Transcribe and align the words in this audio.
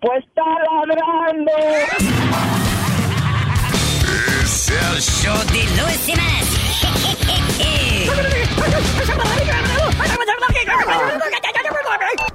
Pues 0.00 0.24
está 0.24 0.42
ladrando. 0.86 1.52
Es 4.42 4.70
el 4.70 5.00
show 5.02 5.36
de 5.52 5.62
Luis 5.82 6.00
Semanas. 6.06 6.40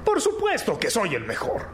Por 0.04 0.20
supuesto 0.20 0.78
que 0.78 0.90
soy 0.90 1.16
el 1.16 1.24
mejor. 1.24 1.66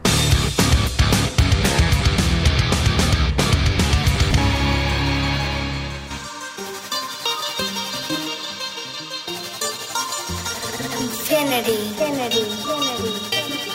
Kennedy, 11.29 11.95
Kennedy, 11.97 12.45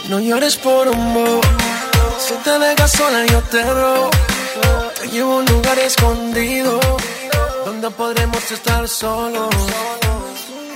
No 0.08 0.18
llores 0.18 0.56
por 0.56 0.88
un 0.88 1.14
bo. 1.14 1.67
Si 2.18 2.34
te 2.44 2.58
dejas 2.58 2.90
sola, 2.90 3.24
yo 3.26 3.40
te 3.42 3.62
robo. 3.62 4.10
Te 5.00 5.08
llevo 5.08 5.34
a 5.34 5.36
un 5.36 5.44
lugar 5.46 5.78
escondido 5.78 6.80
donde 7.64 7.90
podremos 7.90 8.50
estar 8.50 8.88
solos. 8.88 9.54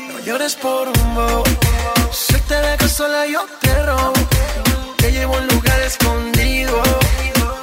No 0.09 0.19
llores 0.21 0.55
por 0.55 0.89
un 0.89 1.15
bo. 1.15 1.43
Si 2.13 2.39
te 2.43 2.55
dejas 2.55 2.93
sola, 2.93 3.27
yo 3.27 3.45
te 3.61 3.83
robo. 3.83 4.13
Te 4.99 5.11
llevo 5.11 5.35
a 5.35 5.39
un 5.39 5.49
lugar 5.49 5.81
escondido 5.81 6.81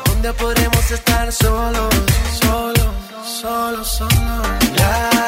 donde 0.05 0.33
podremos 0.33 0.91
estar 0.91 1.31
solos, 1.31 1.93
solos, 2.41 2.87
solos, 3.41 3.87
solos. 3.87 5.18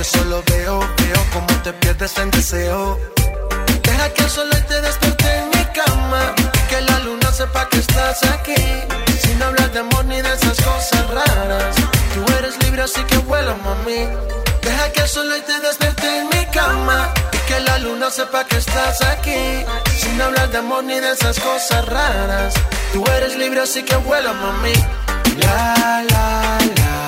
Yo 0.00 0.04
solo 0.04 0.42
veo, 0.46 0.80
veo 0.80 1.26
como 1.30 1.62
te 1.62 1.74
pierdes 1.74 2.16
en 2.16 2.30
deseo. 2.30 2.98
Deja 3.82 4.08
que 4.14 4.22
el 4.22 4.30
sol 4.30 4.48
te 4.66 4.80
despierte 4.80 5.28
en 5.36 5.48
mi 5.50 5.62
cama. 5.74 6.34
Que 6.70 6.80
la 6.80 7.00
luna 7.00 7.30
sepa 7.30 7.68
que 7.68 7.80
estás 7.80 8.22
aquí. 8.32 8.54
Sin 9.22 9.42
hablar 9.42 9.70
de 9.72 9.80
amor 9.80 10.06
ni 10.06 10.22
de 10.22 10.32
esas 10.32 10.56
cosas 10.56 11.06
raras. 11.10 11.76
Tú 12.14 12.24
eres 12.38 12.56
libre, 12.64 12.80
así 12.80 13.04
que 13.04 13.18
vuela, 13.18 13.54
mami. 13.56 14.08
Deja 14.62 14.90
que 14.90 15.02
el 15.02 15.08
sol 15.08 15.28
te 15.46 15.60
despierte 15.60 16.20
en 16.20 16.28
mi 16.30 16.46
cama. 16.46 17.12
Que 17.46 17.60
la 17.60 17.76
luna 17.80 18.10
sepa 18.10 18.44
que 18.44 18.56
estás 18.56 19.02
aquí. 19.02 19.66
Sin 19.98 20.18
hablar 20.22 20.48
de 20.50 20.56
amor 20.56 20.82
ni 20.82 20.98
de 20.98 21.12
esas 21.12 21.38
cosas 21.38 21.84
raras. 21.84 22.54
Tú 22.94 23.04
eres 23.18 23.36
libre, 23.36 23.60
así 23.60 23.82
que 23.82 23.96
vuela, 23.96 24.32
mami. 24.32 24.72
La, 25.42 26.04
la. 26.08 26.58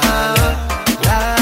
La, 0.04 0.34
la, 1.04 1.41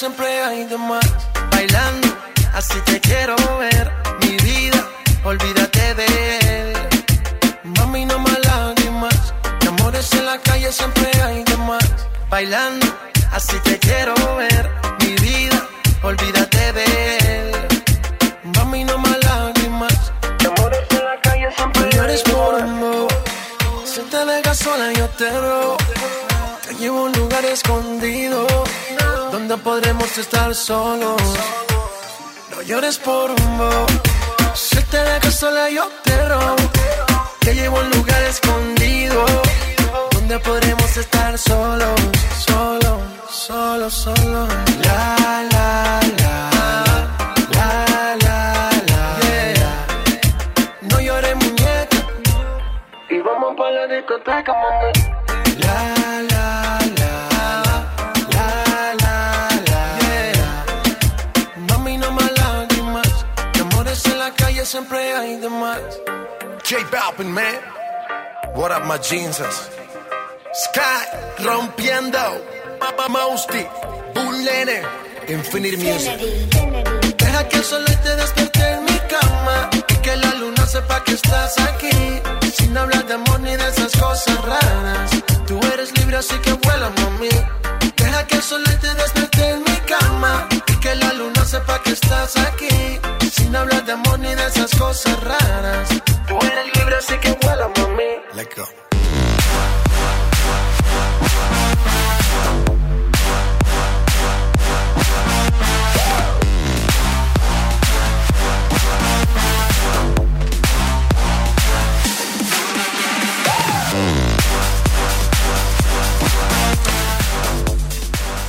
siempre 0.00 0.42
hay 0.42 0.64
de 0.64 0.78
más. 0.78 1.06
Bailando, 1.50 2.08
así 2.54 2.78
te 2.86 2.98
quiero 3.00 3.36
ver. 3.58 3.92
Mi 4.22 4.34
vida, 4.38 4.88
olvídate 5.24 5.94
de 5.94 6.06
él. 6.38 6.72
Mami, 7.76 8.06
no 8.06 8.18
más 8.18 8.38
lágrimas. 8.46 9.34
De 9.60 9.68
amores 9.68 10.10
en 10.14 10.24
la 10.24 10.38
calle 10.38 10.72
siempre 10.72 11.10
hay 11.22 11.44
de 11.44 11.56
más. 11.68 11.86
Bailando, 12.30 12.86
así 13.30 13.56
te 13.62 13.78
quiero 13.78 14.14
ver. 14.36 14.70
Mi 15.00 15.12
vida, 15.16 15.68
olvídate 16.02 16.72
de 16.72 16.86
él. 17.18 17.52
Mami, 18.56 18.84
no 18.84 18.96
más 18.96 19.18
lágrimas. 19.22 20.12
De 20.38 20.46
amores 20.46 20.86
en 20.92 21.04
la 21.04 21.20
calle 21.20 21.48
siempre 21.54 21.84
hay 21.84 21.90
llores 21.98 22.22
por 22.22 22.54
amor. 22.58 23.08
Si 23.84 24.00
te 24.00 24.24
dejas 24.24 24.56
sola, 24.56 24.94
yo 24.94 25.06
te 25.10 25.28
robo. 25.30 25.76
Te 26.66 26.74
llevo 26.76 27.00
a 27.00 27.02
un 27.02 27.12
lugar 27.12 27.44
escondido 27.44 28.19
donde 29.50 29.64
podremos 29.64 30.16
estar 30.16 30.54
solos. 30.54 31.20
No 32.52 32.62
llores 32.62 32.98
por 32.98 33.30
un 33.32 33.58
bo. 33.58 33.86
Si 34.54 34.80
te 34.84 34.96
dejas 34.96 35.40
sola, 35.40 35.68
yo 35.68 35.88
te 36.04 36.28
robo. 36.28 36.54
Te 37.40 37.54
llevo 37.54 37.78
a 37.78 37.80
un 37.80 37.90
lugar 37.90 38.22
escondido 38.22 39.24
donde 40.12 40.38
podremos 40.38 40.96
estar 40.96 41.36
solos, 41.36 42.00
solos, 42.46 43.00
solos, 43.28 43.92
solos. 43.92 44.48
La, 44.84 45.16
la, 45.50 46.00
la. 46.20 46.36
La, 47.56 48.16
la, 48.24 48.70
la. 48.86 49.18
Yeah. 49.26 49.86
No 50.82 51.00
llores, 51.00 51.34
muñeca. 51.34 51.98
Y 53.08 53.18
vamos 53.18 53.56
para 53.56 53.70
la 53.70 53.94
discoteca, 53.96 54.52
mami. 54.62 54.92
La, 55.58 55.94
la, 55.96 55.99
en 64.60 64.66
la 64.66 64.66
calle 64.66 64.66
siempre 64.66 65.14
hay 65.14 65.36
de 65.36 65.48
más. 65.48 65.80
J 66.68 66.76
Balvin, 66.90 67.32
man. 67.32 67.60
What 68.54 68.72
up, 68.72 68.84
my 68.86 68.98
jeans? 68.98 69.40
Sky 70.52 71.44
rompiendo. 71.44 72.18
Papa 72.78 73.08
Mousty. 73.08 73.66
Bullene. 74.14 74.82
Infinite 75.28 75.76
Music. 75.78 76.18
Deja 77.16 77.48
que 77.48 77.56
el 77.56 77.64
sol 77.64 77.84
te 77.84 78.16
despierte 78.16 78.70
en 78.72 78.84
mi 78.84 78.98
cama. 79.08 79.70
Y 79.72 79.82
que 80.02 80.16
la 80.16 80.34
luna 80.34 80.66
sepa 80.66 81.02
que 81.04 81.12
estás 81.12 81.58
aquí. 81.58 82.20
Sin 82.52 82.76
hablar 82.76 83.06
de 83.06 83.14
amor 83.14 83.40
ni 83.40 83.56
de 83.56 83.68
esas 83.68 83.92
cosas 83.96 84.44
raras. 84.44 85.10
Tú 85.46 85.58
eres 85.72 85.96
libre, 85.98 86.16
así 86.16 86.36
que 86.38 86.52
vuela, 86.52 86.90
mami. 87.00 87.30
Deja 87.96 88.26
que 88.26 88.36
el 88.36 88.42
sol 88.42 88.64
te 88.80 88.94
despierte 88.94 89.50
en 89.50 89.62
mi 89.62 89.76
cama. 89.86 90.48
Y 90.50 90.80
que 90.80 90.94
la 90.96 91.12
luna 91.14 91.44
sepa 91.44 91.82
que 91.82 91.92
estás 91.92 92.36
aquí. 92.36 93.00
Sin 93.40 93.56
hablar 93.56 93.84
de 93.86 93.92
amor 93.92 94.18
ni 94.18 94.34
de 94.34 94.46
esas 94.46 94.70
cosas 94.78 95.18
raras. 95.24 95.88
Tú 96.28 96.36
eres 96.42 96.76
libre, 96.76 96.96
así 96.96 97.16
que 97.18 97.32
vuela, 97.42 97.70
mami. 97.76 98.02
Let's 98.34 98.54
go. 98.54 98.64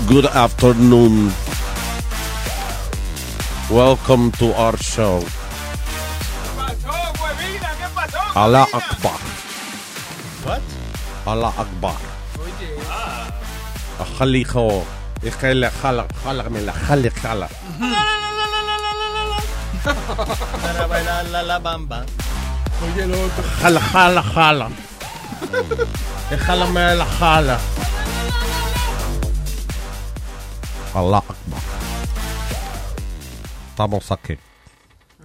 Good 0.07 0.25
afternoon. 0.25 1.31
Welcome 3.71 4.31
to 4.35 4.51
our 4.51 4.75
show. 4.75 5.23
Allah 8.35 8.68
Akbar. 8.68 9.19
What? 10.44 10.62
Allah 11.23 11.53
Akbar. 11.56 11.95
خو 14.44 14.81
يخلي 15.23 15.69
خلق 15.83 16.07
خلق 16.25 16.47
من 16.47 16.71
خلق 16.71 17.13
خلق 17.23 17.51
خلق 23.63 23.91
خلق 23.94 24.21
خلق 24.21 24.71
خلق 26.47 26.68
من 26.69 27.06
خلق 27.06 27.62
الله 30.95 31.18
أكبر 31.18 31.41
Estamos 33.81 34.12
aquí. 34.12 34.38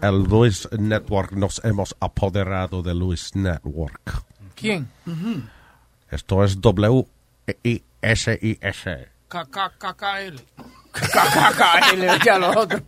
El 0.01 0.23
Luis 0.23 0.67
Network 0.73 1.33
nos 1.33 1.63
hemos 1.63 1.95
apoderado 2.01 2.83
de 2.83 2.95
Luis 2.95 3.37
Network. 3.37 4.25
¿Quién? 4.55 4.89
Esto 6.11 6.43
es 6.43 6.59
W-I-S-I-S. 6.63 7.09
KKKL. 9.29 10.41
KKKL, 10.91 12.25
ya 12.25 12.39
lo 12.39 12.59
otro. 12.59 12.81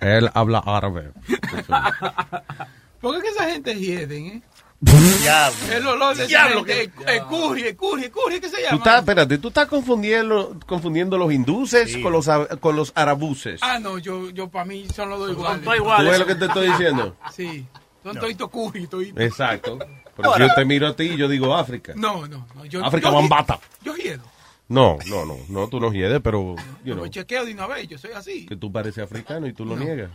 Él 0.00 0.28
habla 0.34 0.58
árabe. 0.66 1.12
¿Por 3.00 3.14
qué 3.14 3.22
que 3.22 3.28
esa 3.28 3.48
gente 3.48 3.76
hieden, 3.76 4.26
eh? 4.26 4.42
Diablo. 4.82 5.56
El 5.72 5.86
olor 5.86 6.16
de 6.16 6.26
Diablo, 6.26 6.64
gente, 6.64 6.82
el- 7.06 7.22
curry, 7.24 7.62
el 7.62 7.76
curry, 7.76 8.04
el 8.04 8.10
curry, 8.10 8.40
¿qué 8.40 8.48
se 8.48 8.56
Tú 8.56 8.62
llama? 8.62 8.76
estás, 8.78 8.98
espérate, 8.98 9.38
tú 9.38 9.48
estás 9.48 9.68
confundiendo, 9.68 10.56
confundiendo 10.66 11.16
los 11.16 11.32
hinduses 11.32 11.96
con 11.98 12.12
los 12.12 12.28
con 12.60 12.74
los 12.74 12.92
arabuses. 12.96 13.60
Ah, 13.62 13.78
no, 13.78 13.98
yo, 13.98 14.30
yo 14.30 14.48
para 14.48 14.64
mí 14.64 14.86
son 14.94 15.10
los 15.10 15.20
dos 15.20 15.30
iguales. 15.30 15.62
iguales. 15.76 16.04
¿Tú 16.04 16.10
ves 16.10 16.18
lo 16.18 16.26
que 16.26 16.34
te 16.34 16.44
estoy 16.46 16.66
diciendo? 16.68 17.16
Sí, 17.32 17.64
son 18.02 18.16
toditos 18.18 18.50
curry, 18.50 18.86
toditos. 18.88 19.22
Exacto. 19.22 19.78
Pero 20.16 20.34
si 20.34 20.40
yo 20.40 20.48
te 20.54 20.64
miro 20.64 20.88
a 20.88 20.96
ti 20.96 21.04
y 21.04 21.16
yo 21.16 21.28
digo 21.28 21.54
África. 21.54 21.92
No, 21.96 22.26
no, 22.26 22.46
no. 22.54 22.64
Yo, 22.66 22.84
África 22.84 23.08
yo, 23.08 23.14
Bambata. 23.14 23.60
Yo 23.82 23.94
hiedo. 23.94 24.22
No, 24.68 24.98
no, 25.06 25.24
no, 25.24 25.36
no, 25.48 25.68
tú 25.68 25.78
no 25.80 25.92
hiedes, 25.92 26.20
pero, 26.22 26.56
Yo 26.84 27.06
chequeo 27.08 27.44
de 27.44 27.52
una 27.52 27.66
vez, 27.68 27.86
yo 27.88 27.98
soy 27.98 28.12
así. 28.12 28.46
que 28.46 28.56
tú 28.56 28.72
pareces 28.72 29.04
africano 29.04 29.46
y 29.46 29.52
tú 29.52 29.64
lo 29.64 29.76
No. 29.76 29.84
niegas. 29.84 30.10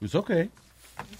It's 0.00 0.14
okay. 0.14 0.50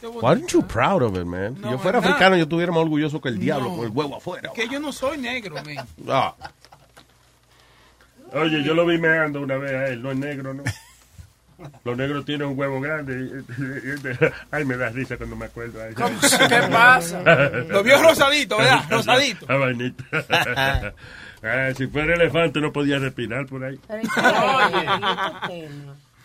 Why 0.02 0.30
aren't 0.30 0.52
you 0.52 0.62
proud 0.62 1.02
of 1.02 1.16
it, 1.16 1.24
man? 1.26 1.56
Si 1.56 1.62
yo 1.62 1.78
fuera 1.78 1.98
africano, 1.98 2.36
yo 2.36 2.42
estuviera 2.44 2.72
más 2.72 2.82
orgulloso 2.82 3.20
que 3.20 3.28
el 3.28 3.38
diablo 3.38 3.70
No. 3.70 3.76
con 3.76 3.84
el 3.86 3.90
huevo 3.92 4.16
afuera. 4.16 4.50
Que 4.54 4.68
yo 4.68 4.80
no 4.80 4.92
soy 4.92 5.18
negro, 5.18 5.56
man. 5.56 5.86
Ah, 6.08 6.34
Oye, 8.32 8.62
yo 8.62 8.74
lo 8.74 8.86
vi 8.86 8.96
meando 8.98 9.40
una 9.40 9.56
vez 9.56 9.72
a 9.72 9.86
él, 9.88 10.02
no 10.02 10.12
es 10.12 10.16
negro, 10.18 10.54
¿no? 10.54 10.62
Los 11.84 11.94
negros 11.96 12.24
tienen 12.24 12.48
un 12.48 12.58
huevo 12.58 12.80
grande. 12.80 13.42
Ay, 14.50 14.64
me 14.64 14.76
da 14.78 14.88
risa 14.88 15.16
cuando 15.18 15.36
me 15.36 15.44
acuerdo. 15.46 15.82
Ay. 15.82 15.92
¿Cómo? 15.94 16.18
¿Qué 16.20 16.62
pasa? 16.70 17.22
Lo 17.68 17.82
vio 17.82 18.00
rosadito, 18.02 18.56
¿verdad? 18.56 18.84
Rosadito. 18.88 19.44
Ah, 19.48 19.56
vainita. 19.56 20.04
Ah, 21.42 21.70
si 21.76 21.86
fuera 21.86 22.14
elefante 22.14 22.60
no 22.60 22.72
podía 22.72 22.98
respirar 22.98 23.44
por 23.46 23.64
ahí. 23.64 23.78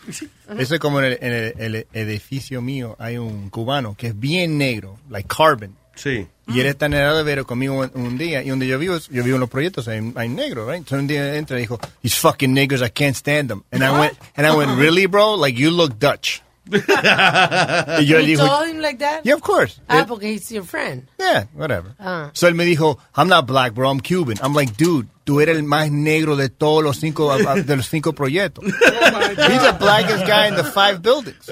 Eso 0.08 0.74
es 0.76 0.80
como 0.80 1.00
en 1.00 1.06
el, 1.06 1.18
en 1.22 1.34
el- 1.34 1.54
el 1.92 2.08
edificio 2.08 2.62
mío 2.62 2.96
hay 3.00 3.18
un 3.18 3.50
cubano 3.50 3.96
que 3.98 4.08
es 4.08 4.20
bien 4.20 4.58
negro, 4.58 4.98
like 5.10 5.28
carbon. 5.28 5.76
Sí. 5.96 6.28
Y 6.48 6.60
él 6.60 6.68
está 6.68 6.86
en 6.88 6.94
el 6.94 7.02
elevator 7.02 7.46
conmigo 7.46 7.80
un, 7.80 7.90
un 7.94 8.18
día 8.18 8.44
y 8.44 8.50
donde 8.50 8.68
yo 8.68 8.78
vivo, 8.78 8.98
yo 9.10 9.24
vivo 9.24 9.36
en 9.38 9.40
los 9.40 9.50
proyectos, 9.50 9.88
hay, 9.88 10.12
hay 10.16 10.30
negro, 10.30 10.66
right? 10.68 10.78
Entonces 10.80 11.00
un 11.00 11.08
día 11.08 11.36
entra 11.38 11.58
y 11.58 11.62
dijo, 11.62 11.80
these 12.02 12.18
fucking 12.20 12.54
niggers, 12.54 12.82
I 12.86 12.90
can't 12.92 13.16
stand 13.16 13.48
them. 13.50 13.64
And 13.72 13.82
I 13.84 13.92
went, 13.92 14.14
and 14.36 14.46
I 14.46 14.52
went, 14.52 14.78
really, 14.78 15.06
bro? 15.08 15.36
Like 15.36 15.58
you 15.58 15.72
look 15.72 15.98
Dutch. 15.98 16.42
y 16.70 18.06
yo 18.06 18.18
le 18.18 18.24
You 18.26 18.38
digo, 18.38 18.46
told 18.48 18.68
him 18.68 18.80
like 18.82 18.98
that? 19.00 19.22
yeah, 19.24 19.34
of 19.36 19.42
course. 19.42 19.80
Ah, 19.88 20.02
It- 20.02 20.08
porque 20.08 20.24
he's 20.24 20.52
your 20.52 20.64
friend. 20.66 21.08
yeah, 21.20 21.46
whatever. 21.54 21.96
Ah. 22.00 22.30
So 22.34 22.48
él 22.48 22.56
me 22.56 22.66
dijo, 22.66 22.98
I'm 23.16 23.28
not 23.28 23.46
black, 23.48 23.74
bro, 23.74 23.90
I'm 23.90 24.00
Cuban. 24.02 24.38
I'm 24.42 24.54
like, 24.54 24.76
dude, 24.76 25.08
tú 25.26 25.42
eres 25.42 25.58
el 25.58 25.64
más 25.64 25.92
negro 25.92 26.38
de 26.38 26.50
todos 26.50 26.82
los 26.82 26.98
cinco, 26.98 27.36
de 27.38 27.76
los 27.76 27.90
cinco 27.90 28.14
proyectos. 28.14 28.64
He's 28.66 29.62
the 29.62 29.76
blackest 29.78 30.26
guy 30.26 30.48
in 30.48 30.56
the 30.56 30.64
five 30.64 31.02
buildings. 31.02 31.52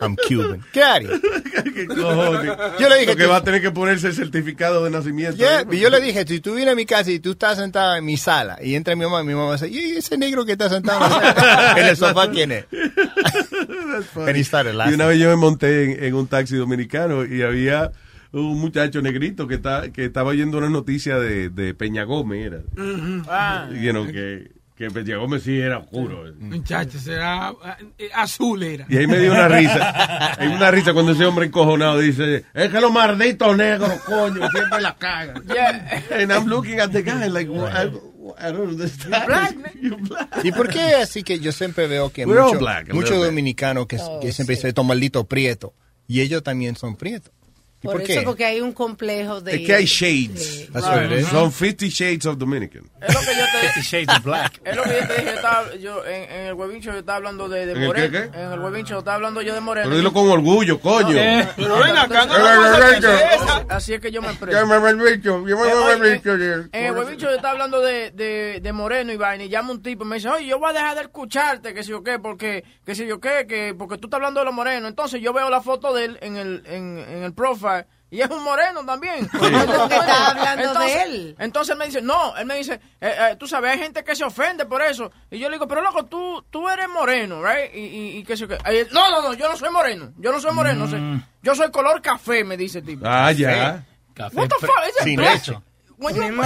I'm 0.00 0.16
Cuban. 0.16 0.60
Of 0.60 0.74
here. 0.74 1.86
cojones. 1.88 2.56
Yo 2.78 2.88
le 2.88 2.98
dije, 3.00 3.06
Lo 3.06 3.16
que 3.16 3.26
va 3.26 3.36
a 3.36 3.42
tener 3.42 3.60
que 3.60 3.72
ponerse 3.72 4.06
el 4.06 4.14
certificado 4.14 4.84
de 4.84 4.90
nacimiento. 4.90 5.36
Yeah, 5.36 5.64
y 5.70 5.80
yo 5.80 5.90
le 5.90 6.00
dije, 6.00 6.24
si 6.26 6.40
tú 6.40 6.54
vienes 6.54 6.72
a 6.72 6.76
mi 6.76 6.86
casa 6.86 7.10
y 7.10 7.18
tú 7.18 7.32
estás 7.32 7.58
sentado 7.58 7.96
en 7.96 8.04
mi 8.04 8.16
sala 8.16 8.58
y 8.62 8.76
entra 8.76 8.94
mi 8.94 9.04
mamá, 9.04 9.24
mi 9.24 9.34
mamá 9.34 9.54
dice, 9.54 9.68
¿y 9.68 9.96
ese 9.96 10.16
negro 10.16 10.44
que 10.46 10.52
está 10.52 10.68
sentado 10.68 11.04
en, 11.04 11.10
la 11.10 11.34
sala? 11.34 11.72
en 11.80 11.86
el 11.86 11.96
sofá 11.96 12.30
quién 12.30 12.52
es? 12.52 12.64
And 14.14 14.36
he 14.36 14.44
started 14.44 14.74
Y 14.88 14.94
una 14.94 15.06
vez 15.06 15.18
yo 15.18 15.28
me 15.28 15.36
monté 15.36 15.84
en, 15.84 16.04
en 16.04 16.14
un 16.14 16.28
taxi 16.28 16.56
dominicano 16.56 17.24
y 17.24 17.42
había 17.42 17.90
un 18.32 18.58
muchacho 18.60 19.00
negrito 19.02 19.46
que, 19.48 19.54
está, 19.56 19.90
que 19.92 20.04
estaba 20.06 20.30
oyendo 20.30 20.58
una 20.58 20.68
noticia 20.68 21.18
de, 21.18 21.48
de 21.50 21.74
Peña 21.74 22.04
Gómez, 22.04 22.46
era. 22.46 22.60
Ah. 23.28 23.68
You 23.72 23.90
know, 23.90 24.06
que, 24.06 24.52
que 24.76 24.90
Peña 24.90 25.16
Gómez 25.16 25.42
sí 25.42 25.58
era 25.58 25.78
oscuro. 25.78 26.24
Muchacho, 26.38 26.98
será 26.98 27.52
eh, 27.98 28.10
azul 28.14 28.62
era. 28.62 28.86
Y 28.88 28.96
ahí 28.98 29.06
me 29.06 29.18
dio 29.18 29.32
una 29.32 29.48
risa. 29.48 30.34
Hay 30.40 30.48
una 30.48 30.70
risa 30.70 30.92
cuando 30.92 31.12
ese 31.12 31.24
hombre 31.26 31.46
encojonado 31.46 31.98
dice, 31.98 32.44
es 32.54 32.68
que 32.70 32.80
los 32.80 32.92
malditos 32.92 33.56
negros, 33.56 33.90
coño, 34.06 34.48
siempre 34.50 34.80
la 34.80 34.94
cagan. 34.96 35.42
Yeah. 35.46 36.02
And 36.22 36.30
I'm 36.30 36.46
looking 36.46 36.80
at 36.80 36.90
the 36.90 37.02
guy 37.02 37.28
like, 37.28 37.50
"Well, 37.50 37.66
I, 37.66 37.86
I 38.38 38.52
don't 38.52 38.70
understand. 38.72 39.64
You're 39.80 39.96
black. 39.96 40.28
¿Y 40.44 40.52
por 40.52 40.68
qué 40.68 40.96
así 40.96 41.22
que 41.22 41.40
yo 41.40 41.50
siempre 41.50 41.86
veo 41.86 42.10
que 42.12 42.26
muchos 42.26 42.58
black, 42.58 42.88
dominicanos 42.88 43.86
que, 43.86 43.96
Oh, 44.00 44.20
que 44.20 44.32
siempre 44.32 44.54
sí. 44.54 44.58
dicen, 44.60 44.68
estos 44.68 44.84
malditos 44.84 45.26
prietos, 45.26 45.72
y 46.06 46.20
ellos 46.20 46.42
también 46.42 46.76
son 46.76 46.94
prietos? 46.96 47.32
¿Y 47.80 47.86
Por, 47.86 47.92
por, 47.92 48.02
eso, 48.10 48.20
qué? 48.20 48.26
porque 48.26 48.44
hay 48.44 48.60
un 48.60 48.72
complejo 48.72 49.40
de... 49.40 49.54
Es 49.54 49.66
que 49.66 49.72
hay 49.74 49.84
shades. 49.84 50.68
That's 50.72 50.84
what 50.84 51.04
it 51.04 51.12
is. 51.20 51.28
Son 51.28 51.52
50 51.52 51.86
shades 51.86 52.26
of 52.26 52.36
Dominican. 52.36 52.90
Es 53.00 53.14
lo 53.14 53.20
que 53.20 53.36
yo 53.36 53.44
te 53.52 53.68
Fifty 53.68 53.80
Shades 53.82 54.18
of 54.18 54.24
Black. 54.24 54.60
Es 54.64 54.76
lo 54.76 54.82
que 54.82 54.90
yo 55.00 55.06
te 55.06 55.14
dije, 55.14 55.24
yo, 55.26 55.30
estaba, 55.32 55.74
yo 55.76 56.04
en, 56.06 56.30
en 56.32 56.46
el 56.46 56.54
huevincho 56.54 56.90
yo 56.90 56.98
estaba 56.98 57.16
hablando 57.18 57.48
de, 57.48 57.66
de 57.66 57.72
¿En 57.72 57.78
el 57.82 57.86
Moreno. 57.86 58.10
qué, 58.10 58.30
qué? 58.32 58.38
En 58.38 58.52
el 58.52 58.58
huevincho 58.58 58.98
estaba 58.98 59.14
hablando 59.14 59.42
yo 59.42 59.54
de 59.54 59.60
Moreno. 59.60 59.84
Pero 59.86 59.96
dilo 59.96 60.12
con 60.12 60.28
orgullo, 60.28 60.80
coño. 60.80 61.16
Pero 61.56 61.78
ven 61.78 61.96
acá, 61.96 62.26
no, 62.26 62.34
Eh, 62.36 62.40
no, 62.40 62.78
no, 62.78 62.88
eh, 62.88 63.38
no. 63.68 63.74
Así 63.74 63.94
es 63.94 64.00
que 64.00 64.10
yo 64.10 64.22
me 64.22 64.28
expreso. 64.28 64.66
me 64.66 64.78
Eh. 64.78 66.68
En 66.72 66.84
el 66.86 66.92
huevincho 66.92 67.26
yo 67.28 67.36
estaba 67.36 67.52
hablando 67.52 67.80
de, 67.80 68.10
de, 68.10 68.58
de 68.60 68.72
Moreno 68.72 69.12
y 69.12 69.16
vaina 69.16 69.44
y 69.44 69.48
llama 69.48 69.70
un 69.70 69.82
tipo 69.82 70.04
y 70.04 70.06
me 70.08 70.16
dice, 70.16 70.28
oye, 70.28 70.46
yo 70.46 70.58
voy 70.58 70.70
a 70.70 70.72
dejar 70.72 70.96
de 70.96 71.02
escucharte, 71.02 71.74
que 71.74 71.84
si 71.84 71.90
yo 71.90 72.02
qué, 72.02 72.18
porque, 72.18 72.64
que 72.84 72.96
si 72.96 73.06
yo 73.06 73.20
qué, 73.20 73.46
que, 73.48 73.74
porque 73.78 73.98
tú 73.98 74.08
estás 74.08 74.18
hablando 74.18 74.40
de 74.40 74.46
los 74.46 74.54
morenos. 74.54 74.88
Entonces 74.88 75.20
yo 75.20 75.32
veo 75.32 75.48
la 75.50 75.60
foto 75.60 75.94
de 75.94 76.06
él 76.06 76.18
en 76.22 76.36
el, 76.36 76.62
en, 76.66 76.98
en 76.98 77.22
el 77.22 77.32
profile 77.32 77.67
y 78.10 78.20
es 78.22 78.30
un 78.30 78.42
moreno 78.42 78.84
también. 78.86 79.28
Porque 79.30 79.54
estás 79.54 80.34
hablando 80.36 80.80
de 80.80 81.02
él. 81.02 81.36
Entonces 81.38 81.72
él 81.72 81.78
me 81.78 81.86
dice, 81.86 82.00
no, 82.00 82.36
él 82.36 82.46
me 82.46 82.56
dice, 82.56 82.74
eh, 83.00 83.14
eh, 83.32 83.36
tú 83.38 83.46
sabes, 83.46 83.72
hay 83.72 83.78
gente 83.78 84.02
que 84.02 84.16
se 84.16 84.24
ofende 84.24 84.64
por 84.64 84.80
eso. 84.82 85.10
Y 85.30 85.38
yo 85.38 85.48
le 85.48 85.56
digo, 85.56 85.68
pero 85.68 85.82
loco, 85.82 86.06
tú, 86.06 86.42
tú 86.50 86.68
eres 86.68 86.88
moreno, 86.88 87.42
right? 87.44 87.74
Y, 87.74 87.78
y, 87.80 88.16
y 88.18 88.24
que 88.24 88.36
se... 88.36 88.46
ahí 88.64 88.78
él, 88.78 88.88
no, 88.92 89.10
no, 89.10 89.22
no, 89.22 89.34
yo 89.34 89.48
no 89.48 89.56
soy 89.56 89.70
moreno. 89.70 90.12
Yo 90.18 90.32
no 90.32 90.40
soy 90.40 90.52
moreno. 90.52 90.86
no 90.86 90.88
sé. 90.88 91.24
Yo 91.42 91.54
soy 91.54 91.70
color 91.70 92.00
café, 92.00 92.44
me 92.44 92.56
dice 92.56 92.78
el 92.78 92.84
tipo. 92.86 93.04
Ah, 93.06 93.30
ya. 93.32 93.84
What 94.32 94.48
the 94.48 94.66
fuck? 94.66 94.70
Is 94.88 95.04
Sin 95.04 95.20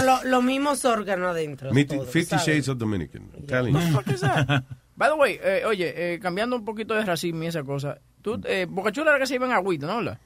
lo- 0.05 0.25
los 0.25 0.43
mismos 0.43 0.85
órganos 0.85 1.31
adentro. 1.31 1.73
Fifty 1.73 1.97
todos, 1.97 2.11
50 2.11 2.39
¿sabes? 2.39 2.45
shades 2.47 2.69
of 2.69 2.79
Dominican. 2.79 3.31
You. 3.47 3.95
What 3.95 4.07
is 4.09 4.21
that? 4.21 4.65
By 4.97 5.09
the 5.09 5.15
way, 5.15 5.39
eh, 5.43 5.65
oye, 5.67 5.93
eh, 6.15 6.19
cambiando 6.21 6.57
un 6.57 6.65
poquito 6.65 6.95
de 6.95 7.05
racismo 7.05 7.43
y 7.45 7.47
esa 7.47 7.63
cosa. 7.63 7.99
Tú, 8.23 8.41
eh, 8.45 8.67
Boca 8.69 8.93
Chula 8.93 9.11
era 9.11 9.19
que 9.19 9.27
se 9.27 9.35
iba 9.35 9.47
en 9.47 9.53
agüita, 9.53 9.87
¿no? 9.87 9.99
¿Verdad? 9.99 10.19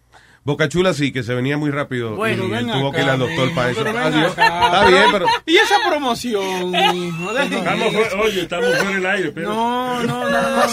Boca 0.46 0.68
Chula 0.68 0.94
sí, 0.94 1.12
que 1.12 1.24
se 1.24 1.34
venía 1.34 1.58
muy 1.58 1.72
rápido 1.72 2.14
Bueno, 2.14 2.44
y 2.44 2.48
ven 2.50 2.66
tuvo 2.70 2.88
acá, 2.90 2.96
que 2.98 3.02
ir 3.02 3.10
al 3.10 3.18
doctor 3.18 3.52
para 3.52 3.70
eso. 3.70 3.80
Adiós. 3.80 4.28
Está 4.28 4.86
bien, 4.86 5.04
pero... 5.10 5.26
Y 5.46 5.56
esa 5.56 5.74
promoción, 5.88 6.72
hijo, 6.72 7.32
dejen 7.34 7.52
Estamos 7.58 7.92
fuera- 7.92 8.20
oye, 8.22 8.40
estamos 8.42 8.76
fuera 8.76 8.90
del 8.94 9.06
aire, 9.06 9.32
pero. 9.32 9.48
No, 9.52 10.02
no, 10.04 10.30
no, 10.30 10.30
no, 10.30 10.66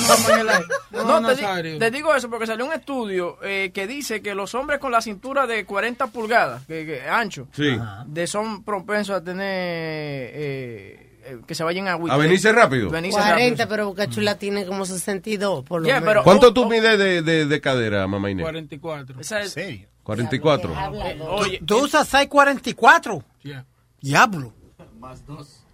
no, 0.91 1.03
No, 1.03 1.19
no, 1.21 1.35
te, 1.35 1.79
te 1.79 1.89
digo 1.91 2.13
eso 2.15 2.29
porque 2.29 2.45
salió 2.45 2.65
un 2.67 2.73
estudio 2.73 3.39
eh, 3.43 3.71
que 3.73 3.87
dice 3.87 4.21
que 4.21 4.35
los 4.35 4.53
hombres 4.53 4.77
con 4.79 4.91
la 4.91 5.01
cintura 5.01 5.47
de 5.47 5.65
40 5.65 6.05
pulgadas, 6.07 6.63
que, 6.67 6.85
que 6.85 7.01
ancho, 7.09 7.47
Sí. 7.53 7.75
de 8.05 8.27
son 8.27 8.63
propensos 8.63 9.15
a 9.15 9.23
tener 9.23 9.41
eh, 9.43 10.31
eh, 10.35 11.09
que 11.47 11.55
se 11.55 11.63
vayan 11.63 11.87
a 11.87 11.91
agüita. 11.93 12.15
¿A 12.15 12.17
venirse 12.17 12.51
rápido? 12.51 12.89
Venirse 12.89 13.17
40, 13.19 13.49
rápido. 13.63 13.67
pero 13.69 13.85
Boca 13.87 14.07
Chula 14.09 14.37
tiene 14.37 14.65
como 14.65 14.85
62, 14.85 15.63
por 15.63 15.81
lo 15.81 15.87
Yeah, 15.87 15.99
menos. 15.99 16.09
pero- 16.11 16.23
¿Cuánto 16.23 16.47
oh, 16.47 16.53
tú 16.53 16.63
oh. 16.63 16.69
mides 16.69 16.97
de, 16.99 17.21
de, 17.21 17.45
de 17.45 17.61
cadera, 17.61 18.05
mamá 18.07 18.29
Inés? 18.31 18.43
44. 18.43 19.19
Esa 19.21 19.41
es- 19.41 19.51
serio? 19.53 19.87
44. 20.03 20.73
oye, 21.29 21.61
¿Tú 21.65 21.85
usas 21.85 22.07
644? 22.09 23.23
Yeah. 23.43 23.65
Diablo. 24.01 24.53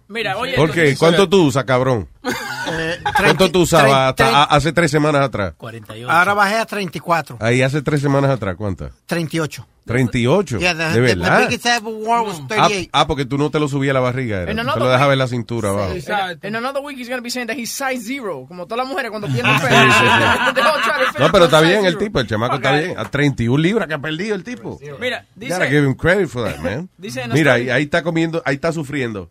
mira, 0.08 0.36
oye, 0.38 0.54
¿Por 0.54 0.70
qué? 0.72 0.96
¿Cuánto 0.96 1.28
tú 1.28 1.46
usas, 1.46 1.64
cabrón? 1.64 2.08
¿Cuánto 3.16 3.50
tú 3.50 3.62
usabas 3.62 4.10
hasta 4.10 4.42
a- 4.42 4.44
hace 4.44 4.72
tres 4.72 4.90
semanas 4.90 5.22
atrás? 5.22 5.54
48. 5.56 6.10
Ahora 6.10 6.34
bajé 6.34 6.56
a 6.56 6.66
34. 6.66 7.38
Ahí 7.40 7.62
hace 7.62 7.82
tres 7.82 8.00
semanas 8.00 8.30
atrás, 8.30 8.54
¿cuántas? 8.56 8.92
38. 9.06 9.66
38. 9.86 10.58
Yeah, 10.58 10.74
the, 10.74 10.84
de 10.84 10.92
the 10.92 11.00
verdad. 11.00 11.38
biggest 11.48 11.66
I 11.66 11.70
ever 11.76 11.92
wore 11.92 12.22
was 12.26 12.40
Ah, 12.40 12.46
38. 12.68 12.90
ah, 12.92 13.06
porque 13.06 13.24
tú 13.24 13.38
no 13.38 13.50
te 13.50 13.58
lo 13.58 13.66
subías 13.68 13.90
a 13.90 13.94
la 13.94 14.00
barriga, 14.00 14.42
era. 14.42 14.50
En 14.52 14.56
Te 14.58 14.62
lo 14.64 14.88
dejabas 14.88 15.12
en 15.14 15.18
la 15.18 15.26
cintura 15.26 15.70
abajo. 15.70 15.94
En 16.42 16.56
another 16.56 16.82
week 16.82 16.98
he's 16.98 17.08
going 17.08 17.18
to 17.18 17.22
be 17.22 17.30
saying 17.30 17.46
that 17.48 17.56
he's 17.56 17.70
size 17.70 18.02
zero, 18.04 18.44
como 18.46 18.66
todas 18.66 18.84
las 18.84 18.88
mujeres 18.88 19.10
cuando 19.10 19.26
pierden 19.28 19.52
Sí, 19.58 19.66
peso. 19.66 19.76
sí, 19.76 19.90
sí. 19.90 21.18
No, 21.18 21.32
pero 21.32 21.44
está 21.46 21.60
bien 21.60 21.84
el 21.86 21.98
tipo, 21.98 22.20
el 22.20 22.26
chamaco 22.26 22.56
está 22.56 22.70
Okay. 22.70 22.86
bien. 22.88 22.98
A 22.98 23.04
31 23.10 23.58
libras 23.62 23.88
que 23.88 23.94
ha 23.94 23.98
perdido 23.98 24.34
el 24.34 24.44
tipo. 24.44 24.78
Mira, 25.00 25.26
Gotta 25.34 25.58
dice, 25.64 25.68
give 25.70 25.86
him 25.86 25.94
credit 25.94 26.28
for 26.28 26.44
that, 26.44 26.58
man. 26.60 26.88
Dice 26.98 27.26
Mira, 27.28 27.54
ahí, 27.54 27.68
ahí 27.70 27.82
está 27.84 28.02
comiendo, 28.02 28.42
ahí 28.44 28.54
está 28.54 28.72
sufriendo. 28.72 29.30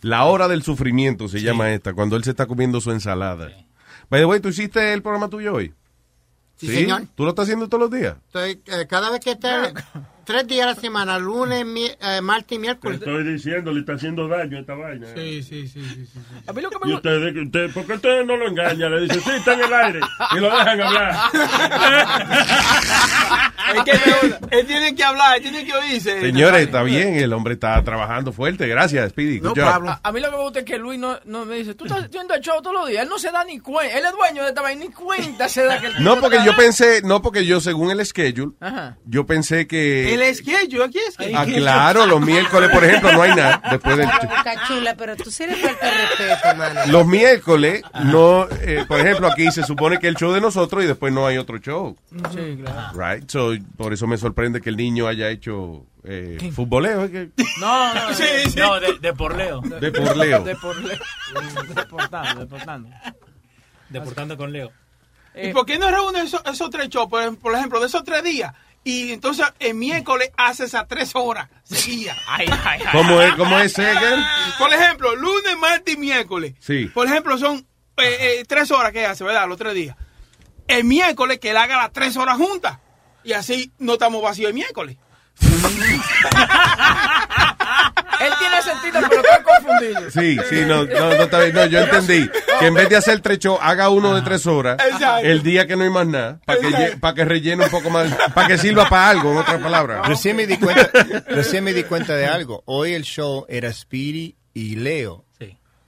La 0.00 0.24
hora 0.24 0.48
del 0.48 0.62
sufrimiento 0.62 1.28
se 1.28 1.40
llama 1.42 1.70
esta, 1.72 1.92
cuando 1.92 2.16
él 2.16 2.24
se 2.24 2.30
está 2.30 2.46
comiendo 2.46 2.80
su 2.80 2.90
ensalada. 2.92 3.50
By 4.08 4.20
the 4.20 4.24
way, 4.26 4.40
¿tú 4.40 4.48
hiciste 4.48 4.92
el 4.92 5.02
programa 5.02 5.28
tuyo 5.28 5.54
hoy? 5.54 5.74
Sí, 6.60 6.66
señor. 6.68 7.04
¿Tú 7.14 7.24
lo 7.24 7.30
estás 7.30 7.44
haciendo 7.44 7.68
todos 7.68 7.90
los 7.90 7.90
días? 7.90 8.16
Estoy, 8.26 8.62
eh, 8.66 8.86
cada 8.86 9.10
vez 9.10 9.20
que 9.20 9.34
te... 9.34 9.48
tres 10.24 10.46
días 10.46 10.66
a 10.66 10.70
la 10.70 10.74
semana, 10.80 11.18
lunes, 11.18 11.64
mi- 11.66 11.86
eh, 12.00 12.20
martes 12.22 12.46
y 12.52 12.54
Te 12.56 12.58
miércoles. 12.58 12.98
estoy 12.98 13.24
diciendo, 13.24 13.72
le 13.72 13.80
está 13.80 13.94
haciendo 13.94 14.28
daño 14.28 14.58
esta 14.58 14.74
vaina. 14.74 15.06
Sí, 15.14 15.42
sí, 15.42 15.68
sí, 15.68 15.82
sí, 15.82 16.06
sí. 16.06 16.18
A 16.46 16.52
mí 16.52 16.62
lo 16.62 16.70
que 16.70 16.76
Y 16.88 16.92
ustedes, 16.92 17.36
usted, 17.36 17.70
¿por 17.72 17.86
qué 17.86 17.92
ustedes 17.94 18.26
no 18.26 18.36
lo 18.36 18.48
engañan? 18.48 18.90
Le 18.94 19.00
dicen, 19.02 19.20
sí, 19.20 19.30
está 19.36 19.54
en 19.54 19.60
el 19.64 19.72
aire. 19.72 20.00
Y 20.36 20.40
lo 20.40 20.50
dejan 20.50 20.80
hablar. 20.80 21.16
Es 23.70 23.84
que 23.84 23.92
él, 24.58 24.66
tiene 24.66 24.94
que 24.96 25.04
hablar, 25.04 25.36
él 25.36 25.42
tiene 25.42 25.64
que 25.64 25.72
oírse. 25.72 26.20
Señores, 26.20 26.62
está 26.62 26.82
bien, 26.82 27.14
el 27.14 27.32
hombre 27.32 27.54
está 27.54 27.80
trabajando 27.84 28.32
fuerte. 28.32 28.66
Gracias, 28.66 29.10
Speedy. 29.10 29.38
Good 29.38 29.50
job. 29.50 29.88
A, 29.88 30.00
a 30.02 30.12
mí 30.12 30.18
lo 30.20 30.30
que 30.30 30.36
me 30.36 30.42
gusta 30.42 30.58
es 30.60 30.64
que 30.64 30.76
Luis 30.78 30.98
no, 30.98 31.18
no 31.26 31.44
me 31.44 31.56
dice, 31.56 31.74
tú 31.74 31.84
estás 31.84 32.04
haciendo 32.04 32.34
el 32.34 32.40
show 32.40 32.60
todos 32.62 32.74
los 32.74 32.88
días. 32.88 33.04
Él 33.04 33.08
no 33.08 33.18
se 33.18 33.30
da 33.30 33.44
ni 33.44 33.60
cuenta. 33.60 33.96
Él 33.96 34.04
es 34.04 34.12
dueño 34.12 34.42
de 34.42 34.48
esta 34.48 34.62
vaina, 34.62 34.84
ni 34.84 34.90
cuenta 34.90 35.48
se 35.48 35.64
da 35.64 35.80
que 35.80 35.86
el 35.86 36.02
No, 36.02 36.18
porque 36.20 36.38
yo 36.44 36.56
pensé, 36.56 37.02
no, 37.04 37.22
porque 37.22 37.44
yo 37.46 37.60
según 37.60 37.92
el 37.92 38.04
schedule, 38.04 38.54
Ajá. 38.60 38.96
yo 39.04 39.24
pensé 39.26 39.68
que... 39.68 40.09
El 40.14 40.22
esquello, 40.22 40.84
aquí 40.84 40.98
es 40.98 41.16
que. 41.16 41.32
Ah, 41.34 41.44
claro, 41.46 42.06
los 42.06 42.20
miércoles, 42.20 42.70
por 42.70 42.84
ejemplo, 42.84 43.12
no 43.12 43.22
hay 43.22 43.34
nada. 43.34 43.62
Después 43.70 43.96
del, 43.96 44.06
Boca 44.06 44.62
chula, 44.66 44.94
pero 44.96 45.16
tú 45.16 45.30
sí 45.30 45.42
eres 45.44 45.58
falta 45.58 45.86
de 45.86 45.92
respeto, 46.06 46.56
mano. 46.56 46.80
los 46.86 47.06
miércoles, 47.06 47.82
no, 48.04 48.46
eh, 48.62 48.84
por 48.86 49.00
ejemplo, 49.00 49.26
aquí 49.28 49.50
se 49.50 49.62
supone 49.64 49.98
que 49.98 50.08
el 50.08 50.16
show 50.16 50.32
de 50.32 50.40
nosotros 50.40 50.84
y 50.84 50.86
después 50.86 51.12
no 51.12 51.26
hay 51.26 51.38
otro 51.38 51.58
show. 51.58 51.96
Sí, 52.32 52.58
claro. 52.62 52.92
Right? 52.98 53.30
So, 53.30 53.52
por 53.76 53.92
eso 53.92 54.06
me 54.06 54.16
sorprende 54.18 54.60
que 54.60 54.70
el 54.70 54.76
niño 54.76 55.06
haya 55.06 55.28
hecho 55.30 55.84
eh, 56.04 56.50
futboleo. 56.54 57.04
es 57.04 57.10
que- 57.10 57.28
No, 57.60 57.94
no, 57.94 58.14
Sí, 58.14 58.24
sí. 58.46 58.58
no, 58.58 58.78
de, 58.80 58.98
de 58.98 59.12
porleo. 59.12 59.60
De 59.60 59.92
por 59.92 60.16
Leo. 60.16 60.44
De 60.44 60.56
por 60.56 60.76
Leo. 60.76 60.98
Deportando, 61.74 62.40
deportando. 62.40 62.88
Deportando 63.88 64.36
con 64.36 64.52
Leo. 64.52 64.70
¿Y 65.34 65.52
por 65.52 65.64
qué 65.64 65.78
no 65.78 65.90
reúne 65.90 66.22
esos, 66.22 66.42
esos 66.44 66.70
tres 66.70 66.88
shows, 66.88 67.08
por, 67.08 67.36
por 67.38 67.54
ejemplo, 67.54 67.78
de 67.80 67.86
esos 67.86 68.02
tres 68.04 68.22
días? 68.24 68.52
Y 68.82 69.12
entonces 69.12 69.46
el 69.58 69.74
miércoles 69.74 70.30
hace 70.36 70.64
esas 70.64 70.88
tres 70.88 71.10
horas 71.14 71.48
seguidas. 71.64 72.16
Ay, 72.26 72.46
ay, 72.64 72.80
ay. 72.84 72.92
¿Cómo 72.92 73.20
es, 73.20 73.34
cómo 73.34 73.58
es 73.58 73.74
Segan? 73.74 74.24
Por 74.58 74.72
ejemplo, 74.72 75.14
lunes, 75.16 75.56
martes 75.58 75.94
y 75.94 75.98
miércoles. 75.98 76.54
Sí. 76.60 76.86
Por 76.86 77.06
ejemplo, 77.06 77.36
son 77.36 77.58
eh, 77.98 78.38
eh, 78.40 78.44
tres 78.48 78.70
horas 78.70 78.92
que 78.92 79.04
hace, 79.04 79.22
¿verdad? 79.22 79.46
Los 79.46 79.58
tres 79.58 79.74
días. 79.74 79.96
El 80.66 80.84
miércoles 80.84 81.38
que 81.38 81.50
él 81.50 81.58
haga 81.58 81.76
las 81.76 81.92
tres 81.92 82.16
horas 82.16 82.38
juntas. 82.38 82.78
Y 83.22 83.34
así 83.34 83.70
no 83.78 83.94
estamos 83.94 84.22
vacíos 84.22 84.48
el 84.48 84.54
miércoles. 84.54 84.96
Él 88.20 88.32
tiene 88.38 88.62
sentido, 88.62 89.00
pero 89.08 89.22
estoy 89.22 89.44
confundido. 89.44 90.10
Sí, 90.10 90.38
sí, 90.48 90.64
no, 90.66 90.84
no, 90.84 91.14
no, 91.16 91.22
está 91.24 91.40
bien. 91.40 91.54
No, 91.54 91.66
yo 91.66 91.80
entendí. 91.80 92.30
Que 92.58 92.66
en 92.66 92.74
vez 92.74 92.88
de 92.88 92.96
hacer 92.96 93.20
tres 93.20 93.38
shows, 93.38 93.58
haga 93.62 93.88
uno 93.88 94.14
de 94.14 94.22
tres 94.22 94.46
horas. 94.46 94.76
Exacto. 94.84 95.26
El 95.26 95.42
día 95.42 95.66
que 95.66 95.76
no 95.76 95.84
hay 95.84 95.90
más 95.90 96.06
nada. 96.06 96.40
Para 96.44 96.60
que, 96.60 96.96
para 96.98 97.14
que 97.14 97.24
rellene 97.24 97.64
un 97.64 97.70
poco 97.70 97.90
más. 97.90 98.12
Para 98.34 98.48
que 98.48 98.58
sirva 98.58 98.88
para 98.88 99.08
algo, 99.08 99.32
en 99.32 99.38
otras 99.38 99.60
palabras. 99.60 100.06
Recién 100.06 100.36
me 100.36 100.46
di 100.46 100.56
cuenta, 100.58 100.90
recién 101.28 101.64
me 101.64 101.72
di 101.72 101.84
cuenta 101.84 102.14
de 102.14 102.26
algo. 102.26 102.62
Hoy 102.66 102.94
el 102.94 103.02
show 103.02 103.46
era 103.48 103.72
Speedy 103.72 104.36
y 104.54 104.76
Leo. 104.76 105.24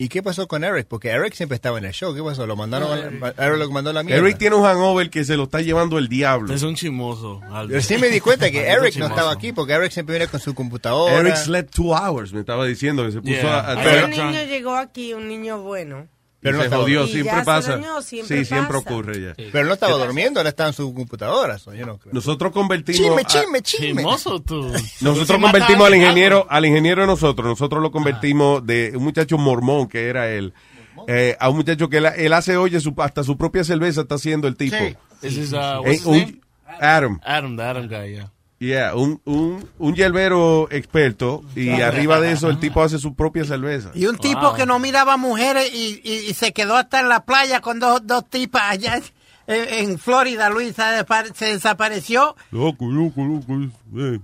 Sí. 0.02 0.04
¿Y 0.04 0.08
qué 0.08 0.22
pasó 0.22 0.46
con 0.48 0.64
Eric? 0.64 0.86
Porque 0.88 1.08
Eric 1.10 1.34
siempre 1.34 1.54
estaba 1.56 1.78
en 1.78 1.84
el 1.84 1.92
show. 1.92 2.14
¿Qué 2.14 2.22
pasó? 2.22 2.46
Lo 2.46 2.56
mandaron 2.56 2.92
a 2.92 2.96
la, 2.96 3.46
Eric 3.46 3.58
lo 3.58 3.70
mandó 3.70 3.90
a 3.90 3.92
la 3.92 4.02
mierda. 4.02 4.20
Eric 4.24 4.38
tiene 4.38 4.56
un 4.56 4.64
hangover 4.64 5.10
que 5.10 5.24
se 5.24 5.36
lo 5.36 5.44
está 5.44 5.60
llevando 5.60 5.98
el 5.98 6.08
diablo. 6.08 6.52
Es 6.52 6.62
un 6.62 6.74
chismoso. 6.74 7.40
Aldo. 7.50 7.74
Recién 7.74 8.00
me 8.00 8.08
di 8.08 8.20
cuenta 8.20 8.50
que 8.50 8.60
Eric 8.68 8.96
no 8.96 9.06
estaba 9.06 9.32
aquí 9.32 9.52
porque 9.52 9.72
Eric 9.74 9.92
siempre 9.92 10.16
viene 10.16 10.30
con 10.30 10.40
su 10.40 10.54
computadora. 10.54 11.18
Eric 11.18 11.36
slept 11.36 11.74
two 11.74 11.94
hours, 11.94 12.32
me 12.32 12.40
estaba 12.40 12.64
diciendo 12.66 13.04
que 13.04 13.12
se 13.12 13.20
puso 13.20 13.32
Yeah. 13.32 13.60
a, 13.60 13.70
a- 13.72 13.80
Ese 13.82 13.82
pero, 13.90 14.08
niño 14.08 14.44
llegó 14.44 14.76
aquí, 14.76 15.12
un 15.14 15.28
niño 15.28 15.60
bueno. 15.62 16.06
Pero 16.42 16.56
no 16.56 16.62
se 16.62 16.66
estaba- 16.66 16.82
jodió, 16.82 17.04
Y 17.04 17.08
siempre 17.08 17.32
ya 17.32 17.38
se 17.38 17.44
pasa. 17.46 17.76
dañó, 17.76 18.02
siempre 18.02 18.38
sí, 18.38 18.44
siempre 18.44 18.78
pasa. 18.78 18.90
ocurre 18.90 19.20
ya. 19.22 19.34
Pero 19.52 19.64
no 19.64 19.72
estaba 19.74 19.96
durmiendo, 20.04 20.40
él 20.40 20.46
estaba 20.48 20.68
en 20.70 20.74
su 20.74 20.92
computadora. 20.92 21.58
so 21.58 21.72
yo 21.72 21.86
no 21.86 21.98
creo. 21.98 22.12
Nosotros 22.12 22.50
convertimos 22.52 23.00
Chisme, 23.00 23.22
a- 23.22 23.24
chisme, 23.24 23.62
chisme. 23.62 23.86
Chismoso 24.02 24.40
tú. 24.40 24.60
nosotros 25.00 25.26
Se 25.28 25.38
convertimos 25.40 25.86
al 25.86 25.94
ingeniero, 25.94 26.46
al 26.50 26.66
ingeniero 26.66 27.02
de 27.02 27.06
nosotros, 27.06 27.46
nosotros 27.46 27.80
lo 27.80 27.90
convertimos 27.92 28.66
de 28.66 28.92
un 28.96 29.04
muchacho 29.04 29.38
mormón 29.38 29.86
que 29.88 30.08
era 30.08 30.28
él, 30.30 30.52
eh, 31.06 31.36
a 31.38 31.48
un 31.48 31.56
muchacho 31.56 31.88
que 31.88 31.98
él, 31.98 32.06
él 32.16 32.32
hace, 32.32 32.56
oye, 32.56 32.80
su, 32.80 32.92
hasta 32.98 33.22
su 33.22 33.38
propia 33.38 33.62
cerveza 33.64 34.00
está 34.02 34.16
haciendo 34.16 34.48
el 34.48 34.56
tipo. 34.56 34.76
Sí. 34.76 34.96
This 35.20 35.36
is, 35.36 35.52
uh, 35.52 35.56
Eh, 35.56 35.78
what's 35.78 35.92
his 36.00 36.06
un- 36.06 36.18
name? 36.18 36.40
Adam. 36.80 37.20
Adam, 37.24 37.56
the 37.56 37.62
Adam 37.62 37.86
guy, 37.88 38.14
yeah. 38.14 38.32
Yeah, 38.62 38.94
un, 38.94 39.20
un, 39.24 39.68
un 39.80 39.94
hierbero 39.96 40.68
experto 40.70 41.42
y 41.56 41.68
arriba 41.80 42.20
de 42.20 42.30
eso 42.30 42.48
el 42.48 42.60
tipo 42.60 42.80
hace 42.80 42.96
su 42.98 43.14
propia 43.16 43.44
cerveza. 43.44 43.90
Y 43.92 44.06
un 44.06 44.16
tipo 44.18 44.40
Wow. 44.40 44.54
que 44.54 44.66
no 44.66 44.78
miraba 44.78 45.16
mujeres 45.16 45.68
y, 45.74 46.00
y- 46.04 46.30
y 46.30 46.34
se 46.34 46.52
quedó 46.52 46.76
hasta 46.76 47.00
en 47.00 47.08
la 47.08 47.24
playa 47.24 47.60
con 47.60 47.80
dos, 47.80 48.06
dos 48.06 48.28
tipas 48.30 48.62
allá 48.70 49.00
en, 49.48 49.90
en 49.90 49.98
Florida, 49.98 50.48
Luis, 50.48 50.76
se, 51.34 51.44
desapareció. 51.46 52.36
Loco, 52.52 52.86
loco, 52.88 53.24
loco. 53.24 53.52
Eh, 53.98 54.20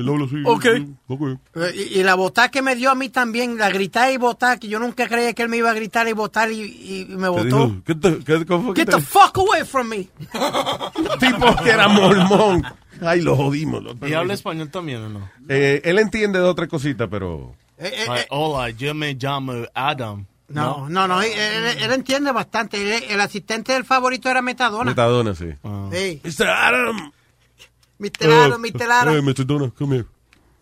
ok, 0.00 0.04
él 0.04 0.08
habla 0.08 0.24
así. 0.24 0.36
Ok. 0.44 1.20
ok. 1.22 1.38
Eh, 1.56 1.88
Y, 1.94 2.00
y 2.00 2.02
la 2.02 2.14
botada 2.14 2.50
que 2.50 2.62
me 2.62 2.74
dio 2.76 2.90
a 2.90 2.94
mí 2.94 3.08
también, 3.08 3.56
la 3.58 3.70
gritar 3.70 4.12
y 4.12 4.16
botar, 4.16 4.58
que 4.58 4.68
yo 4.68 4.78
nunca 4.78 5.06
creía 5.08 5.32
que 5.32 5.42
él 5.42 5.48
me 5.48 5.56
iba 5.58 5.70
a 5.70 5.74
gritar 5.74 6.08
y 6.08 6.12
botar 6.12 6.50
y, 6.50 6.60
y 6.62 7.06
me 7.08 7.22
Te 7.24 7.28
botó. 7.28 7.44
dijo, 7.44 7.72
¿qué 7.84 7.94
te, 7.94 8.18
qué, 8.24 8.46
cómo 8.46 8.64
fue 8.66 8.74
que 8.74 8.80
Get 8.82 8.90
te- 8.90 8.96
the 8.96 9.02
fuck 9.02 9.38
away 9.38 9.64
from 9.64 9.88
me. 9.88 10.08
tipo 11.20 11.56
que 11.62 11.70
era 11.70 11.88
mormón. 11.88 12.64
Ay, 13.02 13.20
lo 13.22 13.36
jodimos. 13.36 13.82
lo- 13.82 14.08
¿Y 14.08 14.12
habla 14.12 14.34
español 14.34 14.70
también 14.70 15.02
o 15.04 15.08
no? 15.08 15.30
Eh, 15.48 15.80
él 15.84 15.98
entiende 15.98 16.38
de 16.38 16.44
otra 16.44 16.66
cosita, 16.68 17.08
pero... 17.08 17.54
Eh, 17.78 17.90
eh, 17.94 18.06
eh, 18.14 18.26
hola, 18.30 18.70
yo 18.70 18.94
me 18.94 19.14
llamo 19.14 19.54
Adam. 19.72 20.26
no, 20.48 20.86
no, 20.90 21.08
no, 21.08 21.22
él, 21.22 21.30
él- 21.32 21.78
él 21.82 21.92
entiende 21.92 22.30
bastante. 22.32 22.76
Él- 22.96 23.04
el 23.08 23.20
asistente 23.20 23.72
del 23.72 23.84
favorito 23.84 24.28
era 24.28 24.42
Metadona. 24.42 24.90
Metadona, 24.90 25.34
sí. 25.34 25.46
Ah. 25.64 25.88
Sí. 25.92 26.20
Mr. 26.24 26.46
Adam. 26.48 27.12
Mr. 28.00 28.32
Aro, 28.32 28.58
Mr. 28.58 28.90
Aro. 28.90 29.22
Mr. 29.22 29.44
Donna, 29.46 29.70
come 29.78 29.96
here. 29.96 30.06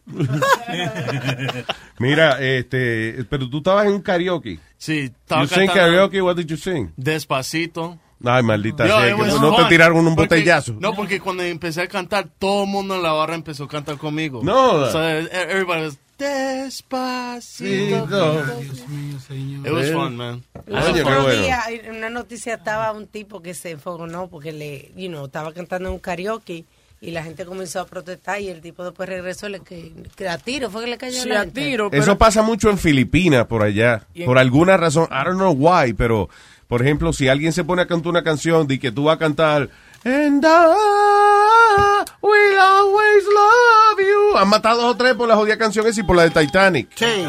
Mira, 1.99 2.40
este, 2.40 3.25
pero 3.28 3.49
tú 3.49 3.59
estabas 3.59 3.87
en 3.87 3.92
un 3.92 4.02
karaoke. 4.02 4.59
Sí, 4.76 5.11
estaba 5.25 5.42
You 5.42 5.49
sing 5.49 5.66
karaoke, 5.68 6.23
what 6.23 6.37
did 6.37 6.47
you 6.47 6.57
sing? 6.57 6.90
Despacito. 6.97 7.99
Ay, 8.25 8.42
maldita 8.42 8.87
Yo, 8.87 8.99
sea, 8.99 9.14
que 9.14 9.23
no 9.40 9.54
te 9.57 9.64
tiraron 9.66 9.99
un 10.07 10.16
porque- 10.16 10.35
botellazo. 10.37 10.75
No, 10.80 10.92
porque 10.95 11.21
cuando 11.21 11.42
empecé 11.45 11.83
a 11.83 11.87
cantar, 11.88 12.28
todo 12.38 12.64
el 12.64 12.68
mundo 12.71 12.97
en 12.97 13.02
la 13.02 13.12
barra 13.12 13.35
empezó 13.37 13.64
a 13.64 13.68
cantar 13.68 13.97
conmigo. 13.97 14.40
No. 14.42 14.90
So, 14.90 15.00
everybody 15.02 15.83
was, 15.83 15.99
Despacito. 16.18 18.07
Dios 18.09 18.88
mío, 18.88 19.21
señor. 19.21 19.66
It 19.68 19.73
was 19.73 19.87
Eh. 19.87 19.92
fun, 19.92 20.16
man. 20.16 20.42
Qué 20.66 20.75
otro 20.75 21.23
bueno. 21.23 21.42
día, 21.42 21.62
en 21.68 21.95
una 21.97 22.11
noticia 22.11 22.54
estaba 22.54 22.90
un 22.90 23.07
tipo 23.07 23.40
que 23.40 23.54
se 23.54 23.71
enfogonó 23.71 24.28
porque 24.28 24.50
le, 24.50 24.90
you 24.97 25.09
know, 25.09 25.26
estaba 25.26 25.52
cantando 25.52 25.88
en 25.90 25.95
un 25.95 26.00
karaoke 26.00 26.64
y 27.00 27.11
la 27.12 27.23
gente 27.23 27.45
comenzó 27.45 27.81
a 27.81 27.87
protestar 27.87 28.40
y 28.40 28.49
el 28.49 28.61
tipo 28.61 28.83
después 28.85 29.09
regresó 29.09 29.47
y 29.47 29.50
le 29.52 29.61
que, 29.61 29.93
que 30.17 30.28
a 30.28 30.37
tiro 30.38 30.69
fue 30.71 30.85
que 30.85 30.90
le 30.90 30.99
cayó 30.99 31.23
Sí, 31.23 31.28
la 31.28 31.37
a 31.37 31.40
gente. 31.45 31.61
tiro, 31.62 31.90
pero... 31.90 32.02
Eso 32.02 32.19
pasa 32.19 32.43
mucho 32.43 32.71
en 32.71 32.78
Filipinas, 32.78 33.47
por 33.47 33.62
allá. 33.62 34.02
En- 34.14 34.26
Por 34.26 34.38
alguna 34.38 34.76
razón, 34.76 35.09
I 35.11 35.25
don't 35.25 35.37
know 35.38 35.52
why, 35.57 35.93
pero, 35.95 36.28
por 36.67 36.83
ejemplo, 36.83 37.12
si 37.12 37.28
alguien 37.28 37.52
se 37.52 37.62
pone 37.64 37.83
a 37.83 37.87
cantar 37.87 38.09
una 38.11 38.25
canción 38.25 38.67
de 38.67 38.78
que 38.81 38.90
tú 38.90 39.05
vas 39.05 39.17
a 39.17 39.19
cantar 39.19 39.71
And 40.05 40.45
I 40.45 42.05
will 42.23 42.59
always 42.59 43.25
love 43.25 43.99
you. 43.99 44.37
Han 44.38 44.49
matado 44.49 44.83
dos 44.83 44.95
o 44.95 44.97
tres 44.97 45.14
por 45.14 45.28
la 45.28 45.35
jodida 45.37 45.59
canción 45.59 45.87
esa 45.87 46.00
y 46.00 46.05
por 46.05 46.14
la 46.17 46.23
de 46.23 46.31
Titanic. 46.31 46.88
Sí. 46.95 47.25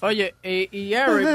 Oye, 0.00 0.34
y, 0.42 0.68
y 0.76 0.94
Eric, 0.94 1.28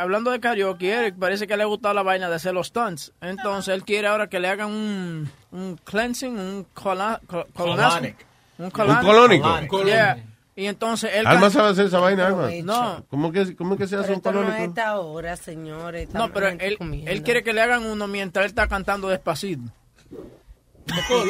hablando 0.00 0.30
de 0.30 0.40
karaoke, 0.40 0.90
Eric 0.92 1.16
parece 1.18 1.46
que 1.46 1.56
le 1.56 1.62
ha 1.62 1.66
gustado 1.66 1.94
la 1.94 2.02
vaina 2.02 2.28
de 2.28 2.36
hacer 2.36 2.54
los 2.54 2.68
stunts. 2.68 3.12
Entonces 3.20 3.74
él 3.74 3.84
quiere 3.84 4.08
ahora 4.08 4.28
que 4.28 4.40
le 4.40 4.48
hagan 4.48 4.68
un, 4.70 5.30
un 5.50 5.76
cleansing, 5.84 6.38
un 6.38 6.66
cola, 6.74 7.20
col- 7.26 7.46
colonazo. 7.54 7.96
Colonic. 7.98 8.26
Un 8.58 8.70
colónico. 8.70 9.84
Yeah. 9.84 10.18
Y 10.54 10.66
entonces 10.66 11.10
él... 11.14 11.26
Alma 11.26 11.48
sabe 11.50 11.70
hacer 11.70 11.86
esa 11.86 11.98
vaina, 11.98 12.26
Alma. 12.26 12.48
No, 12.62 13.04
¿Cómo 13.08 13.32
que, 13.32 13.56
cómo 13.56 13.76
que 13.76 13.86
se 13.86 13.96
hace 13.96 14.14
Pero 14.16 14.16
un 14.16 14.22
no 14.22 14.42
colónico? 14.50 14.64
esta 14.70 15.00
hora, 15.00 15.36
señores. 15.36 16.12
no, 16.12 16.30
pero 16.32 16.48
él, 16.48 16.76
comiendo. 16.78 17.10
él 17.10 17.22
quiere 17.22 17.42
que 17.42 17.52
le 17.52 17.62
hagan 17.62 17.84
uno 17.86 18.06
mientras 18.06 18.44
él 18.44 18.50
está 18.50 18.68
cantando 18.68 19.08
despacito. 19.08 19.62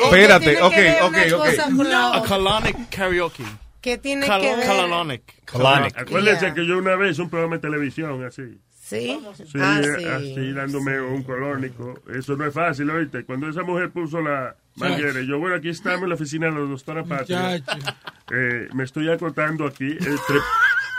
Espérate, 0.05 0.45
¿Qué 0.57 0.69
tiene 0.75 1.03
ok, 1.03 1.35
ok, 1.35 1.79
ok. 1.79 1.89
A 2.15 2.23
colonic 2.27 2.89
karaoke. 2.91 3.45
¿Qué 3.83 3.99
tiene 3.99 4.27
Cal- 4.27 4.41
que 4.41 4.57
ver? 4.57 4.67
Colonic. 4.67 5.99
Acuérdense 5.99 6.47
Yeah. 6.47 6.55
que 6.55 6.67
yo 6.67 6.79
una 6.79 6.97
vez 6.97 7.19
un 7.19 7.29
programa 7.29 7.57
de 7.57 7.61
televisión 7.63 8.25
así. 8.25 8.59
¿Sí? 8.83 9.19
Sí, 9.47 9.59
ah, 9.61 9.81
eh, 9.83 9.95
sí. 9.99 10.05
así 10.07 10.53
dándome 10.53 11.01
un 11.01 11.23
colónico. 11.23 11.95
Eso 12.15 12.37
no 12.37 12.45
es 12.47 12.53
fácil, 12.55 12.91
oíste. 12.91 13.25
Cuando 13.25 13.49
esa 13.49 13.63
mujer 13.63 13.91
puso 13.91 14.21
la 14.21 14.55
manguera, 14.77 15.21
yo, 15.23 15.39
bueno, 15.39 15.57
aquí 15.57 15.71
estamos 15.71 16.03
en 16.03 16.09
la 16.11 16.15
oficina 16.15 16.47
de 16.47 16.53
la 16.53 16.59
doctora 16.61 17.03
Patria. 17.05 17.57
Eh, 18.31 18.69
me 18.75 18.85
estoy 18.85 19.11
acotando 19.11 19.67
aquí. 19.67 19.93
Eh, 19.93 19.99
tre- 20.01 20.43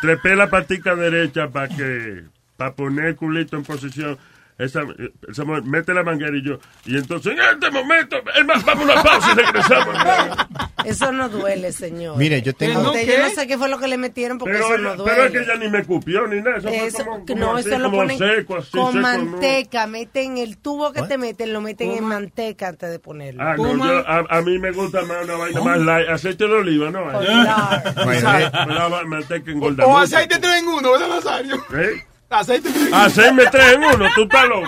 trepé 0.01 0.35
la 0.35 0.49
patica 0.49 0.95
derecha 0.95 1.49
para 1.49 1.67
que, 1.69 2.23
para 2.57 2.73
poner 2.73 3.05
el 3.05 3.15
culito 3.15 3.57
en 3.57 3.63
posición. 3.63 4.17
Esa, 4.57 4.81
eh, 4.81 5.11
esa 5.29 5.43
mujer 5.45 5.63
mete 5.63 5.93
la 5.93 6.03
manguera 6.03 6.35
y 6.35 6.41
yo. 6.43 6.59
Y 6.85 6.97
entonces, 6.97 7.33
en 7.33 7.39
este 7.41 7.69
momento, 7.71 8.17
es 8.37 8.45
más, 8.45 8.63
vamos 8.65 8.89
a 8.89 8.93
una 8.93 9.03
pausa 9.03 9.31
y 9.31 9.35
regresamos. 9.35 9.95
Eso 10.85 11.11
no 11.11 11.29
duele, 11.29 11.71
señor. 11.71 12.17
Mire, 12.17 12.41
yo 12.41 12.53
tengo- 12.53 12.81
¿No 12.81 12.93
yo 12.93 13.17
no 13.19 13.29
sé 13.29 13.47
qué 13.47 13.57
fue 13.57 13.69
lo 13.69 13.79
que 13.79 13.87
le 13.87 13.97
metieron 13.97 14.37
porque 14.37 14.53
Pero, 14.53 14.65
eso 14.65 14.77
no 14.77 14.95
duele. 14.95 15.11
pero 15.11 15.25
es 15.25 15.31
que 15.31 15.39
ella 15.39 15.55
ni 15.55 15.69
me 15.69 15.83
cupió 15.83 16.27
ni 16.27 16.41
nada. 16.41 16.57
Eso, 16.57 16.69
Eso, 16.69 16.97
fue 16.97 17.05
como, 17.05 17.25
como 17.25 17.39
no, 17.39 17.55
así, 17.57 17.69
eso 17.69 17.77
lo 17.79 17.91
ponen 17.91 18.17
seco, 18.17 18.57
así, 18.57 18.71
con 18.71 18.85
seco, 18.87 18.93
¿no? 18.95 19.01
manteca. 19.01 19.87
Meten 19.87 20.37
el 20.37 20.57
tubo 20.57 20.91
que 20.91 21.01
te 21.03 21.17
meten, 21.17 21.53
lo 21.53 21.61
meten 21.61 21.91
en 21.91 22.03
manteca 22.03 22.67
antes 22.69 22.89
de 22.91 22.99
ponerlo. 22.99 23.43
Ah, 23.43 23.55
no, 23.57 23.77
yo- 23.77 24.07
a, 24.07 24.25
a 24.29 24.41
mí 24.41 24.59
me 24.59 24.71
gusta 24.71 25.01
más 25.03 25.23
una 25.23 25.35
vaina 25.35 25.61
más 25.61 25.79
light. 25.79 26.09
Aceite 26.09 26.47
de 26.47 26.53
oliva, 26.53 26.89
¿no? 26.89 27.07
Claro. 27.09 28.73
La 28.73 28.87
va- 28.87 29.03
manteca 29.03 29.49
O, 29.49 29.53
engorda 29.53 29.85
o 29.85 29.97
aceite 29.97 30.37
3 30.39 30.59
en 30.61 30.67
1, 30.67 30.91
¿verdad, 30.91 31.07
Nazario? 31.09 31.55
¿Eh? 31.75 32.03
Aceite 32.39 32.69
3 32.69 32.75
en 32.81 32.87
1. 32.93 32.97
Hacerme 32.97 33.43
tres 33.51 33.73
en 33.73 33.83
uno, 33.83 34.05
tú 34.15 34.23
estás 34.23 34.47
loco. 34.47 34.67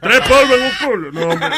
Tres 0.00 0.20
polvos 0.20 0.58
en 0.58 0.62
un 0.62 0.72
culo. 0.86 1.12
No, 1.12 1.28
hombre. 1.32 1.48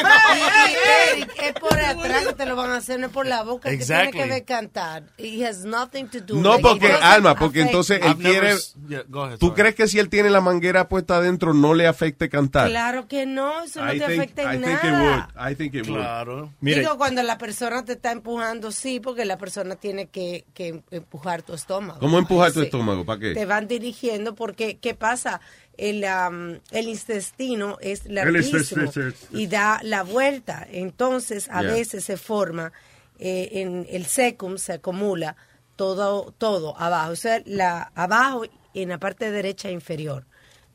Eric, 1.11 1.31
es 1.43 1.53
por 1.53 1.79
atrás 1.79 2.27
que 2.27 2.33
te 2.33 2.45
lo 2.45 2.55
van 2.55 2.71
a 2.71 2.77
hacer, 2.77 2.99
no 2.99 3.07
es 3.07 3.11
por 3.13 3.25
la 3.27 3.43
boca. 3.43 3.69
El 3.69 3.77
que 3.77 3.81
Exactly. 3.83 4.11
tiene 4.13 4.27
que 4.27 4.33
ver 4.33 4.45
cantar. 4.45 5.03
It 5.17 5.43
has 5.45 5.63
nothing 5.65 6.07
to 6.07 6.19
do. 6.21 6.35
No, 6.35 6.51
like, 6.53 6.61
porque, 6.63 6.91
Alma, 6.91 7.35
porque 7.35 7.59
affect 7.61 7.69
entonces 7.71 8.01
él 8.03 8.15
quiere... 8.17 8.55
Yeah, 8.87 8.99
ahead, 8.99 9.37
¿Tú 9.39 9.47
sorry. 9.47 9.61
crees 9.61 9.75
que 9.75 9.87
si 9.87 9.99
él 9.99 10.09
tiene 10.09 10.29
la 10.29 10.41
manguera 10.41 10.87
puesta 10.87 11.17
adentro 11.17 11.53
no 11.53 11.73
le 11.73 11.87
afecte 11.87 12.29
cantar? 12.29 12.69
Claro 12.69 13.07
que 13.07 13.25
no, 13.25 13.63
eso 13.63 13.83
no 13.83 13.93
I 13.93 13.99
te 13.99 14.05
think- 14.07 14.17
afecta 14.19 14.53
en 14.53 14.61
I 14.61 14.63
think 14.65 14.77
it 14.77 14.83
nada. 14.83 15.29
would. 15.35 15.51
I 15.51 15.55
think 15.55 15.73
it 15.75 15.87
would. 15.87 15.99
Claro. 15.99 16.53
Digo, 16.61 16.97
cuando 16.97 17.23
la 17.23 17.37
persona 17.37 17.83
te 17.85 17.93
está 17.93 18.11
empujando, 18.11 18.71
sí, 18.71 18.99
porque 18.99 19.25
la 19.25 19.37
persona 19.37 19.75
tiene 19.75 20.07
que, 20.07 20.45
que 20.53 20.81
empujar 20.91 21.41
tu 21.43 21.53
estómago. 21.53 21.99
¿Cómo 21.99 22.17
empujar 22.17 22.51
tu 22.51 22.59
Sí. 22.59 22.65
estómago? 22.65 23.05
¿Para 23.05 23.19
qué? 23.19 23.33
Te 23.33 23.45
van 23.45 23.67
dirigiendo 23.67 24.35
porque, 24.35 24.77
¿qué 24.77 24.93
pasa? 24.93 25.24
El, 25.77 26.03
el 26.71 26.87
intestino 26.87 27.77
es 27.81 28.05
larguísimo 28.05 28.91
y 29.31 29.47
da 29.47 29.79
la 29.83 30.03
vuelta. 30.03 30.65
Entonces, 30.71 31.49
a 31.49 31.61
Yeah. 31.61 31.73
veces 31.73 32.05
se 32.05 32.17
forma, 32.17 32.71
eh, 33.19 33.49
en 33.53 33.85
el 33.89 34.05
secum 34.05 34.57
se 34.57 34.73
acumula 34.73 35.35
todo, 35.75 36.33
todo 36.37 36.77
abajo. 36.79 37.11
O 37.11 37.15
sea, 37.15 37.41
la, 37.45 37.91
abajo 37.95 38.43
en 38.73 38.89
la 38.89 38.97
parte 38.99 39.31
derecha 39.31 39.69
inferior. 39.69 40.25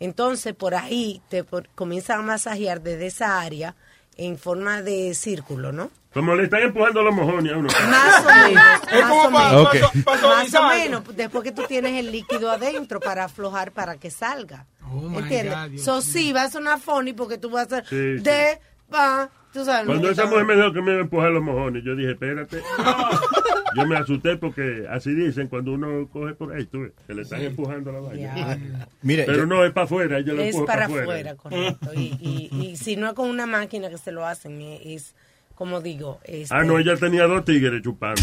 Entonces, 0.01 0.55
por 0.55 0.75
ahí 0.75 1.21
te 1.29 1.45
por- 1.45 1.69
comienzan 1.75 2.21
a 2.21 2.23
masajear 2.23 2.83
desde 2.83 3.07
esa 3.07 3.41
área 3.41 3.77
en 4.17 4.39
forma 4.39 4.83
de 4.83 5.15
círculo, 5.15 5.73
¿no? 5.73 5.91
Como 6.13 6.35
le 6.35 6.45
están 6.45 6.63
empujando 6.63 7.03
los 7.03 7.15
mojones 7.15 7.53
a 7.53 7.57
uno. 7.57 7.69
Más 7.89 8.25
o 8.25 8.29
menos. 8.49 8.63
Es 8.93 9.01
más 9.01 9.11
como 9.11 9.29
o 9.29 9.31
pa- 9.33 9.51
menos. 9.51 9.63
pa- 9.65 9.87
Ok. 9.89 10.05
pa- 10.05 10.29
Más 10.29 10.55
o 10.55 10.69
menos. 10.69 11.17
Después 11.17 11.45
que 11.45 11.53
tú 11.53 11.63
tienes 11.69 11.93
el 11.95 12.11
líquido 12.11 12.51
adentro 12.51 12.99
para 13.01 13.25
aflojar 13.25 13.71
para 13.73 13.97
que 13.97 14.11
salga. 14.11 14.67
my 14.93 15.19
¿Entiendes? 15.19 15.55
God, 15.55 15.79
so, 15.79 16.03
sí, 16.03 16.33
va 16.33 16.43
a 16.45 16.51
sonar 16.51 16.81
funny 16.81 17.13
porque 17.13 17.39
tú 17.39 17.49
vas 17.51 17.73
a 17.73 17.79
hacer 17.79 17.87
Sí, 17.87 18.19
sí. 18.19 18.25
de, 18.25 18.59
pa, 18.91 19.31
tú 19.53 19.65
sabes. 19.65 19.87
Cuando 19.87 20.11
esa 20.11 20.27
mujer 20.27 20.45
me 20.47 20.57
dijo 20.57 20.73
que 20.73 20.83
me 20.83 20.91
iba 20.91 20.99
a 21.01 21.03
empujar 21.05 21.31
los 21.31 21.43
mojones, 21.45 21.85
yo 21.85 21.95
dije, 21.95 22.11
espérate. 22.13 22.61
Yo 23.77 23.87
me 23.87 23.97
asusté 23.97 24.37
porque 24.37 24.85
así 24.91 25.15
dicen 25.15 25.47
cuando 25.47 25.71
uno 25.71 26.09
coge 26.13 26.35
por 26.35 26.53
ahí, 26.53 26.67
tú 26.67 26.81
ves, 26.81 26.93
que 27.07 27.15
le 27.15 27.23
están 27.23 27.39
Sí. 27.39 27.47
empujando 27.47 27.93
la 27.93 28.01
vaina. 28.01 28.59
Pero 29.01 29.33
yo- 29.37 29.47
no 29.47 29.65
es 29.65 29.71
para 29.73 29.85
afuera, 29.85 30.19
ella 30.19 30.33
lo 30.33 30.43
Es 30.43 30.57
para 30.67 30.87
afuera. 30.87 31.37
correcto. 31.37 31.95
Y, 31.95 32.19
y, 32.21 32.67
y 32.67 32.77
si 32.77 32.97
no 32.97 33.07
es 33.07 33.13
con 33.15 33.31
una 33.31 33.47
máquina 33.47 33.89
que 33.89 33.97
se 33.99 34.11
lo 34.11 34.27
hacen, 34.27 34.61
es, 34.61 34.81
es, 34.85 35.15
como 35.61 35.83
digo, 35.83 36.21
este, 36.25 36.55
Ah, 36.55 36.65
no, 36.65 36.79
ella 36.79 36.97
tenía 36.97 37.27
dos 37.27 37.45
tigres 37.45 37.83
chupando. 37.83 38.23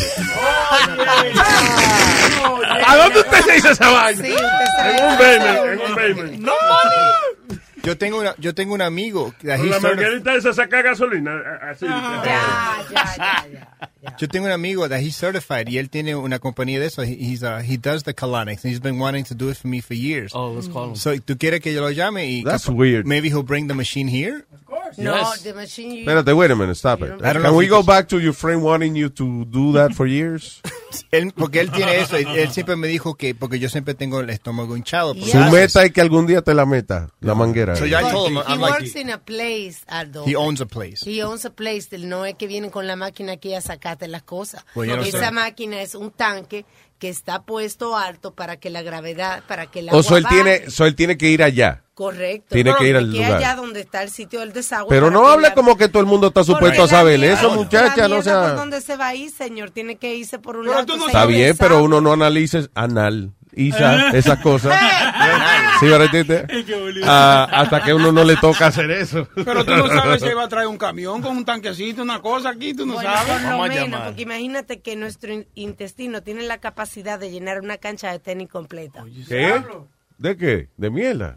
¿A 2.83 2.95
dónde 2.97 3.19
usted 3.19 3.41
se 3.41 3.57
hizo 3.57 3.69
esa 3.69 3.91
vaina? 3.91 4.25
Sí, 4.25 4.31
usted 4.31 4.65
se 4.75 4.89
En 4.89 5.03
un 5.03 5.17
basement, 5.19 5.59
en 5.67 5.79
un 5.79 5.95
basement. 5.95 6.39
¡No! 6.39 6.53
Yo 7.83 7.95
tengo, 7.95 8.19
una, 8.21 8.33
yo 8.39 8.55
tengo 8.55 8.73
un 8.73 8.81
amigo. 8.81 9.35
Con 9.39 9.69
la 9.69 9.79
manguerita 9.79 10.33
esa 10.33 10.51
saca 10.51 10.81
gasolina. 10.81 11.39
Así. 11.61 11.85
Ya, 11.85 12.83
ya, 12.91 13.15
ya, 13.15 13.47
ya. 14.01 14.15
Yo 14.17 14.27
tengo 14.27 14.47
un 14.47 14.51
amigo 14.51 14.89
that 14.89 15.01
he's 15.01 15.15
certified 15.15 15.67
y 15.69 15.77
él 15.77 15.91
tiene 15.91 16.15
una 16.15 16.39
compañía 16.39 16.79
de 16.79 16.87
eso. 16.87 17.03
He, 17.03 17.13
he's, 17.19 17.43
uh, 17.43 17.61
he 17.61 17.77
does 17.77 18.01
the 18.03 18.15
colonics 18.15 18.63
and 18.63 18.71
he's 18.73 18.81
been 18.81 18.97
wanting 18.97 19.25
to 19.25 19.35
do 19.35 19.49
it 19.49 19.57
for 19.57 19.67
me 19.67 19.79
for 19.79 19.93
years. 19.93 20.31
Oh, 20.33 20.53
let's 20.53 20.67
call 20.67 20.89
him. 20.89 20.95
So, 20.95 21.11
¿tú 21.21 21.37
quieres 21.37 21.61
que 21.61 21.71
yo 21.71 21.81
lo 21.81 21.91
llame? 21.91 22.25
Y 22.25 22.43
That's 22.43 22.67
weird. 22.67 23.05
Maybe 23.05 23.29
he'll 23.29 23.43
bring 23.43 23.67
the 23.67 23.75
machine 23.75 24.07
here? 24.07 24.43
No, 24.97 25.15
Yes. 25.33 25.43
the 25.43 25.53
machine 25.53 25.91
you- 25.91 25.99
Espérate, 26.01 26.33
wait 26.33 26.51
a 26.51 26.55
minute, 26.55 26.75
stop 26.75 27.01
it. 27.01 27.19
Can 27.21 27.55
we 27.55 27.67
go 27.67 27.83
back 27.83 28.07
to 28.09 28.19
your 28.19 28.33
friend 28.33 28.61
wanting 28.63 28.95
you 28.95 29.09
to 29.09 29.45
do 29.45 29.73
that 29.73 29.91
for 29.93 30.07
years? 30.07 30.61
Él, 31.11 31.33
porque 31.35 31.59
él 31.59 31.69
tiene 31.71 31.99
eso. 31.99 32.15
Él 32.15 32.49
siempre 32.51 32.75
me 32.75 32.87
dijo 32.87 33.15
que, 33.15 33.35
porque 33.35 33.59
yo 33.59 33.67
siempre 33.69 33.93
tengo 33.93 34.19
el 34.21 34.29
estómago 34.29 34.75
hinchado. 34.77 35.13
Su 35.15 35.37
meta 35.51 35.83
es 35.83 35.91
que 35.91 36.01
algún 36.01 36.25
día 36.27 36.41
te 36.41 36.53
la 36.53 36.65
meta, 36.65 37.09
la 37.19 37.35
manguera. 37.35 37.75
So 37.75 37.85
ya 37.85 38.01
I 38.01 38.11
told 38.11 38.31
him, 38.31 38.37
He 38.37 38.41
I'm 38.53 38.61
like, 38.61 38.71
works 38.79 38.95
in 38.95 39.09
a 39.11 39.17
place, 39.17 39.79
Aldo. 39.87 40.23
he 40.25 40.35
owns 40.35 40.61
a 40.61 40.65
place. 40.65 41.03
He 41.05 41.21
owns 41.23 41.45
a 41.45 41.49
place. 41.49 41.89
No 41.99 42.25
es 42.25 42.35
que 42.35 42.47
vienen 42.47 42.69
con 42.71 42.87
la 42.87 42.95
máquina 42.95 43.33
aquí 43.33 43.53
a 43.53 43.61
sacarte 43.61 44.07
las 44.07 44.23
cosas. 44.23 44.65
Yo 44.75 44.85
no 44.85 45.01
Esa 45.03 45.19
sé. 45.27 45.31
máquina 45.31 45.81
es 45.81 45.93
un 45.93 46.09
tanque 46.11 46.65
que 46.99 47.09
está 47.09 47.43
puesto 47.43 47.95
alto 47.95 48.33
para 48.33 48.57
que 48.57 48.69
la 48.69 48.81
gravedad, 48.81 49.43
para 49.47 49.67
que 49.67 49.81
la 49.83 49.93
O 49.93 50.01
so 50.01 50.17
él 50.17 50.25
tiene, 50.27 50.69
so 50.71 50.85
él 50.85 50.95
tiene 50.95 51.17
que 51.17 51.29
ir 51.29 51.43
allá. 51.43 51.83
Correcto. 51.97 52.53
Tiene 52.53 52.75
que 52.77 52.87
ir 52.89 52.95
al 52.95 53.09
Aquí 53.09 53.17
lugar. 53.17 53.37
allá 53.37 53.55
donde 53.55 53.79
está 53.79 54.03
el 54.03 54.11
sitio 54.11 54.41
del 54.41 54.53
desagüe. 54.53 54.87
Pero 54.87 55.09
no 55.09 55.27
hable 55.27 55.51
como 55.55 55.75
que 55.77 55.87
todo 55.89 55.99
el 55.99 56.05
mundo 56.05 56.27
está 56.27 56.43
supuesto 56.43 56.83
a 56.83 56.87
saber 56.87 57.19
mierda- 57.19 57.39
eso, 57.39 57.55
muchacha, 57.55 58.07
no 58.07 58.21
sea... 58.21 58.41
¿por 58.49 58.55
dónde 58.55 58.81
se 58.81 58.95
va 58.97 59.07
a 59.07 59.15
ir, 59.15 59.31
señor? 59.31 59.71
Tiene 59.71 59.95
que 59.95 60.13
irse 60.13 60.37
por 60.37 60.57
un 60.57 60.65
Pero 60.65 60.73
lado. 60.75 60.85
tú 60.85 60.95
no 60.95 61.07
Está 61.07 61.25
bien, 61.25 61.47
desagüe. 61.47 61.57
pero 61.69 61.83
uno 61.83 61.99
no 61.99 62.13
analiza 62.13 62.59
anal, 62.75 63.31
Isa, 63.55 64.09
esas 64.11 64.39
cosas. 64.41 64.79
¿Sí, 65.79 65.87
verdad? 65.87 66.47
Ah, 67.05 67.47
hasta 67.51 67.81
que 67.83 67.93
uno 67.95 68.11
no 68.11 68.23
le 68.23 68.35
toca 68.37 68.67
hacer 68.67 68.91
eso. 68.91 69.27
Pero 69.33 69.65
tú 69.65 69.75
no 69.75 69.87
sabes 69.87 70.21
si 70.21 70.29
va 70.33 70.43
a 70.43 70.47
traer 70.47 70.67
un 70.67 70.77
camión 70.77 71.21
con 71.23 71.35
un 71.35 71.45
tanquecito, 71.45 72.03
una 72.03 72.21
cosa 72.21 72.49
aquí, 72.49 72.75
tú 72.75 72.85
no 72.85 72.93
Bueno, 72.93 73.09
sabes. 73.11 73.31
por 73.33 73.41
lo 73.41 73.47
Vamos 73.49 73.65
a 73.65 73.69
menos, 73.69 73.89
llamar. 73.89 74.05
porque 74.07 74.21
imagínate 74.21 74.81
que 74.81 74.95
nuestro 74.95 75.33
in- 75.33 75.47
intestino 75.55 76.21
tiene 76.21 76.43
la 76.43 76.59
capacidad 76.59 77.17
de 77.17 77.31
llenar 77.31 77.59
una 77.61 77.77
cancha 77.77 78.11
de 78.11 78.19
tenis 78.19 78.49
completa. 78.49 79.03
¿Qué? 79.27 79.63
¿De 80.17 80.35
qué? 80.35 80.69
¿De 80.77 80.89
mierda? 80.89 81.35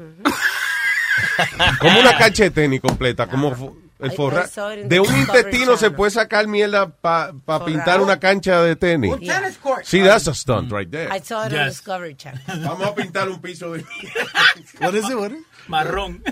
como 1.80 2.00
una 2.00 2.16
cancha 2.16 2.44
de 2.44 2.50
tenis 2.50 2.80
completa, 2.80 3.26
como 3.26 3.76
el 3.98 4.12
forra. 4.12 4.46
De 4.84 5.00
un 5.00 5.18
intestino 5.18 5.76
se 5.76 5.90
puede 5.90 6.10
sacar 6.10 6.46
mierda 6.46 6.88
para 6.88 7.64
pintar 7.64 8.00
una 8.00 8.18
cancha 8.18 8.62
de 8.62 8.76
tenis. 8.76 9.12
Un 9.12 9.20
tennis 9.20 9.58
court. 9.58 9.84
Sí, 9.84 10.02
that's 10.02 10.26
a 10.28 10.34
stunt 10.34 10.72
right 10.72 10.90
there. 10.90 11.14
I 11.14 11.20
saw 11.20 11.46
it 11.46 11.52
on. 11.52 11.66
Discovery 11.68 12.14
Channel. 12.14 12.40
Vamos 12.46 12.86
a 12.86 12.94
pintar 12.94 13.28
un 13.28 13.40
piso 13.40 13.72
de 13.72 13.84
What 14.80 14.94
is 14.94 15.08
it? 15.08 15.16
What 15.16 15.32
is 15.32 15.38
it? 15.38 15.46
Marrón. 15.68 16.22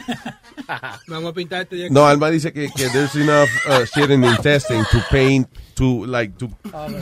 Vamos 1.09 1.31
a 1.31 1.35
pintar 1.35 1.63
este 1.63 1.77
día. 1.77 1.89
No, 1.91 2.07
Alma 2.07 2.31
dice 2.31 2.53
que, 2.53 2.71
que 2.73 2.89
there's 2.89 3.15
enough 3.15 3.51
uh, 3.67 3.85
shit 3.85 4.11
in 4.11 4.23
the 4.23 4.29
intestine 4.29 4.85
to 4.91 5.03
paint, 5.11 5.49
to 5.75 6.07
like 6.07 6.39
to 6.39 6.49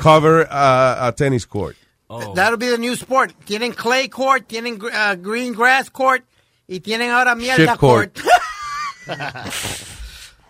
cover 0.01 0.47
uh, 0.51 1.09
a 1.09 1.13
tennis 1.17 1.47
court. 1.47 1.77
Oh. 2.09 2.35
That'll 2.35 2.59
be 2.59 2.69
the 2.69 2.79
new 2.79 2.95
sport. 2.95 3.35
Tienen 3.47 3.73
clay 3.73 4.09
court, 4.09 4.47
tienen 4.47 4.81
uh, 4.81 5.17
green 5.17 5.53
grass 5.53 5.91
court 5.91 6.25
y 6.69 6.81
tienen 6.81 7.11
ahora 7.11 7.35
mierda 7.35 7.73
Shit 7.73 7.79
court. 7.79 8.19
court. 8.21 9.19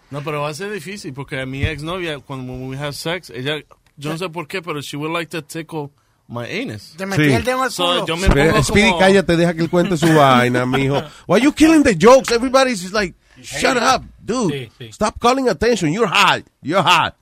No, 0.08 0.22
pero 0.22 0.42
va 0.42 0.50
a 0.50 0.54
ser 0.54 0.70
difícil 0.70 1.12
porque 1.12 1.44
mi 1.46 1.64
exnovia, 1.64 2.20
cuando 2.20 2.52
when 2.52 2.68
we 2.68 2.76
have 2.76 2.92
sex, 2.94 3.28
ella, 3.30 3.56
yo 3.96 4.10
no 4.10 4.16
sé 4.16 4.28
por 4.28 4.46
qué, 4.46 4.62
pero 4.62 4.80
she 4.80 4.96
would 4.96 5.10
like 5.10 5.28
to 5.30 5.42
tickle 5.42 5.90
my 6.28 6.46
anus. 6.46 6.94
Te 6.96 7.06
metí 7.06 7.32
el 7.32 7.42
dedo 7.42 7.68
So, 7.70 8.06
yo 8.06 8.16
me 8.16 8.28
Speedy, 8.28 8.50
pongo 8.50 8.62
Speedy, 8.62 8.88
como... 8.90 9.00
cállate, 9.00 9.36
deja 9.36 9.54
que 9.54 9.62
él 9.62 9.68
cuente 9.68 9.96
su 9.96 10.06
vaina, 10.14 10.64
mijo. 10.64 11.02
Why 11.26 11.40
you 11.40 11.52
killing 11.52 11.82
the 11.82 11.94
jokes? 11.94 12.30
Everybody's 12.30 12.80
just 12.82 12.94
like, 12.94 13.14
shut 13.42 13.76
up, 13.76 14.04
dude. 14.24 14.52
Sí, 14.52 14.70
sí. 14.78 14.92
Stop 14.92 15.18
calling 15.18 15.48
attention. 15.48 15.92
You're 15.92 16.08
hot. 16.08 16.44
You're 16.62 16.82
hot. 16.82 17.16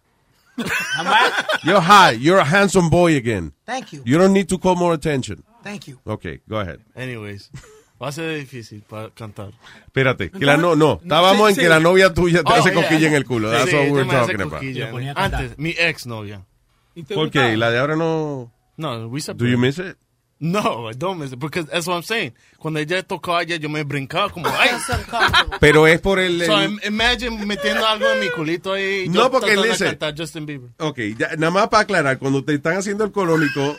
You're 1.64 1.80
hot. 1.80 2.18
You're 2.20 2.38
a 2.38 2.44
handsome 2.44 2.88
boy 2.90 3.16
again. 3.16 3.52
Thank 3.66 3.92
you. 3.92 4.02
You 4.04 4.18
don't 4.18 4.32
need 4.32 4.48
to 4.48 4.58
call 4.58 4.76
more 4.76 4.94
attention. 4.94 5.42
Thank 5.62 5.88
you. 5.88 5.98
Okay, 6.06 6.40
go 6.48 6.58
ahead. 6.60 6.80
Anyways, 6.94 7.50
va 8.00 8.08
a 8.08 8.12
ser 8.12 8.36
difícil 8.38 8.82
para 8.82 9.10
cantar. 9.10 9.52
Espérate, 9.86 10.30
que 10.30 10.44
la 10.44 10.56
no, 10.56 10.76
no, 10.76 11.00
estábamos 11.02 11.46
Sí, 11.46 11.48
en 11.50 11.54
sí. 11.56 11.60
que 11.62 11.68
la 11.68 11.80
novia 11.80 12.12
tuya 12.12 12.42
te 12.42 12.52
Oh, 12.52 12.56
hace 12.56 12.70
yeah. 12.72 12.82
coquilla 12.82 13.08
en 13.08 13.14
el 13.14 13.24
culo. 13.24 13.50
That's 13.50 13.70
Sí, 13.70 13.76
what 13.76 13.90
we're 13.90 14.04
talking 14.10 14.40
about. 14.42 14.50
cosquilla. 14.60 14.90
Antes, 15.16 15.58
mi 15.58 15.70
exnovia. 15.70 16.44
¿Y 16.94 17.02
te 17.02 17.14
¿Por 17.14 17.30
qué? 17.30 17.52
¿Y 17.54 17.56
la 17.56 17.70
de 17.70 17.78
ahora 17.78 17.96
no? 17.96 18.52
No, 18.76 19.08
we 19.08 19.18
Do 19.20 19.24
separated. 19.24 19.50
you 19.52 19.58
miss 19.58 19.78
it? 19.78 19.96
No, 20.40 20.90
I 20.90 20.94
don't 20.94 21.18
miss 21.18 21.32
it. 21.32 21.38
Because 21.38 21.66
that's 21.70 21.86
what 21.86 21.94
I'm 21.96 22.02
saying. 22.02 22.34
Cuando 22.58 22.80
ella 22.80 23.02
tocaba 23.02 23.42
ella, 23.42 23.56
yo 23.56 23.68
me 23.68 23.82
brincaba 23.84 24.28
como, 24.30 24.48
ay. 24.48 24.70
Pero 25.60 25.86
es 25.86 26.00
por 26.00 26.18
el... 26.18 26.44
So, 26.44 26.58
el- 26.60 26.70
im- 26.72 26.80
imagine 26.86 27.46
metiendo 27.46 27.86
algo 27.86 28.06
en 28.10 28.20
mi 28.20 28.28
culito 28.30 28.72
ahí. 28.72 29.08
No, 29.08 29.14
yo 29.24 29.30
porque 29.30 29.56
listen. 29.56 29.88
cantar 29.88 30.14
Justin 30.16 30.44
Bieber. 30.44 30.70
Ok, 30.78 30.98
ya- 31.16 31.36
nada 31.36 31.50
más 31.50 31.68
para 31.68 31.84
aclarar, 31.84 32.18
cuando 32.18 32.44
te 32.44 32.54
están 32.54 32.76
haciendo 32.76 33.04
el 33.04 33.12
colónico, 33.12 33.76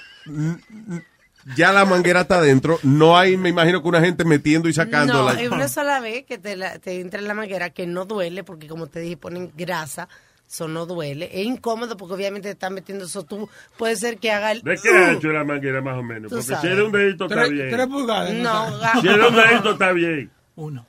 ya 1.55 1.71
la 1.71 1.85
manguera 1.85 2.21
está 2.21 2.37
adentro, 2.37 2.79
no 2.81 3.17
hay, 3.17 3.37
me 3.37 3.49
imagino 3.49 3.81
que 3.83 3.87
una 3.87 4.01
gente 4.01 4.25
metiendo 4.25 4.67
y 4.67 4.73
sacando 4.73 5.13
No, 5.13 5.29
es 5.29 5.51
una 5.51 5.67
sola 5.67 5.99
vez 5.99 6.25
que 6.25 6.37
te, 6.39 6.55
la- 6.55 6.79
te 6.79 6.99
entra 7.01 7.19
en 7.19 7.27
la 7.27 7.35
manguera 7.35 7.69
que 7.69 7.85
no 7.85 8.05
duele, 8.05 8.43
porque 8.43 8.67
como 8.67 8.87
te 8.87 8.99
dije, 9.01 9.17
ponen 9.17 9.51
grasa, 9.55 10.07
eso 10.47 10.67
no 10.67 10.85
duele. 10.85 11.29
Es 11.33 11.45
incómodo 11.45 11.97
porque 11.97 12.13
obviamente 12.13 12.47
te 12.49 12.53
están 12.53 12.73
metiendo 12.73 13.05
eso. 13.05 13.23
Tú 13.23 13.49
puede 13.77 13.95
ser 13.95 14.17
que 14.17 14.31
haga 14.31 14.51
el. 14.51 14.61
¿De 14.61 14.77
qué 14.81 14.89
ancho 14.89 15.27
es 15.29 15.33
la 15.33 15.43
manguera 15.43 15.81
más 15.81 15.97
o 15.97 16.03
menos? 16.03 16.29
Tú 16.29 16.35
Porque 16.37 16.43
si 16.43 16.53
sabes. 16.53 16.75
de 16.77 16.83
un 16.83 16.91
dedito 16.91 17.25
está 17.25 17.35
Tres, 17.37 17.49
bien. 17.51 17.69
tres 17.71 17.87
pulgadas. 17.87 18.33
No, 18.33 18.69
¿no? 18.69 18.79
ga- 18.79 19.01
Si 19.01 19.07
de 19.07 19.27
un 19.27 19.35
dedito 19.35 19.71
está 19.71 19.91
bien. 19.91 20.31
Uno. 20.55 20.85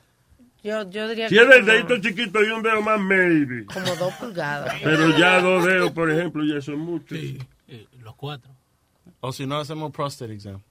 yo, 0.63 0.89
yo 0.89 1.07
diría 1.09 1.29
Si 1.29 1.35
que 1.35 1.41
es 1.41 1.47
del 1.49 1.59
como- 1.61 1.71
dedito 1.73 1.97
chiquito 1.97 2.43
y 2.43 2.49
un 2.51 2.61
dedo 2.63 2.81
más, 2.81 2.99
maybe. 2.99 3.65
como 3.65 3.95
dos 3.95 4.13
pulgadas. 4.15 4.75
Pero 4.83 5.17
ya 5.17 5.39
dos 5.41 5.65
dedos, 5.65 5.91
por 5.91 6.09
ejemplo, 6.11 6.43
ya 6.45 6.61
son 6.61 6.79
muchos. 6.79 7.17
Eh, 7.17 7.85
los 8.01 8.15
cuatro. 8.15 8.51
O 9.19 9.31
si 9.33 9.45
no, 9.47 9.57
hacemos 9.57 9.91
prostate 9.91 10.33
exam. 10.33 10.61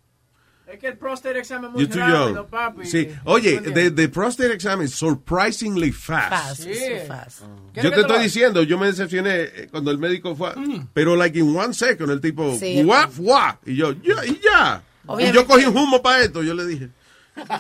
Es 0.67 0.81
que 0.81 0.89
el 0.89 0.99
prostate 0.99 1.39
exam 1.39 1.65
es 1.65 1.71
muy 1.71 1.85
rápido, 1.87 2.47
papi. 2.49 2.87
Sí. 2.87 3.09
Oye, 3.25 3.61
the, 3.61 3.91
the 3.93 4.09
prostate 4.09 4.53
exam 4.53 4.83
is 4.83 4.93
surprisingly 4.95 5.93
fast. 5.93 6.31
Fast, 6.31 6.63
Sí. 6.65 6.75
so 6.75 7.07
fast. 7.07 7.43
Yo 7.75 7.91
te 7.91 8.01
estoy 8.01 8.23
diciendo, 8.25 8.63
yo 8.65 8.77
me 8.77 8.87
decepcioné 8.87 9.43
eh, 9.43 9.69
cuando 9.71 9.93
el 9.93 9.99
médico 9.99 10.35
fue, 10.35 10.53
pero 10.93 11.15
like 11.15 11.39
in 11.39 11.57
one 11.57 11.73
second, 11.73 12.11
el 12.11 12.21
tipo, 12.21 12.57
Sí. 12.59 12.83
guap, 12.83 13.13
guap, 13.17 13.69
y 13.69 13.77
yo, 13.77 13.93
ya, 13.93 14.25
y 14.27 14.41
ya. 14.43 14.83
Y 15.21 15.31
yo 15.33 15.47
cogí 15.47 15.65
un 15.67 15.77
humo 15.77 16.03
para 16.03 16.25
esto, 16.25 16.43
yo 16.43 16.53
le 16.53 16.67
dije, 16.67 16.89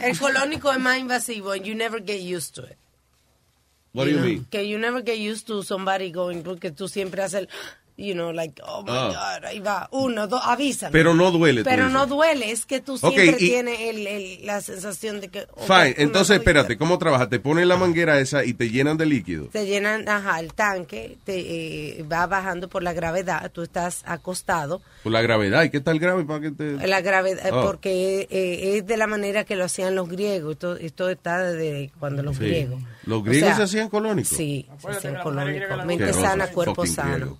El 0.02 0.18
colónico 0.18 0.72
es 0.72 0.80
más 0.80 0.98
invasivo 0.98 1.52
and 1.52 1.62
you 1.64 1.74
never 1.76 2.02
get 2.04 2.20
used 2.20 2.54
to 2.54 2.62
it. 2.66 2.76
what 3.92 4.06
do 4.06 4.10
you 4.10 4.16
know, 4.16 4.26
mean? 4.26 4.46
Que 4.50 4.68
you 4.68 4.78
never 4.78 5.00
get 5.02 5.18
used 5.18 5.46
to 5.46 5.62
somebody 5.62 6.10
going, 6.10 6.42
porque 6.42 6.70
tú 6.72 6.88
siempre 6.88 7.22
haces 7.22 7.42
el, 7.42 7.48
you 7.98 8.12
know, 8.14 8.30
like, 8.32 8.60
oh 8.66 8.82
my 8.82 8.90
Ah. 8.90 9.36
God, 9.38 9.44
ahí 9.46 9.58
va, 9.58 9.88
uno, 9.90 10.26
dos, 10.26 10.40
avísame. 10.44 10.92
Pero 10.92 11.14
no 11.14 11.30
duele, 11.30 11.64
Pero 11.64 11.88
no 11.88 12.06
duele, 12.06 12.50
es 12.50 12.66
que 12.66 12.80
tú 12.80 12.98
siempre 12.98 13.26
y- 13.30 13.48
tienes 13.48 13.80
el, 13.80 14.06
el- 14.06 14.46
la 14.46 14.60
sensación 14.60 15.20
de 15.20 15.28
que... 15.28 15.46
oh, 15.56 15.62
Fine, 15.66 15.94
entonces 15.98 16.36
espérate, 16.38 16.76
¿cómo 16.76 16.98
trabaja? 16.98 17.28
Te 17.28 17.38
ponen 17.40 17.68
la 17.68 17.76
manguera 17.76 18.18
esa 18.20 18.44
y 18.44 18.52
te 18.52 18.68
llenan 18.70 18.96
de 18.98 19.06
líquido. 19.06 19.46
Te 19.46 19.64
llenan, 19.66 20.08
ajá, 20.08 20.40
el 20.40 20.52
tanque, 20.52 21.16
te 21.24 21.98
eh, 22.00 22.02
va 22.02 22.26
bajando 22.26 22.68
por 22.68 22.82
la 22.82 22.92
gravedad, 22.92 23.50
tú 23.50 23.62
estás 23.62 24.02
acostado, 24.04 24.82
Por 25.02 25.12
la 25.12 25.22
gravedad, 25.22 25.62
¿y 25.64 25.70
qué 25.70 25.80
tal 25.80 25.98
grave 25.98 26.24
para 26.24 26.40
que 26.40 26.50
te...? 26.50 26.86
la 26.86 27.00
gravedad, 27.00 27.48
Oh. 27.52 27.62
porque 27.62 28.26
eh, 28.30 28.76
es 28.76 28.86
de 28.86 28.96
la 28.96 29.06
manera 29.06 29.44
que 29.44 29.56
lo 29.56 29.64
hacían 29.64 29.94
los 29.94 30.08
griegos, 30.08 30.52
esto, 30.52 30.76
esto 30.76 31.08
está 31.08 31.42
desde 31.42 31.90
cuando 31.98 32.22
los 32.22 32.36
Sí. 32.36 32.44
griegos. 32.44 32.82
¿Los 33.06 33.20
O 33.20 33.22
griegos 33.22 33.46
sea, 33.48 33.56
se 33.56 33.62
hacían 33.62 33.88
colónicos? 33.88 34.36
Sí, 34.36 34.66
se 34.82 34.88
hacían 34.90 35.16
colónicos. 35.22 35.86
Mente 35.86 36.12
sana, 36.12 36.48
cuerpo 36.48 36.84
sano. 36.84 37.14
griego. 37.14 37.38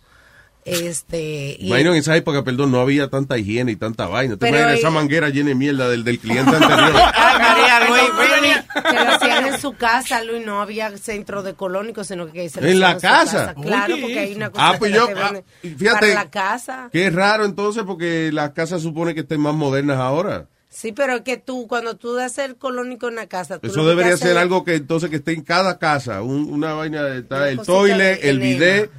Este, 0.67 1.57
y- 1.61 1.69
Imagino 1.69 1.93
en 1.93 1.99
esa 1.99 2.17
época, 2.17 2.43
perdón, 2.43 2.73
no 2.73 2.81
había 2.81 3.09
tanta 3.09 3.39
higiene 3.39 3.71
y 3.73 3.77
tanta 3.77 4.07
vaina. 4.07 4.37
¿Te 4.37 4.49
imaginas 4.49 4.79
esa 4.81 4.91
manguera 4.91 5.29
llena 5.29 5.51
de 5.51 5.55
mierda 5.55 5.89
del, 5.89 6.03
del 6.03 6.19
cliente 6.19 6.57
anterior? 6.57 6.93
Ay, 7.15 7.39
María 7.39 8.67
que 8.75 9.05
lo 9.05 9.11
hacían 9.13 9.47
en 9.47 9.61
su 9.61 9.73
casa, 9.75 10.23
Luis, 10.23 10.45
no 10.45 10.61
había 10.61 10.97
centro 10.99 11.43
de 11.43 11.55
colónicos, 11.55 12.09
sino 12.09 12.31
que 12.31 12.49
se 12.49 12.61
lo 12.61 12.67
¿En 12.67 12.81
la 12.81 12.99
casa? 12.99 13.55
Claro, 13.55 13.95
Oye, 13.95 14.03
porque 14.03 14.19
hay 14.19 14.35
una 14.35 14.51
cosa 14.51 14.69
Ah, 14.69 14.75
pues 14.79 14.91
que 14.93 14.97
yo, 14.97 15.09
ah, 15.17 15.33
fíjate. 15.63 15.89
para 16.13 16.15
la 16.15 16.31
casa. 16.31 16.89
Qué 16.93 17.11
raro 17.11 17.45
entonces, 17.45 17.85
porque 17.87 18.31
las 18.33 18.51
casas 18.51 18.83
supone 18.83 19.15
que 19.15 19.21
estén 19.21 19.41
más 19.41 19.55
modernas 19.55 19.99
ahora. 19.99 20.49
Sí, 20.77 20.93
pero 20.93 21.15
es 21.15 21.21
que 21.23 21.39
tú, 21.39 21.67
cuando 21.67 21.97
tú 21.97 22.13
das 22.13 22.37
el 22.37 22.57
colónico 22.57 23.09
en 23.09 23.15
la 23.15 23.27
casa, 23.29 23.59
tú 23.59 23.67
Eso 23.67 23.87
debería 23.87 24.15
ser 24.19 24.37
algo 24.37 24.63
que 24.63 24.75
entonces 24.75 25.09
que 25.09 25.17
esté 25.17 25.33
en 25.33 25.41
cada 25.41 25.79
casa, 25.79 26.21
un- 26.21 26.53
una 26.53 26.75
vaina 26.75 27.03
de 27.03 27.21
está 27.21 27.49
el 27.49 27.57
de 27.57 28.13
el 28.29 28.39
bidet 28.39 28.91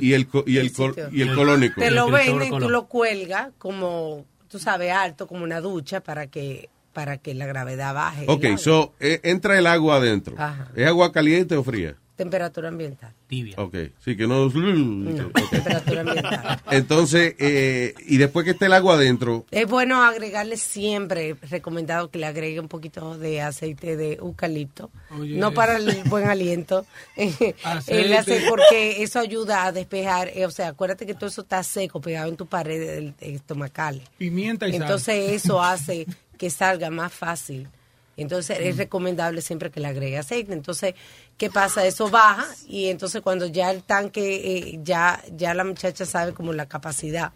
y 0.00 0.14
el 0.14 0.26
y 0.46 0.56
el, 0.56 0.72
y 1.12 1.20
el 1.20 1.34
colónico. 1.34 1.82
Te 1.82 1.90
lo 1.90 2.10
venden, 2.10 2.44
tú 2.48 2.54
Colón. 2.54 2.72
lo 2.72 2.86
cuelgas 2.86 3.48
como, 3.58 4.24
tú 4.48 4.58
sabes, 4.58 4.90
alto, 4.90 5.26
como 5.26 5.44
una 5.44 5.60
ducha 5.60 6.00
para 6.00 6.28
que 6.28 6.70
para 6.94 7.18
que 7.18 7.34
la 7.34 7.44
gravedad 7.44 7.92
baje. 7.92 8.24
Ok, 8.26 8.56
so 8.56 8.94
eh, 8.98 9.20
entra 9.22 9.58
el 9.58 9.66
agua 9.66 9.96
adentro. 9.96 10.34
Ajá. 10.38 10.68
¿Es 10.74 10.86
agua 10.86 11.12
caliente 11.12 11.54
o 11.56 11.62
fría? 11.62 11.94
Temperatura 12.18 12.68
ambiental. 12.68 13.12
Tibia. 13.28 13.54
Ok, 13.58 13.76
sí 14.04 14.16
que 14.16 14.26
no. 14.26 14.50
Temperatura 14.50 16.00
ambiental. 16.00 16.60
Entonces, 16.70 17.36
eh, 17.38 17.94
y 18.08 18.16
después 18.16 18.44
que 18.44 18.50
esté 18.50 18.66
el 18.66 18.72
agua 18.72 18.94
adentro, 18.94 19.46
Es 19.52 19.68
bueno 19.68 20.02
agregarle 20.02 20.56
siempre, 20.56 21.36
recomendado 21.48 22.10
que 22.10 22.18
le 22.18 22.26
agregue 22.26 22.58
un 22.58 22.66
poquito 22.66 23.16
de 23.16 23.40
aceite 23.40 23.96
de 23.96 24.14
eucalipto, 24.14 24.90
Oye, 25.16 25.36
no 25.36 25.54
para 25.54 25.76
el 25.76 26.02
buen 26.06 26.26
aliento, 26.28 26.84
el 27.16 28.12
Aceite. 28.12 28.46
porque 28.48 29.02
eso 29.02 29.20
ayuda 29.20 29.64
a 29.66 29.72
despejar, 29.72 30.28
eh, 30.34 30.44
o 30.44 30.50
sea, 30.50 30.68
acuérdate 30.68 31.06
que 31.06 31.14
todo 31.14 31.26
eso 31.26 31.42
está 31.42 31.62
seco, 31.62 32.00
pegado 32.00 32.28
en 32.28 32.36
tu 32.36 32.46
pared 32.46 32.80
del- 32.84 33.14
estomacales. 33.20 34.02
Pimienta 34.18 34.66
y 34.66 34.72
sal. 34.72 34.82
Entonces 34.82 35.30
eso 35.44 35.62
hace 35.62 36.04
que 36.36 36.50
salga 36.50 36.90
más 36.90 37.12
fácil. 37.12 37.68
Entonces 38.16 38.58
es 38.60 38.76
recomendable 38.76 39.40
siempre 39.42 39.70
que 39.70 39.78
le 39.78 39.86
agregue 39.86 40.18
aceite. 40.18 40.52
Entonces, 40.52 40.94
¿qué 41.38 41.48
pasa? 41.50 41.86
Eso 41.86 42.10
baja 42.10 42.46
y 42.66 42.86
entonces 42.88 43.22
cuando 43.22 43.46
ya 43.46 43.70
el 43.70 43.82
tanque, 43.82 44.36
eh, 44.74 44.80
ya, 44.82 45.22
ya 45.34 45.54
la 45.54 45.64
muchacha 45.64 46.04
sabe 46.04 46.34
como 46.34 46.52
la 46.52 46.66
capacidad. 46.66 47.32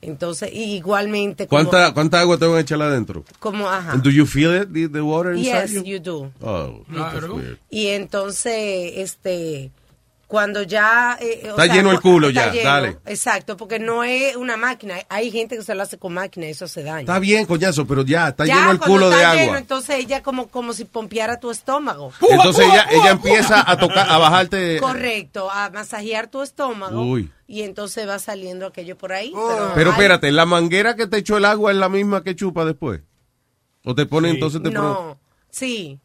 Entonces, 0.00 0.50
y 0.52 0.74
igualmente 0.74 1.46
como... 1.46 1.62
¿cuánta, 1.62 1.94
¿cuánta 1.94 2.18
agua 2.18 2.36
tengo 2.36 2.54
que 2.54 2.60
echarle 2.62 2.86
adentro? 2.86 3.24
como 3.38 3.68
ajá. 3.68 3.92
And 3.92 4.02
do 4.02 4.10
you 4.10 4.26
feel 4.26 4.52
it, 4.60 4.72
the, 4.72 4.88
the 4.88 5.00
water 5.00 5.32
inside 5.32 5.68
Yes, 5.68 5.72
you? 5.74 5.84
you 5.84 5.98
do. 6.00 6.32
Oh, 6.40 6.82
that's 6.92 7.12
Claro. 7.20 7.34
weird. 7.36 7.58
Y 7.70 7.86
entonces, 7.88 8.94
este, 8.96 9.70
cuando 10.32 10.62
ya... 10.62 11.18
eh, 11.20 11.42
o 11.44 11.48
Está 11.50 11.64
sea, 11.66 11.74
lleno 11.74 11.90
el 11.90 11.98
cu- 12.00 12.12
culo 12.12 12.30
ya, 12.30 12.50
lleno, 12.50 12.70
dale. 12.70 12.96
Exacto, 13.04 13.54
porque 13.58 13.78
no 13.78 14.02
es 14.02 14.34
una 14.34 14.56
máquina. 14.56 14.94
Hay 15.10 15.30
gente 15.30 15.58
que 15.58 15.62
se 15.62 15.74
lo 15.74 15.82
hace 15.82 15.98
con 15.98 16.14
máquina 16.14 16.46
y 16.46 16.50
eso 16.52 16.66
se 16.68 16.82
daña. 16.82 17.00
Está 17.00 17.18
bien, 17.18 17.44
coñazo, 17.44 17.86
pero 17.86 18.00
ya, 18.02 18.28
está 18.28 18.46
Ya, 18.46 18.54
lleno 18.56 18.70
el 18.70 18.78
culo 18.78 19.10
de 19.10 19.16
está 19.16 19.30
agua. 19.32 19.44
lleno, 19.44 19.58
entonces 19.58 19.96
ella 19.98 20.22
como, 20.22 20.48
como 20.48 20.72
si 20.72 20.86
pompeara 20.86 21.38
tu 21.38 21.50
estómago. 21.50 22.14
Entonces 22.30 22.64
ella, 22.66 22.86
ella 22.90 23.10
empieza 23.10 23.62
a 23.70 23.76
tocar, 23.76 24.08
a 24.08 24.16
bajarte. 24.16 24.78
Correcto, 24.80 25.50
a 25.50 25.68
masajear 25.68 26.28
tu 26.28 26.40
estómago. 26.40 27.02
Uy. 27.02 27.30
Y 27.46 27.60
entonces 27.60 28.08
va 28.08 28.18
saliendo 28.18 28.66
aquello 28.66 28.96
por 28.96 29.12
ahí. 29.12 29.34
Pero 29.74 29.90
hay- 29.90 29.96
espérate, 29.98 30.32
¿la 30.32 30.46
manguera 30.46 30.96
que 30.96 31.06
te 31.06 31.18
echó 31.18 31.36
el 31.36 31.44
agua 31.44 31.72
es 31.72 31.76
la 31.76 31.90
misma 31.90 32.22
que 32.24 32.34
chupa 32.34 32.64
después? 32.64 33.02
¿O 33.84 33.94
te 33.94 34.06
pone 34.06 34.28
Sí. 34.30 34.34
entonces 34.36 34.62
te 34.62 34.70
pone- 34.70 34.80
No, 34.80 35.18
sí, 35.50 36.00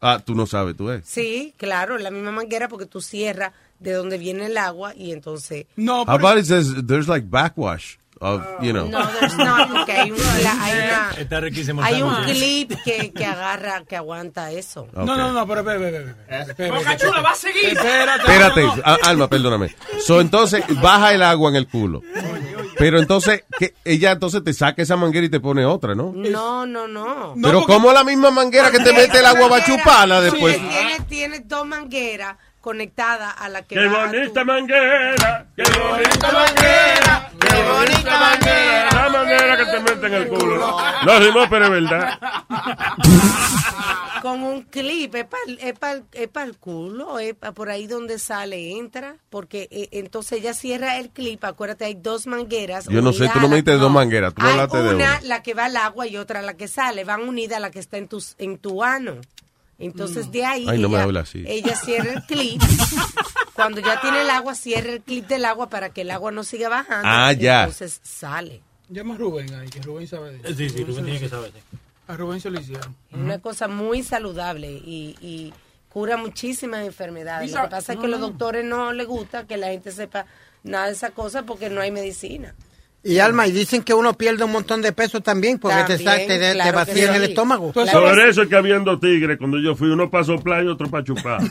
Ah, 0.00 0.20
tú 0.24 0.36
no 0.36 0.46
sabes, 0.46 0.76
tú 0.76 0.84
ves. 0.86 1.02
sí, 1.04 1.54
claro, 1.56 1.98
la 1.98 2.12
misma 2.12 2.30
manguera 2.30 2.68
porque 2.68 2.86
tú 2.86 3.00
cierras 3.00 3.52
de 3.78 3.92
donde 3.92 4.18
viene 4.18 4.46
el 4.46 4.56
agua 4.58 4.92
y 4.96 5.12
entonces... 5.12 5.66
No, 5.76 6.00
How 6.02 6.06
pero- 6.06 6.18
about 6.28 6.38
it 6.38 6.46
says 6.46 6.74
there's 6.86 7.08
like 7.08 7.26
backwash 7.28 7.96
of, 8.20 8.42
you 8.60 8.72
know. 8.72 8.88
No, 8.88 9.06
there's 9.20 9.36
not, 9.36 9.70
porque 9.70 9.92
hay, 9.92 10.10
un, 10.10 10.18
la- 10.42 10.64
hay 10.64 10.72
una... 10.78 11.10
Está 11.18 11.38
riquísimo. 11.40 11.80
el 11.86 11.94
Hay 11.94 12.02
un 12.02 12.14
clip 12.24 12.72
que, 12.84 13.12
que 13.12 13.24
agarra, 13.24 13.84
que 13.84 13.94
aguanta 13.96 14.50
eso. 14.50 14.88
No, 14.92 15.04
no, 15.04 15.32
no, 15.32 15.46
pero, 15.46 15.64
pero, 15.64 16.74
Boca 16.74 16.96
Chula, 16.96 17.20
va 17.20 17.30
a 17.30 17.34
seguir. 17.36 17.66
Espérate. 17.66 18.22
Espérate, 18.22 18.62
no, 18.62 18.76
no. 18.76 18.82
a- 18.84 18.98
Alma, 19.04 19.28
perdóname. 19.28 19.72
So, 20.04 20.20
entonces, 20.20 20.64
baja 20.82 21.14
el 21.14 21.22
agua 21.22 21.50
en 21.50 21.56
el 21.56 21.68
culo. 21.68 22.02
Pero 22.76 22.98
entonces, 23.00 23.44
que 23.58 23.74
ella 23.84 24.12
entonces 24.12 24.42
te 24.44 24.52
saca 24.52 24.82
esa 24.82 24.96
manguera 24.96 25.26
y 25.26 25.30
te 25.30 25.40
pone 25.40 25.64
otra, 25.64 25.94
¿no? 25.94 26.12
No, 26.14 26.66
no, 26.66 26.86
no. 26.88 27.34
Pero 27.40 27.62
¿cómo 27.64 27.92
la 27.92 28.02
misma 28.04 28.30
manguera 28.30 28.70
que 28.72 28.78
te 28.78 28.92
mete 28.92 29.18
el 29.18 29.26
agua 29.26 29.48
va 29.48 29.56
a 29.58 29.64
chuparla 29.64 30.20
después? 30.20 30.56
Sí, 30.56 30.62
tiene, 30.68 31.00
tiene 31.08 31.40
dos 31.40 31.66
mangueras 31.66 32.36
conectadas 32.68 33.34
a 33.38 33.48
la 33.48 33.62
que 33.62 33.76
¡Qué 33.76 33.88
bonita 33.88 34.40
tu- 34.42 34.46
manguera! 34.46 35.46
¡Qué 35.56 35.62
bonita 35.62 36.32
manguera! 36.32 37.32
¡Qué 37.40 37.62
bonita 37.62 38.20
manguera! 38.20 38.88
La 38.92 39.08
manguera 39.08 39.56
que 39.56 39.64
te 39.64 39.80
mete 39.80 40.06
en 40.06 40.12
el 40.14 40.28
culo. 40.28 40.76
No 41.06 41.18
rimó, 41.18 41.48
pero 41.48 41.64
es 41.64 41.70
verdad. 41.70 42.18
con 44.22 44.42
un 44.42 44.62
clip, 44.64 45.14
es 45.14 45.24
para 45.24 45.42
es 45.60 45.78
pa- 45.78 46.02
es 46.12 46.28
pa 46.28 46.42
el 46.42 46.56
culo, 46.58 47.18
es 47.18 47.34
pa- 47.34 47.52
por 47.52 47.70
ahí 47.70 47.86
donde 47.86 48.18
sale, 48.18 48.76
entra, 48.76 49.14
porque 49.30 49.66
eh, 49.70 49.88
entonces 49.92 50.40
ella 50.40 50.52
cierra 50.52 50.98
el 50.98 51.08
clip, 51.10 51.42
acuérdate, 51.44 51.86
hay 51.86 51.94
dos 51.94 52.26
mangueras. 52.26 52.86
Yo 52.88 53.00
no 53.00 53.12
sé, 53.14 53.30
tú 53.32 53.40
no 53.40 53.48
me 53.48 53.56
dijiste 53.56 53.78
dos 53.78 53.90
mangueras, 53.90 54.34
tú 54.34 54.42
Hay 54.44 54.50
hablaste 54.52 54.76
de 54.82 54.94
una, 54.94 54.94
una. 54.94 55.20
la 55.22 55.42
que 55.42 55.54
va 55.54 55.66
al 55.66 55.76
agua 55.78 56.06
y 56.06 56.16
otra 56.18 56.42
la 56.42 56.54
que 56.54 56.68
sale, 56.68 57.04
van 57.04 57.22
unidas 57.22 57.56
a 57.56 57.60
la 57.60 57.70
que 57.70 57.78
está 57.78 57.96
en, 57.96 58.08
tus, 58.08 58.34
en 58.38 58.58
tu 58.58 58.82
ano. 58.84 59.14
Entonces 59.78 60.30
de 60.32 60.44
ahí 60.44 60.66
Ay, 60.68 60.78
no 60.80 60.88
me 60.88 60.96
ella, 60.96 61.04
hable 61.04 61.20
así. 61.20 61.44
ella 61.46 61.76
cierra 61.76 62.12
el 62.14 62.22
clip. 62.24 62.60
Cuando 63.54 63.80
ya 63.80 64.00
tiene 64.00 64.22
el 64.22 64.30
agua, 64.30 64.54
cierra 64.54 64.92
el 64.92 65.00
clip 65.02 65.26
del 65.26 65.44
agua 65.44 65.68
para 65.68 65.90
que 65.90 66.02
el 66.02 66.10
agua 66.10 66.30
no 66.30 66.44
siga 66.44 66.68
bajando. 66.68 67.08
Ah, 67.08 67.32
ya. 67.32 67.60
Entonces 67.64 68.00
sale. 68.02 68.60
Llama 68.88 69.14
a 69.14 69.18
Rubén 69.18 69.52
ahí, 69.54 69.68
que 69.68 69.80
Rubén 69.82 70.06
sabe 70.06 70.32
de 70.32 70.48
eso. 70.48 70.56
Sí, 70.56 70.70
sí, 70.70 70.84
Rubén 70.84 71.04
tiene 71.04 71.20
que 71.20 71.28
saber. 71.28 71.52
sí. 71.52 71.78
A 72.06 72.16
Rubén 72.16 72.40
se 72.40 72.50
lo 72.50 72.58
hicieron. 72.60 72.96
Es 73.10 73.18
una 73.18 73.38
cosa 73.38 73.68
muy 73.68 74.02
saludable 74.02 74.70
y, 74.70 75.14
y 75.20 75.52
cura 75.90 76.16
muchísimas 76.16 76.86
enfermedades. 76.86 77.50
Lo 77.50 77.56
que 77.58 77.62
sa- 77.64 77.68
pasa 77.68 77.92
es 77.92 77.98
que 77.98 78.06
a 78.06 78.08
los 78.08 78.20
no. 78.20 78.28
doctores 78.28 78.64
no 78.64 78.92
les 78.92 79.06
gusta 79.06 79.46
que 79.46 79.56
la 79.58 79.68
gente 79.68 79.92
sepa 79.92 80.24
nada 80.62 80.86
de 80.86 80.92
esa 80.92 81.10
cosa 81.10 81.42
porque 81.44 81.68
no 81.68 81.80
hay 81.82 81.90
medicina. 81.90 82.54
Y 83.04 83.20
Alma, 83.20 83.46
y 83.46 83.52
dicen 83.52 83.82
que 83.82 83.94
uno 83.94 84.12
pierde 84.14 84.44
un 84.44 84.50
montón 84.52 84.82
de 84.82 84.92
peso 84.92 85.20
también 85.20 85.58
porque 85.58 85.82
te, 85.86 85.98
sa- 85.98 86.04
También, 86.16 86.28
te, 86.28 86.38
te 86.38 86.52
claro 86.52 86.70
que 86.70 86.76
vacían 86.76 87.14
el 87.14 87.24
sí. 87.24 87.28
estómago. 87.30 87.72
Pues 87.72 87.90
Por 87.90 88.18
eso 88.20 88.42
es 88.42 88.48
que 88.48 88.56
habían 88.56 88.84
dos 88.84 89.00
tigres 89.00 89.38
cuando 89.38 89.58
yo 89.60 89.74
fui, 89.76 89.88
uno 89.88 90.10
para 90.10 90.24
soplar 90.24 90.64
y 90.64 90.66
otro 90.68 90.90
para 90.90 91.04
chupar. 91.04 91.40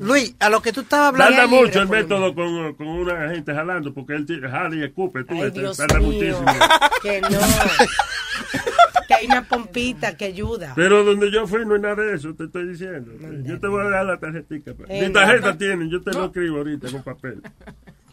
Luis, 0.00 0.34
a 0.38 0.48
lo 0.50 0.60
que 0.62 0.72
tú 0.72 0.82
estabas 0.82 1.08
hablando. 1.08 1.36
Tarda 1.36 1.46
mucho 1.48 1.80
el 1.82 1.88
método 1.88 2.34
con, 2.34 2.74
con 2.74 2.86
una 2.86 3.30
gente 3.30 3.52
jalando, 3.54 3.92
porque 3.92 4.14
él 4.14 4.26
ti- 4.26 4.40
jala 4.40 4.76
y 4.76 4.84
escupe, 4.84 5.24
tú, 5.24 5.34
Ay, 5.34 5.40
ves, 5.42 5.54
Dios 5.54 5.76
tarda 5.76 5.98
mío, 5.98 6.08
muchísimo. 6.12 6.44
que 7.02 7.20
no. 7.22 7.28
que 9.08 9.14
hay 9.14 9.26
una 9.26 9.42
pompita 9.48 10.16
que 10.16 10.26
ayuda. 10.26 10.72
Pero 10.76 11.02
donde 11.02 11.30
yo 11.32 11.46
fui 11.46 11.64
no 11.66 11.74
hay 11.74 11.80
nada 11.80 11.96
de 11.96 12.14
eso, 12.14 12.34
te 12.34 12.44
estoy 12.44 12.68
diciendo. 12.68 13.10
Yo 13.44 13.58
te 13.58 13.66
voy 13.66 13.84
a 13.86 13.90
dar 13.90 14.06
la 14.06 14.18
tarjetita. 14.18 14.74
pa. 14.74 14.84
Eh, 14.88 15.06
Mi 15.08 15.12
tarjeta 15.12 15.56
tienen, 15.56 15.90
yo 15.90 16.00
te 16.02 16.12
lo 16.12 16.26
escribo 16.26 16.58
ahorita 16.58 16.90
con 16.92 17.02
papel. 17.02 17.42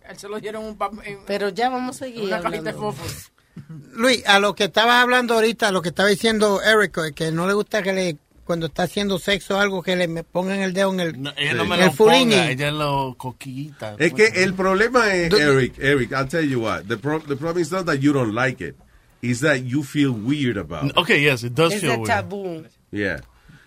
Él 0.09 0.17
se 0.17 0.27
lo 0.29 0.39
dieron 0.39 0.63
un 0.65 0.77
pa- 0.77 0.91
en 1.03 1.19
Pero 1.25 1.49
ya 1.49 1.69
vamos 1.69 1.95
a 1.97 2.05
seguir 2.05 2.23
una 2.23 2.39
cajita 2.41 2.63
de 2.63 2.69
hablando. 2.71 2.91
fósforo. 2.93 3.35
Luis, 3.93 4.25
a 4.27 4.39
lo 4.39 4.53
que 4.53 4.65
estabas 4.65 5.01
hablando 5.01 5.33
ahorita, 5.35 5.71
lo 5.71 5.81
que 5.81 5.89
estaba 5.89 6.09
diciendo 6.09 6.61
Eric, 6.61 7.13
que 7.15 7.31
no 7.31 7.47
le 7.47 7.53
gusta 7.53 7.81
que 7.81 7.93
le 7.93 8.17
cuando 8.43 8.67
está 8.67 8.83
haciendo 8.83 9.17
sexo 9.17 9.59
algo 9.59 9.81
que 9.81 9.95
le 9.95 10.07
pongan 10.23 10.59
el 10.59 10.71
dedo 10.73 10.93
en 10.93 10.99
el, 10.99 11.15
Ella 11.35 11.53
no 11.55 11.65
me 11.65 11.75
el 11.79 11.85
lo 11.85 11.91
fulini. 11.93 12.35
ponga, 12.35 12.51
ella 12.51 12.69
lo 12.71 13.15
coquillita. 13.17 13.95
Es 13.97 14.13
que 14.13 14.27
el 14.43 14.53
problema 14.53 15.11
es, 15.15 15.33
Eric, 15.33 15.79
Eric, 15.79 16.11
I'll 16.11 16.27
tell 16.27 16.47
you 16.47 16.61
what. 16.61 16.83
The, 16.83 16.97
pro 16.97 17.19
the 17.21 17.35
problem 17.37 17.63
is 17.63 17.71
not 17.71 17.85
that 17.87 17.95
you 17.99 18.13
don't 18.13 18.33
like 18.35 18.63
it. 18.63 18.75
It's 19.23 19.39
that 19.39 19.61
you 19.63 19.81
feel 19.83 20.11
weird 20.11 20.57
about 20.59 20.91
it. 20.91 20.97
Okay, 20.97 21.23
yes, 21.23 21.43
it 21.43 21.53
does 21.53 21.73
Es 21.73 21.81
feel 21.81 21.93
weird. 21.97 22.05
tabú. 22.07 22.63
Yeah. 22.91 23.21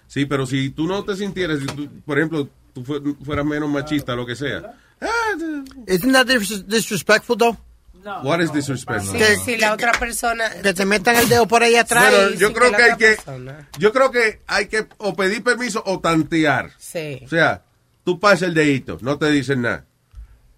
Sí, 0.07 0.27
pero 0.27 0.47
si 0.47 0.71
tú 0.71 0.87
no 0.87 1.03
te 1.03 1.17
sintieras, 1.17 1.59
si 1.59 1.67
tú, 1.67 1.89
por 2.07 2.17
ejemplo, 2.19 2.49
tú 2.73 2.85
fue- 2.85 3.01
fueras 3.25 3.45
menos 3.45 3.69
machista, 3.69 4.15
lo 4.15 4.25
que 4.27 4.37
sea. 4.37 4.75
Isn't 5.87 6.13
that 6.13 6.27
dis- 6.27 6.67
disrespectful 6.67 7.37
though? 7.37 7.57
What 8.23 8.41
is 8.41 8.51
disrespectful? 8.53 9.19
Si, 9.19 9.37
si 9.45 9.57
la 9.59 9.75
otra 9.75 9.93
persona... 9.93 10.49
Que 10.63 10.73
te 10.73 10.87
metan 10.87 11.17
el 11.17 11.29
dedo 11.29 11.47
por 11.47 11.63
ahí 11.63 11.75
atrás. 11.77 12.11
Bueno, 12.11 12.31
yo 12.39 12.47
sin 12.49 12.57
creo 12.57 12.73
que 12.73 12.83
hay 12.83 12.97
que, 12.97 13.07
persona- 13.17 13.69
yo 13.79 13.93
creo 13.93 14.11
que 14.11 14.41
hay 14.47 14.67
que 14.67 14.87
o 14.99 15.15
pedir 15.15 15.43
permiso 15.43 15.83
o 15.85 16.01
tantear. 16.01 16.71
Sí. 16.79 17.21
O 17.25 17.29
sea, 17.29 17.63
tú 18.05 18.19
pasas 18.19 18.43
el 18.43 18.55
dedito, 18.55 18.99
no 19.03 19.19
te 19.19 19.31
dicen 19.31 19.63
nada. 19.63 19.85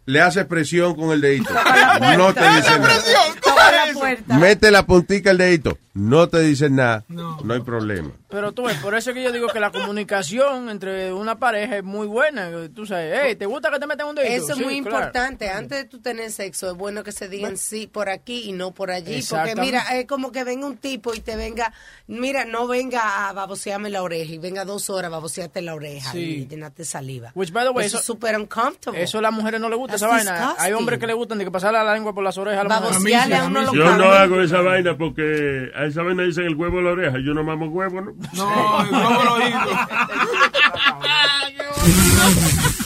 Le 0.07 0.21
haces 0.21 0.45
presión 0.47 0.95
con 0.95 1.11
el 1.11 1.21
dedito, 1.21 1.53
no 2.17 2.33
te 2.35 2.41
dicen 2.57 2.83
nada. 2.83 3.03
Toca 3.43 3.50
la 3.95 4.01
puerta. 4.01 4.39
Mete 4.39 4.71
la 4.71 4.87
puntica 4.87 5.31
el 5.31 5.39
dedito, 5.39 5.79
no 5.95 6.29
te 6.29 6.41
dicen 6.41 6.77
nada, 6.77 7.05
no 7.09 7.53
hay 7.55 7.61
problema. 7.61 8.11
Pero 8.29 8.53
tú 8.53 8.63
ves, 8.65 8.77
por 8.79 8.95
eso 8.95 9.11
es 9.11 9.17
que 9.17 9.23
yo 9.25 9.33
digo 9.33 9.49
que 9.49 9.59
la 9.59 9.73
comunicación 9.73 10.71
entre 10.71 11.13
una 11.13 11.39
pareja 11.39 11.79
es 11.79 11.85
muy 11.85 12.07
buena. 12.07 12.49
Tú 12.75 12.87
sabes, 12.87 13.19
hey, 13.23 13.35
¿te 13.37 13.47
gusta 13.47 13.71
que 13.73 13.79
te 13.81 13.87
metan 13.89 14.07
un 14.07 14.15
dedito? 14.15 14.33
Eso 14.35 14.53
es 14.53 14.59
Sí, 14.59 14.65
muy 14.65 14.81
claro. 14.83 14.97
importante. 14.99 15.51
Antes 15.51 15.79
de 15.79 15.85
tú 15.87 16.01
tener 16.01 16.31
sexo, 16.31 16.71
es 16.71 16.77
bueno 16.77 17.03
que 17.03 17.11
se 17.13 17.29
digan 17.29 17.57
sí 17.57 17.89
por 17.89 18.09
aquí 18.09 18.43
y 18.45 18.53
no 18.53 18.71
por 18.73 18.91
allí. 18.93 19.21
Porque 19.29 19.57
mira, 19.57 19.81
es 19.99 20.07
como 20.07 20.31
que 20.31 20.45
venga 20.45 20.67
un 20.67 20.77
tipo 20.77 21.13
y 21.15 21.21
te 21.21 21.35
venga, 21.35 21.73
mira, 22.07 22.45
no 22.45 22.69
venga 22.69 23.29
a 23.29 23.33
babosearme 23.33 23.91
la 23.91 24.03
oreja 24.03 24.33
y 24.33 24.39
venga 24.39 24.65
dos 24.65 24.91
horas 24.91 25.07
a 25.09 25.11
babosearte 25.11 25.61
la 25.63 25.75
oreja 25.75 26.13
Sí. 26.13 26.19
y 26.19 26.47
llenarte 26.47 26.85
saliva. 26.85 27.33
Which, 27.35 27.51
by 27.53 27.65
the 27.65 27.71
way, 27.71 27.87
eso, 27.87 27.97
eso- 27.97 28.01
es 28.01 28.07
súper 28.07 28.37
uncomfortable. 28.39 29.03
Eso 29.03 29.19
a 29.19 29.23
las 29.23 29.33
mujeres 29.33 29.61
no 29.61 29.69
les 29.69 29.77
gusta 29.79 29.99
That's 29.99 30.03
esa 30.03 30.33
vaina. 30.33 30.55
Hay 30.59 30.73
hombres 30.73 31.01
que 31.01 31.07
le 31.09 31.15
gustan 31.15 31.39
de 31.39 31.45
que 31.45 31.51
pasarle 31.51 31.83
la 31.83 31.95
lengua 31.95 32.13
por 32.15 32.23
las 32.23 32.39
orejas 32.39 32.61
a 32.65 32.69
la 32.69 32.77
mujer. 32.81 32.93
Babosearle 32.95 33.35
a 33.37 33.45
uno 33.45 33.61
los 33.63 33.75
Yo 33.85 33.97
no 33.97 34.13
hago 34.13 34.41
esa 34.41 34.61
vaina 34.61 34.97
porque 34.97 35.71
a 35.75 35.87
esa 35.87 36.03
vaina 36.03 36.23
dicen 36.25 36.47
el 36.47 36.55
huevo 36.55 36.79
de 36.79 36.85
la 36.85 36.91
oreja. 36.91 37.19
Yo 37.19 37.35
no 37.35 37.43
mamo 37.43 37.67
huevo, 37.67 38.01
¿no? 38.01 38.13
No, 38.35 38.83
el 38.83 38.91
huevo 38.91 39.25
lo 39.25 39.39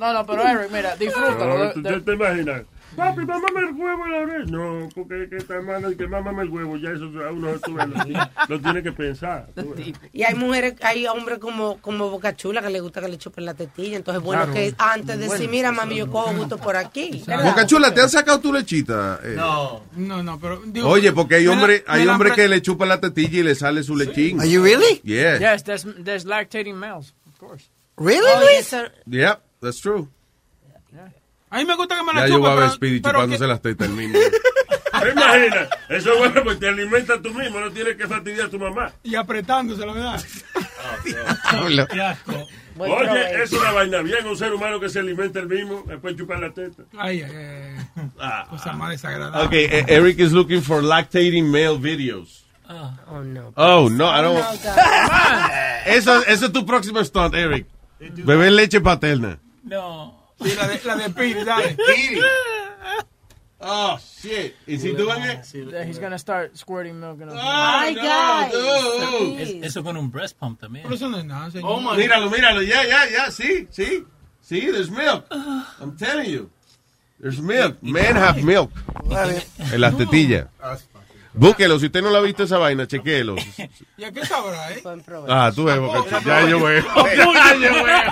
No, 0.00 0.14
no, 0.14 0.26
pero 0.26 0.42
Eric, 0.42 0.70
mira, 0.72 0.96
disfrútalo. 0.96 1.58
No, 1.58 1.72
¿Tú 1.72 1.82
te, 1.82 2.00
te 2.00 2.12
imaginas? 2.14 2.62
Papi, 2.96 3.20
mámame 3.24 3.60
el 3.68 3.74
huevo 3.76 4.06
la 4.08 4.16
oreja. 4.18 4.44
No, 4.50 4.88
porque 4.94 5.28
que 5.30 5.36
está 5.36 5.60
mal 5.62 5.96
que 5.96 6.06
mámame 6.06 6.42
el 6.42 6.48
huevo. 6.50 6.76
Ya 6.76 6.90
eso 6.90 7.04
a 7.24 7.30
uno 7.32 7.52
lo, 7.52 8.46
lo 8.48 8.60
tiene 8.60 8.82
que 8.82 8.92
pensar. 8.92 9.48
Y 10.12 10.22
hay 10.24 10.34
mujeres, 10.34 10.74
hay 10.82 11.06
hombres 11.06 11.38
como, 11.38 11.78
como 11.78 12.10
Boca 12.10 12.34
Chula 12.34 12.60
que 12.62 12.70
le 12.70 12.80
gusta 12.80 13.00
que 13.00 13.08
le 13.08 13.18
chupen 13.18 13.44
la 13.44 13.54
tetilla. 13.54 13.96
Entonces, 13.96 14.22
bueno, 14.22 14.42
Claro. 14.42 14.54
que 14.54 14.74
antes 14.78 15.06
de 15.06 15.16
decir, 15.18 15.36
Bueno. 15.38 15.50
mira, 15.52 15.72
mami, 15.72 15.96
yo 15.96 16.10
cojo 16.10 16.34
gusto 16.34 16.58
por 16.58 16.76
aquí. 16.76 17.22
¿verdad? 17.26 17.44
Boca 17.44 17.66
Chula, 17.66 17.94
¿te 17.94 18.00
han 18.00 18.10
sacado 18.10 18.40
tu 18.40 18.52
lechita? 18.52 19.20
Eh, 19.22 19.34
No, 19.36 19.82
no, 19.96 20.22
no, 20.22 20.38
pero... 20.40 20.60
digo, 20.66 20.88
Oye, 20.88 21.12
porque 21.12 21.36
hay 21.36 21.46
hombres 21.46 21.84
hay 21.86 22.06
hombre 22.08 22.32
que 22.32 22.48
le 22.48 22.60
chupan 22.60 22.88
la 22.88 23.00
tetilla 23.00 23.40
y 23.40 23.42
le 23.42 23.54
sale 23.54 23.82
su 23.82 23.96
lechín. 23.96 24.40
Are 24.40 24.50
you 24.50 24.62
really? 24.62 25.00
Yeah. 25.04 25.38
Yes, 25.38 25.64
there's, 25.64 25.86
there's 26.04 26.24
lactating 26.24 26.74
males, 26.74 27.14
of 27.28 27.38
course. 27.38 27.70
Really, 27.96 28.20
Oye, 28.36 28.44
Luis? 28.56 28.72
eso- 28.72 28.90
Yeah, 29.06 29.38
that's 29.60 29.80
true. 29.80 30.08
A 31.50 31.58
mí 31.58 31.64
me 31.64 31.74
gusta 31.76 31.96
que 31.96 32.02
me 32.04 32.12
la 32.12 32.20
Ya 32.20 32.26
yo 32.28 32.38
voy 32.38 32.48
a 32.48 32.52
chupen, 32.52 32.60
ver 32.68 32.70
Speedy 32.76 33.00
chupándose 33.00 33.38
que- 33.38 33.46
las 33.48 33.62
tetas 33.62 33.88
el 33.88 33.94
mismo. 33.94 34.18
¿Te 35.02 35.10
imaginas? 35.12 35.68
Eso 35.88 36.12
es 36.12 36.18
bueno 36.18 36.42
porque 36.44 36.60
te 36.60 36.68
alimentas 36.68 37.22
tú 37.22 37.30
mismo. 37.32 37.58
No 37.58 37.70
tienes 37.70 37.96
que 37.96 38.06
fastidiar 38.06 38.46
a 38.46 38.50
tu 38.50 38.58
mamá. 38.58 38.92
Y 39.02 39.14
apretándose, 39.14 39.84
la 39.86 39.92
verdad. 39.94 40.22
Qué 41.90 42.00
asco. 42.02 42.46
Oye, 42.78 43.42
es 43.42 43.52
una 43.52 43.72
vaina 43.72 44.02
bien. 44.02 44.26
Un 44.26 44.36
ser 44.36 44.52
humano 44.52 44.78
que 44.78 44.88
se 44.88 44.98
alimenta 44.98 45.40
el 45.40 45.46
mismo. 45.48 45.82
Después 45.86 46.16
chupar 46.16 46.40
la 46.40 46.50
teta. 46.52 46.82
Ay, 46.98 47.22
ay, 47.22 47.32
ay. 48.18 48.44
Cosa 48.50 48.72
más 48.74 48.90
desagradable. 48.90 49.46
Okay, 49.46 49.64
eh, 49.70 49.84
Eric 49.88 50.18
is 50.18 50.32
looking 50.32 50.62
for 50.62 50.82
lactating 50.82 51.50
male 51.50 51.78
videos. 51.78 52.44
Oh, 52.68 53.22
no. 53.24 53.52
Oh, 53.56 53.88
no, 53.90 54.06
I 54.06 54.22
don't. 54.22 54.38
No, 54.38 54.42
God. 54.42 55.50
Eso, 55.86 56.22
eso 56.26 56.46
es 56.46 56.52
tu 56.52 56.64
próximo 56.66 57.02
stunt, 57.02 57.34
Eric. 57.34 57.66
Beber 57.98 58.52
leche 58.52 58.80
paterna. 58.82 59.38
No. 59.64 60.19
Sí, 60.42 60.54
la 60.56 60.66
de, 60.68 60.80
la 60.84 60.96
de 60.96 61.10
Piri, 61.10 61.44
dale. 61.44 61.76
Oh, 63.62 63.98
shit. 63.98 64.54
Is 64.66 64.82
he 64.82 64.92
doing 64.94 65.22
it? 65.22 65.44
Yeah, 65.52 65.84
he's 65.84 65.98
gonna 65.98 66.18
start 66.18 66.56
squirting 66.56 66.98
milk. 66.98 67.20
In 67.20 67.28
us. 67.28 67.34
Ay, 67.38 67.94
guys. 67.94 68.54
Es- 69.38 69.66
eso 69.66 69.82
con 69.84 69.98
un 69.98 70.10
breast 70.10 70.38
pump 70.38 70.58
también. 70.58 70.84
Pero 70.84 70.94
eso 70.94 71.10
no 71.10 71.18
es 71.18 71.24
nada, 71.26 71.50
señor. 71.50 71.70
Oh, 71.70 71.94
Míralo, 71.94 72.30
míralo. 72.30 72.62
Ya, 72.62 72.82
ya, 72.86 73.06
ya. 73.10 73.30
Sí, 73.30 73.68
sí. 73.70 74.06
Sí, 74.40 74.60
there's 74.72 74.90
milk. 74.90 75.26
I'm 75.78 75.94
telling 75.98 76.30
you. 76.30 76.50
There's 77.20 77.38
milk. 77.38 77.76
Men 77.82 78.16
have 78.16 78.42
milk. 78.42 78.70
En 79.72 79.80
las 79.82 79.94
tetillas. 79.98 80.46
Búsquelo. 81.34 81.78
Si 81.78 81.86
usted 81.86 82.00
no 82.02 82.08
lo 82.08 82.16
ha 82.16 82.22
visto 82.22 82.44
esa 82.44 82.56
vaina, 82.56 82.86
chequéelo. 82.86 83.36
¿Y 83.98 84.04
a 84.04 84.10
qué 84.10 84.24
sabrá, 84.24 84.72
eh? 84.72 84.82
Ah, 85.28 85.52
tú 85.54 85.64
ves, 85.64 85.78
Boca 85.78 86.02
Chula. 86.08 86.22
Ya 86.24 86.48
yo 86.48 86.60
veo. 86.64 86.82
Ya 87.14 87.54
yo 87.56 87.84
veo. 87.84 88.02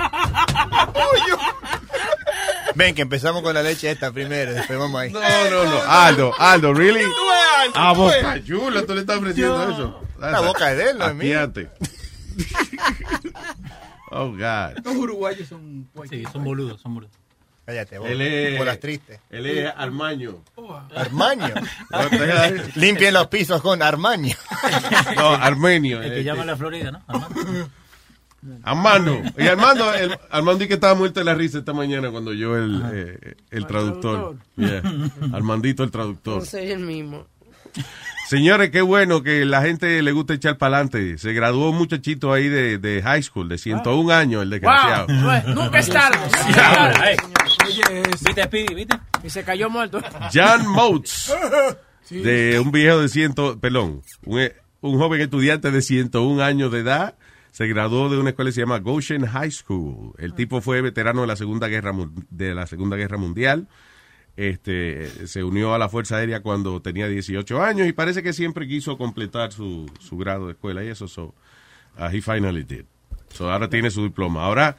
Ven, 2.75 2.95
que 2.95 3.03
empezamos 3.03 3.43
con 3.43 3.55
la 3.55 3.63
leche 3.63 3.91
esta 3.91 4.13
primero, 4.13 4.53
después 4.53 4.79
vamos 4.79 5.01
ahí. 5.01 5.11
No, 5.11 5.21
no, 5.21 5.65
no. 5.65 5.83
Aldo, 5.87 6.33
Aldo, 6.39 6.75
really? 6.75 7.03
Aldo, 7.03 7.79
A. 7.79 7.93
Boca 7.93 8.45
Chula, 8.45 8.85
tú 8.87 8.95
le 8.95 9.01
estás 9.01 9.19
ofreciendo 9.19 9.71
eso. 9.71 10.01
La 10.19 10.41
boca 10.41 10.75
de 10.75 10.91
él, 10.91 10.99
no 10.99 11.07
es 11.07 11.15
mía. 11.15 11.51
Oh, 14.11 14.31
God. 14.31 14.79
Los 14.85 14.97
uruguayos 14.97 15.47
son... 15.47 15.87
Sí, 16.09 16.25
son 16.33 16.43
boludos, 16.43 16.81
son 16.81 16.95
boludos. 16.95 17.15
Cállate, 17.67 17.99
vos. 17.99 18.09
Él 18.09 18.23
es, 18.23 18.59
Bolas 18.59 18.81
tristes. 18.81 19.21
él 19.29 19.45
es 19.45 19.71
Armaño. 19.77 20.43
Armaño. 20.97 21.53
Deja 22.11 22.43
ahí. 22.43 22.73
Limpien 22.77 23.13
los 23.13 23.27
pisos 23.27 23.61
con 23.61 23.83
Armaño. 23.83 24.35
No, 25.15 25.35
Armenio. 25.35 26.01
El 26.03 26.11
que 26.11 26.21
eh, 26.21 26.25
llama 26.25 26.45
a 26.45 26.47
la 26.47 26.57
Florida, 26.57 26.91
¿no? 26.91 27.03
Armando. 27.07 27.69
Armando. 28.63 29.21
Y 29.37 29.47
Armando, 29.47 29.93
el, 29.95 30.17
Armando 30.31 30.65
y 30.65 30.69
que 30.69 30.75
estaba 30.75 30.95
muerto 30.95 31.21
de 31.21 31.25
la 31.25 31.35
risa 31.35 31.59
esta 31.59 31.73
mañana 31.73 32.11
cuando 32.11 32.33
yo 32.33 32.57
el, 32.57 32.83
eh, 32.93 33.35
el 33.51 33.67
traductor. 33.67 34.37
Yeah. 34.57 34.83
Armandito 35.33 35.83
el 35.83 35.91
traductor. 35.91 36.39
No 36.39 36.45
soy 36.45 36.71
el 36.71 36.81
mismo. 36.81 37.27
Señores, 38.29 38.71
qué 38.71 38.83
bueno 38.83 39.23
que 39.23 39.47
la 39.47 39.63
gente 39.63 40.03
le 40.03 40.13
gusta 40.13 40.35
echar 40.35 40.59
para 40.59 40.77
adelante. 40.77 41.17
Se 41.17 41.33
graduó 41.33 41.71
un 41.71 41.79
muchachito 41.79 42.31
ahí 42.31 42.49
de, 42.49 42.77
de 42.77 43.01
high 43.03 43.23
school, 43.23 43.49
de 43.49 43.57
101 43.57 44.13
años, 44.13 44.43
el 44.43 44.51
desgraciado. 44.51 45.07
Wow, 45.07 45.55
nunca 45.55 45.79
es 45.79 45.89
tarde. 45.91 46.19
¿Viste, 48.25 48.45
Speedy? 48.45 48.75
¿Viste? 48.75 48.99
Y 49.25 49.31
se 49.31 49.43
cayó 49.45 49.71
muerto. 49.71 50.01
Jan 50.31 50.67
Motes, 50.69 51.33
de 52.11 52.61
un 52.61 52.71
viejo 52.71 53.01
de 53.01 53.09
ciento, 53.09 53.59
perdón, 53.59 54.03
un, 54.27 54.51
un 54.83 54.99
joven 54.99 55.23
estudiante 55.23 55.71
de 55.71 55.81
101 55.81 56.43
años 56.43 56.71
de 56.71 56.81
edad, 56.81 57.15
se 57.59 57.67
graduó 57.67 58.09
de 58.09 58.17
una 58.19 58.31
escuela 58.31 58.51
que 58.51 58.55
se 58.55 58.61
llama 58.61 58.79
Goshen 58.79 59.27
High 59.27 59.51
School. 59.51 60.13
El 60.19 60.33
tipo 60.35 60.61
fue 60.61 60.81
veterano 60.81 61.23
de 61.23 61.27
la 61.27 61.35
Segunda 61.35 61.67
Guerra 61.67 61.93
de 62.31 62.55
la 62.55 62.69
Segunda 62.69 62.97
Guerra 62.97 63.17
Mundial. 63.17 63.67
Este, 64.37 65.27
se 65.27 65.43
unió 65.43 65.75
a 65.75 65.79
la 65.79 65.89
Fuerza 65.89 66.19
Aérea 66.19 66.41
cuando 66.41 66.81
tenía 66.81 67.09
18 67.09 67.61
años 67.61 67.89
y 67.89 67.93
parece 67.93 68.23
que 68.23 68.33
siempre 68.33 68.69
quiso 68.69 68.97
completar 68.97 69.51
su, 69.51 69.91
su 69.99 70.17
grado 70.17 70.47
de 70.47 70.53
escuela 70.53 70.85
y 70.85 70.87
eso, 70.87 71.09
so, 71.09 71.35
uh, 71.99 72.05
he 72.13 72.23
finally 72.23 72.63
did. 72.63 72.85
So, 73.31 73.51
ahora 73.51 73.69
tiene 73.69 73.91
su 73.91 74.05
diploma. 74.05 74.45
Ahora 74.45 74.77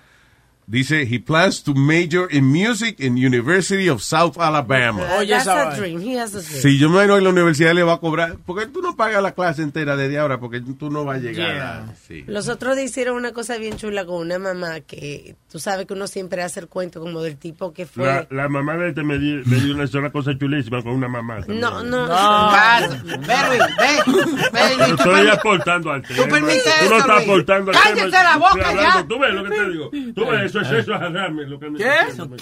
dice, 0.69 1.01
he 1.12 1.19
plans 1.19 1.63
to 1.63 1.73
major 1.73 2.27
in 2.29 2.45
music 2.51 2.99
in 2.99 3.17
University 3.17 3.89
of 3.89 4.01
South 4.03 4.38
Alabama. 4.38 5.01
Oye, 5.17 5.29
That's 5.29 5.47
esa 5.47 5.71
a 5.71 5.75
dream. 5.75 5.99
He 5.99 6.15
has 6.19 6.36
a 6.36 6.41
dream. 6.41 6.62
Si 6.62 6.77
yo 6.77 6.89
me 6.89 6.95
imagino 6.97 7.15
que 7.15 7.21
la 7.21 7.29
universidad 7.29 7.73
le 7.73 7.82
va 7.84 7.93
a 7.93 7.97
cobrar, 7.99 8.38
porque 8.45 8.67
tú 8.67 8.82
no 8.82 8.95
pagas 8.95 9.21
la 9.23 9.32
clase 9.34 9.63
entera 9.63 9.95
desde 9.95 10.19
ahora, 10.19 10.39
porque 10.39 10.62
tú 10.62 10.91
no 10.91 11.05
vas 11.05 11.17
a 11.17 11.19
llegar 11.21 11.58
a... 11.58 11.95
Sí. 12.08 12.23
Los 12.27 12.47
otros 12.49 12.77
hicieron 12.79 13.15
una 13.17 13.32
cosa 13.32 13.58
bien 13.58 13.77
chula 13.77 14.05
con 14.05 14.17
una 14.17 14.38
mamá 14.38 14.82
que 14.82 15.36
tú 15.51 15.58
sabes 15.60 15.88
que 15.88 15.93
uno 15.93 16.05
siempre 16.08 16.43
hace 16.43 16.60
el 16.60 16.67
cuento 16.67 16.99
como 17.01 17.21
del 17.21 17.38
tipo 17.38 17.73
que 17.73 17.86
fue. 17.88 18.05
La, 18.05 18.27
la 18.29 18.47
mamá 18.47 18.77
de 18.77 18.89
este 18.89 19.03
me 19.03 19.17
dio, 19.17 19.41
me 19.45 19.58
dio 19.58 19.73
una 19.73 20.12
cosa 20.12 20.38
chulísima 20.38 20.84
con 20.84 20.93
una 20.93 21.08
mamá. 21.08 21.38
también. 21.39 21.62
No, 21.62 21.84
no, 21.84 22.05
Claro. 22.05 22.95
Ve, 23.03 23.17
ve. 23.27 24.86
Tú 24.88 24.93
estoy 24.95 25.27
aportando 25.27 25.91
al 25.91 26.01
tema. 26.03 26.27
permites 26.27 26.63
Tú 26.63 26.69
no 26.69 26.86
eso, 26.86 26.97
estás 26.97 27.23
aportando 27.23 27.71
al 27.71 27.77
Cállate 27.77 28.01
tema. 28.12 28.23
la 28.23 28.38
boca 28.38 28.73
ya. 28.73 29.05
Tú 29.08 29.19
ves 29.19 29.34
lo 29.34 29.43
que 29.43 29.49
te 29.49 29.69
digo. 29.69 29.89
Tú 30.13 30.25
ves, 30.29 30.43
eso 30.45 30.59
es 30.62 30.72
eso 30.72 30.95
es. 30.95 31.48
Lo 31.50 31.60
que 31.60 31.74
¿Qué? 31.74 31.91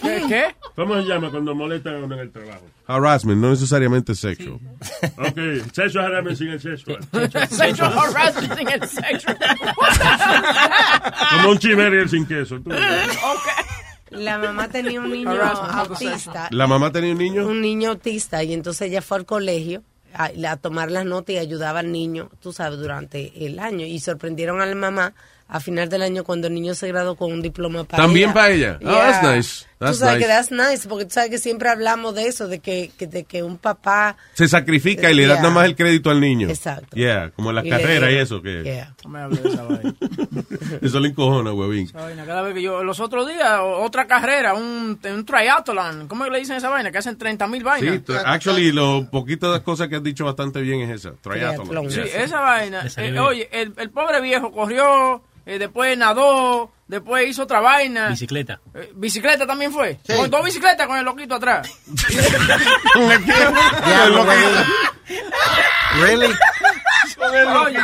¿Qué? 0.02 0.26
¿Qué? 0.28 0.56
¿Cómo 0.76 0.96
se 0.96 1.04
llama 1.04 1.30
cuando 1.32 1.56
molestan 1.56 1.96
a 1.96 1.98
uno 2.00 2.16
en 2.16 2.22
el 2.22 2.32
trabajo? 2.32 2.66
Harassment, 2.88 3.42
no 3.42 3.50
necesariamente 3.50 4.16
sexual. 4.16 4.60
Ok, 5.18 5.72
sexo 5.74 6.00
agarrarme 6.00 6.36
sin 6.36 6.50
el 6.50 6.62
sexo. 6.62 6.94
Sexual 7.50 7.94
harassment 7.98 8.62
in 8.62 8.68
el 8.70 8.88
sexo. 8.88 9.28
Como 11.32 11.50
un 11.52 11.58
chiverger 11.60 12.10
sin 12.10 12.26
queso. 12.26 12.60
tú. 12.62 12.72
La 14.10 14.38
mamá 14.38 14.70
tenía 14.70 15.02
un 15.02 15.12
niño 15.12 15.32
Harassment, 15.32 15.74
autista. 15.74 16.48
¿La 16.52 16.66
mamá 16.66 16.92
tenía 16.92 17.12
un 17.12 17.18
niño? 17.18 17.46
Un 17.46 17.62
niño 17.62 17.90
autista 17.90 18.42
y 18.44 18.54
entonces 18.54 18.90
ella 18.90 19.02
fue 19.02 19.18
al 19.18 19.26
colegio 19.26 19.84
a, 20.14 20.30
a 20.50 20.56
tomar 20.58 20.90
las 20.92 21.06
notas 21.06 21.36
y 21.36 21.38
ayudaba 21.38 21.80
al 21.80 21.92
niño, 21.92 22.30
tú 22.42 22.54
sabes, 22.54 22.80
durante 22.80 23.46
el 23.46 23.60
año. 23.60 23.86
Y 23.86 24.00
sorprendieron 24.00 24.62
a 24.62 24.66
la 24.66 24.76
mamá 24.76 25.14
a 25.50 25.60
final 25.60 25.88
del 25.90 26.02
año 26.02 26.24
cuando 26.24 26.48
el 26.48 26.54
niño 26.54 26.76
se 26.76 26.88
graduó 26.90 27.16
con 27.16 27.32
un 27.32 27.42
diploma 27.42 27.84
para 27.86 28.04
También 28.04 28.26
ella. 28.30 28.34
para 28.34 28.50
ella. 28.52 28.80
Oh, 28.84 28.90
that's 28.90 29.24
nice. 29.24 29.66
That's 29.80 29.92
tú 29.94 29.98
sabes 30.06 30.16
nice. 30.16 30.26
que 30.26 30.28
that's 30.34 30.52
nice, 30.52 30.90
porque 30.90 31.06
tú 31.06 31.12
sabes 31.12 31.30
que 31.30 31.38
siempre 31.38 31.70
hablamos 31.70 32.16
de 32.16 32.28
eso, 32.28 32.48
de 32.48 32.60
que, 32.60 32.92
que- 32.98 33.06
de 33.08 33.24
que 33.26 33.44
un 33.44 33.58
papá... 33.60 34.18
Se 34.34 34.48
sacrifica 34.48 35.12
y 35.12 35.14
le 35.14 35.28
da 35.28 35.36
Yeah. 35.36 35.42
nada 35.44 35.54
más 35.54 35.66
el 35.66 35.76
crédito 35.76 36.10
al 36.10 36.20
niño. 36.20 36.50
Exacto. 36.50 36.96
Yeah, 36.96 37.30
como 37.36 37.52
en 37.52 37.58
las 37.58 37.66
Y 37.66 37.70
le- 37.70 37.78
carreras 37.78 38.12
y 38.12 38.16
eso. 38.16 38.42
que 38.42 38.64
Yeah. 38.64 38.96
No 39.04 39.10
me 39.12 39.20
hables 39.20 39.44
de 39.44 39.50
esa 39.50 39.64
vaina. 39.64 39.96
Eso 40.82 41.00
le 41.00 41.10
encojona, 41.10 41.54
huevín. 41.54 41.86
Esa 41.86 42.02
vaina, 42.02 42.26
Cada 42.26 42.42
vez 42.42 42.54
que 42.56 42.62
yo, 42.62 42.84
los 42.84 43.00
otros 43.00 43.28
días, 43.28 43.60
otra 43.62 44.08
carrera, 44.08 44.54
un, 44.56 45.00
un 45.04 45.26
triathlon, 45.26 46.08
¿cómo 46.08 46.24
que 46.26 46.32
le 46.32 46.40
dicen 46.40 46.56
esa 46.58 46.70
vaina? 46.70 46.92
Que 46.92 46.98
hacen 46.98 47.18
30 47.18 47.48
mil 47.48 47.64
vainas. 47.64 48.02
Sí, 48.06 48.14
actually, 48.26 48.72
lo 48.72 49.08
poquito 49.10 49.54
de 49.54 49.62
cosas 49.64 49.88
que 49.88 49.96
has 49.98 50.04
dicho 50.04 50.26
bastante 50.26 50.62
bien 50.62 50.82
es 50.82 50.90
esa. 51.06 51.14
Triathlon. 51.22 51.90
Sí, 51.92 51.98
Yeah. 52.02 52.24
esa 52.24 52.40
vaina. 52.42 52.86
Eh, 52.98 53.20
oye, 53.20 53.48
el, 53.52 53.74
el 53.78 53.90
pobre 53.92 54.22
viejo 54.22 54.52
corrió, 54.52 55.22
eh, 55.48 55.58
después 55.58 55.98
nadó, 55.98 56.72
después 56.88 57.28
hizo 57.28 57.44
otra 57.44 57.60
vaina. 57.62 58.10
Bicicleta. 58.10 58.60
Eh, 58.76 58.92
bicicleta 58.94 59.48
también 59.48 59.72
fue. 59.72 59.98
Con 60.16 60.30
dos 60.30 60.44
bicicletas 60.46 60.86
con 60.88 60.98
el 60.98 61.06
loquito 61.06 61.36
atrás. 61.36 61.68
Really? 66.00 66.28
Oye, 67.20 67.44
oye, 67.46 67.80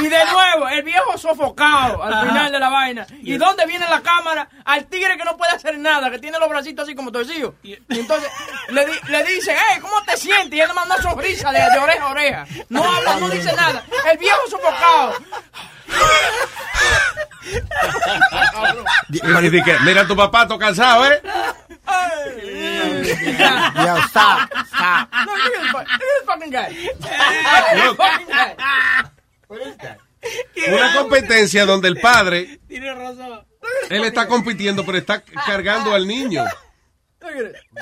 y 0.00 0.08
de 0.08 0.24
nuevo, 0.32 0.68
el 0.72 0.82
viejo 0.82 1.16
sofocado 1.18 2.02
al 2.02 2.26
final 2.28 2.50
de 2.50 2.58
la 2.58 2.68
vaina. 2.68 3.06
¿Y 3.22 3.36
dónde 3.36 3.66
viene 3.66 3.86
la 3.88 4.00
cámara? 4.00 4.48
Al 4.64 4.86
tigre 4.86 5.16
que 5.16 5.24
no 5.24 5.36
puede 5.36 5.52
hacer 5.52 5.78
nada, 5.78 6.10
que 6.10 6.18
tiene 6.18 6.38
los 6.38 6.48
bracitos 6.48 6.84
así 6.84 6.94
como 6.94 7.12
torcidos. 7.12 7.54
Y 7.62 7.74
entonces 7.88 8.28
le, 8.70 8.86
di- 8.86 8.98
le 9.08 9.24
dice, 9.24 9.54
hey, 9.54 9.78
¿cómo 9.80 10.02
te 10.04 10.16
sientes? 10.16 10.52
Y 10.52 10.60
él 10.60 10.68
nomás 10.68 10.86
una 10.86 10.96
sonrisa 11.02 11.52
de, 11.52 11.60
de 11.60 11.78
oreja 11.78 12.04
a 12.06 12.10
oreja. 12.10 12.46
No 12.68 12.82
habla, 12.82 13.16
no 13.20 13.28
dice 13.28 13.52
nada. 13.54 13.84
El 14.10 14.18
viejo 14.18 14.40
sofocado. 14.48 15.14
Mira 19.84 20.06
tu 20.06 20.16
papá, 20.16 20.42
está 20.42 20.58
cansado, 20.58 21.06
¿eh? 21.06 21.20
Yo, 23.74 23.96
stop, 24.06 24.38
stop. 24.66 25.08
Look 25.26 25.72
look 25.72 25.80
at 25.80 25.98
this 25.98 26.24
fucking 26.26 26.50
guy. 26.50 26.68
Look 26.94 27.02
at 27.50 27.74
this 27.74 27.96
fucking 27.96 28.28
guy. 28.28 28.56
Una 30.68 30.94
competencia 30.94 31.66
donde 31.66 31.88
el 31.88 32.00
padre, 32.00 32.60
Tiene 32.68 32.94
razón. 32.94 33.44
él 33.88 34.04
está 34.04 34.28
compitiendo, 34.28 34.84
pero 34.84 34.98
está 34.98 35.22
cargando 35.46 35.94
al 35.94 36.06
niño. 36.06 36.44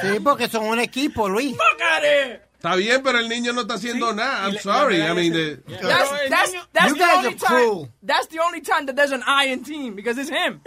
Sí, 0.01 0.21
porque 0.23 0.49
son 0.49 0.65
un 0.65 0.81
equipo, 0.81 1.29
Luis. 1.29 1.57
Está 2.59 2.75
bien, 2.75 3.03
pero 3.05 3.21
el 3.21 3.29
niño 3.29 3.53
no 3.53 3.61
está 3.61 3.75
haciendo 3.75 4.13
nada. 4.13 4.49
I'm 4.49 4.59
sorry. 4.59 5.01
I 5.01 5.15
mean, 5.15 5.33
the- 5.33 5.63
That's, 5.81 6.11
that's, 6.29 6.53
that's 6.73 6.89
You 6.89 6.95
the 6.95 6.99
guys 6.99 7.17
only 7.19 7.29
are 7.29 7.35
time. 7.37 7.47
cruel. 7.47 7.89
That's 8.03 8.27
the 8.27 8.41
only 8.41 8.61
time 8.63 8.87
that 8.87 8.97
there's 8.97 9.13
an 9.13 9.23
I 9.29 9.45
in 9.53 9.63
team 9.63 9.95
because 9.95 10.19
it's 10.19 10.29
him. 10.29 10.61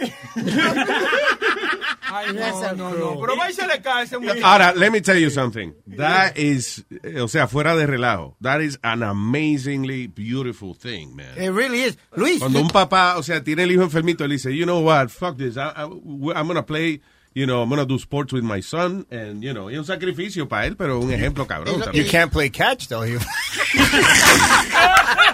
Ay, 2.14 2.32
no, 2.32 2.72
no, 2.74 2.90
no. 2.94 3.20
Pero 3.20 3.36
va 3.36 3.48
y 3.50 3.52
se 3.52 3.66
le 3.66 3.80
cae 3.80 4.04
ese 4.04 4.18
muchacho. 4.18 4.44
Ahora, 4.44 4.72
let 4.74 4.90
me 4.90 5.00
tell 5.00 5.18
you 5.18 5.30
something. 5.30 5.74
That 5.96 6.36
is, 6.38 6.84
eh, 7.02 7.20
o 7.20 7.28
sea, 7.28 7.46
fuera 7.46 7.74
de 7.76 7.86
relajo. 7.86 8.36
That 8.40 8.60
is 8.60 8.78
an 8.82 9.02
amazingly 9.02 10.06
beautiful 10.08 10.74
thing, 10.74 11.14
man. 11.16 11.36
It 11.36 11.50
really 11.50 11.82
is. 11.82 11.96
Luis, 12.16 12.38
Cuando 12.40 12.60
un 12.60 12.68
papá, 12.68 13.16
o 13.16 13.22
sea, 13.22 13.42
tiene 13.42 13.62
el 13.64 13.70
hijo 13.72 13.82
enfermito, 13.82 14.24
él 14.24 14.30
dice, 14.30 14.54
you 14.54 14.64
know 14.64 14.80
what, 14.80 15.08
fuck 15.10 15.36
this, 15.36 15.56
I, 15.56 15.72
I, 15.76 15.82
I'm 15.84 16.46
gonna 16.46 16.62
play, 16.64 17.00
you 17.34 17.46
know, 17.46 17.62
I'm 17.62 17.68
gonna 17.70 17.84
do 17.86 17.98
sports 17.98 18.32
with 18.32 18.42
my 18.44 18.60
son, 18.60 19.06
and, 19.10 19.42
you 19.42 19.52
know, 19.52 19.68
es 19.70 19.78
un 19.78 19.84
sacrificio 19.84 20.48
para 20.48 20.66
él, 20.66 20.76
pero 20.76 20.98
un 21.00 21.12
ejemplo 21.12 21.46
cabrón 21.46 21.74
You 21.76 21.80
también. 21.84 22.08
can't 22.10 22.32
play 22.32 22.50
catch, 22.50 22.88
though. 22.88 23.04
You- 23.04 23.18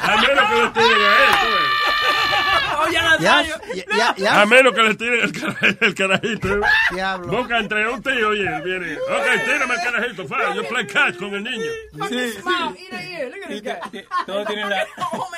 A 0.03 0.17
menos 0.21 0.49
que 0.49 0.55
le 0.63 0.71
tiren 0.71 1.03
a 1.03 1.17
él, 1.25 1.31
tú 1.41 1.49
ves. 1.51 1.69
Oye, 2.81 2.99
Nazario. 3.03 3.55
ya, 3.97 4.15
ya. 4.17 4.41
A 4.43 4.47
menos 4.47 4.73
que 4.73 4.83
le 4.83 4.95
tiren 4.95 5.21
el, 5.25 5.33
cara- 5.33 5.77
el 5.81 5.95
carajito. 5.95 6.49
¿eh? 6.57 6.61
Diablo. 6.93 7.37
Busca 7.39 7.59
entre 7.59 7.89
un 7.91 8.03
tío 8.03 8.35
y 8.35 8.41
él 8.47 8.63
viene. 8.63 8.95
Ok, 8.97 9.45
tírame 9.45 9.75
el 9.75 9.81
carajito. 9.83 10.27
Fa, 10.29 10.55
yo 10.55 10.67
play 10.69 10.87
catch 10.87 11.17
con 11.17 11.35
el 11.35 11.43
niño. 11.45 11.71
Fucking 11.99 12.33
smile, 12.41 12.77
eat 12.79 12.93
a 12.93 13.03
ear. 13.05 13.31
Look 13.31 13.43
at 13.45 13.49
this 13.49 13.63
guy. 13.63 14.05
Todo 14.27 14.45
tiene 14.47 14.67
la, 14.69 14.87
Oh, 15.13 15.29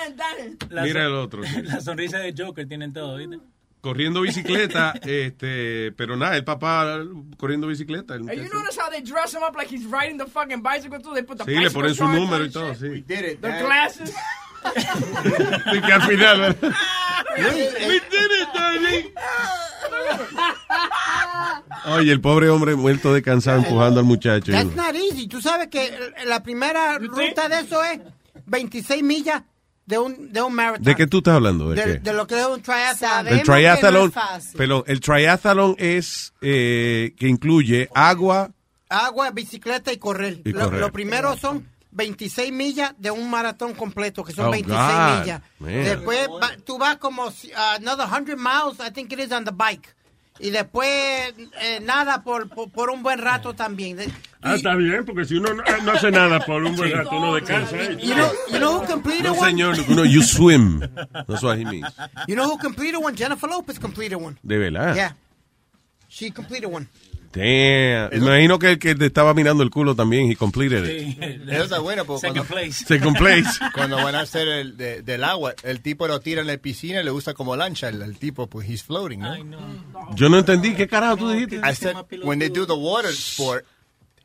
Mira 0.83 1.07
el 1.07 1.15
otro. 1.15 1.43
sí. 1.45 1.63
La 1.63 1.81
sonrisa 1.81 2.19
de 2.19 2.35
Joker 2.37 2.69
tienen 2.69 2.93
todo, 2.93 3.17
¿viste? 3.17 3.39
Corriendo 3.81 4.21
bicicleta, 4.21 4.93
este, 5.03 5.93
pero 5.93 6.17
nada, 6.17 6.37
el 6.37 6.45
papá 6.45 6.99
corriendo 7.39 7.67
bicicleta. 7.67 8.15
el 8.15 8.23
you 8.23 8.49
notice 8.53 8.79
how 8.79 8.91
they 8.91 9.01
dress 9.03 9.33
him 9.33 9.43
up 9.43 9.57
like 9.57 9.69
he's 9.75 9.87
riding 9.87 10.19
the 10.19 10.27
fucking 10.27 10.63
bicycle 10.63 11.01
too? 11.01 11.15
They 11.15 11.23
put 11.23 11.39
the 11.39 11.45
Sí, 11.45 11.55
le 11.59 11.71
ponen 11.71 11.95
su 11.95 12.07
número 12.07 12.45
y 12.45 12.51
todo, 12.51 12.75
sí. 12.75 13.03
The 13.07 13.39
glasses. 13.41 14.15
Y 15.73 15.81
que 15.81 15.93
al 15.93 16.03
final, 16.03 16.41
¿verdad? 16.41 16.73
Luis, 17.39 18.03
eh, 18.13 19.15
Oye, 21.87 22.13
el 22.13 22.21
pobre 22.21 22.51
hombre 22.51 22.75
muerto 22.75 23.15
de 23.15 23.23
cansado 23.23 23.59
empujando 23.59 24.01
al 24.01 24.07
muchacho. 24.07 24.53
that's 24.53 24.75
not 24.77 24.95
easy. 24.95 25.27
Tú 25.29 25.41
sabes 25.41 25.69
que 25.69 25.91
la 26.27 26.43
primera 26.43 26.99
ruta 26.99 27.49
de 27.49 27.61
eso 27.61 27.83
es 27.85 28.01
26 28.47 29.03
millas 29.03 29.43
de 29.91 29.99
un, 29.99 30.33
de 30.33 30.41
un 30.41 30.55
maratón. 30.55 30.85
¿De 30.85 30.95
qué 30.97 31.07
tú 31.07 31.19
estás 31.19 31.35
hablando? 31.35 31.69
¿De, 31.71 31.77
De, 31.85 31.93
qué? 31.95 31.99
de 31.99 32.13
lo 32.15 32.27
que 32.27 32.41
es 32.41 32.47
un 32.47 32.63
triathlon. 32.63 32.97
Sabemos 32.99 33.33
El 33.33 33.39
que 33.43 33.45
no 33.51 33.55
triathlon, 33.55 34.09
es 34.09 34.15
fácil. 34.15 34.55
pero 34.57 34.85
el 34.87 35.01
triathlon 35.01 35.75
es 35.79 36.33
eh, 36.41 37.15
que 37.19 37.29
incluye 37.29 37.89
agua, 37.95 38.51
Agua, 38.89 39.31
bicicleta 39.31 39.93
y 39.93 39.99
correr. 39.99 40.41
Y 40.45 40.51
Lo, 40.53 40.65
correr. 40.65 40.81
lo 40.81 40.91
primero 40.91 41.37
son 41.37 41.65
26 41.93 42.53
millas 42.53 42.93
de 42.99 43.11
un 43.13 43.31
maratón 43.31 43.75
completo, 43.75 44.25
que 44.25 44.33
son 44.33 44.47
Oh, 44.47 44.51
26 44.51 44.81
God, 44.81 45.21
millas. 45.21 45.43
man. 45.61 45.73
Después 45.85 46.29
va- 46.43 46.57
tú 46.65 46.77
vas 46.79 46.97
como 46.97 47.27
uh, 47.27 47.33
another 47.77 48.07
100 48.09 48.37
miles, 48.37 48.79
I 48.85 48.91
think 48.93 49.13
it 49.13 49.21
is 49.21 49.31
on 49.33 49.45
the 49.45 49.53
bike. 49.53 49.95
Y 50.43 50.51
después 50.51 50.89
eh, 51.61 51.81
nada 51.83 52.23
por, 52.25 52.49
por, 52.49 52.71
por 52.71 52.91
un 52.91 53.03
buen 53.03 53.19
rato 53.19 53.55
también. 53.55 53.97
De- 53.99 54.11
Ah, 54.43 54.55
está 54.55 54.75
bien, 54.75 55.05
porque 55.05 55.27
si 55.27 55.35
uno 55.37 55.53
no, 55.53 55.63
no 55.85 55.93
hace 55.93 56.11
nada 56.11 56.41
por 56.41 56.65
un 56.65 56.75
buen 56.75 56.91
rato, 56.93 57.11
uno 57.11 57.35
descansa. 57.35 57.77
You 57.99 58.15
know, 58.15 58.31
you 58.51 58.57
know 58.59 58.81
who 58.81 58.87
completed 58.87 59.25
no 59.25 59.33
one? 59.35 59.51
señor, 59.51 59.77
no, 59.91 60.03
you 60.03 60.23
swim. 60.23 60.81
That's 61.29 61.43
what 61.43 61.59
he 61.59 61.65
means. 61.67 61.87
You 62.27 62.37
know 62.37 62.49
who 62.49 62.57
completed 62.57 62.97
one? 63.03 63.15
Jennifer 63.15 63.47
Lopez 63.49 63.79
completed 63.79 64.17
one. 64.17 64.39
De 64.43 64.57
verdad. 64.57 64.95
Yeah. 64.97 65.13
She 66.09 66.31
completed 66.31 66.69
one. 66.73 66.89
Damn. 67.33 68.13
Imagino 68.13 68.59
que 68.59 68.73
el 68.73 68.79
que 68.81 68.95
te 68.97 69.07
estaba 69.07 69.35
mirando 69.35 69.63
el 69.63 69.71
culo 69.71 69.95
también, 69.95 70.31
he 70.31 70.37
completed 70.37 70.85
it. 70.85 71.23
Eso 71.49 71.63
está 71.65 71.79
bueno 71.79 72.05
porque 72.05 72.23
Second 72.29 72.47
cuando, 72.49 72.55
place. 72.55 72.85
Second 72.85 73.17
place. 73.17 73.49
cuando 73.75 73.97
van 73.97 74.15
a 74.17 74.21
hacer 74.21 74.49
el 74.49 74.77
de- 74.77 75.03
del 75.03 75.23
agua, 75.23 75.55
el 75.63 75.81
tipo 75.81 76.09
lo 76.09 76.21
tira 76.21 76.41
en 76.41 76.49
la 76.49 76.57
piscina 76.59 77.01
y 77.01 77.05
le 77.05 77.13
usa 77.13 77.33
como 77.35 77.55
lancha. 77.55 77.89
El, 77.89 78.03
el 78.03 78.19
tipo, 78.19 78.49
pues, 78.49 78.69
he's 78.69 78.83
floating, 78.83 79.21
¿no? 79.21 79.31
Ay, 79.33 79.45
no. 79.45 79.59
Yo 80.17 80.29
no 80.29 80.39
entendí. 80.39 80.75
¿Qué 80.75 80.89
carajo 80.89 81.19
tú 81.19 81.31
dijiste? 81.31 81.61
I 81.65 81.73
said, 81.75 81.95
when 82.25 82.41
they 82.41 82.49
do 82.49 82.67
the 82.67 82.75
water 82.75 83.11
sport, 83.13 83.65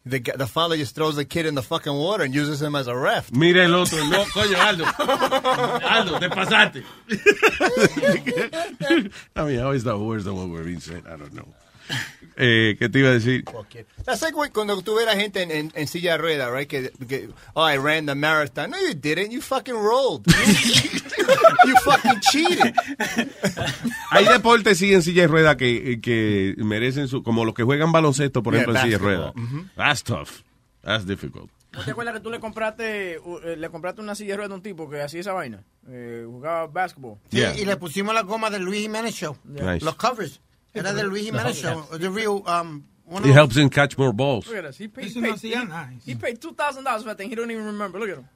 the, 0.03 0.19
the 0.21 0.47
father 0.47 0.75
just 0.75 0.95
throws 0.95 1.15
the 1.15 1.25
kid 1.25 1.45
in 1.45 1.53
the 1.53 1.61
fucking 1.63 1.93
water 1.93 2.23
and 2.23 2.33
uses 2.33 2.59
him 2.61 2.75
as 2.75 2.87
a 2.87 2.95
ref. 2.95 3.31
Mira 3.31 3.65
el 3.65 3.75
otro. 3.75 4.03
No, 4.05 4.23
coño, 4.33 4.57
Aldo. 4.59 4.85
Aldo, 5.87 6.19
te 6.19 6.29
pasaste. 6.29 6.83
I 9.35 9.43
mean, 9.43 9.59
how 9.59 9.71
is 9.71 9.83
that 9.83 9.97
worse 9.99 10.23
than 10.23 10.35
what 10.35 10.49
we're 10.49 10.63
being 10.63 10.79
said? 10.79 11.03
I 11.07 11.17
don't 11.17 11.33
know. 11.33 11.47
Eh, 12.37 12.75
¿Qué 12.77 12.89
te 12.89 12.99
iba 12.99 13.09
a 13.09 13.13
decir? 13.13 13.45
That's 14.03 14.21
like 14.21 14.35
when- 14.35 14.51
cuando 14.51 14.81
tú 14.81 14.95
ves 14.95 15.07
a 15.07 15.15
gente 15.15 15.41
en, 15.41 15.51
en, 15.51 15.71
en 15.73 15.87
silla 15.87 16.13
de 16.13 16.17
rueda, 16.17 16.51
right? 16.51 16.67
Que, 16.67 16.91
que, 17.07 17.29
oh, 17.53 17.65
I 17.69 17.77
ran 17.77 18.05
the 18.07 18.13
marathon. 18.15 18.71
No, 18.71 18.77
you 18.77 18.93
didn't. 18.93 19.31
You 19.31 19.41
fucking 19.41 19.73
rolled. 19.75 20.25
you 21.65 21.73
fucking 21.85 22.19
cheated. 22.31 22.75
Hay 24.11 24.25
deportes 24.25 24.77
sí 24.77 24.93
en 24.93 25.01
silla 25.01 25.23
de 25.23 25.27
rueda 25.29 25.55
que, 25.57 25.99
que 26.01 26.55
merecen 26.57 27.07
su, 27.07 27.23
como 27.23 27.45
los 27.45 27.53
que 27.53 27.63
juegan 27.63 27.91
baloncesto, 27.91 28.43
por 28.43 28.53
Yeah, 28.53 28.63
ejemplo, 28.63 28.79
en 28.81 28.85
silla 28.85 28.97
de 28.97 29.03
rueda. 29.03 29.19
basketball. 29.31 29.43
Mhm. 29.61 29.69
That's 29.75 30.03
tough. 30.03 30.29
That's 30.83 31.05
difficult. 31.05 31.49
¿No 31.71 31.83
te 31.83 31.91
acuerdas 31.91 32.13
que 32.15 32.19
tú 32.21 32.29
le 32.29 32.39
compraste, 32.39 33.15
eh, 33.15 33.55
le 33.57 33.69
compraste 33.69 33.99
una 34.01 34.15
silla 34.15 34.31
de 34.31 34.37
ruedas 34.37 34.51
a 34.51 34.55
un 34.55 34.61
tipo 34.61 34.89
que 34.89 35.01
hacía 35.01 35.19
esa 35.19 35.33
vaina? 35.33 35.63
Eh, 35.89 36.23
jugaba 36.25 36.67
basketball. 36.67 37.17
Sí, 37.29 37.37
Yeah. 37.37 37.57
Y 37.57 37.65
le 37.65 37.75
pusimos 37.77 38.13
la 38.13 38.21
goma 38.21 38.49
del 38.49 38.63
Luis 38.63 38.81
Jiménez 38.81 39.13
Show. 39.15 39.37
Nice. 39.43 39.83
Los 39.83 39.95
covers. 39.95 40.39
Era 40.75 40.93
del 40.93 41.07
Luis 41.07 41.25
Jiménez 41.29 41.55
Show. 41.61 41.97
The 41.97 42.09
real, 42.11 42.43
um, 42.45 42.83
one 43.05 43.23
of 43.23 43.29
It 43.29 43.33
helps 43.33 43.55
him 43.55 43.69
catch 43.69 43.97
more 43.97 44.11
balls. 44.13 44.47
Look 44.47 44.57
at 44.57 44.65
us. 44.65 44.77
He 44.77 44.88
paid, 44.88 45.05
he 45.05 45.21
paid, 45.21 45.35
he- 45.39 45.55
he 46.05 46.15
paid 46.15 46.39
$2,000 46.41 46.97
for 47.01 47.03
that 47.09 47.17
thing. 47.17 47.29
He 47.29 47.35
don't 47.35 47.49
even 47.51 47.65
remember. 47.65 47.99
Look 47.99 48.09
at 48.09 48.17
him. 48.17 48.27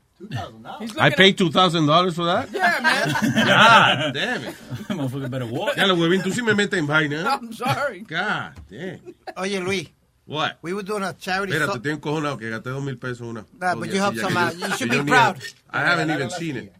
He's 0.80 0.98
I 0.98 1.12
paid 1.12 1.38
$2,000 1.38 2.14
for 2.14 2.26
that? 2.26 2.52
Yeah, 2.52 2.80
man. 2.82 3.10
God 3.46 4.14
damn 4.14 4.44
it. 4.44 4.56
Motherfucker 4.90 5.30
better 5.30 5.46
walk. 5.46 5.78
Ya 5.78 5.86
lo 5.86 5.96
huevín, 5.96 6.22
tú 6.22 6.32
sí 6.34 6.44
me 6.44 6.54
metes 6.54 6.78
en 6.78 6.88
vaina. 6.88 7.24
I'm 7.42 7.54
sorry. 7.54 8.02
God 8.02 8.54
damn. 8.70 9.00
Oye, 9.38 9.60
Luis. 9.60 9.88
What? 10.26 10.58
We 10.62 10.74
were 10.74 10.84
doing 10.84 11.04
a 11.04 11.14
charity. 11.14 11.54
Espera, 11.54 11.68
so- 11.68 11.80
te 11.80 11.90
estoy 11.90 11.92
encojonado 12.00 12.38
que 12.38 12.50
gasté 12.50 12.70
dos 12.70 12.84
mil 12.84 12.98
pesos 12.98 13.22
una. 13.22 13.46
Nah, 13.60 13.76
but 13.76 13.90
you 13.90 13.96
helped 13.98 14.18
silla 14.18 14.30
some 14.30 14.38
out. 14.38 14.56
You 14.58 14.78
should 14.78 14.92
be 14.92 15.02
proud. 15.04 15.40
I 15.72 15.80
haven't 15.86 16.12
even 16.12 16.30
seen 16.30 16.58
it. 16.58 16.74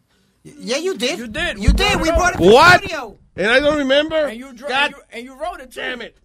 Yeah, 0.44 0.78
you 0.78 0.96
did. 0.98 1.18
You 1.18 1.28
did. 1.28 1.60
You 1.60 1.72
did. 1.74 2.00
We 2.02 2.10
brought 2.12 2.36
it 2.36 2.38
to 2.40 2.44
the 2.44 2.78
studio. 2.78 3.18
And 3.40 3.48
I 3.52 3.60
don't 3.62 3.78
remember? 3.78 4.18
And 4.28 4.38
you, 4.38 4.54
dro- 4.54 4.68
and 4.70 4.92
you, 4.92 5.02
and 5.14 5.24
you 5.26 5.34
wrote 5.34 5.62
it 5.62 5.72
too. 5.72 5.80
Damn 5.82 6.02
it. 6.02 6.18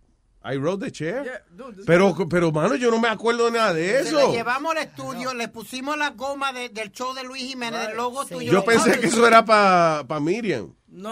I 0.46 0.56
rode 0.56 0.80
the 0.80 0.90
chair. 0.90 1.24
Yeah, 1.24 1.38
dude, 1.56 1.76
this 1.76 1.86
Pero, 1.86 2.12
pero, 2.28 2.52
mano, 2.52 2.74
yo 2.74 2.90
no 2.90 2.98
me 3.00 3.08
acuerdo 3.08 3.50
nada 3.50 3.72
de 3.72 4.04
Se 4.04 4.12
la 4.12 4.20
eso. 4.24 4.32
llevamos 4.32 4.72
al 4.76 4.82
estudio, 4.82 5.32
le 5.32 5.48
pusimos 5.48 5.96
la 5.96 6.10
goma 6.10 6.52
de- 6.52 6.68
del 6.68 6.90
show 6.92 7.14
de 7.14 7.22
Luis 7.24 7.44
Jiménez, 7.44 7.86
del 7.88 7.96
logo 7.96 8.26
tuyo. 8.26 8.52
Yo 8.52 8.62
pensé 8.62 9.00
que 9.00 9.06
eso 9.06 9.26
era 9.26 9.42
para 9.42 10.04
pa 10.06 10.20
Miriam. 10.20 10.74
No, 10.88 11.08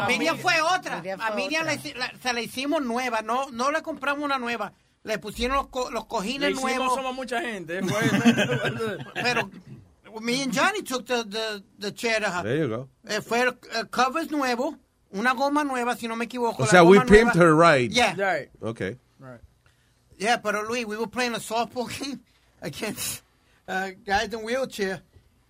No, 0.00 0.06
Miriam 0.08 0.36
mí- 0.36 0.42
fue 0.42 0.54
otra. 0.60 0.96
Miriam 0.96 1.20
a 1.20 1.30
Miriam 1.36 1.62
otra. 1.68 1.76
le 1.84 1.94
la- 1.94 2.12
se 2.20 2.32
la 2.32 2.40
hicimos 2.40 2.82
nueva, 2.82 3.22
no 3.22 3.46
no 3.52 3.70
le 3.70 3.80
compramos 3.82 4.24
una 4.24 4.38
nueva. 4.38 4.72
Le 5.04 5.18
pusieron 5.20 5.56
los, 5.56 5.68
co- 5.68 5.90
los 5.92 6.02
Le 6.02 6.08
cojines 6.08 6.50
hicimos 6.50 6.62
nuevos. 6.74 6.94
somos 6.96 7.14
mucha 7.14 7.40
gente. 7.40 7.80
fue- 7.84 8.10
Pero 9.22 9.50
me 10.20 10.42
and 10.42 10.52
Johnny 10.52 10.82
took 10.82 11.06
the, 11.06 11.22
the, 11.24 11.62
the 11.78 11.92
chair. 11.92 12.20
There 12.42 12.58
you 12.58 12.66
go. 12.68 12.88
Eh, 13.06 13.20
fue 13.20 13.42
el, 13.42 13.56
el 13.76 13.88
covers 13.88 14.30
nuevo, 14.32 14.76
una 15.12 15.34
goma 15.34 15.64
nueva, 15.64 15.96
si 15.96 16.06
no 16.08 16.16
me 16.16 16.26
equivoco. 16.26 16.62
O 16.62 16.66
sea, 16.66 16.82
we 16.84 16.98
goma 16.98 17.06
pimped 17.06 17.34
her 17.36 17.54
right. 17.54 17.90
Yeah. 17.90 18.14
Right. 18.16 18.50
Okay. 18.62 18.96
Right. 19.18 19.40
Yeah, 20.18 20.36
pero 20.38 20.62
Luis, 20.68 20.84
we 20.86 20.96
were 20.96 21.06
playing 21.06 21.34
a 21.34 21.38
softball 21.38 21.88
game 22.00 22.20
against 22.60 23.22
uh, 23.68 23.90
guys 24.04 24.32
in 24.32 24.40
wheelchair. 24.44 25.02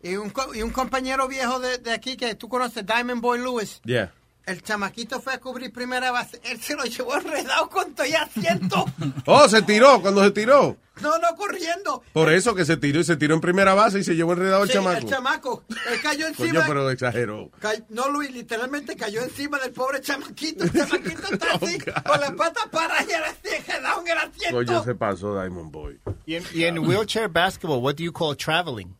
Y 0.02 0.14
un, 0.16 0.30
co- 0.30 0.52
y 0.54 0.62
un 0.62 0.70
compañero 0.70 1.26
viejo 1.28 1.58
de, 1.58 1.78
de 1.78 1.90
aquí 1.92 2.16
que 2.16 2.34
tú 2.34 2.48
conoces, 2.48 2.84
Diamond 2.86 3.20
Boy 3.20 3.38
Lewis. 3.38 3.80
Yeah. 3.84 4.10
El 4.48 4.62
chamaquito 4.62 5.20
fue 5.20 5.34
a 5.34 5.40
cubrir 5.40 5.72
primera 5.72 6.10
base. 6.10 6.40
Él 6.44 6.60
se 6.60 6.74
lo 6.74 6.84
llevó 6.84 7.16
enredado 7.16 7.68
con 7.68 7.94
todo 7.94 8.06
y 8.06 8.14
asiento. 8.14 8.84
Oh, 9.26 9.46
se 9.48 9.60
tiró 9.62 10.00
cuando 10.00 10.24
se 10.24 10.30
tiró. 10.30 10.76
No, 11.02 11.16
no, 11.18 11.36
corriendo. 11.36 12.02
Por 12.12 12.32
eso 12.32 12.54
que 12.54 12.64
se 12.64 12.76
tiró 12.78 12.98
y 13.00 13.04
se 13.04 13.16
tiró 13.16 13.34
en 13.34 13.40
primera 13.40 13.74
base 13.74 13.98
y 14.00 14.04
se 14.04 14.16
llevó 14.16 14.32
enredado 14.32 14.62
el 14.64 14.68
Sí, 14.68 14.74
chamaco. 14.74 14.98
El 14.98 15.06
chamaco. 15.06 15.64
Él 15.68 16.00
cayó 16.02 16.26
Coño, 16.34 16.44
encima. 16.48 16.64
pero 16.66 16.90
exageró. 16.90 17.50
No, 17.90 18.08
Luis, 18.08 18.32
literalmente 18.32 18.96
cayó 18.96 19.20
encima 19.22 19.58
del 19.58 19.72
pobre 19.72 20.00
chamaquito. 20.00 20.64
El 20.64 20.72
chamaquito 20.72 21.22
está 21.34 21.52
así, 21.52 21.78
con 21.78 22.20
las 22.20 22.32
patas 22.32 22.66
paradas 22.72 23.06
y 23.08 23.12
así, 23.12 23.56
enredado 23.58 24.00
en 24.00 24.08
el 24.08 24.18
asiento. 24.18 24.56
Coño, 24.56 24.82
se 24.84 24.94
pasó 24.94 25.38
Diamond 25.40 25.70
Boy. 25.70 26.00
Y 26.26 26.34
en, 26.36 26.44
y 26.54 26.64
en 26.64 26.78
wheelchair 26.78 27.28
basketball, 27.28 27.80
what 27.82 27.94
do 27.96 28.02
you 28.02 28.12
call 28.12 28.34
traveling? 28.36 28.96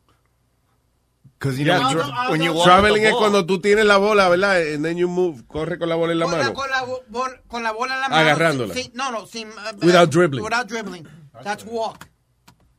Because 1.39 1.57
you 1.59 1.67
Yeah. 1.67 1.79
know, 1.79 1.93
No, 1.93 2.05
no, 2.25 2.31
when 2.33 2.43
you 2.43 2.53
no. 2.53 2.65
Traveling 2.65 3.05
es 3.05 3.15
cuando 3.15 3.47
tú 3.47 3.61
tienes 3.61 3.85
la 3.87 3.97
bola, 3.97 4.29
¿verdad? 4.29 4.61
And 4.75 4.85
then 4.85 4.97
you 4.97 5.07
move, 5.09 5.45
corre 5.47 5.79
con 5.79 5.89
la 5.89 5.95
bola 5.95 6.13
en 6.13 6.19
la 6.19 6.25
Con 6.27 6.33
la, 6.35 6.39
mano. 6.45 6.53
con, 6.55 6.69
la, 6.71 6.83
bo- 6.83 7.03
bol- 7.09 7.41
con 7.47 7.63
la 7.63 7.71
bola 7.73 7.95
en 7.95 8.01
la 8.01 8.09
mano. 8.09 8.21
Agarrándola. 8.23 8.75
sin- 8.75 8.91
no, 8.95 9.13
no, 9.13 9.25
sin. 9.27 9.49
uh, 9.49 9.53
Without 9.87 10.11
dribbling. 10.11 10.43
Without 10.45 10.67
dribbling. 10.69 11.07
That's 11.45 11.65
walk. 11.65 12.07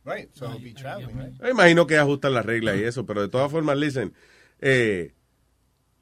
Right, 0.04 0.28
so 0.34 0.46
it'll 0.46 0.58
be 0.60 0.72
traveling, 0.74 1.16
right? 1.16 1.40
Me 1.40 1.50
imagino 1.50 1.86
que 1.86 1.96
ajustan 1.96 2.34
las 2.34 2.44
reglas 2.44 2.76
y 2.76 2.84
eso, 2.84 3.06
pero 3.06 3.22
de 3.22 3.28
todas 3.28 3.50
formas, 3.50 3.76
listen, 3.78 4.12
eh, 4.60 5.14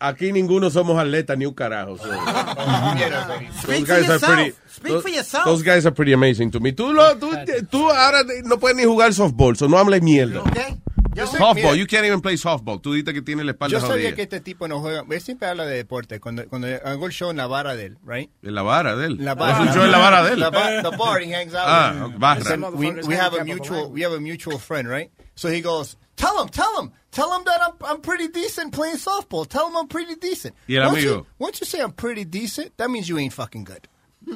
aquí 0.00 0.32
ninguno 0.32 0.70
somos 0.70 0.98
atletas 0.98 1.36
ni 1.38 1.46
un 1.46 1.54
carajo. 1.54 1.96
so- 1.98 2.04
Speak 3.62 3.86
Those 3.86 3.86
for 3.86 3.86
guys 3.86 3.90
are 3.90 4.02
yourself. 4.02 4.34
pretty. 4.34 4.54
Speak 4.68 4.92
those, 4.92 5.02
for 5.02 5.10
yourself. 5.10 5.44
those 5.44 5.62
guys 5.62 5.86
are 5.86 5.94
pretty 5.94 6.12
amazing 6.12 6.50
to 6.52 6.60
me. 6.60 6.72
Tú, 6.72 6.92
lo, 6.92 7.16
tú, 7.18 7.30
tú 7.70 7.90
ahora 7.90 8.22
no 8.44 8.58
puedes 8.58 8.76
ni 8.76 8.84
jugar 8.84 9.12
softball, 9.14 9.56
so 9.56 9.68
no 9.68 9.78
hables 9.78 10.02
mierda. 10.02 10.40
Okay? 10.40 10.76
Yo- 11.18 11.26
Softball, 11.26 11.76
you 11.76 11.86
can't 11.86 12.04
even 12.06 12.20
play 12.20 12.36
softball. 12.36 12.80
Tú 12.80 12.92
dices 12.94 13.12
que 13.12 13.22
tiene 13.22 13.44
la 13.44 13.52
espalda 13.52 13.72
Yo 13.72 13.80
sabía 13.80 14.10
jodida. 14.10 14.14
que 14.16 14.22
este 14.22 14.40
tipo 14.40 14.68
no 14.68 14.80
juega. 14.80 15.04
Él 15.08 15.20
siempre 15.20 15.48
habla 15.48 15.66
de 15.66 15.76
deporte. 15.76 16.20
Cuando, 16.20 16.46
cuando 16.48 16.68
hago 16.84 17.06
el 17.06 17.12
show 17.12 17.30
en 17.30 17.36
la 17.36 17.46
vara 17.46 17.74
de 17.76 17.86
él, 17.86 17.98
right? 18.04 18.30
En 18.42 18.54
la 18.54 18.62
vara 18.62 18.96
de 18.96 19.06
él. 19.06 19.16
La 19.20 19.32
Es 19.32 19.58
un 19.58 19.74
show 19.74 19.84
en 19.84 19.90
la 19.90 19.98
vara 19.98 20.22
de 20.24 20.32
él. 20.34 20.40
La 20.40 20.50
ba- 20.50 20.82
the 20.82 20.96
bar 20.96 21.20
he 21.20 21.32
hangs 21.34 21.54
out. 21.54 21.64
Ah, 21.66 22.06
with. 22.08 22.18
barra. 22.18 22.70
We, 22.70 22.92
we 23.06 23.14
have 23.16 23.34
a 23.34 23.44
mutual 23.44 23.90
we 23.90 24.02
have 24.02 24.12
a 24.14 24.20
mutual 24.20 24.58
friend, 24.58 24.88
right? 24.88 25.10
So 25.34 25.48
he 25.48 25.60
goes, 25.60 25.96
tell 26.16 26.40
him, 26.42 26.48
tell 26.48 26.80
him, 26.80 26.90
tell 27.12 27.32
him 27.32 27.44
that 27.44 27.60
I'm 27.62 27.74
I'm 27.84 28.00
pretty 28.00 28.28
decent 28.28 28.72
playing 28.72 28.96
softball. 28.96 29.46
Tell 29.46 29.68
him 29.68 29.76
I'm 29.76 29.86
pretty 29.88 30.16
decent. 30.16 30.54
Y 30.66 30.74
el 30.76 30.82
once 30.86 30.98
amigo. 30.98 31.14
You, 31.16 31.26
once 31.38 31.60
you 31.60 31.66
say 31.66 31.80
I'm 31.80 31.92
pretty 31.92 32.24
decent, 32.24 32.76
that 32.76 32.90
means 32.90 33.08
you 33.08 33.18
ain't 33.18 33.32
fucking 33.32 33.64
good. 33.64 33.86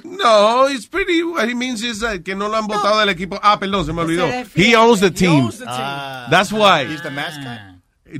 No, 0.04 0.66
it's 0.68 0.86
pretty. 0.86 1.22
What 1.22 1.48
he 1.48 1.54
means 1.54 1.82
is 1.82 2.00
that 2.00 2.24
que 2.24 2.34
no 2.34 2.48
lo 2.48 2.56
han 2.56 2.66
votado 2.66 2.98
del 3.04 3.08
equipo. 3.14 3.38
Ah, 3.42 3.58
perdón, 3.58 3.84
se 3.84 3.92
me 3.92 4.02
olvidó. 4.02 4.26
se 4.28 4.46
He 4.54 4.74
owns 4.74 5.00
the 5.00 5.08
He 5.08 5.12
team. 5.12 5.44
owns 5.44 5.58
the 5.58 5.64
team. 5.66 5.74
Ah. 5.76 6.28
That's 6.30 6.52
why. 6.52 6.84
He's 6.86 7.02
the 7.02 7.10
mascot. 7.10 7.60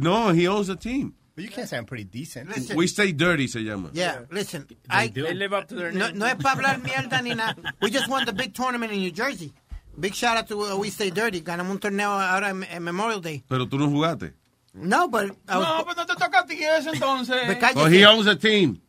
No, 0.01 0.31
he 0.33 0.47
owns 0.49 0.67
the 0.69 0.77
team. 0.77 1.15
But 1.35 1.45
you 1.45 1.51
can't 1.51 1.67
say 1.69 1.79
I'm 1.79 1.87
pretty 1.87 2.05
decent. 2.05 2.49
Listen. 2.51 2.77
We 2.77 2.87
stay 2.87 3.13
dirty 3.13 3.47
se 3.49 3.61
llama. 3.61 3.91
Yeah, 3.95 4.21
listen. 4.31 4.67
I, 4.91 5.09
They 5.09 5.33
live 5.33 5.55
up 5.55 5.67
to 5.69 5.75
their 5.75 5.91
no, 5.91 6.09
name. 6.09 6.19
no 6.19 6.27
es 6.27 6.35
para 6.35 6.57
hablar 6.57 6.83
mierda 6.83 7.23
ni 7.23 7.35
nada. 7.35 7.57
We 7.81 7.91
just 7.91 8.09
won 8.09 8.27
the 8.27 8.35
big 8.35 8.53
tournament 8.55 8.93
in 8.93 8.99
New 9.01 9.11
Jersey. 9.13 9.53
Big 9.99 10.15
shout 10.15 10.37
out 10.37 10.49
to 10.49 10.61
uh, 10.63 10.77
We 10.77 10.91
Stay 10.91 11.11
Dirty. 11.11 11.41
Ganamos 11.41 11.71
un 11.71 11.79
torneo 11.79 12.11
ahora 12.11 12.51
en, 12.51 12.65
en 12.65 12.83
Memorial 12.83 13.21
Day. 13.23 13.43
Pero 13.49 13.67
tú 13.67 13.79
no 13.79 13.89
jugaste. 13.89 14.35
No, 14.75 15.09
but 15.09 15.31
I 15.49 15.59
was, 15.59 15.67
No, 15.69 15.85
pero 15.85 15.95
no 15.97 16.07
te 16.07 16.15
toca 16.17 16.41
a 16.41 16.47
ti 16.47 16.63
eso 16.63 16.93
entonces. 16.93 17.47
But 17.47 17.59
cállese. 17.61 17.77
Oh, 17.81 17.87
he 17.87 18.05
owns 18.05 18.25
the 18.27 18.37
team. 18.37 18.81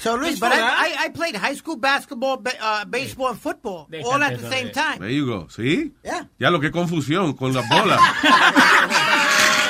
So, 0.00 0.14
Luis, 0.16 0.32
It's 0.32 0.40
but 0.40 0.52
I. 0.52 0.60
I, 0.60 0.94
I 1.04 1.08
played 1.10 1.36
high 1.36 1.52
school 1.54 1.76
basketball, 1.76 2.38
ba- 2.38 2.56
uh, 2.58 2.84
baseball, 2.86 3.28
and 3.28 3.38
football 3.38 3.86
all 4.04 4.22
at 4.22 4.40
the 4.40 4.48
same 4.48 4.70
time. 4.70 4.98
There 4.98 5.10
you 5.10 5.26
go. 5.26 5.46
¿Sí? 5.48 5.92
Yeah. 6.02 6.24
Ya 6.38 6.48
lo 6.50 6.58
que 6.58 6.70
confusión 6.70 7.34
con 7.36 7.52
las 7.52 7.68
bolas. 7.68 8.00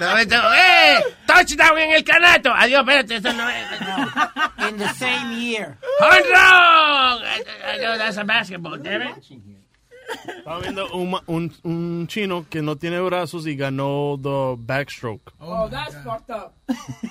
¡Eh! 0.00 1.00
¡Touchdown 1.26 1.78
en 1.78 1.92
el 1.92 2.04
canato! 2.04 2.52
Adiós, 2.52 2.80
espérate, 2.80 3.16
eso 3.16 3.32
no 3.32 3.48
es. 3.48 3.66
In 4.68 4.76
the 4.76 4.88
same 4.94 5.40
year. 5.40 5.78
¡Home 6.00 6.22
run! 6.28 7.22
I 7.24 7.78
know 7.80 7.96
that's 7.96 8.16
a 8.18 8.24
basketball, 8.24 8.76
damn 8.78 9.02
it. 9.02 9.59
Estaba 10.38 10.60
viendo 10.60 10.90
un, 10.92 11.16
un, 11.26 11.52
un 11.62 12.06
chino 12.08 12.46
que 12.48 12.62
no 12.62 12.76
tiene 12.76 13.00
brazos 13.00 13.46
y 13.46 13.54
ganó 13.56 14.18
the 14.20 14.56
backstroke. 14.62 15.32
Oh, 15.40 15.68
that's 15.68 15.94
fucked 16.04 16.30
up. 16.30 16.54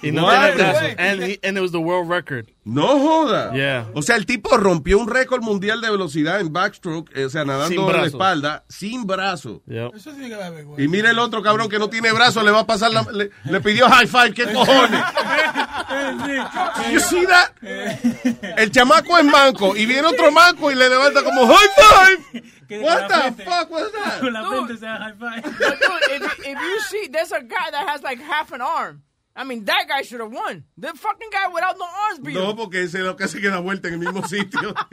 Y 0.03 0.11
no 0.11 0.29
tiene 0.29 0.55
brazos. 0.55 0.95
And, 0.97 1.23
he, 1.23 1.39
and 1.43 1.57
it 1.57 1.61
was 1.61 1.71
the 1.71 1.81
world 1.81 2.09
record. 2.09 2.51
No 2.69 2.87
joda. 2.99 3.51
Yeah. 3.53 3.87
O 3.93 4.01
sea, 4.01 4.15
el 4.15 4.25
tipo 4.25 4.55
rompió 4.57 4.99
un 4.99 5.07
récord 5.09 5.41
mundial 5.41 5.81
de 5.81 5.89
velocidad 5.89 6.39
en 6.39 6.53
backstroke, 6.53 7.09
eh, 7.15 7.25
o 7.25 7.29
sea, 7.29 7.43
nadando 7.45 7.67
Sin 7.69 7.79
en 7.79 7.85
la 7.87 7.91
brazo. 7.93 8.07
espalda, 8.07 8.63
sin 8.69 9.05
brazo. 9.07 9.61
Yep. 9.67 9.95
Eso 9.95 10.11
tiene 10.11 10.29
que 10.29 10.35
vergüenza. 10.35 10.81
Y 10.81 10.87
mira 10.87 11.11
el 11.11 11.19
otro 11.19 11.41
cabrón 11.41 11.67
que 11.69 11.79
no 11.79 11.89
tiene 11.89 12.11
brazo, 12.11 12.43
le 12.43 12.51
va 12.51 12.59
a 12.59 12.65
pasar 12.67 12.91
la, 12.91 13.05
le, 13.11 13.31
le 13.45 13.61
pidió 13.61 13.89
high 13.89 14.07
five, 14.07 14.33
¿qué 14.33 14.45
cojones? 14.53 15.01
You 16.91 16.99
see 16.99 17.25
that? 17.25 17.51
El 17.61 18.71
chamaco 18.71 19.17
es 19.17 19.25
manco 19.25 19.75
y 19.75 19.85
viene 19.85 20.07
otro 20.07 20.31
manco 20.31 20.71
y 20.71 20.75
le 20.75 20.87
levanta 20.89 21.23
como 21.23 21.47
high 21.47 21.69
five. 21.75 22.43
What 22.83 23.07
the 23.07 23.43
fuck 23.43 23.71
was 23.71 23.91
that? 23.93 24.19
Con 24.19 24.33
la 24.33 24.47
frente 24.47 24.77
se 24.77 24.85
da 24.85 24.97
high 24.99 25.13
five. 25.13 25.41
But 25.41 25.79
dude, 25.79 26.21
if, 26.21 26.39
if 26.39 26.59
you 26.59 26.79
see, 26.89 27.07
there's 27.11 27.31
a 27.31 27.41
guy 27.41 27.71
that 27.71 27.87
has 27.87 28.03
like 28.03 28.19
half 28.21 28.51
an 28.51 28.61
arm. 28.61 29.01
I 29.41 29.45
mean, 29.45 29.63
that 29.65 29.85
guy 29.87 30.03
should 30.03 30.19
have 30.21 30.33
won. 30.33 30.65
The 30.77 30.89
fucking 30.89 31.29
guy 31.31 31.47
without 31.53 31.77
no 31.77 31.85
arms 31.85 32.19
beat 32.21 32.35
No, 32.35 32.49
him. 32.51 32.57
porque 32.57 32.81
ese 32.83 32.97
es 32.97 33.03
lo 33.05 33.15
que 33.15 33.23
hace 33.23 33.39
que 33.39 33.47
da 33.49 33.59
vuelta 33.59 33.87
en 33.87 33.93
el 33.93 33.99
mismo 34.01 34.21
sitio. 34.27 34.75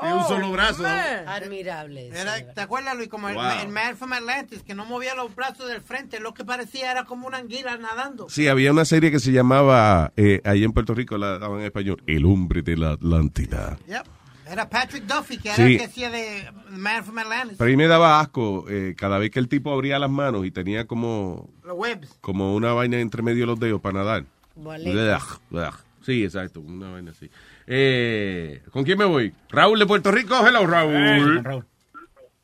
Tiene 0.00 0.14
un 0.16 0.24
solo 0.26 0.50
brazo. 0.50 0.82
man. 0.82 1.28
Admirable. 1.28 2.08
Era-. 2.08 2.52
¿Te 2.54 2.60
acuerdas, 2.60 2.96
Luis? 2.96 3.08
Como 3.08 3.28
el, 3.28 3.34
Wow. 3.34 3.44
el 3.62 3.68
man 3.68 3.96
from 3.96 4.12
Atlantis, 4.12 4.62
que 4.62 4.74
no 4.74 4.84
movía 4.84 5.14
los 5.14 5.34
brazos 5.34 5.68
del 5.68 5.80
frente. 5.80 6.18
Lo 6.20 6.34
que 6.34 6.44
parecía 6.44 6.90
era 6.90 7.04
como 7.04 7.26
una 7.26 7.38
anguila 7.38 7.76
nadando. 7.76 8.28
Sí, 8.28 8.48
había 8.48 8.72
una 8.72 8.84
serie 8.84 9.10
que 9.10 9.20
se 9.20 9.32
llamaba, 9.32 10.12
eh, 10.16 10.40
ahí 10.44 10.64
en 10.64 10.72
Puerto 10.72 10.94
Rico 10.94 11.18
la 11.18 11.38
daban 11.38 11.60
en 11.60 11.66
español, 11.66 12.02
El 12.06 12.24
hombre 12.24 12.62
de 12.62 12.76
la 12.76 12.92
Atlántida. 12.92 13.78
Yep. 13.86 14.06
Era 14.52 14.68
Patrick 14.68 15.04
Duffy, 15.04 15.38
que 15.38 15.48
era 15.48 15.56
Sí. 15.56 15.62
el 15.72 15.78
que 15.78 15.84
hacía 15.84 16.10
de 16.10 16.44
Man 16.70 17.02
from 17.04 17.18
Atlantis. 17.18 17.56
Pero 17.58 17.68
a 17.68 17.70
mí 17.70 17.76
me 17.76 17.86
daba 17.88 18.20
asco 18.20 18.66
eh, 18.68 18.94
cada 18.96 19.18
vez 19.18 19.30
que 19.30 19.38
el 19.38 19.48
tipo 19.48 19.72
abría 19.72 19.98
las 19.98 20.10
manos 20.10 20.44
y 20.44 20.50
tenía 20.50 20.86
como, 20.86 21.48
Los 21.64 21.76
webs. 21.76 22.18
como 22.20 22.54
una 22.54 22.72
vaina 22.74 23.00
entre 23.00 23.22
medio 23.22 23.40
de 23.40 23.46
los 23.46 23.58
dedos 23.60 23.80
para 23.80 24.00
nadar. 24.00 24.24
Ugh, 24.56 25.40
ugh. 25.50 25.74
Sí, 26.02 26.24
exacto, 26.24 26.60
una 26.60 26.90
vaina 26.90 27.12
así. 27.12 27.30
Eh, 27.66 28.60
¿Con 28.72 28.84
quién 28.84 28.98
me 28.98 29.04
voy? 29.06 29.32
Raúl 29.50 29.78
de 29.78 29.86
Puerto 29.86 30.10
Rico. 30.10 30.34
Hello, 30.46 30.66
Raúl. 30.66 31.64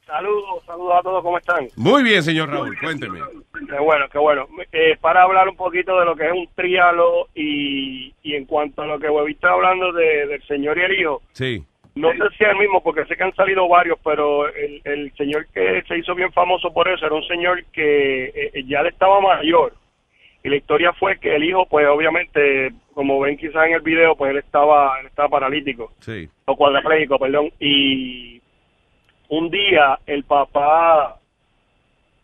Saludos, 0.07 0.65
saludos 0.65 0.95
a 0.99 1.03
todos, 1.03 1.23
¿cómo 1.23 1.37
están? 1.37 1.69
Muy 1.77 2.03
bien, 2.03 2.23
señor 2.23 2.49
Raúl, 2.49 2.75
cuénteme. 2.81 3.21
Qué 3.69 3.79
bueno, 3.79 4.07
qué 4.11 4.17
bueno. 4.19 4.47
Eh, 4.73 4.97
para 5.03 5.23
hablar 5.25 5.49
un 5.51 5.57
poquito 5.57 5.99
de 5.99 6.07
lo 6.07 6.17
que 6.17 6.25
es 6.25 6.33
un 6.33 6.49
trialo 6.55 7.29
y, 7.35 8.15
y 8.23 8.35
en 8.35 8.47
cuanto 8.47 8.81
a 8.81 8.87
lo 8.87 8.99
que 8.99 9.11
Webby 9.11 9.33
está 9.33 9.51
hablando 9.51 9.93
de, 9.93 10.27
del 10.29 10.43
señor 10.47 10.79
y 10.79 10.83
el 10.83 10.99
hijo, 11.01 11.21
Sí. 11.33 11.63
No 11.99 12.13
sé 12.13 12.37
si 12.37 12.45
es 12.45 12.51
el 12.51 12.57
mismo 12.57 12.83
porque 12.83 13.05
sé 13.07 13.17
que 13.17 13.25
han 13.25 13.35
salido 13.35 13.69
varios, 13.69 13.99
pero 14.05 14.49
el, 14.49 14.81
el 14.85 15.13
señor 15.17 15.47
que 15.53 15.83
se 15.87 15.99
hizo 15.99 16.15
bien 16.15 16.33
famoso 16.33 16.73
por 16.73 16.89
eso 16.89 17.05
era 17.05 17.15
un 17.15 17.25
señor 17.25 17.65
que 17.73 18.51
eh, 18.55 18.65
ya 18.67 18.83
le 18.83 18.91
estaba 18.91 19.21
mayor. 19.21 19.75
Y 20.43 20.49
la 20.49 20.57
historia 20.57 20.93
fue 20.93 21.19
que 21.19 21.35
el 21.35 21.45
hijo, 21.45 21.67
pues 21.67 21.87
obviamente, 21.89 22.73
como 22.95 23.19
ven 23.21 23.37
quizás 23.37 23.67
en 23.67 23.75
el 23.75 23.81
video, 23.81 24.15
pues 24.15 24.31
él 24.31 24.39
estaba, 24.39 25.01
él 25.01 25.07
estaba 25.07 25.29
paralítico. 25.29 25.93
Sí. 26.01 26.29
o 26.45 26.57
cuadrapléjico, 26.57 27.19
perdón, 27.19 27.51
y 27.59 28.41
un 29.29 29.51
día 29.51 29.99
el 30.07 30.25
papá 30.25 31.19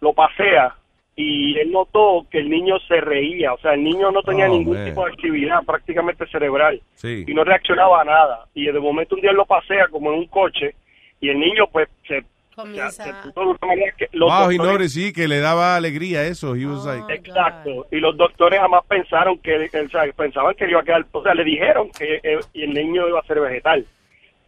lo 0.01 0.13
pasea 0.13 0.75
y 1.17 1.57
él 1.59 1.71
notó 1.71 2.27
que 2.31 2.39
el 2.39 2.51
niño 2.51 2.79
se 2.89 3.01
reía, 3.01 3.53
o 3.53 3.59
sea, 3.59 3.75
el 3.75 3.85
niño 3.85 4.11
no 4.11 4.23
tenía 4.23 4.47
Oh, 4.51 4.53
ningún 4.53 4.77
man. 4.77 4.87
tipo 4.87 5.05
de 5.07 5.13
actividad 5.13 5.63
prácticamente 5.65 6.27
cerebral 6.27 6.81
Sí. 6.95 7.25
y 7.27 7.35
no 7.35 7.45
reaccionaba 7.45 8.01
a 8.01 8.05
nada. 8.05 8.47
Y 8.55 8.67
de 8.67 8.81
momento 8.81 9.15
un 9.15 9.21
día 9.21 9.31
él 9.31 9.37
lo 9.37 9.47
pasea 9.47 9.87
como 9.89 10.13
en 10.13 10.19
un 10.21 10.27
coche 10.27 10.75
y 11.21 11.29
el 11.29 11.39
niño 11.39 11.67
pues 11.71 11.89
se, 12.09 12.25
Comienza. 12.57 13.05
se 13.05 13.13
puso 13.29 13.41
de 13.41 13.47
una 13.47 13.59
manera 13.63 13.93
que 13.97 14.09
los 14.13 14.29
Wow, 14.31 14.51
he 14.51 14.55
doctores- 14.57 14.73
noticed, 14.73 14.89
sí, 15.03 15.13
que 15.13 15.29
le 15.29 15.39
daba 15.41 15.77
alegría 15.77 16.25
eso. 16.25 16.55
He 16.57 16.67
was 16.67 16.85
like, 16.85 17.13
Exacto. 17.15 17.87
Y 17.93 17.97
los 18.01 18.17
doctores 18.17 18.59
jamás 18.61 18.85
pensaron 18.87 19.39
que, 19.39 19.57
o 19.57 19.89
sea, 19.89 20.03
pensaban 20.17 20.55
que 20.57 20.69
iba 20.69 20.81
a 20.81 20.85
quedar, 20.85 21.05
o 21.13 21.23
sea, 21.23 21.35
le 21.35 21.45
dijeron 21.45 21.91
que 21.97 22.21
eh, 22.25 22.39
y 22.53 22.63
el 22.65 22.75
niño 22.75 23.09
iba 23.09 23.21
a 23.21 23.27
ser 23.27 23.39
vegetal. 23.41 23.85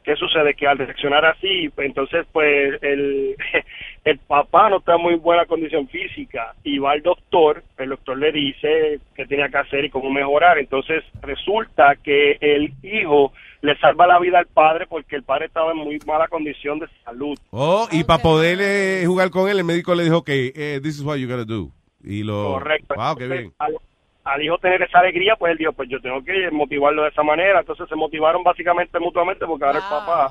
¿Qué 0.05 0.14
sucede? 0.14 0.55
Que 0.55 0.69
al 0.69 0.79
reaccionar 0.79 1.25
así, 1.25 1.69
pues, 1.75 1.89
entonces, 1.89 2.25
pues, 2.33 2.81
el, 2.81 3.35
el 4.07 4.19
papá 4.21 4.71
no 4.71 4.79
está 4.79 4.95
en 4.95 5.03
muy 5.03 5.17
buena 5.17 5.47
condición 5.47 5.89
física 5.89 6.55
y 6.63 6.79
va 6.79 6.93
al 6.93 7.03
doctor, 7.03 7.65
el 7.77 7.89
doctor 7.89 8.17
le 8.17 8.31
dice 8.31 9.01
qué 9.17 9.27
tenía 9.27 9.49
que 9.49 9.59
hacer 9.59 9.85
y 9.85 9.91
cómo 9.91 10.11
mejorar. 10.11 10.59
Entonces, 10.59 11.03
resulta 11.23 11.97
que 11.97 12.39
el 12.41 12.73
hijo 12.85 13.33
le 13.63 13.77
salva 13.79 14.07
la 14.07 14.21
vida 14.21 14.39
al 14.39 14.47
padre 14.47 14.87
porque 14.87 15.17
el 15.17 15.25
padre 15.25 15.47
estaba 15.47 15.73
en 15.73 15.79
muy 15.79 15.99
mala 16.07 16.29
condición 16.29 16.79
de 16.79 16.87
salud. 17.05 17.37
oh, 17.51 17.89
y 17.91 18.05
para 18.05 18.23
poder 18.23 18.59
eh, 18.61 19.03
jugar 19.07 19.31
con 19.31 19.51
él, 19.51 19.59
el 19.59 19.65
médico 19.65 19.93
le 19.97 20.05
dijo 20.05 20.23
que 20.23 20.53
eh, 20.55 20.81
this 20.81 20.99
is 20.99 21.03
what 21.03 21.17
you 21.17 21.27
gotta 21.29 21.45
do. 21.45 21.73
Y 22.05 22.23
lo. 22.23 22.53
Correcto. 22.53 22.95
Wow, 22.95 23.17
qué 23.17 23.27
bien. 23.27 23.53
Al, 23.59 23.75
al 24.23 24.41
hijo 24.41 24.57
tener 24.59 24.83
esa 24.83 25.01
alegría, 25.01 25.35
pues 25.35 25.51
él 25.51 25.59
dijo, 25.59 25.73
pues 25.73 25.89
yo 25.89 26.01
tengo 26.01 26.23
que 26.23 26.49
motivarlo 26.53 27.03
de 27.03 27.09
esa 27.09 27.25
manera. 27.25 27.59
Entonces 27.59 27.89
se 27.89 27.97
motivaron 27.97 28.45
básicamente 28.45 29.01
mutuamente 29.01 29.45
porque 29.47 29.65
ahora 29.65 29.79
el 29.79 29.85
papá, 29.85 30.29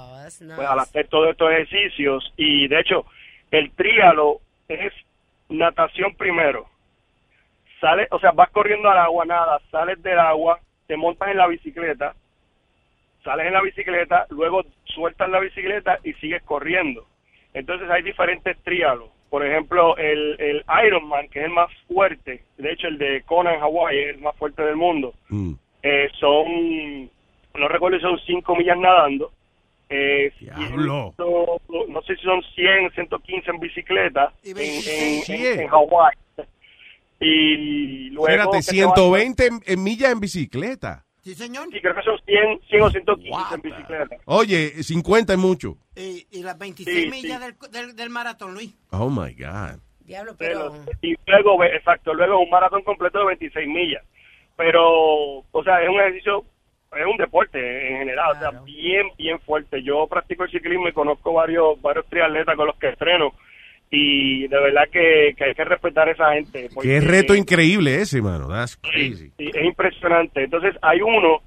pues 0.55 0.67
al 0.67 0.79
hacer 0.79 1.09
todos 1.09 1.29
estos 1.29 1.51
ejercicios, 1.51 2.33
y 2.37 2.69
de 2.69 2.79
hecho, 2.79 3.05
el 3.51 3.71
tríalo 3.71 4.39
es 4.67 4.93
natación 5.49 6.15
primero. 6.15 6.65
Sale, 7.79 8.07
o 8.11 8.19
sea, 8.19 8.31
vas 8.31 8.49
corriendo 8.51 8.89
al 8.89 8.97
agua, 8.97 9.25
nada, 9.25 9.59
sales 9.69 10.01
del 10.01 10.17
agua, 10.19 10.59
te 10.87 10.97
montas 10.97 11.29
en 11.29 11.37
la 11.37 11.47
bicicleta, 11.47 12.15
sales 13.23 13.47
en 13.47 13.53
la 13.53 13.61
bicicleta, 13.61 14.25
luego 14.29 14.63
sueltas 14.85 15.29
la 15.29 15.39
bicicleta 15.39 15.99
y 16.03 16.13
sigues 16.13 16.41
corriendo. 16.43 17.05
Entonces 17.53 17.89
hay 17.89 18.01
diferentes 18.01 18.57
trialos. 18.63 19.09
Por 19.29 19.45
ejemplo, 19.45 19.97
el, 19.97 20.35
el 20.39 20.63
Ironman, 20.87 21.27
que 21.29 21.39
es 21.39 21.45
el 21.45 21.51
más 21.51 21.69
fuerte, 21.87 22.43
de 22.57 22.71
hecho 22.71 22.87
el 22.87 22.97
de 22.97 23.23
Kona 23.23 23.53
en 23.53 23.59
Hawái 23.59 23.97
es 23.99 24.15
el 24.15 24.21
más 24.21 24.35
fuerte 24.37 24.61
del 24.63 24.75
mundo, 24.77 25.13
Mm. 25.29 25.53
eh, 25.83 26.09
son, 26.19 27.09
no 27.55 27.67
recuerdo 27.67 27.97
si 27.97 28.03
son 28.03 28.19
5 28.19 28.55
millas 28.55 28.77
nadando, 28.77 29.31
eh, 29.89 30.31
Diablo. 30.39 31.13
ciento- 31.17 31.61
no 31.89 32.01
sé 32.03 32.15
si 32.15 32.21
son 32.23 32.41
100, 32.55 32.91
115 32.93 33.51
en 33.51 33.59
bicicleta 33.59 34.33
en, 34.43 34.57
en, 34.57 35.21
en, 35.27 35.59
en 35.61 35.67
Hawái. 35.67 36.15
Y 37.19 38.09
luego... 38.09 38.27
Espérate, 38.27 38.57
que 38.57 38.63
te 38.63 38.71
120 38.71 39.45
en, 39.47 39.61
en 39.65 39.83
millas 39.83 40.11
en 40.11 40.19
bicicleta. 40.19 41.05
Sí, 41.21 41.33
señor. 41.33 41.67
Sí, 41.71 41.81
creo 41.81 41.95
que 41.95 42.03
son 42.03 42.19
100, 42.25 42.61
100 42.69 42.81
o 42.83 42.89
115 42.91 43.55
en 43.55 43.61
bicicleta. 43.61 44.15
Oye, 44.25 44.83
50 44.83 45.33
es 45.33 45.39
mucho. 45.39 45.77
Y, 45.95 46.27
y 46.31 46.43
las 46.43 46.57
26 46.57 47.03
Sí, 47.05 47.09
millas 47.09 47.39
Del, 47.41 47.55
del, 47.71 47.95
del 47.95 48.09
maratón, 48.09 48.53
Luis. 48.53 48.75
Oh 48.91 49.09
my 49.09 49.33
God. 49.33 49.79
Diablo, 50.01 50.35
pero... 50.37 50.71
Y 51.01 51.15
luego, 51.25 51.57
ve- 51.57 51.75
exacto, 51.75 52.13
luego 52.13 52.39
un 52.39 52.49
maratón 52.51 52.83
completo 52.83 53.19
de 53.19 53.25
26 53.25 53.67
millas. 53.67 54.03
Pero, 54.55 55.39
o 55.51 55.63
sea, 55.63 55.81
es 55.81 55.89
un 55.89 55.99
ejercicio, 55.99 56.45
es 56.95 57.05
un 57.05 57.17
deporte 57.17 57.89
en 57.91 57.97
general, 57.99 58.31
o 58.31 58.39
sea, 58.39 58.51
bien, 58.63 59.07
bien 59.17 59.39
fuerte. 59.39 59.81
Yo 59.83 60.07
practico 60.07 60.43
el 60.43 60.51
ciclismo 60.51 60.87
y 60.87 60.93
conozco 60.93 61.33
varios, 61.33 61.81
varios 61.81 62.05
triatletas 62.07 62.55
con 62.55 62.67
los 62.67 62.75
que 62.77 62.89
estreno. 62.89 63.33
Y 63.91 64.47
de 64.47 64.59
verdad 64.59 64.83
que, 64.91 65.33
que 65.37 65.43
hay 65.45 65.53
que 65.53 65.63
respetar 65.63 66.07
a 66.09 66.11
esa 66.11 66.33
gente. 66.33 66.69
porque- 66.73 66.89
Qué 66.89 66.99
reto 67.01 67.35
increíble 67.35 67.95
ese, 68.01 68.21
mano. 68.21 68.47
That's 68.49 68.77
crazy. 68.77 69.31
Sí, 69.37 69.51
es 69.53 69.63
impresionante. 69.65 70.43
Entonces 70.43 70.75
hay 70.81 71.01
uno 71.01 71.41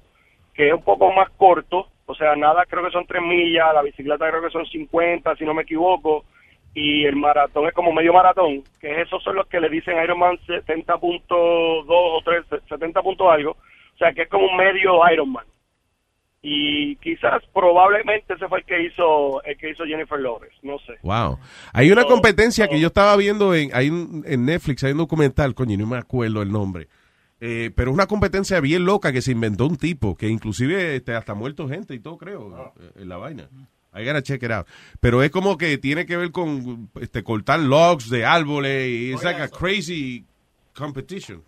que 0.53 0.67
es 0.69 0.73
un 0.73 0.83
poco 0.83 1.11
más 1.13 1.29
corto, 1.31 1.87
o 2.05 2.15
sea, 2.15 2.35
nada, 2.35 2.65
creo 2.65 2.83
que 2.83 2.91
son 2.91 3.05
3 3.05 3.21
millas, 3.21 3.73
la 3.73 3.81
bicicleta 3.81 4.27
creo 4.29 4.41
que 4.41 4.49
son 4.49 4.65
50, 4.65 5.35
si 5.35 5.45
no 5.45 5.53
me 5.53 5.61
equivoco, 5.61 6.25
y 6.73 7.05
el 7.05 7.15
maratón 7.15 7.67
es 7.67 7.73
como 7.73 7.93
medio 7.93 8.11
maratón, 8.13 8.63
que 8.81 9.01
esos 9.01 9.23
son 9.23 9.35
los 9.35 9.47
que 9.47 9.59
le 9.61 9.69
dicen 9.69 10.01
Ironman 10.03 10.37
70.2 10.47 11.85
o 11.87 12.21
3, 12.25 12.45
70 12.67 13.01
punto 13.01 13.31
algo, 13.31 13.55
sea, 13.99 14.13
que 14.13 14.23
es 14.23 14.29
como 14.29 14.45
un 14.47 14.57
medio 14.57 14.93
Ironman. 15.13 15.45
Y 16.41 16.95
quizás, 16.97 17.43
probablemente 17.53 18.33
ese 18.33 18.47
fue 18.47 18.59
el 18.59 18.65
que 18.65 18.81
hizo, 18.83 19.43
el 19.43 19.57
que 19.57 19.71
hizo 19.71 19.83
Jennifer 19.83 20.17
Lopez, 20.19 20.51
no 20.63 20.79
sé. 20.79 20.93
Wow. 21.03 21.37
Hay 21.73 21.91
una 21.91 22.05
competencia 22.05 22.67
que 22.69 22.79
yo 22.79 22.87
estaba 22.87 23.15
viendo 23.17 23.53
en, 23.53 23.71
hay 23.73 23.89
un- 23.89 24.23
en 24.25 24.45
Netflix, 24.45 24.83
hay 24.85 24.93
un 24.93 24.99
documental, 24.99 25.53
coño, 25.53 25.77
no 25.77 25.85
me 25.85 25.97
acuerdo 25.97 26.41
el 26.41 26.49
nombre. 26.51 26.87
Eh, 27.41 27.71
pero 27.75 27.91
es 27.91 27.95
una 27.95 28.07
competencia 28.07 28.59
bien 28.61 28.85
loca 28.85 29.11
que 29.11 29.21
se 29.21 29.33
inventó 29.33 29.65
un 29.65 29.75
tipo, 29.75 30.15
que 30.15 30.27
inclusive 30.29 30.95
este, 30.95 31.13
hasta 31.13 31.33
ha 31.33 31.35
muerto 31.35 31.67
gente 31.67 31.93
y 31.93 31.99
todo, 31.99 32.17
creo, 32.17 32.73
en 32.95 33.09
la 33.09 33.17
vaina. 33.17 33.49
I 33.93 34.05
gotta 34.05 34.21
check 34.21 34.41
it 34.43 34.51
out. 34.51 34.67
Pero 35.01 35.23
es 35.23 35.31
como 35.31 35.57
que 35.57 35.77
tiene 35.77 36.05
que 36.05 36.15
ver 36.15 36.31
con 36.31 36.89
este, 37.01 37.21
cortar 37.23 37.59
logs 37.59 38.09
de 38.09 38.23
árboles 38.25 38.87
y 38.89 39.11
es 39.13 39.23
like 39.23 39.41
a 39.41 39.49
crazy 39.49 40.23
competition. 40.73 41.43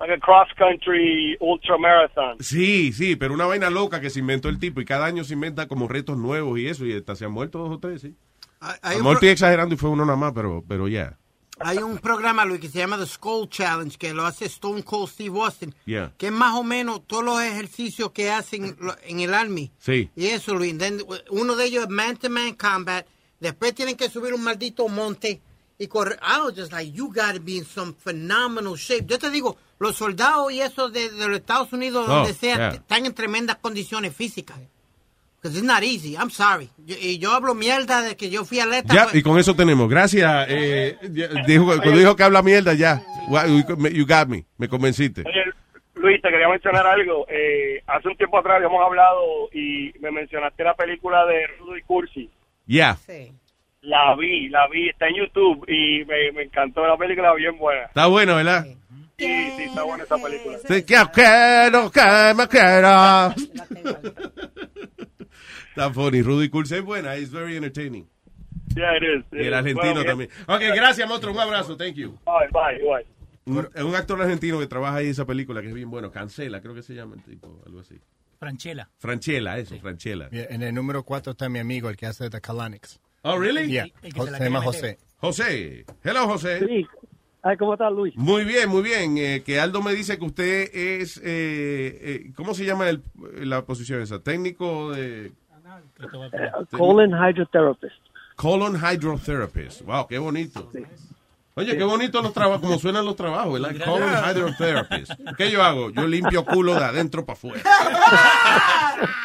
Like 0.00 0.12
a 0.14 0.18
cross 0.20 0.48
country 0.56 1.36
ultra 1.40 1.76
marathon. 1.76 2.36
Sí, 2.40 2.92
sí, 2.92 3.16
pero 3.16 3.34
una 3.34 3.46
vaina 3.46 3.68
loca 3.68 4.00
que 4.00 4.10
se 4.10 4.20
inventó 4.20 4.48
el 4.48 4.58
tipo 4.60 4.80
y 4.80 4.84
cada 4.84 5.06
año 5.06 5.24
se 5.24 5.34
inventa 5.34 5.66
como 5.66 5.88
retos 5.88 6.16
nuevos 6.16 6.58
y 6.58 6.68
eso 6.68 6.86
y 6.86 6.92
hasta 6.96 7.16
se 7.16 7.24
han 7.24 7.32
muerto 7.32 7.58
dos 7.58 7.70
o 7.72 7.78
tres, 7.80 8.02
sí. 8.02 8.14
A 8.60 8.92
lo 8.92 8.98
mejor 8.98 9.14
estoy 9.14 9.28
exagerando 9.30 9.74
y 9.74 9.78
fue 9.78 9.90
uno 9.90 10.04
nada 10.04 10.16
más, 10.16 10.32
pero, 10.34 10.64
pero 10.66 10.86
ya. 10.88 11.16
hay 11.60 11.78
un 11.78 11.98
programa, 11.98 12.44
Luis, 12.44 12.60
que 12.60 12.68
se 12.68 12.78
llama 12.78 12.96
The 12.98 13.06
Skull 13.06 13.48
Challenge, 13.48 13.96
que 13.98 14.14
lo 14.14 14.24
hace 14.24 14.44
Stone 14.46 14.82
Cold 14.84 15.08
Steve 15.10 15.36
Austin, 15.40 15.74
Yeah. 15.84 16.12
que 16.16 16.26
es 16.26 16.32
más 16.32 16.54
o 16.54 16.62
menos 16.62 17.04
todos 17.06 17.24
los 17.24 17.40
ejercicios 17.40 18.10
que 18.12 18.30
hacen 18.30 18.76
en 19.04 19.20
el 19.20 19.34
Army. 19.34 19.72
Sí. 19.78 20.10
Y 20.14 20.26
eso, 20.26 20.54
Luis. 20.54 20.76
Then, 20.78 21.00
uno 21.30 21.56
de 21.56 21.64
ellos 21.66 21.84
es 21.84 21.90
man-to-man 21.90 22.54
combat. 22.54 23.04
Después 23.40 23.74
tienen 23.74 23.96
que 23.96 24.08
subir 24.10 24.32
un 24.34 24.42
maldito 24.44 24.86
monte 24.88 25.40
y 25.78 25.86
correr. 25.86 26.18
I 26.22 26.40
was 26.40 26.54
just 26.56 26.72
like, 26.72 26.92
you 26.92 27.08
gotta 27.12 27.38
be 27.40 27.56
in 27.58 27.64
some 27.64 27.94
phenomenal 27.94 28.76
shape. 28.76 29.06
Yo 29.06 29.18
te 29.18 29.30
digo, 29.30 29.56
los 29.78 29.96
soldados 29.96 30.52
y 30.52 30.60
eso 30.60 30.88
de, 30.90 31.10
de 31.10 31.28
los 31.28 31.38
Estados 31.38 31.72
Unidos, 31.72 32.06
Oh, 32.08 32.12
donde 32.12 32.34
sea, 32.34 32.56
yeah. 32.56 32.68
están 32.70 33.06
en 33.06 33.14
tremendas 33.14 33.56
condiciones 33.56 34.14
físicas. 34.14 34.58
Because 35.40 35.56
it's 35.56 35.64
not 35.66 35.84
easy. 35.84 36.14
I'm 36.16 36.30
sorry. 36.30 36.68
Yo- 36.84 36.96
y 37.00 37.18
yo 37.18 37.30
hablo 37.32 37.54
mierda 37.54 38.02
de 38.02 38.16
que 38.16 38.28
yo 38.28 38.44
fui 38.44 38.58
atleta. 38.58 38.92
Ya, 38.92 39.04
pues- 39.04 39.14
y 39.14 39.22
con 39.22 39.38
eso 39.38 39.54
tenemos. 39.54 39.88
Gracias. 39.88 40.46
Eh, 40.48 40.96
dijo, 41.46 41.66
cuando 41.66 41.92
dijo 41.96 42.16
que 42.16 42.24
habla 42.24 42.42
mierda, 42.42 42.74
ya. 42.74 43.00
You 43.92 44.04
got 44.06 44.26
me. 44.26 44.44
Me 44.56 44.68
convenciste. 44.68 45.20
Oye, 45.20 45.44
Luis, 45.94 46.20
te 46.22 46.28
quería 46.30 46.48
mencionar 46.48 46.84
algo. 46.88 47.24
Eh, 47.28 47.82
hace 47.86 48.08
un 48.08 48.16
tiempo 48.16 48.36
atrás 48.38 48.56
habíamos 48.56 48.84
hablado 48.84 49.48
y 49.52 49.92
me 50.00 50.10
mencionaste 50.10 50.64
la 50.64 50.74
película 50.74 51.24
de 51.26 51.46
Rudy 51.60 51.82
Cursi. 51.82 52.28
Ya. 52.66 52.98
La 53.82 54.16
vi, 54.16 54.48
la 54.48 54.66
vi, 54.68 54.88
está 54.88 55.06
en 55.06 55.14
YouTube 55.16 55.64
y 55.68 56.04
me, 56.04 56.32
me 56.32 56.42
encantó 56.42 56.84
la 56.84 56.96
película, 56.96 57.32
bien 57.34 57.56
buena. 57.58 57.84
Está 57.84 58.06
bueno, 58.06 58.34
¿verdad? 58.34 58.64
Sí, 58.64 58.76
sí, 59.18 59.62
está 59.64 59.82
buena 59.82 60.04
esa 60.04 60.16
película. 60.16 60.58
Sí, 60.58 60.82
que 60.82 60.96
quiero 61.12 61.90
que 61.90 62.34
me 62.36 62.48
quiera. 62.48 63.34
Está 65.70 65.92
funny. 65.92 66.22
Rudy 66.22 66.48
Cursi 66.48 66.76
es 66.76 66.82
buena. 66.82 67.16
It's 67.16 67.30
very 67.30 67.56
entertaining. 67.56 68.08
Yeah, 68.74 68.96
it 68.96 69.02
is. 69.02 69.24
Y 69.32 69.46
el 69.46 69.54
argentino 69.54 70.04
también. 70.04 70.30
Ok, 70.46 70.60
gracias, 70.74 71.08
monstruo. 71.08 71.32
Un 71.34 71.40
abrazo. 71.40 71.76
Thank 71.76 71.94
you. 71.94 72.18
Bye, 72.24 72.48
bye, 72.52 72.78
bye. 72.82 73.06
Un, 73.46 73.68
es 73.74 73.82
un 73.82 73.94
actor 73.94 74.20
argentino 74.20 74.58
que 74.58 74.66
trabaja 74.66 74.96
ahí 74.96 75.06
en 75.06 75.12
esa 75.12 75.24
película 75.24 75.62
que 75.62 75.68
es 75.68 75.74
bien 75.74 75.90
bueno. 75.90 76.10
Cancela, 76.10 76.60
creo 76.60 76.74
que 76.74 76.82
se 76.82 76.94
llama 76.94 77.16
el 77.16 77.22
tipo. 77.22 77.62
Algo 77.66 77.80
así. 77.80 77.98
Franchella. 78.38 78.88
Franchella, 78.98 79.58
eso, 79.58 79.78
Franchella. 79.80 80.28
Yeah, 80.30 80.46
en 80.50 80.62
el 80.62 80.74
número 80.74 81.02
4 81.02 81.32
está 81.32 81.48
mi 81.48 81.58
amigo, 81.58 81.88
el 81.88 81.96
que 81.96 82.06
hace 82.06 82.30
The 82.30 82.40
Colonics. 82.40 83.00
Oh, 83.22 83.36
really? 83.38 83.68
Yeah. 83.68 83.88
El 84.02 84.12
se 84.12 84.36
se 84.36 84.44
llama 84.44 84.62
José. 84.62 84.98
José. 85.16 85.84
Hello, 86.04 86.26
José. 86.26 86.60
Sí. 86.60 86.86
Ay, 87.42 87.56
¿Cómo 87.56 87.74
estás, 87.74 87.92
Luis? 87.92 88.16
Muy 88.16 88.44
bien, 88.44 88.68
muy 88.68 88.82
bien. 88.82 89.16
Eh, 89.16 89.42
que 89.44 89.60
Aldo 89.60 89.80
me 89.82 89.94
dice 89.94 90.18
que 90.18 90.24
usted 90.24 90.70
es, 90.74 91.18
eh, 91.18 91.22
eh, 91.24 92.32
¿cómo 92.34 92.52
se 92.52 92.64
llama 92.64 92.88
el- 92.88 93.02
la 93.42 93.64
posición 93.64 94.02
esa? 94.02 94.18
Técnico 94.20 94.90
de... 94.92 95.26
Eh, 95.26 95.32
colon 96.70 97.10
hydrotherapist. 97.12 97.96
Colon 98.36 98.76
Hydrotherapist. 98.76 99.82
Wow, 99.82 100.06
qué 100.06 100.18
bonito. 100.18 100.70
Oye, 101.58 101.76
qué 101.76 101.82
bonito 101.84 102.22
los 102.22 102.32
trabajos, 102.32 102.60
como 102.60 102.78
suenan 102.78 103.04
los 103.04 103.16
trabajos, 103.16 103.60
¿verdad? 103.60 103.84
Colon 103.84 104.08
Hydrotherapist. 104.30 105.12
¿Qué 105.36 105.50
yo 105.50 105.62
hago? 105.62 105.90
Yo 105.90 106.06
limpio 106.06 106.44
culo 106.44 106.74
de 106.74 106.84
adentro 106.84 107.26
para 107.26 107.36
afuera. 107.36 107.62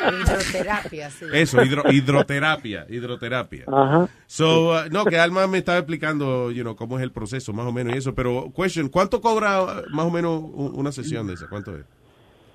Hidroterapia, 0.01 1.09
sí. 1.09 1.25
Eso, 1.33 1.61
hidro- 1.61 1.91
hidroterapia, 1.91 2.85
hidroterapia. 2.89 3.65
Ajá. 3.67 4.07
So, 4.27 4.71
uh, 4.71 4.89
no, 4.91 5.05
que 5.05 5.17
Alma 5.19 5.47
me 5.47 5.59
estaba 5.59 5.77
explicando, 5.77 6.51
you 6.51 6.63
know, 6.63 6.75
cómo 6.75 6.97
es 6.97 7.03
el 7.03 7.11
proceso, 7.11 7.53
más 7.53 7.65
o 7.67 7.71
menos, 7.71 7.93
y 7.95 7.97
eso. 7.99 8.13
Pero, 8.15 8.51
question, 8.55 8.89
¿cuánto 8.89 9.21
cobra 9.21 9.61
uh, 9.63 9.67
más 9.91 10.05
o 10.05 10.09
menos 10.11 10.41
una 10.43 10.91
sesión 10.91 11.27
de 11.27 11.33
esa? 11.33 11.47
¿Cuánto 11.47 11.75
es? 11.77 11.85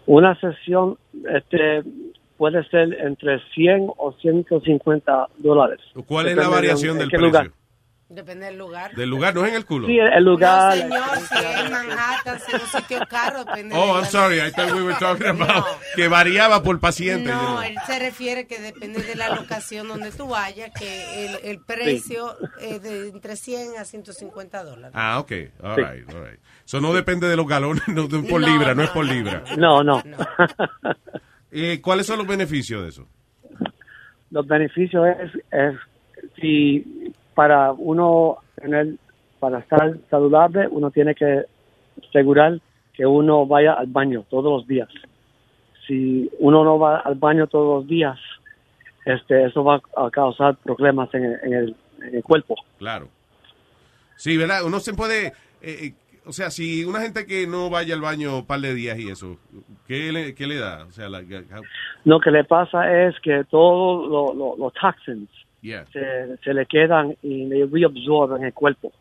Una 0.06 0.38
sesión 0.40 0.98
este, 1.34 1.82
puede 2.36 2.66
ser 2.68 2.94
entre 3.00 3.40
100 3.54 3.90
o 3.96 4.12
150 4.20 5.26
dólares. 5.38 5.80
¿Cuál 6.06 6.28
es 6.28 6.36
la 6.36 6.48
variación 6.48 6.92
en 6.92 6.98
del 7.00 7.08
precio? 7.10 7.26
lugar. 7.26 7.50
Depende 8.10 8.46
del 8.46 8.56
lugar. 8.56 8.94
Del 8.94 9.10
lugar, 9.10 9.34
no 9.34 9.44
es 9.44 9.50
en 9.50 9.56
el 9.56 9.66
culo. 9.66 9.86
Sí, 9.86 9.98
el, 9.98 10.24
lugar. 10.24 10.74
No, 10.78 10.82
señor, 10.82 11.18
si 11.28 11.34
es 11.44 11.60
en 11.66 11.70
Manhattan, 11.70 12.40
si 12.40 12.56
es 12.56 12.62
un 12.62 12.80
sitio 12.80 13.00
caro, 13.06 13.44
depende 13.44 13.74
Oh, 13.76 13.96
I'm 13.98 14.06
sorry, 14.06 14.38
I 14.40 14.50
thought 14.50 14.72
we 14.72 14.82
were 14.82 14.96
talking 14.98 15.26
about 15.26 15.66
que 15.94 16.08
variaba 16.08 16.62
por 16.62 16.80
paciente. 16.80 17.28
No, 17.30 17.62
él 17.62 17.76
se 17.86 17.98
refiere 17.98 18.46
que 18.46 18.60
depende 18.60 19.02
de 19.02 19.14
la 19.14 19.34
locación 19.34 19.88
donde 19.88 20.10
tú 20.10 20.26
vayas, 20.28 20.70
que 20.78 21.26
el, 21.26 21.36
el 21.44 21.60
precio 21.62 22.34
es 22.62 22.82
de 22.82 23.08
entre 23.08 23.36
100 23.36 23.76
a 23.78 23.84
150 23.84 24.64
dólares. 24.64 24.92
Ah, 24.94 25.18
ok, 25.18 25.32
all 25.62 25.74
Sí. 25.74 25.82
right, 25.82 26.14
all 26.14 26.24
right. 26.30 26.40
So 26.64 26.80
no 26.80 26.94
depende 26.94 27.28
de 27.28 27.36
los 27.36 27.46
galones, 27.46 27.82
no, 27.88 28.08
de- 28.08 28.20
por 28.26 28.40
No, 28.40 28.46
libra, 28.48 28.68
no, 28.68 28.74
no, 28.76 28.82
es 28.84 28.90
por 28.90 29.04
no, 29.06 29.12
libra. 29.12 29.44
No, 29.58 29.82
no. 29.84 30.02
Eh, 31.50 31.80
¿Cuáles 31.82 32.06
son 32.06 32.18
los 32.18 32.26
beneficios 32.26 32.82
de 32.82 32.88
eso? 32.88 33.06
Los 34.30 34.46
beneficios 34.46 35.06
es, 35.20 35.32
es 35.50 35.74
si 36.40 37.12
para 37.38 37.70
uno 37.70 38.38
tener, 38.60 38.94
para 39.38 39.60
estar 39.60 39.96
saludable, 40.10 40.66
uno 40.68 40.90
tiene 40.90 41.14
que 41.14 41.44
asegurar 42.08 42.58
que 42.94 43.06
uno 43.06 43.46
vaya 43.46 43.74
al 43.74 43.86
baño 43.86 44.24
todos 44.28 44.50
los 44.58 44.66
días. 44.66 44.88
Si 45.86 46.28
uno 46.40 46.64
no 46.64 46.80
va 46.80 46.98
al 46.98 47.14
baño 47.14 47.46
todos 47.46 47.78
los 47.82 47.88
días, 47.88 48.18
este, 49.06 49.44
eso 49.46 49.62
va 49.62 49.80
a 49.96 50.10
causar 50.10 50.56
problemas 50.56 51.14
en 51.14 51.26
el, 51.26 51.38
en 51.44 51.52
el, 51.54 51.76
en 52.08 52.14
el 52.16 52.22
cuerpo. 52.24 52.56
Claro. 52.76 53.06
Sí, 54.16 54.36
¿verdad? 54.36 54.64
Uno 54.66 54.80
se 54.80 54.92
puede... 54.94 55.28
eh, 55.28 55.32
eh, 55.62 55.92
o 56.26 56.32
sea, 56.32 56.50
si 56.50 56.84
una 56.84 57.00
gente 57.02 57.24
que 57.24 57.46
no 57.46 57.70
vaya 57.70 57.94
al 57.94 58.00
baño 58.00 58.38
un 58.38 58.46
par 58.46 58.58
de 58.58 58.74
días 58.74 58.98
y 58.98 59.08
eso, 59.10 59.38
¿qué 59.86 60.10
le, 60.10 60.34
qué 60.34 60.48
le 60.48 60.56
da? 60.56 60.84
O 60.86 60.90
sea, 60.90 61.08
la, 61.08 61.20
how- 61.20 61.62
Lo 62.04 62.18
que 62.18 62.32
le 62.32 62.42
pasa 62.42 63.06
es 63.06 63.14
que 63.20 63.44
todos 63.48 64.08
lo- 64.10 64.34
lo- 64.34 64.56
los 64.58 64.72
toxins 64.74 65.30
yeah. 65.62 65.84
se, 65.92 66.36
se 66.44 66.54
le 66.54 66.66
quedan 66.66 67.16
y 67.22 67.46
le 67.46 67.66
reabsorben 67.66 68.38
en 68.38 68.44
el 68.46 68.52
cuerpo. 68.54 68.92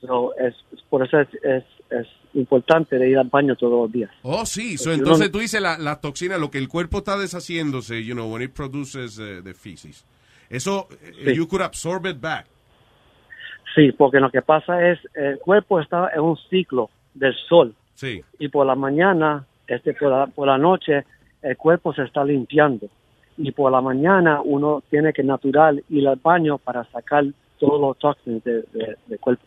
So, 0.00 0.32
es, 0.38 0.54
por 0.88 1.04
eso 1.04 1.18
es, 1.20 1.28
es, 1.42 1.64
es 1.90 2.06
importante 2.34 2.98
de 2.98 3.10
ir 3.10 3.18
al 3.18 3.28
baño 3.28 3.56
todos 3.56 3.82
los 3.82 3.92
días. 3.92 4.10
Oh, 4.22 4.46
sí. 4.46 4.78
So, 4.78 4.90
uno- 4.90 4.98
entonces 4.98 5.30
tú 5.32 5.38
dices 5.40 5.60
la, 5.60 5.76
la 5.78 6.00
toxina, 6.00 6.38
lo 6.38 6.50
que 6.50 6.58
el 6.58 6.68
cuerpo 6.68 6.98
está 6.98 7.18
deshaciéndose, 7.18 8.04
you 8.04 8.14
know, 8.14 8.32
when 8.32 8.42
it 8.42 8.52
produces 8.52 9.18
eh, 9.18 9.40
the 9.42 9.54
feces. 9.54 10.04
Eso, 10.50 10.88
eh, 11.02 11.12
Sí. 11.26 11.34
you 11.34 11.48
could 11.48 11.62
absorb 11.62 12.06
it 12.06 12.20
back. 12.20 12.46
Sí, 13.74 13.92
porque 13.92 14.18
lo 14.20 14.30
que 14.30 14.40
pasa 14.42 14.88
es 14.90 14.98
el 15.14 15.38
cuerpo 15.38 15.80
está 15.80 16.10
en 16.14 16.20
un 16.20 16.36
ciclo 16.48 16.90
del 17.14 17.34
sol 17.48 17.74
Sí. 17.94 18.22
y 18.38 18.48
por 18.48 18.66
la 18.66 18.74
mañana, 18.74 19.44
este 19.66 19.92
por 19.94 20.10
la, 20.10 20.26
por 20.28 20.46
la 20.46 20.56
noche, 20.58 21.04
el 21.42 21.56
cuerpo 21.56 21.92
se 21.92 22.02
está 22.04 22.24
limpiando 22.24 22.88
y 23.38 23.50
por 23.52 23.72
la 23.72 23.80
mañana 23.80 24.40
uno 24.44 24.82
tiene 24.90 25.12
que 25.12 25.22
natural 25.22 25.82
ir 25.88 26.06
al 26.06 26.16
baño 26.16 26.58
para 26.58 26.84
sacar 26.90 27.24
todos 27.58 27.80
los 27.80 27.98
toxins 27.98 28.44
de- 28.44 28.62
de- 28.72 28.96
del 29.06 29.18
cuerpo. 29.18 29.42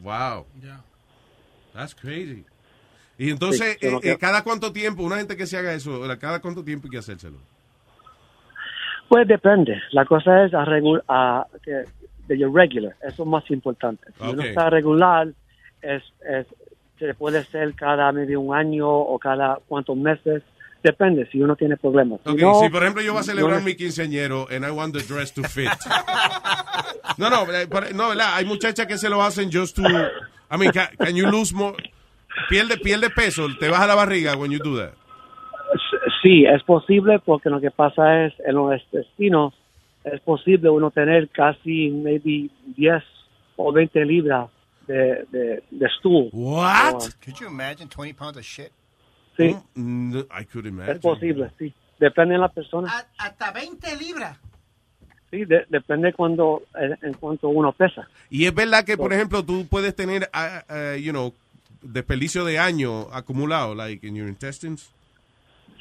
Wow. 0.00 0.44
That's 1.72 1.94
crazy. 1.94 2.44
Y 3.16 3.30
entonces, 3.30 3.78
Sí, 3.80 3.86
eh, 3.86 3.98
que- 4.00 4.10
eh, 4.12 4.18
¿cada 4.18 4.42
cuánto 4.44 4.72
tiempo, 4.72 5.02
una 5.02 5.16
gente 5.16 5.36
que 5.36 5.46
se 5.46 5.56
haga 5.56 5.72
eso, 5.72 6.00
cada 6.20 6.40
cuánto 6.40 6.62
tiempo 6.62 6.86
hay 6.86 6.90
que 6.90 6.98
hacérselo? 6.98 7.38
Pues 9.08 9.26
depende. 9.26 9.80
La 9.92 10.04
cosa 10.04 10.44
es 10.44 10.52
a 10.54 10.64
regu- 10.64 11.02
a- 11.08 11.46
que 11.62 11.84
de 12.26 12.38
your 12.38 12.52
regular. 12.54 12.94
Eso 13.02 13.22
es 13.22 13.28
más 13.28 13.50
importante. 13.50 14.04
Si 14.18 14.22
uno 14.22 14.42
Ok. 14.42 14.48
está 14.48 14.68
regular, 14.70 15.28
es, 15.80 16.02
es, 16.28 16.46
se 16.98 17.14
puede 17.14 17.42
ser 17.44 17.74
cada 17.74 18.12
medio 18.12 18.40
un 18.40 18.54
año 18.54 18.88
o 18.88 19.18
cada 19.18 19.58
cuantos 19.66 19.96
meses. 19.96 20.42
Depende 20.90 21.26
si 21.30 21.40
uno 21.42 21.54
tiene 21.56 21.76
problemas. 21.76 22.20
Si 22.24 22.30
Ok, 22.30 22.38
no, 22.40 22.60
si 22.60 22.68
por 22.70 22.82
ejemplo 22.82 23.02
yo 23.02 23.12
voy 23.12 23.20
a 23.20 23.24
celebrar 23.24 23.58
no- 23.58 23.64
mi 23.64 23.74
quinceañero 23.74 24.46
and 24.50 24.64
I 24.64 24.70
want 24.70 24.94
the 24.94 25.02
dress 25.02 25.32
to 25.34 25.42
fit. 25.44 25.68
no, 27.18 27.28
no, 27.28 27.42
eh, 27.52 27.66
no, 27.94 28.08
¿verdad? 28.08 28.34
Hay 28.36 28.44
muchachas 28.44 28.86
que 28.86 28.96
se 28.98 29.08
lo 29.08 29.22
hacen 29.22 29.50
just 29.52 29.76
to, 29.76 29.82
I 29.82 30.56
mean, 30.58 30.70
ca- 30.72 30.90
can, 30.98 31.14
you 31.14 31.26
lose 31.26 31.54
more, 31.54 31.76
pierde, 32.48 32.78
pierde 32.78 33.10
peso, 33.10 33.46
te 33.58 33.68
baja 33.68 33.86
la 33.86 33.94
barriga 33.94 34.36
when 34.36 34.50
you 34.50 34.58
do 34.58 34.76
that. 34.78 34.94
Sí, 36.22 36.44
es 36.46 36.62
posible 36.62 37.18
porque 37.18 37.50
lo 37.50 37.60
que 37.60 37.70
pasa 37.70 38.24
es 38.24 38.32
en 38.46 38.54
los 38.54 38.72
intestinos 38.82 39.54
es 40.04 40.20
posible 40.22 40.70
uno 40.70 40.90
tener 40.90 41.28
casi 41.28 41.90
maybe 41.90 42.48
10 42.76 43.02
o 43.56 43.72
20 43.72 44.04
libras 44.06 44.48
de, 44.86 45.26
de, 45.30 45.62
de 45.70 45.88
stool. 45.98 46.30
What? 46.32 47.10
Could 47.22 47.38
you 47.40 47.46
imagine 47.48 47.88
20 47.88 48.14
pounds 48.14 48.38
of 48.38 48.44
shit? 48.44 48.70
Sí, 49.38 49.56
Mm, 49.74 50.16
I 50.18 50.44
could 50.52 50.66
imagine. 50.66 50.92
es 50.94 50.98
posible, 51.00 51.50
sí. 51.58 51.72
Depende 51.98 52.34
de 52.34 52.40
la 52.40 52.48
persona. 52.48 52.88
A- 52.90 53.24
hasta 53.26 53.50
20 53.52 53.96
libras. 53.96 54.38
Sí, 55.30 55.44
de- 55.44 55.66
depende 55.68 56.12
cuando 56.12 56.62
en, 57.02 57.12
cuanto 57.14 57.48
uno 57.48 57.72
pesa. 57.72 58.08
Y 58.30 58.44
es 58.46 58.54
verdad 58.54 58.84
que, 58.84 58.96
por 58.96 59.12
ejemplo, 59.12 59.44
tú 59.44 59.66
puedes 59.68 59.94
tener, 59.94 60.28
ah, 60.32 60.62
ah, 60.68 60.96
you 60.96 61.10
know, 61.12 61.32
desperdicio 61.82 62.44
de 62.44 62.58
año 62.58 63.02
acumulado, 63.12 63.74
like 63.74 64.06
in 64.06 64.16
your 64.16 64.28
intestines. 64.28 64.90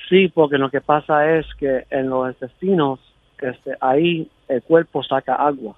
Sí, 0.10 0.28
porque 0.30 0.58
lo 0.58 0.70
que 0.70 0.82
pasa 0.82 1.38
es 1.38 1.46
que 1.60 1.86
en 1.90 2.10
los 2.10 2.30
intestinos, 2.30 3.00
este, 3.40 3.72
ahí 3.82 4.30
el 4.48 4.62
cuerpo 4.64 5.04
saca 5.04 5.36
agua. 5.36 5.76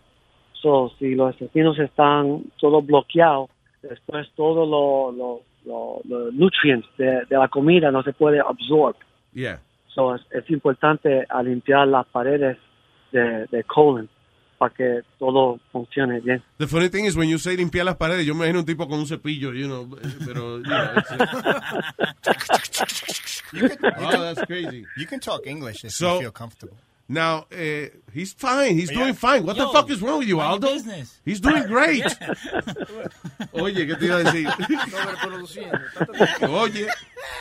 So, 0.53 0.91
si 0.99 1.15
los 1.15 1.34
intestinos 1.34 1.77
están 1.80 2.43
todos 2.59 2.86
bloqueados, 2.86 3.49
después 3.82 4.27
todos 4.36 4.67
los 4.67 5.15
lo, 5.15 5.17
lo- 5.17 5.41
los 5.70 6.34
nutrients 6.34 6.88
de, 6.97 7.22
de 7.30 7.38
la 7.38 7.47
comida 7.47 7.91
no 7.91 8.01
se 8.03 8.13
puede 8.13 8.39
absorber. 8.39 8.99
Yeah. 9.34 9.59
So, 9.93 10.15
es, 10.15 10.22
es 10.32 10.49
importante 10.49 11.26
a 11.30 11.43
limpiar 11.43 11.88
las 11.88 12.07
paredes 12.07 12.57
de, 13.11 13.45
de 13.51 13.63
colon 13.65 14.09
para 14.57 14.74
que 14.74 15.01
todo 15.17 15.59
funcione 15.72 16.20
bien. 16.20 16.43
The 16.57 16.67
funny 16.67 16.89
thing 16.89 17.05
is, 17.05 17.15
when 17.15 17.30
you 17.30 17.38
say 17.38 17.55
limpiar 17.55 17.86
las 17.86 17.95
paredes, 17.95 18.26
yo 18.26 18.34
me 18.34 18.39
imagino 18.41 18.59
un 18.59 18.65
tipo 18.65 18.88
con 18.88 18.99
un 18.99 19.07
cepillo, 19.07 19.53
you 19.53 19.67
know, 19.67 19.88
pero, 20.26 20.57
you 20.57 20.63
know, 20.63 20.93
it's, 20.97 21.11
You 23.53 23.70
can, 23.80 23.93
oh, 23.97 24.22
that's 24.22 24.41
crazy. 24.45 24.86
You 24.97 25.05
can 25.07 25.20
talk 25.20 25.45
English 25.47 25.84
if 25.84 25.91
So- 25.91 26.15
you 26.15 26.20
feel 26.22 26.32
comfortable. 26.32 26.78
Now, 27.12 27.47
eh, 27.51 27.89
he's 28.14 28.34
fine. 28.34 28.76
He's 28.78 28.91
Yeah. 28.91 28.99
doing 28.99 29.14
fine. 29.16 29.43
What 29.43 29.57
the 29.57 29.64
Yo, 29.64 29.72
fuck 29.74 29.89
is 29.89 29.99
wrong 29.99 30.20
with 30.20 30.28
you, 30.28 30.39
Aldo? 30.39 30.74
business. 30.74 31.20
He's 31.26 31.39
doing 31.41 31.64
great. 31.68 32.05
Oye, 33.53 33.88
¿qué 33.88 33.95
te 33.97 34.05
iba 34.05 34.18
a 34.18 34.24
decir? 34.24 34.47
Oye, 36.49 36.88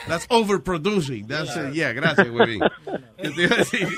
that's 0.06 0.26
overproducing. 0.28 1.26
That's, 1.28 1.56
uh, 1.56 1.70
yeah, 1.74 1.92
gracias, 1.92 2.28
güey. 2.28 2.58
¿Qué 3.18 3.30
te 3.30 3.42
iba 3.42 3.54
a 3.54 3.58
decir? 3.58 3.88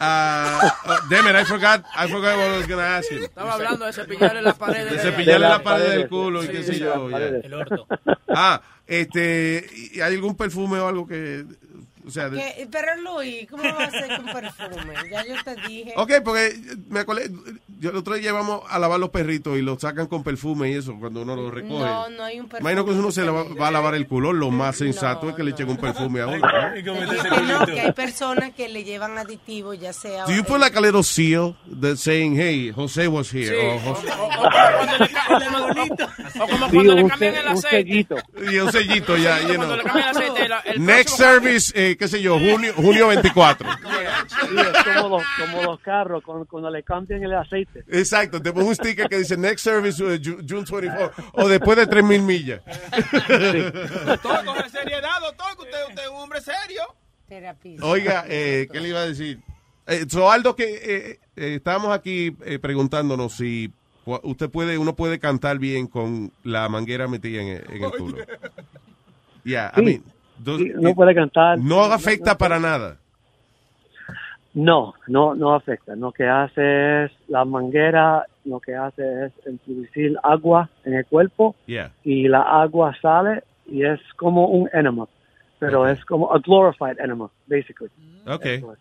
Uh, 0.00 0.70
uh, 0.86 1.00
damn 1.10 1.26
it, 1.26 1.34
I 1.34 1.42
forgot, 1.44 1.84
I 1.94 2.06
forgot 2.06 2.36
what 2.38 2.50
I 2.50 2.56
was 2.58 2.66
going 2.68 2.78
to 2.78 2.84
ask 2.84 3.10
him. 3.10 3.24
Estaba 3.24 3.54
hablando 3.54 3.84
de 3.84 3.92
cepillarle 3.92 4.42
las 4.42 4.56
paredes. 4.56 4.90
De 4.92 4.96
de- 4.96 5.02
cepillarle 5.02 5.32
De 5.32 5.38
la 5.40 5.48
las 5.48 5.62
pared 5.62 5.82
del 5.82 5.90
paredes, 5.90 6.08
culo 6.08 6.42
y 6.44 6.46
sí, 6.46 6.52
qué 6.52 6.62
sí, 6.62 6.72
sé 6.74 6.78
yo. 6.78 7.08
El 7.10 7.54
orto. 7.54 7.86
Ah, 8.28 8.62
este, 8.86 9.66
¿y 9.92 10.00
¿hay 10.00 10.14
algún 10.14 10.36
perfume 10.36 10.78
o 10.78 10.86
algo 10.88 11.06
que, 11.06 11.44
o 12.08 12.10
sea, 12.10 12.28
de-. 12.28 12.68
Pero 12.70 12.88
Luis, 13.02 13.46
¿cómo 13.48 13.62
va 13.62 13.84
a 13.84 13.90
ser 13.90 14.16
con 14.16 14.26
perfume? 14.26 14.94
Ya 15.10 15.24
yo 15.26 15.34
te 15.44 15.54
dije. 15.68 15.92
Ok, 15.96 16.12
porque 16.24 16.58
me 16.88 17.00
acordé, 17.00 17.30
yo 17.78 17.90
el 17.90 17.96
otro 17.96 18.14
día 18.14 18.22
llevamos 18.24 18.62
a 18.68 18.78
lavar 18.78 18.98
los 18.98 19.10
perritos 19.10 19.56
y 19.56 19.62
los 19.62 19.80
sacan 19.80 20.06
con 20.06 20.24
perfume 20.24 20.70
y 20.70 20.74
eso 20.74 20.94
cuando 20.98 21.22
uno 21.22 21.36
los 21.36 21.52
recoge. 21.54 21.84
No, 21.84 22.08
no 22.10 22.24
hay 22.24 22.40
un 22.40 22.48
perfume. 22.48 22.70
Imagino 22.72 22.84
que 22.84 22.98
uno 22.98 23.12
se 23.12 23.24
le 23.24 23.30
va, 23.30 23.44
va 23.44 23.68
a 23.68 23.70
lavar 23.70 23.94
el 23.94 24.06
culo, 24.06 24.32
lo 24.32 24.50
más 24.50 24.76
sensato 24.76 25.28
es 25.30 25.36
que 25.36 25.44
le 25.44 25.50
echen 25.52 25.68
un 25.68 25.76
perfume 25.76 26.20
a 26.22 26.26
uno. 26.26 26.48
Que 26.74 26.82
no, 26.82 27.66
que 27.66 27.80
hay 27.80 27.92
personas 27.92 28.52
que 28.54 28.68
le 28.68 28.84
llevan 28.84 29.18
aditivos, 29.18 29.78
ya 29.78 29.92
sea. 29.92 30.24
Do 30.24 30.32
you 30.32 30.44
put 30.44 30.58
like 30.60 30.76
a 30.76 30.80
little 30.80 31.02
seal 31.02 31.56
that 31.80 31.96
saying, 31.96 32.34
hey, 32.36 32.72
Jose 32.74 33.06
was 33.08 33.30
here? 33.32 33.48
Sí, 33.48 33.54
o, 33.66 33.78
Jose- 33.94 34.08
o- 34.10 34.24
o 34.24 34.28
como 34.28 34.50
cuando 34.50 34.98
le, 34.98 35.08
ca- 35.10 35.38
el 35.38 35.74
bonito. 35.74 36.08
O 36.40 36.46
como 36.48 36.66
Sí, 36.68 36.74
cuando 36.74 36.94
le 36.94 37.06
cambian 37.08 37.34
el 37.34 37.46
un 37.46 37.52
aceite. 37.52 37.76
sellito. 37.76 38.16
y 38.50 38.58
un 38.58 38.72
sellito 38.72 39.16
ya, 39.16 39.40
you 39.40 39.46
Cuando 39.56 39.66
know. 39.66 39.76
le 39.76 39.82
cambian 39.84 40.08
el 40.08 40.52
aceite. 40.52 40.70
el 40.74 40.84
Next 40.86 41.16
service, 41.16 41.72
eh, 41.74 41.96
qué 41.98 42.08
sé 42.08 42.22
yo, 42.22 42.38
junio, 42.38 42.72
junio 42.76 43.08
24. 43.08 43.68
Sí, 44.28 44.56
es 44.56 44.84
como 45.02 45.18
los, 45.18 45.22
como 45.38 45.62
los 45.62 45.80
carros 45.80 46.22
cuando, 46.24 46.44
cuando 46.46 46.70
le 46.70 46.82
cambian 46.82 47.22
el 47.22 47.34
aceite. 47.34 47.82
Exacto, 47.88 48.40
te 48.42 48.52
pongo 48.52 48.68
un 48.68 48.74
sticker 48.74 49.08
que 49.08 49.18
dice 49.18 49.36
next 49.36 49.64
service 49.64 50.02
Ju- 50.02 50.44
June 50.48 50.64
24 50.68 51.12
o 51.32 51.48
después 51.48 51.76
de 51.78 51.88
3.000 51.88 52.22
millas. 52.22 52.60
Todo 54.22 54.44
coge 54.44 54.68
seriedad, 54.70 55.20
doctor, 55.20 55.56
que 55.56 55.62
usted, 55.62 55.78
usted 55.88 56.02
es 56.02 56.08
un 56.08 56.16
hombre 56.16 56.40
serio. 56.40 56.82
Terapista. 57.28 57.84
Oiga, 57.86 58.24
eh, 58.28 58.68
¿qué 58.70 58.80
le 58.80 58.88
iba 58.88 59.00
a 59.00 59.06
decir? 59.06 59.40
Eh, 59.86 60.04
so, 60.08 60.30
Aldo, 60.30 60.54
que 60.56 60.64
eh, 60.74 61.20
eh, 61.36 61.54
estábamos 61.56 61.92
aquí 61.92 62.36
eh, 62.44 62.58
preguntándonos 62.58 63.34
si 63.34 63.72
usted 64.04 64.50
puede, 64.50 64.78
uno 64.78 64.94
puede 64.96 65.18
cantar 65.18 65.58
bien 65.58 65.86
con 65.86 66.32
la 66.42 66.68
manguera 66.68 67.08
metida 67.08 67.42
en, 67.42 67.48
el- 67.48 67.64
en 67.76 67.84
el 67.84 67.90
culo. 67.92 68.18
Yeah, 69.44 69.72
I 69.76 69.78
Sí. 69.80 69.84
mean, 69.84 70.04
no 70.44 70.94
puede 70.94 71.14
cantar. 71.14 71.58
no 71.58 71.82
afecta 71.82 72.36
para 72.38 72.58
nada. 72.58 72.96
No, 74.54 74.94
no, 75.06 75.34
no 75.34 75.54
afecta. 75.54 75.94
Lo 75.94 76.10
que 76.10 76.26
hace 76.26 77.04
es 77.04 77.12
la 77.28 77.44
manguera, 77.44 78.26
lo 78.44 78.58
que 78.60 78.74
hace 78.74 79.26
es 79.26 79.32
introducir 79.46 80.16
agua 80.22 80.68
en 80.84 80.94
el 80.94 81.06
cuerpo 81.06 81.54
Yeah. 81.66 81.92
y 82.02 82.26
la 82.28 82.42
agua 82.42 82.96
sale 83.00 83.44
y 83.66 83.84
es 83.84 84.00
como 84.16 84.48
un 84.48 84.68
enema, 84.72 85.06
pero 85.58 85.86
es 85.86 86.02
como 86.06 86.32
a 86.34 86.38
glorified 86.38 86.98
enema, 86.98 87.30
basically. 87.46 87.90
Ok. 88.26 88.46
Eso 88.46 88.72
es. 88.72 88.78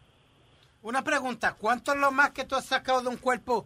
Una 0.82 1.04
pregunta, 1.04 1.56
¿cuánto 1.60 1.92
es 1.94 2.00
lo 2.00 2.12
más 2.12 2.32
que 2.32 2.46
tú 2.46 2.56
has 2.56 2.66
sacado 2.66 3.02
de 3.02 3.10
un 3.10 3.18
cuerpo 3.18 3.66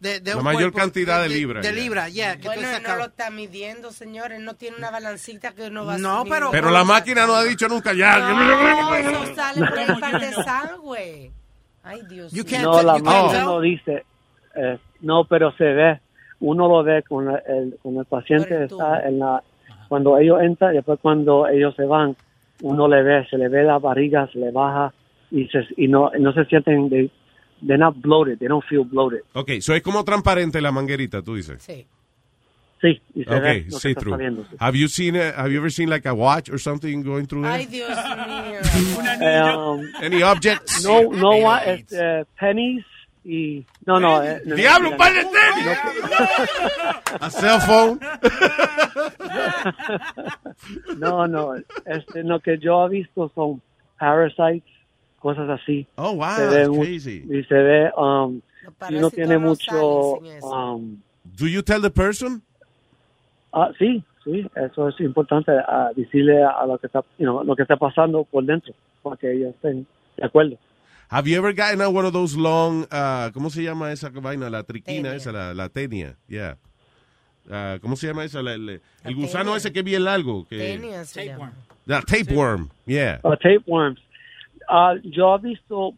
de, 0.00 0.20
de 0.20 0.30
La 0.32 0.38
un 0.38 0.44
mayor 0.44 0.72
cuerpo, 0.72 0.78
cantidad 0.78 1.22
de 1.22 1.28
libras, 1.28 1.62
De 1.64 1.72
ya. 1.74 1.80
libra, 1.80 2.08
yeah, 2.08 2.36
que 2.38 2.48
Bueno, 2.48 2.62
no 2.86 2.96
lo 2.96 3.04
está 3.04 3.30
midiendo, 3.30 3.92
señores. 3.92 4.40
No 4.40 4.54
tiene 4.54 4.76
una 4.78 4.90
balancita 4.90 5.52
que 5.52 5.66
uno 5.68 5.84
va 5.84 5.98
No, 5.98 6.20
subiendo. 6.20 6.30
pero- 6.34 6.50
Pero 6.50 6.70
la 6.70 6.84
máquina 6.84 7.26
no 7.26 7.34
ha 7.34 7.44
dicho 7.44 7.68
nunca 7.68 7.92
ya. 7.92 8.18
No, 8.18 8.94
eso 8.96 9.34
sale 9.34 9.66
por 9.66 9.78
el 9.78 10.00
par 10.00 10.20
de 10.20 10.32
sangre. 10.32 11.30
Ay, 11.82 12.00
Dios 12.08 12.32
mío. 12.32 12.44
No, 12.62 12.82
la 12.82 12.98
máquina 12.98 13.44
no 13.44 13.60
dice. 13.60 14.04
eh, 14.56 14.78
no, 15.00 15.24
pero 15.24 15.52
se 15.52 15.64
ve. 15.64 16.00
Uno 16.40 16.66
lo 16.68 16.82
ve 16.82 17.02
con 17.02 17.28
el, 17.30 17.76
con 17.82 17.96
el 17.98 18.04
paciente 18.06 18.64
está 18.64 19.06
en 19.06 19.18
la 19.18 19.42
cuando 19.88 20.16
ellos 20.18 20.40
entran, 20.40 20.72
después 20.72 20.98
cuando 21.02 21.46
ellos 21.48 21.74
se 21.76 21.84
van, 21.84 22.16
uno 22.62 22.86
le 22.88 23.02
ve, 23.02 23.26
se 23.28 23.36
le 23.36 23.48
ve 23.48 23.62
la 23.64 23.78
barriga, 23.78 24.26
se 24.32 24.38
le 24.38 24.50
baja 24.50 24.92
y 25.30 25.46
se 25.48 25.66
y 25.76 25.88
no 25.88 26.10
no 26.18 26.32
se 26.32 26.44
sienten 26.46 26.88
de 26.88 27.10
they're 27.66 27.78
not 27.78 27.94
bloated, 28.00 28.38
they 28.38 28.48
don't 28.48 28.64
feel 28.66 28.84
bloated. 28.84 29.20
Ok, 29.34 29.60
so 29.60 29.74
es 29.74 29.82
como 29.82 30.04
transparente 30.04 30.60
la 30.60 30.70
manguerita, 30.72 31.22
tú 31.22 31.34
dices. 31.36 31.62
Sí. 31.62 31.86
Sí, 32.80 32.98
y 33.14 33.24
se 33.24 33.30
ve 33.30 33.36
Okay, 33.36 33.64
que 33.64 33.70
see 33.72 33.90
está 33.90 34.00
through. 34.00 34.14
saliendo. 34.14 34.42
sí. 34.50 34.56
Have 34.58 34.74
you 34.78 34.88
seen 34.88 35.14
it? 35.14 35.34
Have 35.36 35.50
you 35.52 35.58
ever 35.58 35.70
seen 35.70 35.90
like 35.90 36.08
a 36.08 36.14
watch 36.14 36.48
or 36.48 36.58
something 36.58 37.02
going 37.02 37.26
through 37.26 37.42
there? 37.42 37.52
Ay, 37.52 37.66
Dios 37.66 37.90
mío. 37.90 38.60
Um, 39.58 39.82
Any 40.02 40.22
objects? 40.22 40.82
No, 40.82 41.02
no, 41.12 41.36
wa- 41.42 41.58
este, 41.58 42.24
pennies 42.38 42.82
y 43.22 43.66
no, 43.84 44.00
no. 44.00 44.22
eh, 44.22 44.40
no, 44.46 44.54
Diablo, 44.56 44.92
un 44.92 44.96
par 44.96 45.12
de 45.12 45.24
no, 45.24 45.30
tenis. 45.30 45.78
A 47.20 47.30
cell 47.30 47.60
phone. 47.60 48.00
No, 50.98 51.26
no, 51.26 51.54
este, 51.86 52.22
lo 52.22 52.40
que 52.40 52.58
yo 52.58 52.86
he 52.86 52.88
visto 52.90 53.30
son 53.34 53.60
parasites, 53.98 54.62
cosas 55.20 55.48
así. 55.48 55.86
Oh, 55.96 56.14
wow, 56.16 56.34
Se 56.36 56.46
ve 56.46 56.68
crazy. 56.78 57.24
Y 57.30 57.44
se 57.44 57.54
ve, 57.54 57.90
um, 57.96 58.40
si 58.40 58.66
uno 58.66 58.72
parásitos 58.78 59.12
tiene 59.12 59.34
no 59.34 59.40
mucho, 59.40 60.14
um, 60.42 61.00
Do 61.24 61.46
you 61.46 61.62
tell 61.62 61.80
the 61.80 61.90
person? 61.90 62.42
ah, 63.52 63.70
sí, 63.78 64.02
sí, 64.24 64.46
eso 64.56 64.88
es 64.88 65.00
importante, 65.00 65.52
ah, 65.52 65.90
decirle 65.94 66.42
a 66.42 66.66
lo 66.66 66.78
que 66.78 66.86
está, 66.88 67.00
you 67.18 67.24
know, 67.24 67.44
lo 67.44 67.54
que 67.54 67.62
está 67.62 67.76
pasando 67.76 68.24
por 68.24 68.44
dentro, 68.44 68.74
para 69.02 69.16
que 69.16 69.32
ellos 69.32 69.54
estén 69.54 69.86
de 70.16 70.24
acuerdo. 70.26 70.56
Have 71.12 71.28
you 71.28 71.36
ever 71.36 71.52
gotten 71.52 71.80
one 71.80 72.06
of 72.06 72.12
those 72.12 72.36
long, 72.36 72.82
uh, 72.92 73.30
¿cómo 73.32 73.50
se 73.50 73.62
llama 73.62 73.90
esa 73.92 74.10
vaina? 74.10 74.48
La 74.48 74.62
triquina 74.62 75.14
esa, 75.14 75.32
la, 75.32 75.52
la 75.54 75.68
tenia, 75.68 76.16
yeah. 76.28 76.56
Ah, 77.50 77.78
¿Cómo 77.82 77.96
se 77.96 78.06
llama 78.06 78.24
esa? 78.24 78.42
La- 78.42 78.56
la- 78.56 78.78
el 79.04 79.14
gusano 79.16 79.44
tenia. 79.46 79.56
ese 79.56 79.72
que 79.72 79.80
es 79.80 79.84
bien 79.84 80.04
largo. 80.04 80.46
Que, 80.46 80.56
Tenia 80.58 81.04
se 81.04 81.26
llama. 81.26 81.52
La 81.86 82.00
tapeworm, 82.02 82.68
yeah. 82.86 83.18
Uh, 83.24 83.34
tapeworms. 83.36 83.98
Ah, 84.72 84.94
yo 85.02 85.34
he 85.34 85.38
visto 85.40 85.94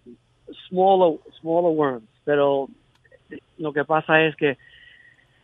smaller, 0.68 1.18
smaller 1.40 1.76
worms, 1.76 2.08
pero 2.24 2.68
lo 3.58 3.72
que 3.72 3.84
pasa 3.84 4.22
es 4.22 4.34
que 4.36 4.56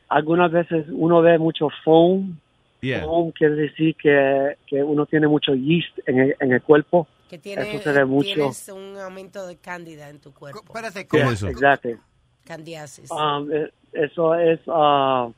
algunas 0.09 0.51
veces 0.51 0.87
uno 0.91 1.21
ve 1.21 1.39
mucho 1.39 1.69
foam. 1.85 2.39
Yeah. 2.81 3.05
Foam 3.05 3.33
quiere 3.33 3.57
decir 3.57 3.97
que, 3.97 4.57
que 4.67 4.83
uno 4.83 5.05
tiene 5.07 5.27
mucho 5.27 5.53
yeast 5.55 5.99
en 6.07 6.21
el, 6.21 6.37
en 6.41 6.53
el 6.53 6.63
cuerpo. 6.63 7.07
Que 7.29 7.37
tiene, 7.37 7.75
Eso 7.75 7.83
se 7.83 7.93
ve 7.93 8.05
mucho. 8.07 8.33
tienes 8.35 8.69
un 8.69 8.97
aumento 8.97 9.47
de 9.47 9.57
cándida 9.57 10.09
en 10.09 10.21
tu 10.21 10.33
cuerpo. 10.33 10.63
Espérate, 10.65 11.03
¿Qué 11.07 11.19
¿cómo? 11.19 11.31
es 11.33 11.39
eso? 11.39 11.49
Exacto. 11.49 11.89
Candiasis. 12.45 13.11
Um, 13.11 13.51
eh, 13.53 13.71
eso 13.93 14.35
es, 14.37 14.61
uh, 14.69 15.31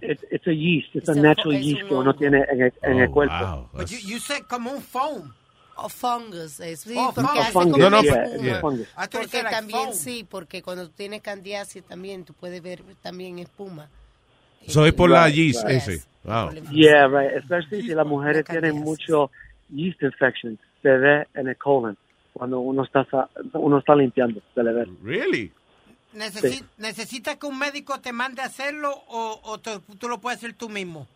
it's, 0.00 0.24
it's 0.30 0.46
a 0.46 0.52
yeast, 0.52 0.94
it's, 0.94 1.08
It's 1.08 1.08
a 1.08 1.12
a 1.12 1.22
natural 1.22 1.60
yeast 1.60 1.86
que 1.88 1.94
uno 1.94 2.14
tiene 2.14 2.44
en 2.50 2.62
el, 2.62 2.72
en 2.82 2.98
el 3.00 3.08
Oh, 3.08 3.12
cuerpo. 3.12 3.34
wow. 3.44 3.68
But 3.74 3.88
you, 3.90 3.98
you 3.98 4.18
said 4.20 4.42
como 4.48 4.70
un 4.70 4.80
foam. 4.80 5.34
O 5.78 5.88
fungus, 5.90 6.58
eh, 6.60 6.74
sí, 6.76 6.94
Oh, 6.98 7.12
porque 7.14 7.28
fungus. 7.28 7.42
hace 7.44 7.52
Fungus, 7.52 7.72
como 7.72 7.84
No, 7.84 7.90
no, 7.90 7.98
espuma. 8.00 8.24
yeah. 8.42 8.60
You 8.60 8.86
Porque 9.20 9.42
like 9.42 9.50
también 9.50 9.84
foam. 9.84 9.94
sí, 9.94 10.26
porque 10.28 10.62
cuando 10.62 10.86
tú 10.88 10.92
tienes 10.96 11.20
candiasis 11.22 11.84
también 11.84 12.24
tú 12.24 12.32
puedes 12.32 12.62
ver 12.62 12.82
también 13.02 13.38
espuma. 13.38 13.88
So 14.66 14.86
es 14.86 14.94
por 14.94 15.10
la 15.10 15.26
Right, 15.26 15.34
yeast 15.36 15.64
right. 15.66 15.76
ese. 15.76 16.02
Wow. 16.24 16.50
Yeah, 16.72 17.06
right. 17.08 17.36
Especially 17.36 17.82
si 17.82 17.94
las 17.94 18.06
mujeres 18.06 18.44
La 18.48 18.54
tienen 18.54 18.72
candidiasis. 18.72 18.84
mucho 19.08 19.30
yeast 19.68 20.02
infection, 20.02 20.58
se 20.82 20.88
ve 20.88 21.26
en 21.34 21.48
el 21.48 21.56
colon 21.56 21.96
cuando 22.32 22.60
uno 22.60 22.82
está 22.84 23.04
sa- 23.10 23.28
uno 23.52 23.78
está 23.78 23.94
limpiando, 23.94 24.40
se 24.54 24.62
le 24.62 24.72
ve. 24.72 24.86
Really? 25.02 25.52
Necesi- 26.14 26.64
¿Necesitas 26.78 27.36
que 27.36 27.46
un 27.46 27.58
médico 27.58 28.00
te 28.00 28.12
mande 28.12 28.40
a 28.40 28.46
hacerlo 28.46 28.90
o, 29.08 29.40
o 29.42 29.58
te- 29.58 29.78
tú 29.98 30.08
lo 30.08 30.18
puedes 30.18 30.38
hacer 30.38 30.54
tú 30.54 30.68
mismo? 30.70 31.06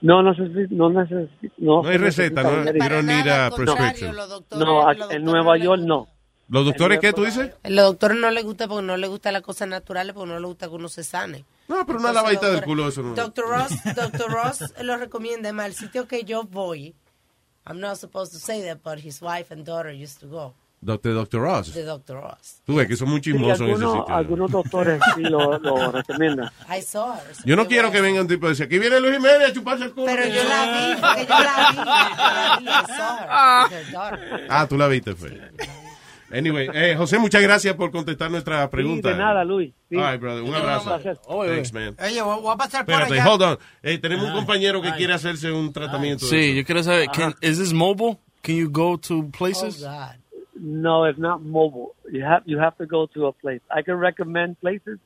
No, 0.00 0.22
no 0.22 0.32
no 0.32 0.90
necesita, 0.90 1.54
no, 1.58 1.82
No 1.82 1.88
hay 1.88 1.96
receta, 1.96 2.42
no, 2.42 2.64
you 2.64 2.78
don't 2.88 3.04
need 3.04 3.26
a 3.28 3.50
prescription. 3.50 4.14
los 4.14 4.28
doctores- 4.28 4.64
No, 4.66 5.10
en 5.10 5.24
Nueva 5.24 5.56
York 5.58 5.82
no. 5.82 6.08
¿Los 6.48 6.64
doctores 6.64 7.00
qué 7.00 7.12
tú 7.12 7.24
dices? 7.24 7.52
Los 7.64 7.84
doctores 7.86 8.16
no 8.18 8.30
les 8.30 8.42
gusta 8.44 8.68
porque 8.68 8.86
no 8.86 8.96
les 8.96 9.10
gustan 9.10 9.34
las 9.34 9.42
cosas 9.42 9.68
naturales, 9.68 10.14
porque 10.14 10.30
no 10.32 10.38
les 10.38 10.46
gusta 10.46 10.68
que 10.68 10.74
uno 10.74 10.88
se 10.88 11.04
sane. 11.04 11.44
No, 11.68 11.84
pero 11.84 11.98
una 11.98 12.12
lavadita 12.12 12.48
del 12.48 12.62
culo, 12.62 12.88
eso 12.88 13.02
no. 13.02 13.14
Dr. 13.14 13.44
Ross, 13.48 13.72
Dr. 13.94 14.30
Ross 14.30 14.64
lo 14.82 14.96
recomienda. 14.96 15.48
Además, 15.50 15.66
el 15.66 15.74
sitio 15.74 16.08
que 16.08 16.24
yo 16.24 16.44
voy, 16.44 16.94
I'm 17.66 17.80
not 17.80 17.96
supposed 17.96 18.32
to 18.32 18.38
say 18.38 18.62
that, 18.62 18.78
but 18.82 19.04
his 19.04 19.20
wife 19.20 19.52
and 19.52 19.66
daughter 19.66 19.92
used 19.92 20.20
to 20.20 20.26
go. 20.28 20.54
Doctor, 20.80 21.12
Doctor 21.14 21.40
Ross. 21.42 21.72
The 21.72 21.82
Dr. 21.82 22.16
Ross. 22.20 22.62
Tú 22.64 22.76
ves 22.76 22.86
que 22.86 22.94
son 22.96 23.08
muy 23.08 23.18
Sí, 23.18 23.32
chismosos 23.32 23.60
en 23.60 23.66
ese 23.70 23.74
algunos, 23.74 23.98
sitio. 24.00 24.14
algunos 24.14 24.50
doctores 24.50 25.00
sí 25.16 25.22
lo, 25.22 25.58
lo 25.58 25.90
recomiendan. 25.92 26.50
I 26.68 26.80
saw 26.82 27.14
her. 27.14 27.20
Yo 27.44 27.56
no 27.56 27.66
quiero 27.66 27.88
bueno. 27.88 27.92
que 27.92 28.00
venga 28.00 28.20
un 28.20 28.28
tipo 28.28 28.46
y 28.46 28.50
decir, 28.50 28.66
aquí 28.66 28.78
viene 28.78 29.00
Luis 29.00 29.14
Jiménez 29.16 29.50
a 29.50 29.52
chuparse 29.52 29.84
el 29.86 29.92
culo. 29.92 30.06
Pero 30.06 30.26
yo 30.26 30.44
la 30.44 30.64
vi, 30.64 31.00
porque 31.00 31.26
yo 31.26 31.38
la 31.38 31.70
vi. 31.70 31.76
Yo 31.76 31.84
la 31.84 32.58
vi, 32.60 32.64
I 32.66 32.96
saw 32.96 34.14
her. 34.14 34.46
Ah, 34.48 34.66
tú 34.68 34.76
la 34.78 34.86
viste, 34.88 35.14
fue. 35.16 35.40
Anyway, 36.30 36.68
eh, 36.74 36.94
José, 36.96 37.18
muchas 37.18 37.40
gracias 37.42 37.74
por 37.74 37.90
contestar 37.90 38.30
nuestra 38.30 38.68
pregunta. 38.68 39.08
Sí, 39.08 39.14
de 39.14 39.18
nada, 39.18 39.44
Luis. 39.44 39.72
Sí. 39.88 39.96
All 39.96 40.10
right, 40.12 40.20
brother, 40.20 40.42
un 40.42 40.54
abrazo. 40.54 40.84
placer. 40.84 41.16
Thanks, 41.26 41.72
man. 41.72 41.96
Oye, 42.04 42.20
voy 42.20 42.52
a 42.52 42.56
pasar 42.56 42.84
por 42.84 42.92
Espérate, 42.94 43.14
allá. 43.20 43.30
hold 43.32 43.42
on. 43.42 43.58
Eh, 43.82 43.96
tenemos 43.98 44.26
un 44.26 44.34
compañero 44.34 44.82
que 44.82 44.92
quiere 44.92 45.14
hacerse 45.14 45.50
un 45.50 45.72
tratamiento. 45.72 46.26
de 46.26 46.30
Sí, 46.30 46.54
yo 46.54 46.64
quiero 46.66 46.82
saber, 46.82 47.08
can, 47.08 47.34
is 47.40 47.58
this 47.58 47.72
mobile? 47.72 48.18
Can 48.42 48.56
you 48.56 48.68
go 48.70 48.98
to 48.98 49.20
Oh, 49.20 49.30
places? 49.30 49.80
God. 49.82 50.16
No, 50.60 51.04
it's 51.04 51.18
not 51.18 51.42
mobile. 51.42 51.94
You 52.10 52.22
have 52.22 52.42
you 52.46 52.58
have 52.58 52.76
to 52.78 52.86
go 52.86 53.06
to 53.14 53.26
a 53.26 53.32
place. 53.32 53.60
I 53.70 53.82
can 53.82 53.94
recommend 53.94 54.60
places, 54.60 54.98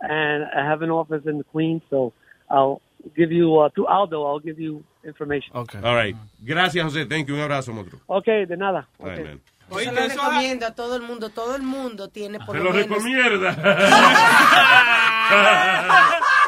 and 0.00 0.44
I 0.44 0.64
have 0.64 0.82
an 0.82 0.90
office 0.90 1.22
in 1.26 1.38
the 1.38 1.44
Queens, 1.44 1.82
so 1.90 2.12
I'll 2.50 2.80
give 3.16 3.32
you 3.32 3.58
uh, 3.58 3.68
to 3.70 3.86
Aldo. 3.86 4.24
I'll 4.24 4.38
give 4.38 4.58
you 4.58 4.84
information. 5.04 5.54
Okay. 5.54 5.78
All 5.82 5.94
right. 5.94 6.16
Gracias, 6.44 6.84
José. 6.84 7.08
Thank 7.08 7.28
you. 7.28 7.34
Un 7.36 7.42
abrazo, 7.42 7.72
monstruo. 7.72 8.00
Okay, 8.08 8.46
de 8.46 8.56
nada. 8.56 8.86
All 9.00 9.06
right, 9.08 9.24
man. 9.24 9.40
Yo 9.70 9.76
Oye, 9.76 9.90
lo 9.92 9.98
eso 10.00 10.08
recomiendo 10.22 10.66
a 10.66 10.70
todo 10.74 10.96
el 10.96 11.02
mundo. 11.02 11.30
Todo 11.30 11.56
el 11.56 11.62
mundo 11.62 12.08
tiene 12.08 12.38
por 12.38 12.56
Se 12.56 12.62
lo 12.62 12.64
lo 12.64 12.72
menos... 12.76 12.88
recomienda. 12.88 13.50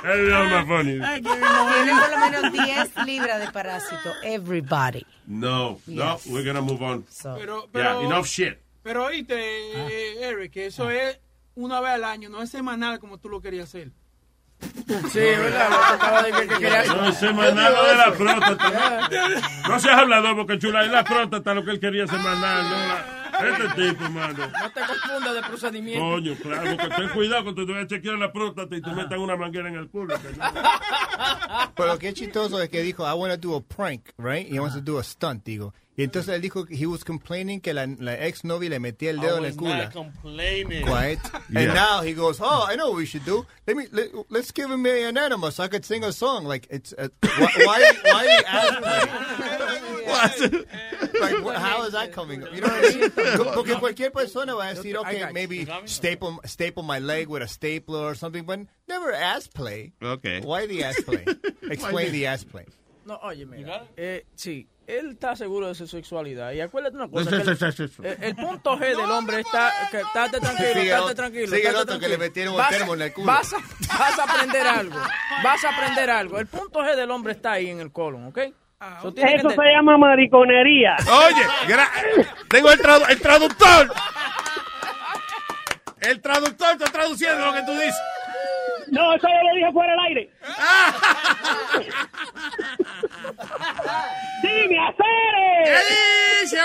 Es 0.05 0.19
lo 0.29 0.45
más 0.45 0.67
funny. 0.67 1.01
Tiene 1.23 1.95
por 2.01 2.11
lo 2.11 2.19
menos 2.19 2.53
10 2.53 3.07
libras 3.07 3.41
de 3.41 3.51
parásito. 3.51 4.13
Everybody. 4.23 5.05
No, 5.27 5.81
no, 5.87 6.17
Yes. 6.17 6.27
we're 6.27 6.45
gonna 6.47 6.61
move 6.61 6.83
on. 6.85 7.05
So, 7.11 7.35
Pero, 7.35 7.63
Yeah, 7.63 7.71
pero, 7.73 8.01
enough 8.03 8.27
shit. 8.27 8.59
pero 8.83 9.05
oíste, 9.07 9.35
eh, 9.37 10.29
Eric, 10.29 10.53
que 10.53 10.67
eso 10.67 10.91
es 10.91 11.19
una 11.57 11.81
vez 11.81 11.91
al 11.93 12.05
año, 12.05 12.29
no 12.29 12.43
es 12.43 12.51
semanal 12.51 12.99
como 13.01 13.19
tú 13.19 13.29
lo 13.29 13.41
querías 13.41 13.65
hacer. 13.69 13.91
Sí, 15.13 15.19
¿verdad? 15.19 15.69
Lo 15.71 15.77
que 15.77 15.85
acaba 16.05 16.23
de 16.23 16.33
decir 16.33 16.49
que 16.49 16.55
quería... 16.59 16.85
No, 16.85 17.13
semanal 17.13 17.75
lo 17.75 17.85
de 17.85 17.95
la 17.97 18.13
próstata. 18.13 19.09
No 19.69 19.81
seas 19.81 19.99
hablador, 19.99 20.37
porque 20.37 20.59
chula, 20.59 20.85
es 20.85 20.91
la 20.91 21.05
próstata 21.05 21.55
lo 21.55 21.65
que 21.65 21.73
él 21.73 21.81
quería 21.81 22.07
semanal. 22.07 22.63
No, 22.65 22.71
la- 22.71 23.17
este 23.37 23.69
tipo, 23.83 24.09
mano. 24.11 24.47
No 24.63 24.71
te 24.71 24.81
confundas 24.81 25.35
de 25.35 25.43
procedimiento. 25.43 26.01
Coño, 26.05 26.35
claro, 26.43 26.77
porque 26.79 26.95
ten 26.97 27.09
cuidado 27.11 27.43
cuando 27.45 27.67
te 27.67 27.73
vayas 27.73 27.85
a 27.85 27.89
chequear 27.89 28.15
la 28.19 28.33
próstata 28.33 28.75
y 28.77 28.81
te 28.81 28.91
metan 28.93 29.19
una 29.21 29.37
manguera 29.37 29.69
en 29.69 29.75
el 29.75 29.89
culo. 29.91 30.15
que. 30.15 30.29
Pero 31.75 31.89
lo 31.93 31.99
que 31.99 32.09
es 32.09 32.15
chistoso 32.15 32.63
es 32.63 32.71
que 32.71 32.81
dijo, 32.83 33.05
I 33.07 33.13
want 33.13 33.35
to 33.35 33.49
do 33.49 33.57
a 33.57 33.61
prank, 33.61 34.09
right? 34.17 34.51
He 34.51 34.59
wants 34.59 34.75
to 34.77 34.81
do 34.81 34.99
a 34.99 35.03
stunt, 35.05 35.45
digo. 35.45 35.75
Y 35.99 36.03
entonces 36.05 36.35
él 36.35 36.43
dijo 36.43 36.67
que 36.67 36.75
he 36.77 36.85
was 36.87 37.05
complaining 37.05 37.61
que 37.61 37.73
la, 37.73 37.87
la 37.87 38.15
ex 38.27 38.45
novia 38.45 38.69
le 38.69 38.79
metía 38.79 39.11
el 39.11 39.19
dedo 39.19 39.37
I 39.37 39.39
en 39.39 39.45
el 39.47 39.51
was 39.53 39.57
culo. 39.57 39.77
not 39.77 39.93
complaining. 39.93 40.85
Quiet. 40.85 41.19
Yeah. 41.49 41.61
And 41.61 41.75
now 41.75 42.03
he 42.03 42.13
goes, 42.13 42.39
oh, 42.41 42.67
I 42.69 42.77
know 42.77 42.89
what 42.91 42.99
we 42.99 43.07
should 43.07 43.25
do. 43.25 43.47
Let 43.67 43.77
me 43.79 43.87
let, 43.93 44.11
let's 44.29 44.51
give 44.53 44.71
him 44.71 44.85
an 44.85 45.17
animal 45.17 45.51
so 45.51 45.65
I 45.65 45.69
could 45.69 45.87
sing 45.87 46.05
a 46.05 46.13
song. 46.13 46.45
Like 46.45 46.67
it's 46.69 46.93
uh, 46.99 47.09
why 47.23 47.49
why, 47.65 47.93
why 48.05 48.27
are 48.27 48.27
you 48.27 48.45
asking 50.07 50.53
me? 50.53 50.65
like 51.21 51.43
what, 51.45 51.57
how 51.57 51.85
is 51.85 51.93
that 51.93 52.13
coming? 52.13 52.43
up? 52.43 52.55
You 52.55 52.61
know 52.61 52.69
what 52.69 52.95
I 52.95 52.99
mean? 52.99 53.11
Porque 53.55 53.75
cualquier 53.79 54.11
persona 54.11 54.55
va 54.55 54.71
a 54.71 54.75
decir, 54.75 54.97
okay, 54.97 55.31
maybe 55.33 55.67
staple 55.87 56.41
staple 56.45 56.83
my 56.83 56.99
leg 56.99 57.29
with 57.29 57.43
a 57.43 57.49
stapler 57.49 58.01
or 58.01 58.15
something, 58.15 58.45
but 58.45 58.61
never 58.87 59.13
ass 59.13 59.47
play. 59.49 59.93
Okay. 60.03 60.41
Why 60.43 60.67
the 60.67 60.85
ass 60.85 61.01
play? 61.01 61.25
Explain 61.71 62.13
the 62.13 62.27
ass 62.27 62.45
play. 62.45 62.67
No, 63.07 63.17
oye, 63.23 63.47
mira. 63.47 63.85
Eh, 63.97 64.27
sí, 64.35 64.69
él 64.87 65.13
está 65.13 65.37
seguro 65.37 65.69
de 65.69 65.75
su 65.77 65.87
sexualidad. 65.87 66.51
Y 66.53 66.61
acuérdate 66.61 66.97
una 66.97 67.09
cosa. 67.09 67.31
Sí, 67.31 67.37
sí, 67.73 67.83
el, 67.85 67.89
sí, 67.91 68.03
el 68.21 68.35
punto 68.35 68.77
G 68.77 68.81
del 68.81 68.99
hombre 69.11 69.41
está... 69.41 69.73
Que, 69.93 70.01
estate 70.01 70.41
tranquilo, 70.41 70.73
Sigue 70.75 70.91
estate 70.93 71.15
tranquilo. 71.15 71.47
sigue 71.57 71.69
el 71.69 71.77
otro 71.77 71.99
que 72.01 72.09
le 72.09 72.19
metieron 72.19 72.55
un 72.57 72.63
termo 72.69 72.95
en 72.95 73.03
el 73.03 73.13
culo. 73.13 73.27
Vas 73.29 73.53
a, 73.53 73.59
vas 73.59 74.19
a 74.19 74.25
aprender 74.25 74.67
algo. 74.67 74.99
Vas 75.45 75.65
a 75.65 75.71
aprender 75.71 76.11
algo. 76.11 76.39
El 76.41 76.47
punto 76.49 76.81
G 76.81 76.97
del 76.97 77.11
hombre 77.13 77.33
está 77.35 77.53
ahí 77.53 77.71
en 77.71 77.79
el 77.81 77.93
colon, 77.93 78.27
¿ok? 78.27 78.39
So, 79.03 79.15
que 79.15 79.23
Eso 79.23 79.51
se 79.51 79.63
llama 79.73 79.97
mariconería. 79.97 80.97
Oye, 81.09 81.47
tengo 82.49 82.71
el, 82.73 82.79
tradu- 82.81 83.09
el 83.09 83.21
traductor. 83.21 83.93
El 86.01 86.21
traductor 86.21 86.73
está 86.73 86.91
traduciendo 86.93 87.47
lo 87.47 87.53
que 87.55 87.63
tú 87.63 87.73
dices. 87.73 87.97
No, 88.89 89.15
eso 89.15 89.27
yo 89.27 89.49
lo 89.49 89.55
dije 89.57 89.73
fuera 89.73 89.93
del 89.93 90.01
aire. 90.07 90.31
¡Dime, 94.43 94.79
hacer! 94.79 95.05
¿Qué 95.65 96.45
dice? 96.45 96.59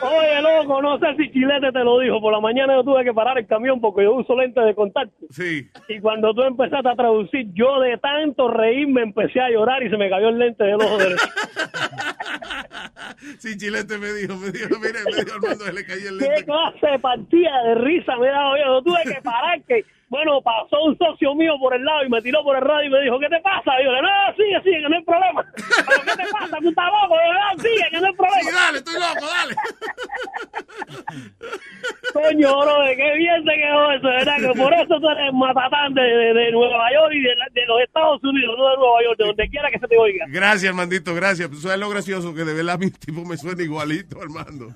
Oye, 0.00 0.42
loco, 0.42 0.82
no 0.82 0.98
sé 0.98 1.06
si 1.16 1.30
Chilete 1.32 1.72
te 1.72 1.80
lo 1.80 1.98
dijo. 1.98 2.20
Por 2.20 2.32
la 2.32 2.40
mañana 2.40 2.74
yo 2.74 2.84
tuve 2.84 3.04
que 3.04 3.12
parar 3.12 3.38
el 3.38 3.46
camión 3.46 3.80
porque 3.80 4.04
yo 4.04 4.14
uso 4.14 4.36
lentes 4.36 4.64
de 4.64 4.74
contacto. 4.74 5.26
Sí. 5.30 5.68
Y 5.88 6.00
cuando 6.00 6.32
tú 6.34 6.42
empezaste 6.42 6.88
a 6.88 6.94
traducir, 6.94 7.46
yo 7.52 7.80
de 7.80 7.98
tanto 7.98 8.48
reírme 8.48 9.02
empecé 9.02 9.40
a 9.40 9.50
llorar 9.50 9.82
y 9.82 9.90
se 9.90 9.96
me 9.96 10.08
cayó 10.08 10.28
el 10.28 10.38
lente 10.38 10.64
del 10.64 10.76
ojo 10.76 10.98
derecho. 10.98 11.26
Sí, 13.38 13.56
Chilete 13.56 13.98
me 13.98 14.12
dijo, 14.12 14.36
me 14.36 14.50
dijo, 14.50 14.78
mire, 14.80 14.98
me 15.04 15.24
dijo 15.24 15.34
Armando, 15.36 15.64
se 15.64 15.72
le 15.72 15.84
cayó 15.84 16.08
el 16.10 16.18
¿Qué 16.18 16.26
lente. 16.26 16.44
clase 16.44 16.86
de 16.86 16.98
partida 16.98 17.50
de 17.64 17.74
risa 17.76 18.16
me 18.16 18.28
daba 18.28 18.58
yo? 18.58 18.64
Yo 18.64 18.82
tuve 18.82 19.02
que 19.04 19.20
parar 19.22 19.60
que, 19.66 19.84
bueno, 20.08 20.40
pasó 20.42 20.82
un 20.84 20.96
socio 20.98 21.34
mío 21.34 21.54
por 21.58 21.74
el 21.74 21.84
lado 21.84 22.04
y 22.04 22.08
me 22.08 22.22
tiró 22.22 22.42
por 22.42 22.56
el 22.56 22.62
radio 22.62 22.86
y 22.88 22.90
me 22.92 23.00
dijo, 23.02 23.18
¿qué 23.18 23.28
te 23.28 23.40
pasa? 23.40 23.80
Y 23.80 23.84
yo 23.84 23.92
le 23.92 24.02
no, 24.02 24.08
sigue, 24.36 24.62
sigue, 24.62 24.82
que 24.82 24.88
no 24.88 24.96
hay 24.96 25.04
problema. 25.04 25.44
¿Pero 25.86 26.02
qué 26.02 26.22
te 26.22 26.28
pasa? 26.32 26.56
¿Tú 26.60 26.68
estás 26.68 26.86
loco? 26.86 27.14
Y 27.14 27.26
yo, 27.26 27.32
no, 27.34 27.62
sigue, 27.62 27.86
que 27.90 28.00
no 28.00 28.06
hay 28.06 28.14
problema. 28.14 28.50
Sí, 28.50 28.54
dale, 28.54 28.78
estoy 28.78 28.94
loco, 28.94 29.26
dale. 29.26 29.54
Coño, 32.12 32.60
bro, 32.60 32.76
qué 32.96 33.14
bien 33.18 33.44
te 33.44 33.54
quedó 33.54 33.92
eso, 33.92 34.08
¿verdad? 34.08 34.36
Que 34.38 34.58
por 34.58 34.72
eso 34.74 35.00
tú 35.00 35.08
eres 35.10 35.32
matatán 35.34 35.94
de, 35.94 36.02
de, 36.02 36.34
de 36.34 36.52
Nueva 36.52 36.90
York 36.92 37.12
y 37.12 37.20
de, 37.22 37.66
los 37.66 37.80
Estados 37.82 38.24
Unidos, 38.24 38.56
no 38.56 38.70
de 38.70 38.76
Nueva 38.76 39.02
York, 39.04 39.18
de 39.18 39.26
donde 39.26 39.48
quiera 39.50 39.70
que 39.70 39.78
se 39.78 39.86
te 39.86 39.98
oiga. 39.98 40.24
Gracias, 40.28 40.70
Armandito, 40.70 41.14
gracias. 41.14 41.50
¿Tú 41.50 41.56
sabes 41.56 41.78
lo 41.78 41.88
gracioso? 41.90 42.27
Que 42.34 42.44
de 42.44 42.54
verdad 42.54 42.78
mi 42.78 42.90
tipo 42.90 43.24
me 43.24 43.36
suena 43.36 43.62
igualito, 43.62 44.20
Armando. 44.20 44.68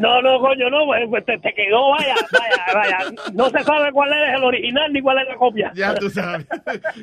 No, 0.00 0.22
no, 0.22 0.38
coño, 0.40 0.70
no, 0.70 0.86
pues, 0.86 1.02
pues 1.08 1.24
te, 1.24 1.38
te 1.38 1.54
quedó, 1.54 1.90
vaya, 1.90 2.14
vaya, 2.32 2.74
vaya. 2.74 2.98
No 3.32 3.48
se 3.50 3.62
sabe 3.64 3.92
cuál 3.92 4.12
es 4.12 4.34
el 4.34 4.44
original 4.44 4.92
ni 4.92 5.00
cuál 5.00 5.18
es 5.18 5.28
la 5.28 5.36
copia. 5.36 5.72
Ya 5.74 5.94
tú 5.94 6.10
sabes. 6.10 6.46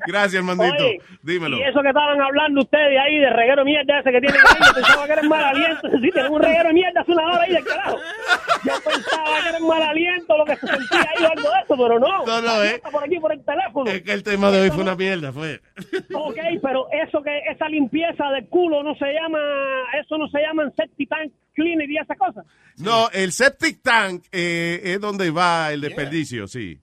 Gracias, 0.07 0.35
Armandito. 0.35 0.85
Oye, 0.85 0.99
Dímelo. 1.23 1.57
Y 1.57 1.63
eso 1.63 1.81
que 1.81 1.89
estaban 1.89 2.19
hablando 2.21 2.61
ustedes 2.61 2.99
ahí 2.99 3.19
de 3.19 3.29
reguero 3.29 3.63
de 3.63 3.65
mierda 3.65 3.99
ese 3.99 4.11
que 4.11 4.21
tienen 4.21 4.39
ahí, 4.39 4.67
yo 4.67 4.73
pensaba 4.73 5.05
que 5.05 5.13
eres 5.13 5.25
mal 5.25 5.43
aliento. 5.43 5.89
Sí, 6.01 6.11
tienen 6.11 6.31
un 6.31 6.41
reguero 6.41 6.67
de 6.67 6.73
mierda 6.73 7.01
hace 7.01 7.11
una 7.11 7.25
hora 7.25 7.41
ahí 7.43 7.53
del 7.53 7.63
carajo. 7.63 7.97
Yo 8.63 8.73
pensaba 8.83 9.41
que 9.43 9.49
era 9.49 9.59
mal 9.59 9.81
aliento 9.81 10.37
lo 10.37 10.45
que 10.45 10.55
se 10.55 10.67
sentía 10.67 10.99
ahí 11.01 11.23
o 11.25 11.29
algo 11.29 11.49
de 11.49 11.59
eso, 11.63 11.77
pero 11.77 11.99
no. 11.99 12.25
No, 12.25 12.41
no, 12.41 12.63
eh. 12.63 12.75
Está 12.75 12.89
por 12.89 13.03
aquí 13.03 13.19
por 13.19 13.31
el 13.31 13.43
teléfono. 13.43 13.91
Es 13.91 14.01
que 14.03 14.13
el 14.13 14.23
tema 14.23 14.51
de 14.51 14.61
hoy 14.61 14.69
fue 14.71 14.83
una 14.83 14.95
mierda, 14.95 15.31
fue. 15.31 15.59
Ok, 16.13 16.37
pero 16.61 16.87
eso 16.91 17.21
que 17.21 17.39
esa 17.49 17.67
limpieza 17.69 18.29
del 18.31 18.47
culo 18.47 18.83
no 18.83 18.95
se 18.95 19.13
llama, 19.13 19.39
eso 20.01 20.17
no 20.17 20.27
se 20.29 20.39
llama 20.39 20.71
septic 20.75 21.09
tank 21.09 21.31
cleaner 21.53 21.89
y 21.89 21.97
esa 21.97 22.15
cosa. 22.15 22.43
No, 22.77 23.09
el 23.11 23.31
septic 23.31 23.81
tank 23.81 24.25
eh, 24.31 24.81
es 24.83 24.99
donde 25.01 25.29
va 25.31 25.71
el 25.71 25.81
desperdicio, 25.81 26.47
sí. 26.47 26.81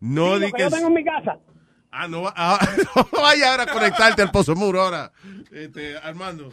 No 0.00 0.36
Sí, 0.38 0.44
di 0.44 0.52
que 0.52 0.56
que... 0.58 0.62
yo 0.64 0.70
tengo 0.70 0.88
en 0.88 0.94
mi 0.94 1.04
casa. 1.04 1.38
Ah, 1.92 2.06
no, 2.08 2.24
ah, 2.36 2.58
no 2.96 3.08
vaya 3.20 3.50
ahora 3.50 3.64
a 3.64 3.72
conectarte 3.72 4.22
al 4.22 4.30
pozo 4.30 4.54
muro 4.54 4.80
ahora, 4.80 5.12
este, 5.50 5.96
Armando. 5.98 6.52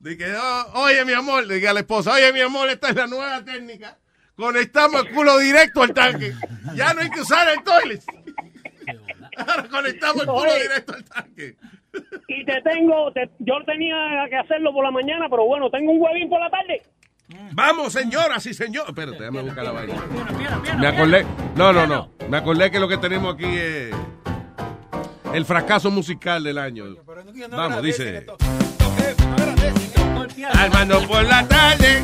De 0.00 0.16
que, 0.16 0.34
oh, 0.34 0.80
oye, 0.82 1.04
mi 1.04 1.12
amor, 1.12 1.46
le 1.46 1.54
diga 1.54 1.70
a 1.70 1.74
la 1.74 1.80
esposa, 1.80 2.12
oye, 2.14 2.32
mi 2.32 2.40
amor, 2.40 2.68
esta 2.68 2.88
es 2.88 2.96
la 2.96 3.06
nueva 3.06 3.44
técnica. 3.44 3.98
Conectamos 4.34 5.06
el 5.06 5.14
culo 5.14 5.38
directo 5.38 5.82
al 5.82 5.94
tanque. 5.94 6.34
Ya 6.74 6.92
no 6.94 7.00
hay 7.02 7.10
que 7.10 7.20
usar 7.20 7.48
el 7.50 7.62
toilet. 7.62 8.02
Ahora 9.36 9.68
conectamos 9.68 10.22
el 10.22 10.28
culo 10.28 10.50
Oye. 10.52 10.62
directo 10.62 10.94
al 10.94 11.04
tanque. 11.04 11.56
Y 12.28 12.44
te 12.44 12.60
tengo, 12.62 13.12
te- 13.12 13.30
yo 13.40 13.54
tenía 13.66 13.94
que 14.30 14.36
hacerlo 14.36 14.72
por 14.72 14.84
la 14.84 14.90
mañana, 14.90 15.26
pero 15.28 15.44
bueno, 15.46 15.68
tengo 15.70 15.92
un 15.92 16.00
huevín 16.00 16.28
por 16.28 16.40
la 16.40 16.48
tarde. 16.50 16.82
Vamos, 17.52 17.92
señoras 17.92 18.44
y 18.46 18.54
señores. 18.54 18.88
Espérate, 18.90 19.18
déjame 19.18 19.42
buscar 19.42 19.64
la 19.64 19.72
vaina. 19.72 19.94
Me 20.78 20.86
acordé. 20.86 21.24
No, 21.56 21.72
no, 21.72 21.86
no. 21.86 22.08
Me 22.28 22.36
acordé 22.38 22.70
que 22.70 22.78
lo 22.80 22.88
que 22.88 22.98
tenemos 22.98 23.34
aquí 23.34 23.46
es 23.46 23.90
el 25.34 25.44
fracaso 25.44 25.90
musical 25.90 26.42
del 26.44 26.58
año. 26.58 26.84
Vamos, 27.50 27.82
dice. 27.82 28.26
Armando 30.54 31.00
por 31.06 31.22
la 31.24 31.46
tarde. 31.46 32.02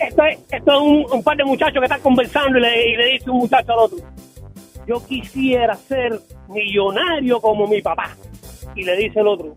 Esto 0.00 0.24
es, 0.24 0.38
esto 0.50 0.72
es 0.72 0.78
un, 0.80 1.06
un 1.12 1.22
par 1.22 1.36
de 1.36 1.44
muchachos 1.44 1.78
que 1.78 1.84
están 1.84 2.00
conversando 2.00 2.58
y 2.58 2.60
le, 2.62 2.88
y 2.90 2.96
le 2.96 3.06
dice 3.12 3.30
un 3.30 3.38
muchacho 3.38 3.72
al 3.72 3.78
otro, 3.78 3.98
yo 4.86 5.04
quisiera 5.06 5.74
ser 5.74 6.18
millonario 6.48 7.40
como 7.40 7.66
mi 7.66 7.80
papá. 7.82 8.16
Y 8.74 8.84
le 8.84 8.96
dice 8.96 9.20
el 9.20 9.26
otro, 9.26 9.56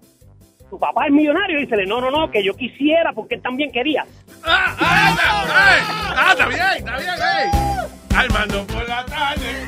¿tu 0.69 0.77
papá 0.79 1.05
es 1.07 1.11
millonario? 1.11 1.59
Y 1.59 1.65
dice, 1.65 1.85
no, 1.85 2.01
no, 2.01 2.11
no, 2.11 2.29
que 2.31 2.43
yo 2.43 2.53
quisiera 2.55 3.13
porque 3.13 3.35
él 3.35 3.41
también 3.41 3.71
quería. 3.71 4.05
¡Ah, 4.43 4.75
ah, 4.79 6.29
está 6.31 6.47
bien, 6.47 6.61
está 6.77 6.97
bien, 6.97 7.09
ey! 7.09 7.87
Armando 8.15 8.65
por 8.67 8.87
la 8.87 9.05
tarde. 9.05 9.65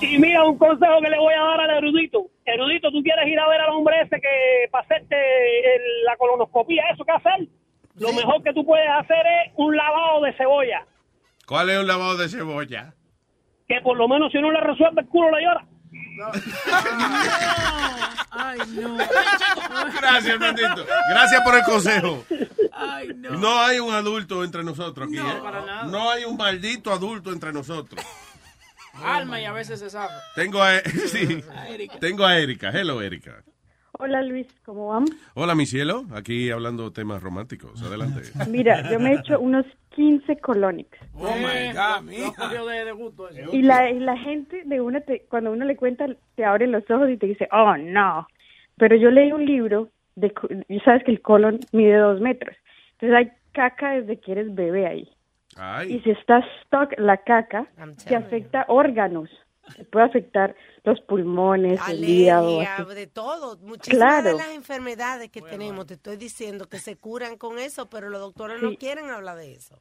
Y 0.00 0.18
mira 0.18 0.42
un 0.44 0.56
consejo 0.56 1.00
que 1.02 1.10
le 1.10 1.18
voy 1.18 1.34
a 1.34 1.40
dar 1.42 1.60
al 1.60 1.70
erudito. 1.84 2.26
Erudito, 2.46 2.90
tú 2.90 3.02
quieres 3.02 3.26
ir 3.28 3.38
a 3.38 3.48
ver 3.48 3.60
al 3.60 3.70
hombre 3.70 4.00
ese 4.02 4.18
que 4.20 4.68
para 4.70 4.82
hacerte 4.84 5.14
el- 5.16 6.04
la 6.04 6.16
colonoscopía, 6.16 6.82
¿eso 6.92 7.04
qué 7.04 7.12
hacer? 7.12 7.46
Lo 7.96 8.12
mejor 8.14 8.42
que 8.42 8.52
tú 8.54 8.64
puedes 8.64 8.88
hacer 8.88 9.18
es 9.46 9.52
un 9.56 9.76
lavado 9.76 10.22
de 10.22 10.32
cebolla. 10.34 10.86
¿Cuál 11.46 11.68
es 11.70 11.78
un 11.80 11.86
lavado 11.86 12.16
de 12.16 12.28
cebolla? 12.28 12.94
Que 13.70 13.80
por 13.82 13.96
lo 13.96 14.08
menos 14.08 14.32
si 14.32 14.38
no 14.40 14.50
le 14.50 14.60
resuelve 14.60 15.02
el 15.02 15.06
culo 15.06 15.30
le 15.30 15.44
llora. 15.44 15.64
Ay, 18.32 18.58
no. 18.74 18.96
Gracias, 18.96 20.34
Armandito. 20.34 20.86
Gracias 21.08 21.42
por 21.42 21.54
el 21.54 21.62
consejo. 21.62 22.24
Ay, 22.72 23.10
no. 23.14 23.30
No 23.38 23.60
hay 23.60 23.78
un 23.78 23.94
adulto 23.94 24.42
entre 24.42 24.64
nosotros 24.64 25.06
aquí. 25.06 25.18
No, 25.18 25.30
¿eh? 25.30 25.40
para 25.40 25.64
nada. 25.64 25.84
No 25.84 26.10
hay 26.10 26.24
un 26.24 26.36
maldito 26.36 26.92
adulto 26.92 27.32
entre 27.32 27.52
nosotros. 27.52 28.04
Alma 29.04 29.40
y 29.40 29.44
a 29.44 29.52
veces 29.52 29.78
se 29.78 29.88
sabe. 29.88 30.14
Tengo 30.34 30.60
a, 30.60 30.80
sí, 31.06 31.40
tengo 32.00 32.26
a 32.26 32.38
Erika. 32.38 32.70
Hello, 32.70 33.00
Erika. 33.00 33.44
Hola 33.92 34.20
Luis, 34.22 34.48
¿cómo 34.64 34.88
vamos? 34.88 35.10
Hola, 35.34 35.54
mi 35.54 35.66
cielo. 35.66 36.06
Aquí 36.12 36.50
hablando 36.50 36.90
temas 36.90 37.22
románticos. 37.22 37.80
Adelante. 37.82 38.22
Mira, 38.48 38.90
yo 38.90 38.98
me 38.98 39.12
he 39.12 39.14
hecho 39.14 39.38
unos 39.38 39.64
15 39.90 40.36
colonics. 40.38 40.98
Oh 41.14 41.24
my 41.34 41.72
God, 41.72 42.08
Eh, 42.10 42.32
eso. 43.42 43.52
Y 43.52 43.62
la, 43.62 43.90
y 43.90 43.98
la 44.00 44.16
gente 44.16 44.62
de 44.64 44.80
una, 44.80 45.00
te- 45.00 45.26
cuando 45.28 45.52
uno 45.52 45.64
le 45.64 45.76
cuenta, 45.76 46.06
te 46.36 46.44
abren 46.44 46.72
los 46.72 46.88
ojos 46.90 47.10
y 47.10 47.16
te 47.16 47.26
dice, 47.26 47.48
oh 47.52 47.76
no. 47.76 48.26
Pero 48.76 48.96
yo 48.96 49.10
leí 49.10 49.32
un 49.32 49.44
libro, 49.44 49.88
de, 50.16 50.32
y 50.68 50.80
sabes 50.80 51.02
que 51.04 51.10
el 51.10 51.20
colon 51.20 51.60
mide 51.72 51.96
dos 51.96 52.20
metros. 52.20 52.56
Entonces 52.92 53.16
hay 53.18 53.32
caca 53.52 53.92
desde 53.92 54.18
que 54.20 54.32
eres 54.32 54.54
bebé 54.54 54.86
ahí. 54.86 55.02
Y 55.02 55.56
Ay. 55.58 56.00
si 56.04 56.10
está 56.10 56.42
stuck 56.62 56.98
la 56.98 57.16
caca, 57.18 57.66
te 58.08 58.14
afecta 58.16 58.64
órganos. 58.68 59.28
Te 59.76 59.84
puede 59.84 60.06
afectar 60.06 60.54
los 60.84 61.00
pulmones, 61.02 61.80
el 61.88 62.04
hígado. 62.08 62.60
De 62.94 63.06
todo. 63.06 63.56
Muchísimas 63.58 64.22
Claro. 64.22 64.36
de 64.36 64.42
las 64.42 64.54
enfermedades 64.54 65.30
que 65.30 65.42
tenemos, 65.42 65.86
te 65.86 65.94
estoy 65.94 66.16
diciendo 66.16 66.68
que 66.68 66.78
se 66.78 66.96
curan 66.96 67.36
con 67.36 67.58
eso, 67.58 67.88
pero 67.90 68.08
los 68.08 68.20
doctores 68.20 68.60
no 68.62 68.74
quieren 68.76 69.10
hablar 69.10 69.36
de 69.36 69.52
eso. 69.52 69.78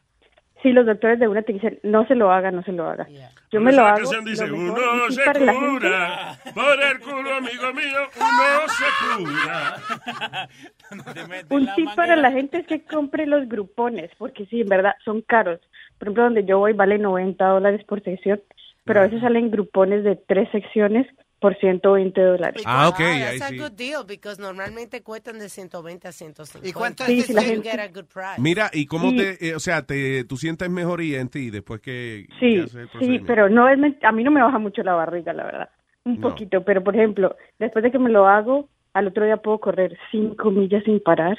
Sí, 0.61 0.73
los 0.73 0.85
doctores 0.85 1.19
de 1.19 1.27
una 1.29 1.41
te 1.41 1.53
dicen, 1.53 1.79
no 1.83 2.05
se 2.05 2.15
lo 2.15 2.33
haga, 2.33 2.51
no 2.51 2.61
se 2.63 2.73
lo 2.73 2.89
haga. 2.89 3.07
Yo 3.49 3.61
me 3.61 3.71
lo 3.71 3.85
hago. 3.85 3.99
canción 3.99 4.25
dice, 4.25 4.45
lo 4.45 4.57
mejor, 4.57 4.81
uno 4.93 5.09
se 5.09 5.23
cura, 5.23 6.37
por 6.53 6.83
el 6.83 6.99
culo, 6.99 7.33
amigo 7.35 7.73
mío, 7.73 7.99
uno 8.17 8.67
se 8.67 9.23
cura. 9.23 10.49
Un 11.49 11.69
tip 11.75 11.95
para 11.95 12.17
la 12.17 12.31
gente 12.31 12.57
es 12.57 12.67
que 12.67 12.83
compre 12.83 13.25
los 13.25 13.47
grupones, 13.47 14.11
porque 14.17 14.47
sí, 14.47 14.59
en 14.61 14.67
verdad, 14.67 14.95
son 15.05 15.21
caros. 15.21 15.61
Por 15.97 16.07
ejemplo, 16.09 16.23
donde 16.23 16.43
yo 16.43 16.59
voy 16.59 16.73
vale 16.73 16.97
90 16.97 17.45
dólares 17.45 17.85
por 17.85 18.03
sección, 18.03 18.41
pero 18.89 18.99
a 19.01 19.03
veces 19.03 19.21
salen 19.21 19.49
grupones 19.51 20.03
de 20.03 20.15
tres 20.27 20.49
secciones 20.51 21.07
por 21.39 21.57
120 21.57 22.19
dólares. 22.19 22.61
Ah, 22.65 22.89
ok, 22.89 22.97
That's 22.97 23.41
ahí 23.43 23.57
a 23.59 23.61
good 23.63 23.71
deal, 23.77 24.03
because 24.05 24.41
normalmente 24.41 25.01
cuestan 25.03 25.39
de 25.39 25.47
120 25.47 26.07
a 26.07 26.11
150. 26.11 26.67
¿Y 26.67 26.73
cuánto 26.73 27.05
Sí, 27.05 27.19
es 27.19 27.27
sí, 27.27 27.33
la 27.33 27.41
You 27.43 27.47
gente- 27.47 27.69
get 27.71 27.79
a 27.79 27.87
good 27.87 28.07
price. 28.13 28.41
Mira, 28.41 28.69
¿y 28.73 28.85
cómo 28.87 29.11
Sí. 29.11 29.17
te, 29.17 29.47
eh, 29.49 29.55
o 29.55 29.59
sea, 29.59 29.83
te, 29.83 30.25
tú 30.25 30.35
sientes 30.35 30.69
mejoría 30.69 31.21
en 31.21 31.29
ti 31.29 31.49
después 31.49 31.79
que, 31.79 32.25
que 32.27 32.35
Sí, 32.39 32.59
haces 32.59 32.75
el 32.75 32.99
sí, 32.99 33.19
pero 33.25 33.47
no 33.47 33.69
es 33.69 33.79
a 34.03 34.11
mí 34.11 34.23
no 34.23 34.31
me 34.31 34.41
baja 34.41 34.59
mucho 34.59 34.83
la 34.83 34.95
barriga, 34.95 35.31
la 35.31 35.43
verdad. 35.45 35.69
Un 36.03 36.19
No. 36.19 36.29
poquito, 36.29 36.63
pero 36.65 36.83
por 36.83 36.95
ejemplo, 36.95 37.35
después 37.57 37.83
de 37.83 37.91
que 37.91 37.99
me 37.99 38.09
lo 38.09 38.27
hago, 38.27 38.67
al 38.93 39.07
otro 39.07 39.23
día 39.23 39.37
puedo 39.37 39.59
correr 39.59 39.97
cinco 40.11 40.51
millas 40.51 40.83
sin 40.83 40.99
parar. 40.99 41.37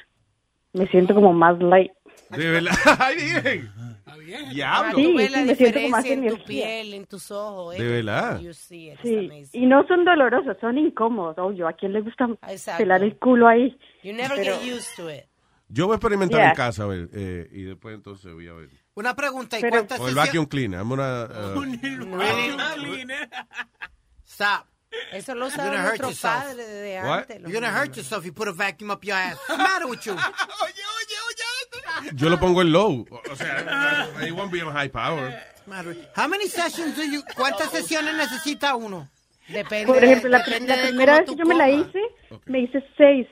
Me 0.73 0.87
siento 0.87 1.15
como 1.15 1.33
más 1.35 1.59
light. 1.61 1.91
De 2.31 2.49
verdad. 2.49 2.71
Ay, 3.01 3.17
bien. 3.17 3.69
Diablo. 4.51 4.93
tú 4.93 4.99
Sí, 4.99 5.15
ves 5.17 5.31
la 5.31 5.39
sí, 5.39 5.45
me 5.45 5.55
siento 5.55 5.81
con 5.81 5.91
más 5.91 6.05
diferencia 6.05 6.13
en 6.13 6.21
tu 6.21 6.27
energía. 6.43 6.65
piel, 6.67 6.95
en 6.95 7.07
tus 7.07 7.31
ojos. 7.31 7.77
De 7.77 7.85
eh, 7.85 7.89
verdad. 8.03 8.41
you 8.41 8.53
see 8.55 8.89
it, 8.89 8.93
it's 8.95 9.03
Sí, 9.03 9.17
amazing. 9.19 9.63
y 9.63 9.67
no 9.67 9.87
son 9.87 10.05
dolorosos, 10.05 10.57
son 10.61 10.79
incómodos. 10.79 11.37
Obvio, 11.39 11.69
¿a 11.69 11.73
quién 11.75 11.93
le 11.93 12.01
gusta 12.01 12.29
Exacto. 12.49 12.79
pelar 12.83 13.03
el 13.03 13.17
culo 13.19 13.49
ahí? 13.49 13.79
You 14.03 14.13
never 14.13 14.37
Pero- 14.37 14.59
get 14.61 14.73
used 14.75 14.89
to 14.97 15.11
it. 15.11 15.25
Yo 15.69 15.87
voy 15.87 15.95
a 15.95 15.97
experimentar 15.97 16.41
Yeah. 16.41 16.49
en 16.51 16.57
casa, 16.57 16.83
a 16.83 16.87
ver, 16.87 17.09
eh, 17.13 17.49
y 17.53 17.63
después 17.63 17.95
entonces 17.95 18.33
voy 18.35 18.49
a 18.49 18.55
ver. 18.55 18.71
Una 18.95 19.15
pregunta, 19.15 19.57
¿y 19.59 19.61
Pero- 19.61 19.77
cuántas 19.77 20.01
O 20.01 20.09
el 20.09 20.15
sesiones? 20.15 20.29
vacuum 20.33 20.47
cleaner. 20.47 20.81
I'm 20.81 20.89
gonna, 20.89 21.25
uh, 21.25 21.63
Stop. 24.27 24.67
Eso 25.13 25.35
lo 25.35 25.47
usaban 25.47 25.83
nuestros 25.83 26.19
padres 26.21 26.57
desde 26.57 27.01
What? 27.03 27.19
antes. 27.21 27.41
You're 27.43 27.53
gonna 27.53 27.71
hurt 27.73 27.97
yourself 27.97 28.23
if 28.23 28.27
you 28.27 28.33
put 28.33 28.49
a 28.49 28.53
vacuum 28.53 28.91
up 28.91 29.05
your 29.05 29.17
ass. 29.17 29.37
What's 29.37 29.47
the 29.49 29.57
matter 29.59 29.87
with 29.87 30.07
you? 30.07 30.17
yo 32.17 32.29
lo 32.29 32.39
pongo 32.39 32.63
en 32.63 32.73
low. 32.73 33.07
O 33.31 33.37
sea, 33.37 34.09
it 34.27 34.33
won't 34.35 34.51
be 34.53 34.61
on 34.63 34.73
high 34.73 34.89
power. 34.89 35.33
How 36.17 36.27
many 36.27 36.49
sessions 36.49 36.97
do 36.97 37.05
you, 37.05 37.23
¿Cuántas 37.37 37.71
sesiones 37.71 38.15
necesita 38.17 38.75
uno? 38.75 39.09
Depende. 39.49 39.87
Por 39.87 40.03
ejemplo, 40.03 40.29
la, 40.29 40.39
la 40.39 40.77
de 40.77 40.89
primera 40.89 41.21
vez 41.21 41.29
que 41.31 41.37
yo 41.37 41.45
me 41.45 41.55
la 41.55 41.71
hice, 41.71 42.01
me 42.47 42.61
hice 42.63 42.83
seis. 42.97 43.27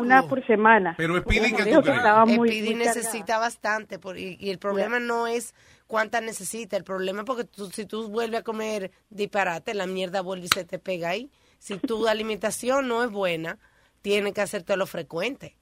Una 0.00 0.26
por 0.28 0.44
semana. 0.46 0.94
Pero 0.96 1.20
Speedy, 1.20 1.52
me 1.52 1.56
¿qué 1.56 1.64
dijo 1.64 1.78
tú 1.78 1.82
que 1.84 1.90
crees? 1.90 1.98
estaba 1.98 2.26
muy, 2.26 2.74
necesita 2.74 3.38
bastante 3.38 3.98
por- 4.00 4.18
y, 4.18 4.36
y 4.40 4.50
el 4.50 4.58
problema 4.58 4.98
no 4.98 5.28
es 5.28 5.54
cuánta 5.92 6.22
necesita, 6.22 6.78
el 6.78 6.84
problema 6.84 7.20
es 7.20 7.26
porque 7.26 7.44
tú, 7.44 7.68
si 7.70 7.84
tú 7.84 8.08
vuelves 8.08 8.40
a 8.40 8.42
comer 8.42 8.92
disparate, 9.10 9.74
la 9.74 9.86
mierda 9.86 10.22
vuelve 10.22 10.46
y 10.46 10.48
se 10.48 10.64
te 10.64 10.78
pega 10.78 11.10
ahí. 11.10 11.30
Si 11.58 11.76
tu 11.76 12.08
alimentación 12.08 12.88
no 12.88 13.04
es 13.04 13.10
buena, 13.10 13.58
tienes 14.00 14.32
que 14.32 14.40
hacértelo 14.40 14.86
frecuente. 14.86 15.58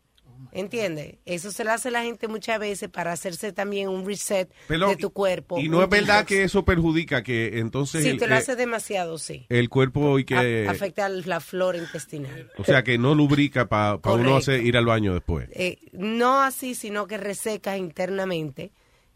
¿Entiendes? 0.52 1.16
Eso 1.24 1.50
se 1.50 1.64
lo 1.64 1.72
hace 1.72 1.90
la 1.90 2.02
gente 2.04 2.28
muchas 2.28 2.60
veces 2.60 2.88
para 2.88 3.10
hacerse 3.12 3.52
también 3.52 3.88
un 3.88 4.06
reset 4.06 4.48
Pero- 4.68 4.88
de 4.88 4.96
tu 4.96 5.10
cuerpo. 5.10 5.58
Y 5.58 5.68
no 5.68 5.82
es 5.82 5.88
verdad 5.88 6.24
que 6.24 6.44
eso 6.44 6.64
perjudica 6.64 7.22
que 7.24 7.58
entonces 7.58 8.04
Si 8.04 8.08
el, 8.10 8.18
te 8.18 8.28
lo 8.28 8.36
eh, 8.36 8.38
hace 8.38 8.54
demasiado, 8.54 9.18
sí. 9.18 9.46
el 9.48 9.68
cuerpo 9.68 10.16
y 10.20 10.24
que... 10.24 10.66
A- 10.68 10.70
afecta 10.70 11.08
la 11.08 11.40
flora 11.40 11.76
intestinal. 11.76 12.50
o 12.56 12.62
sea, 12.64 12.84
que 12.84 12.98
no 12.98 13.16
lubrica 13.16 13.68
para 13.68 13.94
uno 13.94 14.00
Correcto. 14.00 14.36
hacer, 14.36 14.64
ir 14.64 14.76
al 14.76 14.86
baño 14.86 15.12
después. 15.12 15.48
Eh, 15.52 15.78
no 15.92 16.40
así, 16.40 16.74
sino 16.76 17.06
que 17.08 17.18
resecas 17.18 17.76
internamente 17.78 18.70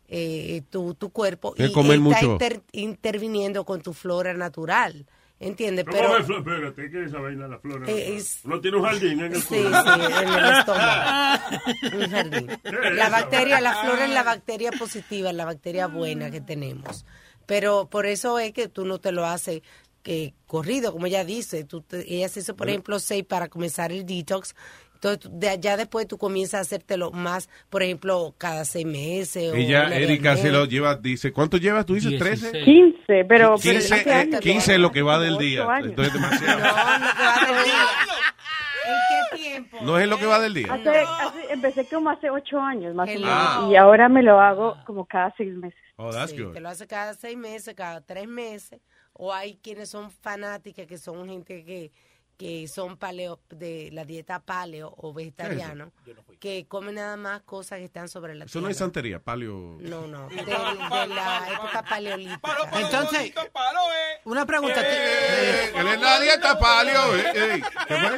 eh, 0.08 0.62
tu, 0.70 0.94
tu 0.94 1.10
cuerpo 1.10 1.54
y 1.56 1.72
comer 1.72 1.92
está 1.98 2.02
mucho. 2.02 2.32
inter- 2.32 2.62
interviniendo 2.72 3.64
con 3.64 3.80
tu 3.82 3.92
flora 3.92 4.34
natural. 4.34 5.06
¿Entiendes? 5.40 5.84
¿Cómo 5.84 5.96
Pero 5.98 6.10
va, 6.12 6.18
Flo- 6.22 6.38
Espérate, 6.38 6.90
¿qué 6.90 7.02
es 7.02 7.08
esa 7.08 7.18
vaina 7.18 7.44
de 7.44 7.50
la 7.50 7.58
flora? 7.58 7.90
Eh, 7.90 8.14
es- 8.16 8.44
¿No 8.44 8.60
tiene 8.60 8.76
un 8.78 8.84
jardín 8.84 9.20
en 9.20 9.34
el 9.34 9.42
Sí, 9.42 9.48
culo? 9.48 9.82
sí, 9.82 10.00
en 10.22 10.28
el 10.32 10.44
estómago. 10.52 11.42
Un 12.04 12.10
jardín. 12.10 12.46
¿Qué 12.62 12.88
es 12.88 12.94
La 12.94 13.08
bacteria, 13.10 13.60
la 13.60 13.74
flora 13.82 14.04
es 14.04 14.10
la 14.10 14.22
bacteria 14.22 14.70
positiva, 14.72 15.30
es 15.30 15.36
la 15.36 15.44
bacteria 15.44 15.86
buena 15.88 16.30
que 16.30 16.40
tenemos. 16.40 17.04
Pero 17.46 17.88
por 17.90 18.06
eso 18.06 18.38
es 18.38 18.52
que 18.52 18.68
tú 18.68 18.84
no 18.86 19.00
te 19.00 19.12
lo 19.12 19.26
haces 19.26 19.62
que 20.02 20.34
corrido, 20.46 20.92
como 20.92 21.06
ella 21.06 21.24
dice. 21.24 21.64
Tú 21.64 21.80
te- 21.82 22.10
ella 22.14 22.28
se 22.28 22.40
hizo, 22.40 22.54
por 22.56 22.68
ejemplo, 22.68 22.98
seis 22.98 23.24
para 23.24 23.48
comenzar 23.48 23.90
el 23.90 24.06
detox. 24.06 24.54
Entonces, 25.04 25.30
de 25.38 25.48
allá 25.50 25.76
después 25.76 26.08
tú 26.08 26.16
comienzas 26.16 26.54
a 26.58 26.60
hacértelo 26.62 27.10
más, 27.10 27.50
por 27.68 27.82
ejemplo, 27.82 28.34
cada 28.38 28.64
seis 28.64 28.86
meses. 28.86 29.52
o 29.52 29.54
Ella, 29.54 29.86
al 29.86 29.92
Erika, 29.92 30.36
se 30.36 30.50
lo 30.50 30.64
lleva, 30.64 30.96
dice, 30.96 31.30
¿cuánto 31.32 31.58
llevas? 31.58 31.84
¿Tú 31.84 31.94
dices 31.94 32.18
13? 32.18 32.64
15, 32.64 33.02
pero... 33.06 33.26
pero 33.28 33.54
15, 33.56 33.94
hace 33.94 34.20
eh, 34.22 34.30
15 34.40 34.74
es 34.74 34.80
lo 34.80 34.90
que 34.92 35.02
va 35.02 35.18
del 35.18 35.36
día. 35.36 35.64
años. 35.70 35.88
Entonces, 35.90 36.14
demasiado. 36.14 36.58
¿En 38.86 38.94
qué 39.30 39.36
tiempo? 39.36 39.78
No 39.82 39.98
es 39.98 40.08
lo 40.08 40.18
que 40.18 40.26
va 40.26 40.38
del 40.38 40.54
día. 40.54 40.72
Hace, 40.72 40.88
hace- 40.90 41.52
empecé 41.52 41.86
como 41.86 42.10
hace 42.10 42.30
ocho 42.30 42.58
años, 42.60 42.94
más 42.94 43.08
o 43.08 43.12
menos. 43.12 43.28
Ah. 43.30 43.68
Y 43.70 43.76
ahora 43.76 44.08
me 44.08 44.22
lo 44.22 44.40
hago 44.40 44.76
como 44.86 45.06
cada 45.06 45.32
seis 45.36 45.54
meses. 45.54 45.78
Oh, 45.96 46.10
that's 46.12 46.32
Sí, 46.32 46.38
good. 46.42 46.52
te 46.52 46.60
lo 46.60 46.68
hace 46.68 46.86
cada 46.86 47.14
seis 47.14 47.36
meses, 47.36 47.74
cada 47.74 48.00
tres 48.00 48.26
meses. 48.26 48.80
O 49.12 49.32
hay 49.32 49.56
quienes 49.62 49.88
son 49.90 50.10
fanáticas, 50.10 50.86
que 50.86 50.98
son 50.98 51.28
gente 51.28 51.64
que, 51.64 51.92
que 52.36 52.66
son 52.68 52.96
paleo, 52.96 53.40
de 53.50 53.90
la 53.92 54.04
dieta 54.04 54.40
paleo 54.40 54.92
o 54.96 55.12
vegetariano, 55.14 55.92
que 56.40 56.66
comen 56.66 56.96
nada 56.96 57.16
más 57.16 57.42
cosas 57.42 57.78
que 57.78 57.84
están 57.84 58.08
sobre 58.08 58.34
la 58.34 58.46
Eso 58.46 58.60
no 58.60 58.68
es 58.68 58.76
santería, 58.76 59.20
palio. 59.20 59.76
No, 59.80 60.06
no, 60.08 60.28
de, 60.30 60.36
de 60.36 61.06
la 61.14 61.48
época 61.52 61.82
paleolítica. 61.88 62.56
Entonces, 62.72 63.32
una 64.24 64.44
pregunta. 64.44 64.80
Eh, 64.84 65.72
él 65.76 65.86
es 65.86 66.00
la 66.00 66.20
dieta 66.20 66.58
palio. 66.58 67.16
eh, 67.16 67.32
eh. 67.34 67.62
¿Qué 67.86 67.94
fue? 67.94 68.16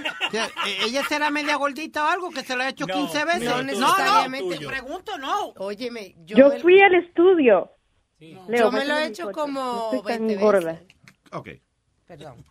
Eh, 0.71 0.79
¿Ella 0.87 1.03
será 1.09 1.31
media 1.31 1.57
gordita 1.57 2.05
o 2.05 2.09
algo 2.09 2.31
que 2.31 2.43
se 2.43 2.57
lo 2.57 2.63
ha 2.63 2.69
hecho 2.71 2.87
15 2.87 3.25
veces? 3.27 3.45
no 3.45 3.57
no, 3.59 3.63
necesariamente. 3.65 4.59
te 4.59 4.67
pregunto, 4.67 5.19
no. 5.19 5.49
Óyeme, 5.59 6.15
yo, 6.25 6.37
Yo 6.39 6.59
fui 6.61 6.81
al 6.81 6.95
estudio. 6.95 7.71
Leo, 8.19 8.49
yo 8.49 8.73
me 8.73 8.85
lo 8.87 8.97
he 8.97 9.07
hecho 9.09 9.31
como 9.31 9.61
No 9.61 9.93
estoy 9.95 10.13
tan 10.17 10.27
20 10.27 10.43
gorda. 10.43 10.73
veces. 10.73 10.87
Ok. 11.33 11.49
Perdón, 12.07 12.45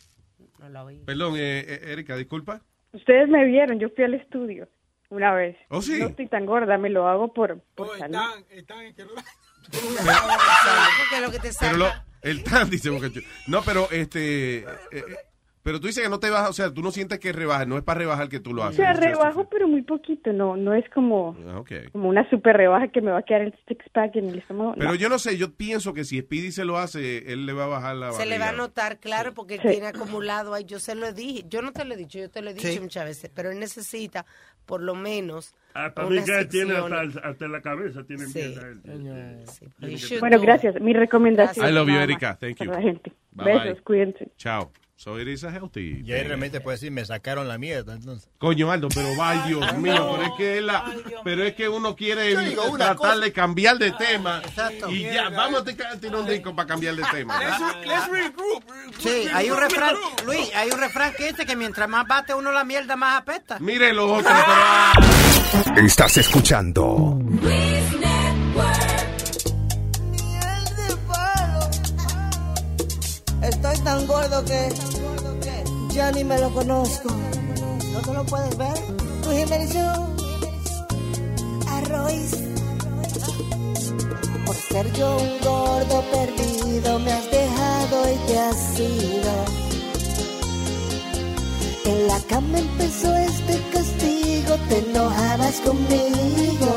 no 0.65 0.69
lo 0.79 0.85
oí. 0.85 0.99
Perdón, 1.05 1.35
eh, 1.37 1.59
eh, 1.67 1.91
Erika, 1.91 2.15
disculpa. 2.15 2.61
Ustedes 2.93 3.29
me 3.29 3.45
vieron, 3.45 3.79
yo 3.79 3.89
fui 3.89 4.03
al 4.03 4.13
estudio 4.15 4.67
una 5.09 5.33
vez. 5.33 5.55
¿Oh, 5.69 5.81
sí? 5.81 5.99
No 5.99 6.07
estoy 6.07 6.27
tan 6.27 6.45
gorda, 6.45 6.77
me 6.77 6.89
lo 6.89 7.07
hago 7.07 7.33
por, 7.33 7.61
por 7.75 7.97
salud. 7.97 8.17
Porque 9.71 11.21
lo 11.21 11.31
que 11.31 11.39
te 11.39 11.49
Pero 11.59 11.77
lo, 11.77 11.87
el 12.21 12.43
tan 12.43 12.69
dice. 12.69 12.89
No, 13.47 13.61
pero 13.63 13.89
este. 13.91 14.57
eh, 14.59 14.65
eh, 14.91 15.03
pero 15.65 15.79
tú 15.79 15.87
dices 15.87 16.03
que 16.03 16.09
no 16.11 16.19
te 16.19 16.29
bajas, 16.29 16.51
o 16.51 16.53
sea, 16.53 16.71
tú 16.71 16.83
no 16.83 16.91
sientes 16.91 17.17
que 17.17 17.31
rebajas, 17.33 17.65
no 17.67 17.75
es 17.75 17.83
para 17.83 17.97
rebajar 17.97 18.29
que 18.29 18.39
tú 18.39 18.53
lo 18.53 18.63
haces. 18.63 18.79
O 18.79 18.83
sea, 18.83 18.93
rebajo, 18.93 19.49
pero 19.49 19.67
muy 19.67 19.81
poquito, 19.81 20.31
no 20.31 20.55
no 20.55 20.75
es 20.75 20.87
como, 20.93 21.35
Ah, 21.47 21.63
como 21.91 22.07
una 22.09 22.29
super 22.29 22.55
rebaja 22.55 22.89
que 22.89 23.01
me 23.01 23.09
va 23.09 23.17
a 23.17 23.23
quedar 23.23 23.41
el 23.41 23.55
six 23.67 23.83
pack 23.91 24.15
en 24.17 24.29
el 24.29 24.37
estómago. 24.37 24.75
Pero 24.77 24.89
no. 24.91 24.95
yo 24.95 25.09
no 25.09 25.17
sé, 25.17 25.37
yo 25.37 25.53
pienso 25.55 25.95
que 25.95 26.03
si 26.03 26.19
Speedy 26.21 26.51
se 26.51 26.65
lo 26.65 26.77
hace, 26.77 27.33
él 27.33 27.47
le 27.47 27.53
va 27.53 27.63
a 27.63 27.67
bajar 27.67 27.95
la 27.95 28.11
Se 28.11 28.27
le 28.27 28.37
va 28.37 28.49
a 28.49 28.51
notar, 28.51 28.99
claro, 28.99 29.33
porque 29.33 29.55
él 29.55 29.61
Sí. 29.63 29.69
tiene 29.69 29.87
acumulado 29.87 30.53
ahí. 30.53 30.65
Yo 30.65 30.79
se 30.79 30.93
lo 30.93 31.11
dije. 31.13 31.43
Yo 31.49 31.63
no 31.63 31.71
te 31.73 31.83
lo 31.83 31.95
he 31.95 31.97
dicho, 31.97 32.19
yo 32.19 32.29
te 32.29 32.43
lo 32.43 32.51
he 32.51 32.53
dicho 32.53 32.67
Sí. 32.67 32.79
muchas 32.79 33.05
veces. 33.05 33.31
Pero 33.33 33.49
él 33.49 33.59
necesita, 33.59 34.25
por 34.67 34.81
lo 34.83 34.93
menos, 34.93 35.55
Ah, 35.73 35.91
que 35.93 36.01
él 36.03 36.47
tiene 36.47 36.75
hasta, 36.77 37.27
hasta 37.27 37.47
la 37.47 37.61
cabeza, 37.61 38.03
tiene 38.03 38.27
Sí. 38.27 38.37
mierda 38.39 38.67
él. 38.67 38.81
Tiene 38.83 40.19
Bueno, 40.19 40.39
gracias. 40.39 40.79
Mi 40.79 40.93
recomendación. 40.93 41.67
I 41.67 41.71
love 41.71 41.87
you, 41.89 41.95
Erika. 41.97 42.37
Thank 42.39 42.61
you. 42.61 42.71
gente. 42.71 43.11
Bye, 43.31 43.45
Besos, 43.45 43.63
bye. 43.73 43.81
cuídense. 43.81 44.31
Chao. 44.37 44.71
So 44.97 45.19
it 45.19 45.27
is 45.27 45.43
a 45.43 45.51
healthy. 45.51 46.03
Y 46.05 46.13
ahí 46.13 46.21
thing. 46.21 46.27
realmente 46.27 46.61
puede 46.61 46.77
decir, 46.77 46.89
me 46.89 47.03
sacaron 47.03 47.49
la 47.49 47.57
mierda, 47.57 47.93
entonces. 47.93 48.29
Coño, 48.37 48.71
Aldo, 48.71 48.87
pero 48.93 49.09
va, 49.17 49.45
Dios 49.45 49.77
mío, 49.77 50.15
pero 50.15 50.23
es 50.23 50.31
que 50.37 50.57
es 50.57 50.63
la, 50.63 50.85
pero 51.23 51.43
es 51.43 51.53
que 51.53 51.67
uno 51.67 51.97
quiere 51.97 52.33
tratar 52.33 52.95
cosa. 52.95 53.17
de 53.17 53.33
cambiar 53.33 53.77
de 53.77 53.91
tema 53.91 54.41
Exacto. 54.45 54.89
y 54.89 55.03
ya, 55.03 55.29
vamos 55.29 55.61
a 55.61 55.65
tirar 55.65 56.15
un 56.15 56.25
disco 56.25 56.55
para 56.55 56.67
cambiar 56.67 56.95
de 56.95 57.03
tema. 57.11 57.39
Sí, 58.99 59.27
hay 59.33 59.49
un 59.49 59.57
refrán, 59.57 59.95
Luis, 60.25 60.49
hay 60.55 60.69
un 60.71 60.79
refrán 60.79 61.13
que 61.13 61.27
dice 61.27 61.45
que 61.45 61.57
mientras 61.57 61.89
más 61.89 62.07
bate 62.07 62.33
uno 62.33 62.53
la 62.53 62.63
mierda, 62.63 62.95
más 62.95 63.21
apesta. 63.21 63.59
Mire 63.59 63.93
los 63.93 64.09
otros, 64.09 64.33
pero... 65.65 65.85
Estás 65.85 66.17
escuchando 66.17 67.19
tan 73.85 74.07
gordo 74.07 74.43
que 74.43 74.69
ya 75.93 76.11
ni 76.11 76.23
me 76.23 76.37
lo 76.39 76.51
conozco. 76.51 77.09
¿No 77.93 77.99
te 78.01 78.13
lo 78.13 78.25
puedes 78.25 78.57
ver? 78.57 78.77
Luis 79.23 79.37
Jiménez. 79.43 79.75
Arroz. 81.77 82.29
Por 84.45 84.55
ser 84.55 84.91
yo 84.93 85.17
un 85.17 85.31
gordo 85.49 86.03
perdido, 86.15 86.99
me 86.99 87.11
has 87.13 87.31
dejado 87.31 87.97
y 88.13 88.17
te 88.27 88.39
has 88.39 88.79
ido. 88.79 89.33
En 91.85 92.07
la 92.07 92.19
cama 92.21 92.57
empezó 92.57 93.15
este 93.15 93.55
castigo, 93.71 94.55
te 94.67 94.77
enojabas 94.79 95.55
conmigo. 95.67 96.73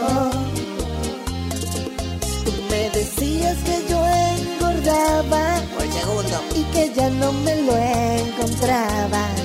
Tú 2.45 2.53
me 2.71 2.91
decías 2.91 3.57
que 3.65 3.77
yo 3.89 3.99
engordaba 4.37 5.63
segundo 5.99 6.41
y 6.55 6.63
que 6.73 6.93
ya 6.95 7.09
no 7.11 7.33
me 7.33 7.55
lo 7.63 7.77
encontrabas. 7.77 9.41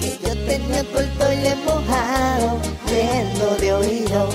Que 0.00 0.18
yo 0.22 0.32
tenía 0.46 0.84
todo 0.84 1.00
el 1.00 1.10
toile 1.18 1.54
mojado, 1.64 2.58
viendo 2.86 3.56
de 3.56 3.72
oído. 3.72 4.28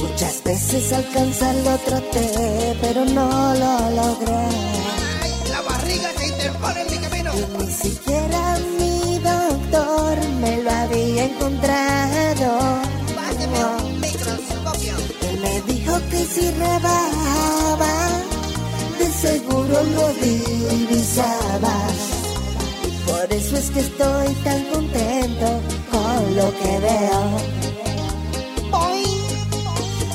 Muchas 0.00 0.42
veces 0.44 0.92
alcanzarlo 0.92 1.78
traté, 1.78 2.76
pero 2.80 3.04
no 3.04 3.54
lo 3.62 3.90
logré. 3.98 4.46
La 5.50 5.60
barriga 5.62 6.08
se 6.18 6.26
interpone 6.28 6.80
en 6.82 6.90
mi 6.90 6.98
camino. 6.98 7.30
Y 7.34 7.64
ni 7.64 7.70
siquiera 7.72 8.58
mi 8.78 9.18
doctor 9.18 10.18
me 10.40 10.62
lo 10.62 10.70
había 10.70 11.24
encontrado. 11.24 12.91
Si 16.34 16.50
rebajaba, 16.50 17.94
de 18.98 19.06
seguro 19.06 19.82
lo 19.96 20.08
divisabas. 20.14 21.96
Y 22.86 22.90
por 23.10 23.32
eso 23.32 23.56
es 23.56 23.70
que 23.70 23.80
estoy 23.80 24.28
tan 24.44 24.64
contento 24.72 25.60
con 25.90 26.36
lo 26.36 26.50
que 26.60 26.78
veo. 26.88 27.22
Hoy 28.72 29.04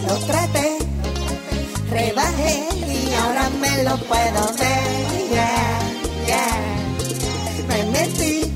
lo 0.07 0.15
traté, 0.26 0.78
rebajé 1.91 2.68
y 2.88 3.13
ahora 3.13 3.49
me 3.61 3.84
lo 3.84 3.97
puedo 4.11 4.41
ver. 4.57 4.88
Yeah, 5.30 5.80
yeah. 6.26 6.57
Me 7.70 7.80
metí 7.91 8.51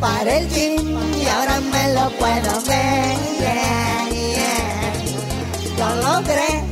para 0.00 0.38
el 0.38 0.48
gym 0.48 0.96
y 1.20 1.26
ahora 1.26 1.60
me 1.60 1.94
lo 1.94 2.10
puedo 2.20 2.62
ver. 2.66 3.16
Yeah. 3.40 4.11
Lo 5.78 5.94
logré, 5.96 6.64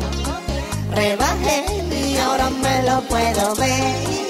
rebajé 0.94 1.64
y 1.90 2.16
ahora 2.18 2.51
me 2.51 2.82
lo 2.82 3.01
puedo 3.03 3.55
ver. 3.57 4.30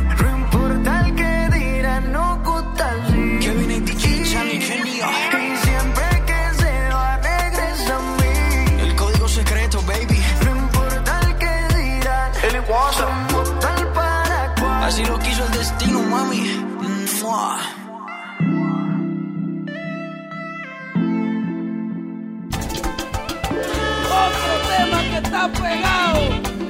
Está 25.41 25.61
pegado. 25.61 26.19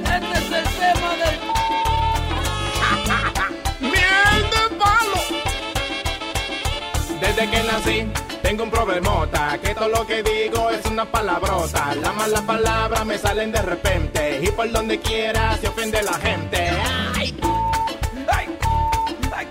Este 0.02 0.32
es 0.38 0.52
el 0.52 0.64
tema 0.78 1.10
del. 1.20 1.38
¡Miel 3.80 4.42
de 4.50 4.64
palo! 4.76 5.20
Desde 7.20 7.50
que 7.50 7.62
nací 7.64 8.12
tengo 8.42 8.64
un 8.64 8.70
problemota, 8.70 9.58
que 9.62 9.74
todo 9.74 9.88
lo 9.88 10.06
que 10.06 10.22
digo 10.22 10.70
es 10.70 10.86
una 10.86 11.04
palabrota. 11.04 11.94
Las 11.94 12.14
malas 12.14 12.40
palabras 12.42 13.04
me 13.04 13.18
salen 13.18 13.52
de 13.52 13.62
repente 13.62 14.40
y 14.42 14.50
por 14.50 14.70
donde 14.70 14.98
quiera 15.00 15.56
se 15.58 15.68
ofende 15.68 16.02
la 16.02 16.14
gente. 16.14 16.70
¡Ay! 17.14 17.34
¡Ay! 18.28 18.46
¡Ay! 19.32 19.48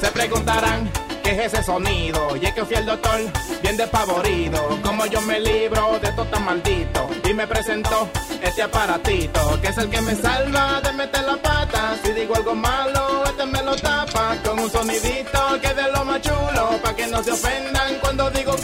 Se 0.00 0.10
preguntarán 0.10 1.01
es 1.32 1.52
ese 1.52 1.62
sonido. 1.62 2.36
Y 2.36 2.46
es 2.46 2.52
que 2.52 2.64
fui 2.64 2.76
el 2.76 2.86
doctor 2.86 3.20
bien 3.62 3.76
despavorido. 3.76 4.78
Como 4.82 5.06
yo 5.06 5.20
me 5.22 5.40
libro 5.40 5.98
de 6.00 6.12
todo 6.12 6.26
tan 6.26 6.44
maldito. 6.44 7.08
Y 7.28 7.34
me 7.34 7.46
presentó 7.46 8.08
este 8.42 8.62
aparatito. 8.62 9.60
Que 9.60 9.68
es 9.68 9.78
el 9.78 9.88
que 9.88 10.00
me 10.02 10.14
salva 10.14 10.80
de 10.80 10.92
meter 10.92 11.24
la 11.24 11.36
pata. 11.36 11.96
Si 12.02 12.12
digo 12.12 12.34
algo 12.34 12.54
malo, 12.54 13.24
este 13.24 13.46
me 13.46 13.62
lo 13.62 13.74
tapa. 13.76 14.36
Con 14.44 14.58
un 14.60 14.70
sonidito 14.70 15.60
que 15.60 15.68
es 15.68 15.76
de 15.76 15.92
lo 15.92 16.04
más 16.04 16.20
chulo. 16.20 16.78
Pa' 16.82 16.94
que 16.94 17.06
no 17.06 17.22
se 17.22 17.32
ofendan 17.32 17.98
cuando 18.00 18.30
digo. 18.30 18.54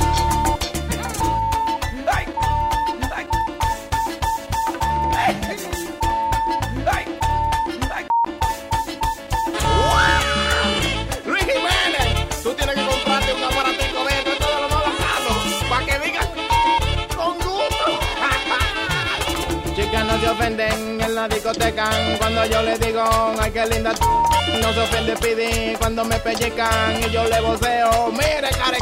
Cuando 22.19 22.45
yo 22.45 22.63
le 22.63 22.77
digo, 22.79 23.03
ay 23.41 23.51
qué 23.51 23.65
linda 23.67 23.95
t-". 23.95 24.61
No 24.61 24.73
se 24.73 24.81
ofende 24.81 25.17
Pidi 25.17 25.75
cuando 25.77 26.05
me 26.05 26.19
pellecan 26.19 27.03
y 27.03 27.11
yo 27.11 27.25
le 27.25 27.41
voceo, 27.41 28.11
mire 28.13 28.51
care, 28.51 28.79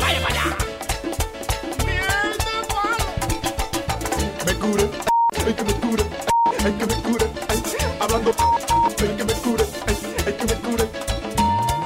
vaya 0.00 0.20
para 0.22 0.34
allá. 0.34 0.56
Me 4.44 4.54
cura, 4.54 4.84
ay 5.46 5.54
que 5.54 5.62
me 5.64 5.72
cura, 5.74 6.04
ay 6.64 6.72
que 6.72 6.86
me 6.86 6.94
cura. 7.02 7.26
Ay, 8.98 9.08
que 9.16 9.24
me 9.24 9.34
cure, 9.34 9.64
ay, 9.86 9.96
ay, 10.26 10.32
que 10.32 10.44
me 10.44 10.54
cure. 10.54 10.84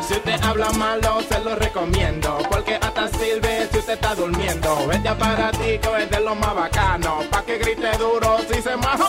Si 0.07 0.15
usted 0.15 0.43
habla 0.43 0.71
malo, 0.71 1.21
se 1.29 1.39
lo 1.41 1.55
recomiendo. 1.57 2.39
Porque 2.49 2.75
hasta 2.77 3.09
sirve 3.09 3.69
si 3.73 3.79
usted 3.79 3.95
está 3.95 4.15
durmiendo. 4.15 4.87
Vete 4.87 5.09
a 5.09 5.15
para 5.17 5.51
ti, 5.51 5.79
que 5.79 6.03
es 6.03 6.11
de 6.11 6.21
lo 6.21 6.35
más 6.35 6.55
bacano. 6.55 7.21
Pa' 7.31 7.43
que 7.43 7.59
grite 7.59 7.91
duro 7.99 8.39
si 8.49 8.63
se 8.63 8.77
maja. 8.77 9.09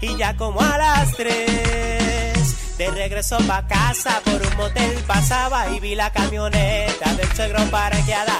y 0.00 0.16
ya 0.16 0.34
como 0.36 0.60
a 0.60 0.78
las 0.78 1.12
tres 1.12 2.78
de 2.78 2.90
regreso 2.90 3.36
pa' 3.46 3.66
casa 3.66 4.22
por 4.24 4.40
un 4.40 4.56
motel 4.56 4.94
pasaba 5.06 5.68
y 5.70 5.80
vi 5.80 5.94
la 5.94 6.10
camioneta 6.10 7.12
del 7.14 7.30
suegro 7.36 7.62
parqueada. 7.70 8.38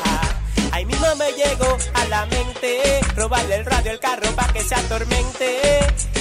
Ahí 0.73 0.87
mismo 0.87 1.07
me 1.17 1.31
llegó 1.33 1.77
a 1.93 2.05
la 2.07 2.25
mente 2.27 3.01
robarle 3.15 3.57
el 3.57 3.67
radio 3.67 3.91
al 3.91 4.01
carro 4.01 4.31
pa' 4.35 4.53
que 4.55 4.61
se 4.61 4.75
atormente. 4.75 5.61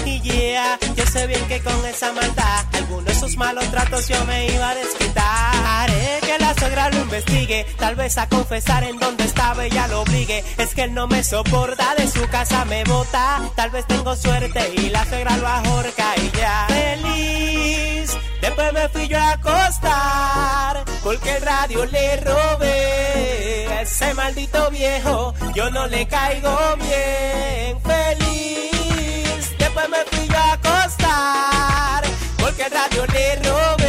Y 0.06 0.20
yeah, 0.20 0.78
yo 0.96 1.06
sé 1.06 1.26
bien 1.28 1.48
que 1.48 1.62
con 1.62 1.86
esa 1.86 2.12
maldad, 2.12 2.66
algunos 2.74 3.06
de 3.06 3.16
sus 3.16 3.38
malos 3.38 3.66
tratos 3.72 4.10
yo 4.10 4.24
me 4.26 4.48
iba 4.54 4.70
a 4.72 4.76
desquitar. 4.76 5.53
Que 5.86 6.38
la 6.40 6.54
suegra 6.54 6.90
lo 6.92 6.98
investigue, 7.00 7.66
tal 7.78 7.96
vez 7.96 8.18
a 8.18 8.30
confesar 8.30 8.86
en 8.86 8.98
dónde 9.00 9.26
estaba 9.26 9.66
ella 9.66 9.88
lo 9.88 10.02
obligue. 10.02 10.44
Es 10.58 10.74
que 10.74 10.84
él 10.84 10.94
no 10.94 11.08
me 11.08 11.24
soporta, 11.24 11.94
de 11.96 12.08
su 12.08 12.26
casa 12.30 12.64
me 12.66 12.84
bota. 12.86 13.42
Tal 13.56 13.70
vez 13.70 13.86
tengo 13.86 14.16
suerte 14.16 14.74
y 14.78 14.90
la 14.90 15.04
suegra 15.06 15.36
lo 15.38 15.48
ahorca 15.48 16.14
y 16.18 16.32
ya. 16.38 16.68
Feliz, 16.70 18.18
después 18.42 18.74
me 18.74 18.88
fui 18.90 19.08
yo 19.10 19.18
a 19.18 19.32
acostar, 19.32 20.86
porque 21.04 21.36
el 21.36 21.42
radio 21.42 21.86
le 21.86 22.18
robé. 22.18 23.82
Ese 23.82 24.14
maldito 24.14 24.72
viejo, 24.72 25.34
yo 25.54 25.70
no 25.70 25.88
le 25.88 26.08
caigo 26.08 26.58
bien. 26.78 27.82
Feliz, 27.82 29.58
después 29.58 29.90
me 29.90 29.98
fui 30.06 30.28
yo 30.30 30.38
a 30.38 30.54
acostar, 30.54 32.04
porque 32.40 32.64
el 32.64 32.72
radio 32.72 33.06
le 33.08 33.36
robé. 33.36 33.83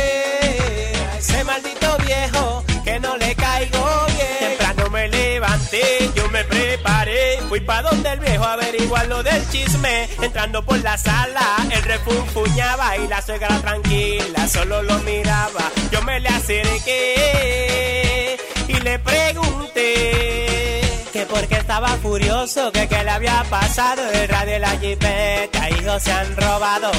Levanté, 5.09 6.11
yo 6.15 6.29
me 6.31 6.45
preparé, 6.45 7.39
fui 7.49 7.61
pa' 7.61 7.81
donde 7.83 8.11
el 8.11 8.21
viejo 8.21 8.45
averiguar 8.45 9.09
lo 9.09 9.23
del 9.23 9.49
chisme. 9.51 10.09
Entrando 10.23 10.65
por 10.65 10.79
la 10.83 10.97
sala, 10.99 11.57
el 11.71 11.83
refunfuñaba 11.83 12.97
y 12.99 13.09
la 13.09 13.23
suegra 13.23 13.59
tranquila 13.61 14.47
solo 14.49 14.83
lo 14.83 14.99
miraba. 15.01 15.71
Yo 15.91 16.03
me 16.03 16.21
le 16.21 16.29
acerqué 16.29 18.37
y 18.69 18.75
le 18.75 18.99
pregunté 18.99 20.83
que 21.13 21.27
porque 21.27 21.57
estaba 21.57 21.89
furioso, 21.99 22.71
que 22.73 22.89
qué 22.89 23.05
le 23.05 23.11
había 23.11 23.45
pasado, 23.51 24.03
el 24.11 24.29
radio 24.29 24.57
y 24.57 24.61
la 24.61 24.79
jipeta, 24.79 25.71
hijos 25.71 26.03
se 26.03 26.13
han 26.13 26.37
robado. 26.37 26.91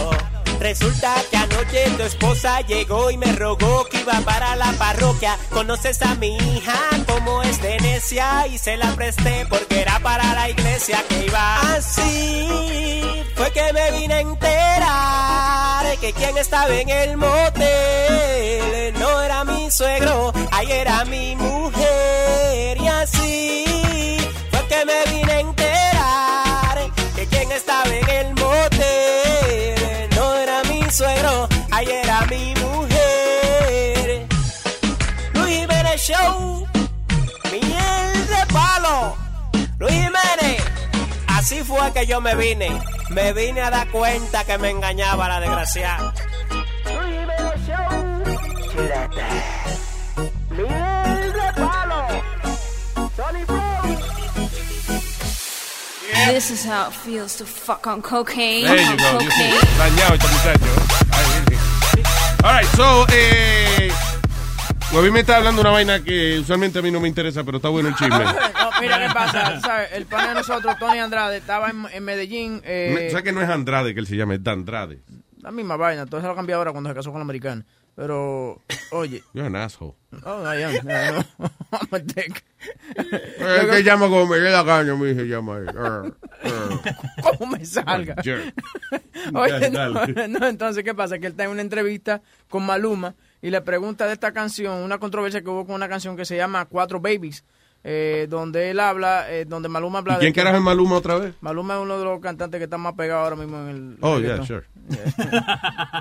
Resulta 0.60 1.14
que 1.30 1.38
anoche 1.38 1.90
tu 1.98 2.04
esposa 2.04 2.62
llegó 2.62 3.12
y 3.12 3.18
me 3.18 3.32
rogó 3.34 3.86
que 3.86 4.00
iba 4.00 4.20
para 4.22 4.56
la 4.56 4.72
parroquia. 4.74 5.38
Conoces 5.50 6.02
a 6.02 6.16
mi 6.16 6.38
hija 6.38 6.80
como 7.08 7.44
es 7.44 7.62
de 7.62 7.78
necia 7.80 8.48
y 8.48 8.58
se 8.58 8.78
la 8.78 8.92
presté 8.96 9.46
porque 9.50 9.82
era 9.82 10.00
para 10.00 10.34
la 10.34 10.50
iglesia 10.50 11.04
que 11.08 11.26
iba. 11.26 11.76
Así 11.76 13.24
fue 13.36 13.52
que 13.52 13.74
me 13.74 13.92
vine 13.92 14.14
a 14.14 14.20
enterar 14.22 15.98
que 16.00 16.14
quien 16.14 16.38
estaba 16.38 16.74
en 16.74 16.90
el 16.90 17.18
motel 17.18 18.94
no 19.00 19.22
era 19.22 19.44
mi 19.44 19.72
suegro, 19.72 20.34
ahí 20.52 20.72
era 20.72 21.06
mi 21.06 21.36
mujer. 21.36 22.55
Así 41.46 41.64
fue 41.64 41.94
que 41.94 42.08
yo 42.08 42.22
me 42.22 42.34
vine. 42.36 42.72
Me 43.10 43.32
vine 43.32 43.62
a 43.62 43.70
dar 43.70 43.88
cuenta 43.90 44.44
que 44.46 44.58
me 44.58 44.72
engañaba 44.72 45.30
la 45.30 45.40
desgraciada. 45.40 46.12
This 56.28 56.50
is 56.50 56.66
how 56.66 56.88
it 56.88 56.94
feels 56.94 57.36
to 57.36 57.46
fuck 57.46 57.86
on 57.86 58.02
cocaine. 58.02 58.66
There 58.66 58.82
you 58.82 58.98
go. 58.98 59.20
You 59.22 59.30
see, 59.30 59.52
cocaine. 59.52 59.78
dañado 59.78 60.16
este 60.16 60.28
muchacho. 60.28 60.66
All 62.44 62.54
right, 62.54 62.66
so, 62.76 63.06
eh, 63.12 63.92
Webby 64.92 65.12
me 65.12 65.20
está 65.20 65.38
hablando 65.38 65.62
una 65.62 65.70
vaina 65.70 66.04
que 66.04 66.40
usualmente 66.40 66.80
a 66.80 66.82
mí 66.82 66.90
no 66.90 67.00
me 67.00 67.08
interesa, 67.08 67.44
pero 67.44 67.58
está 67.58 67.70
bueno 67.70 67.90
el 67.90 67.96
chisme. 67.96 68.26
No, 68.76 68.82
mira 68.82 69.00
qué 69.08 69.14
pasa, 69.14 69.60
¿sabes? 69.62 69.90
El 69.94 70.06
pana 70.06 70.30
de 70.30 70.34
nosotros, 70.36 70.78
Tony 70.80 71.00
Andrade, 71.00 71.38
estaba 71.38 71.70
en, 71.70 71.86
en 71.92 72.04
Medellín. 72.04 72.62
Eh, 72.64 73.08
¿Sabes 73.10 73.24
que 73.24 73.32
no 73.32 73.42
es 73.42 73.50
Andrade 73.50 73.94
que 73.94 74.00
él 74.00 74.08
se 74.08 74.16
llama? 74.16 74.36
Es 74.36 74.44
Dandrade. 74.44 75.00
la 75.42 75.52
misma 75.52 75.76
vaina, 75.78 76.06
todo 76.06 76.20
eso 76.20 76.28
lo 76.28 76.36
cambió 76.36 76.56
ahora 76.58 76.72
cuando 76.72 76.90
se 76.90 76.96
casó 76.96 77.12
con 77.12 77.20
la 77.20 77.24
americana. 77.24 77.64
Pero, 77.96 78.62
oye. 78.92 79.24
You're 79.34 79.48
an 79.48 79.56
asshole. 79.56 79.96
Oh, 80.26 80.44
I 80.44 80.64
am. 80.64 80.74
I 80.74 80.80
know. 81.12 81.24
I'm 81.72 81.88
a 81.92 82.00
dick. 82.00 82.44
El 83.38 83.70
que 83.70 83.84
llama 83.84 84.08
como 84.08 84.26
me 84.28 84.38
la 84.40 84.66
caña, 84.66 84.96
mi 84.96 85.14
se 85.14 85.26
llama. 85.28 85.60
¿Cómo 87.22 87.52
me 87.52 87.66
salga? 87.66 88.16
Oye, 89.34 89.70
no, 89.72 90.28
no, 90.28 90.48
entonces, 90.48 90.84
¿qué 90.84 90.94
pasa? 90.94 91.18
Que 91.20 91.28
él 91.28 91.32
está 91.32 91.46
en 91.46 91.52
una 91.52 91.62
entrevista 91.62 92.22
con 92.50 92.66
Maluma 92.66 93.16
y 93.42 93.50
le 93.50 93.62
pregunta 93.62 94.06
de 94.08 94.14
esta 94.14 94.32
canción, 94.34 94.74
una 94.84 94.98
controversia 95.00 95.42
que 95.42 95.50
hubo 95.50 95.66
con 95.66 95.76
una 95.76 95.88
canción 95.88 96.16
que 96.18 96.26
se 96.26 96.36
llama 96.38 96.66
Cuatro 96.66 97.00
Babies, 97.00 97.44
eh, 97.88 98.26
donde 98.28 98.72
él 98.72 98.80
habla, 98.80 99.32
eh, 99.32 99.46
donde 99.46 99.70
Maluma 99.70 100.00
habla 100.00 100.16
¿Y 100.16 100.20
quién 100.20 100.34
carajo 100.34 100.58
es 100.58 100.64
Maluma 100.64 100.96
otra 100.96 101.18
vez? 101.20 101.36
Maluma 101.42 101.76
es 101.76 101.82
uno 101.82 102.00
de 102.00 102.04
los 102.06 102.20
cantantes 102.20 102.58
que 102.58 102.64
está 102.64 102.80
más 102.80 102.94
pegado 102.96 103.22
ahora 103.24 103.36
mismo 103.36 103.58
en 103.62 103.68
el... 103.70 103.98
Oh, 104.02 104.20
yeah, 104.20 104.44
sure. 104.44 104.64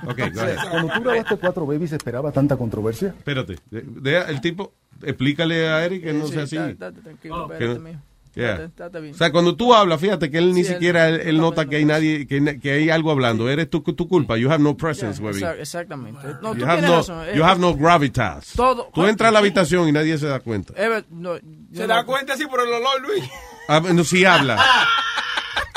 Ok, 0.07 0.19
go 0.35 0.41
ahead. 0.41 0.57
Cuando 0.71 0.93
tú 0.95 1.03
grabaste 1.03 1.37
Cuatro 1.37 1.67
Babies, 1.67 1.93
¿esperaba 1.93 2.33
tanta 2.33 2.57
controversia? 2.57 3.09
Espérate. 3.09 3.59
De- 3.71 3.83
de- 3.83 4.19
el 4.31 4.41
tipo, 4.41 4.73
explícale 5.03 5.69
a 5.69 5.85
Eric 5.85 6.05
que 6.05 6.13
no 6.15 6.27
Sí, 6.27 6.33
sea 6.33 6.47
sí, 6.47 6.57
así. 6.57 6.71
está- 6.73 6.89
está 6.89 7.01
tranquilo, 7.03 7.49
Que 7.49 7.55
espérate. 7.55 7.99
Yeah. 8.35 8.53
Estate- 8.55 8.65
estate 8.67 9.01
bien. 9.01 9.15
O 9.15 9.17
sea, 9.17 9.31
cuando 9.33 9.55
tú 9.57 9.73
hablas, 9.75 10.01
fíjate 10.01 10.31
que 10.31 10.39
él 10.39 10.53
ni 10.55 10.65
Sí, 10.65 10.73
siquiera 10.73 11.09
él, 11.09 11.21
él 11.21 11.39
nota 11.39 11.67
que 11.67 11.77
hay 11.77 11.85
nadie, 11.85 12.27
que, 12.27 12.59
que 12.61 12.73
hay 12.73 12.91
algo 12.91 13.11
hablando. 13.13 13.49
Eres 13.49 13.71
tu, 13.71 13.81
tu 13.83 14.09
culpa. 14.09 14.37
You 14.37 14.51
have 14.51 14.63
no 14.63 14.77
presence, 14.77 15.23
baby. 15.23 15.39
Exact- 15.41 15.61
Exactamente. 15.61 16.21
No, 16.43 16.53
tú 16.53 16.59
You 16.59 16.65
have 16.67 16.81
tienes 16.81 16.91
no, 16.91 16.97
razón. 16.97 17.27
you 17.35 17.43
Eh, 17.43 17.45
have 17.47 17.61
no 17.61 17.75
gravitas. 17.77 18.53
Todo- 18.57 18.91
Tú 18.93 19.07
entras 19.07 19.29
a 19.29 19.33
la 19.33 19.39
habitación 19.39 19.89
y 19.89 19.93
nadie 19.93 20.19
se 20.19 20.27
da 20.27 20.41
cuenta. 20.41 20.75
Ever- 20.77 21.05
no, 21.11 21.35
Se 21.73 21.87
da 21.87 22.01
no- 22.01 22.07
cuenta 22.07 22.33
así 22.35 22.47
por 22.47 22.61
el 22.61 22.69
olor, 22.73 23.01
Luis. 23.03 23.25
Ah, 23.69 23.81
no, 23.81 24.03
sí 24.05 24.25
habla. 24.25 24.63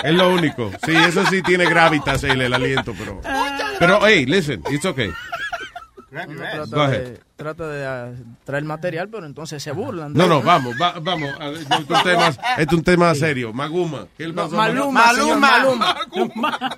Es 0.03 0.13
lo 0.13 0.29
único. 0.31 0.71
Sí, 0.85 0.95
eso 0.95 1.25
sí 1.27 1.41
tiene 1.41 1.65
gravitas 1.65 2.23
el, 2.23 2.41
el 2.41 2.53
aliento, 2.53 2.93
pero. 2.97 3.19
Pero, 3.79 3.99
hey, 4.05 4.25
listen, 4.25 4.61
it's 4.71 4.85
okay. 4.85 5.09
Uno 6.09 6.23
Go 6.25 6.35
trata 6.67 6.85
ahead. 6.85 7.03
de, 7.03 7.19
trata 7.35 7.67
de 7.67 7.85
ah, 7.85 8.11
traer 8.45 8.63
material, 8.63 9.09
pero 9.09 9.25
entonces 9.25 9.61
se 9.61 9.71
burlan. 9.73 10.13
No, 10.13 10.25
no, 10.27 10.41
vamos, 10.41 10.73
va- 10.81 10.97
vamos. 11.01 11.29
Esto 11.59 11.73
es 11.73 11.89
un 11.89 12.03
tema, 12.03 12.27
esto 12.27 12.41
es 12.57 12.73
un 12.73 12.83
tema 12.83 13.15
serio. 13.15 13.51
Maguma. 13.51 14.07
¿Qué 14.17 14.27
le 14.27 14.33
No, 14.33 14.43
pasó? 14.43 14.55
Maluma, 14.55 15.13
señor, 15.13 15.37
Maluma. 15.39 15.95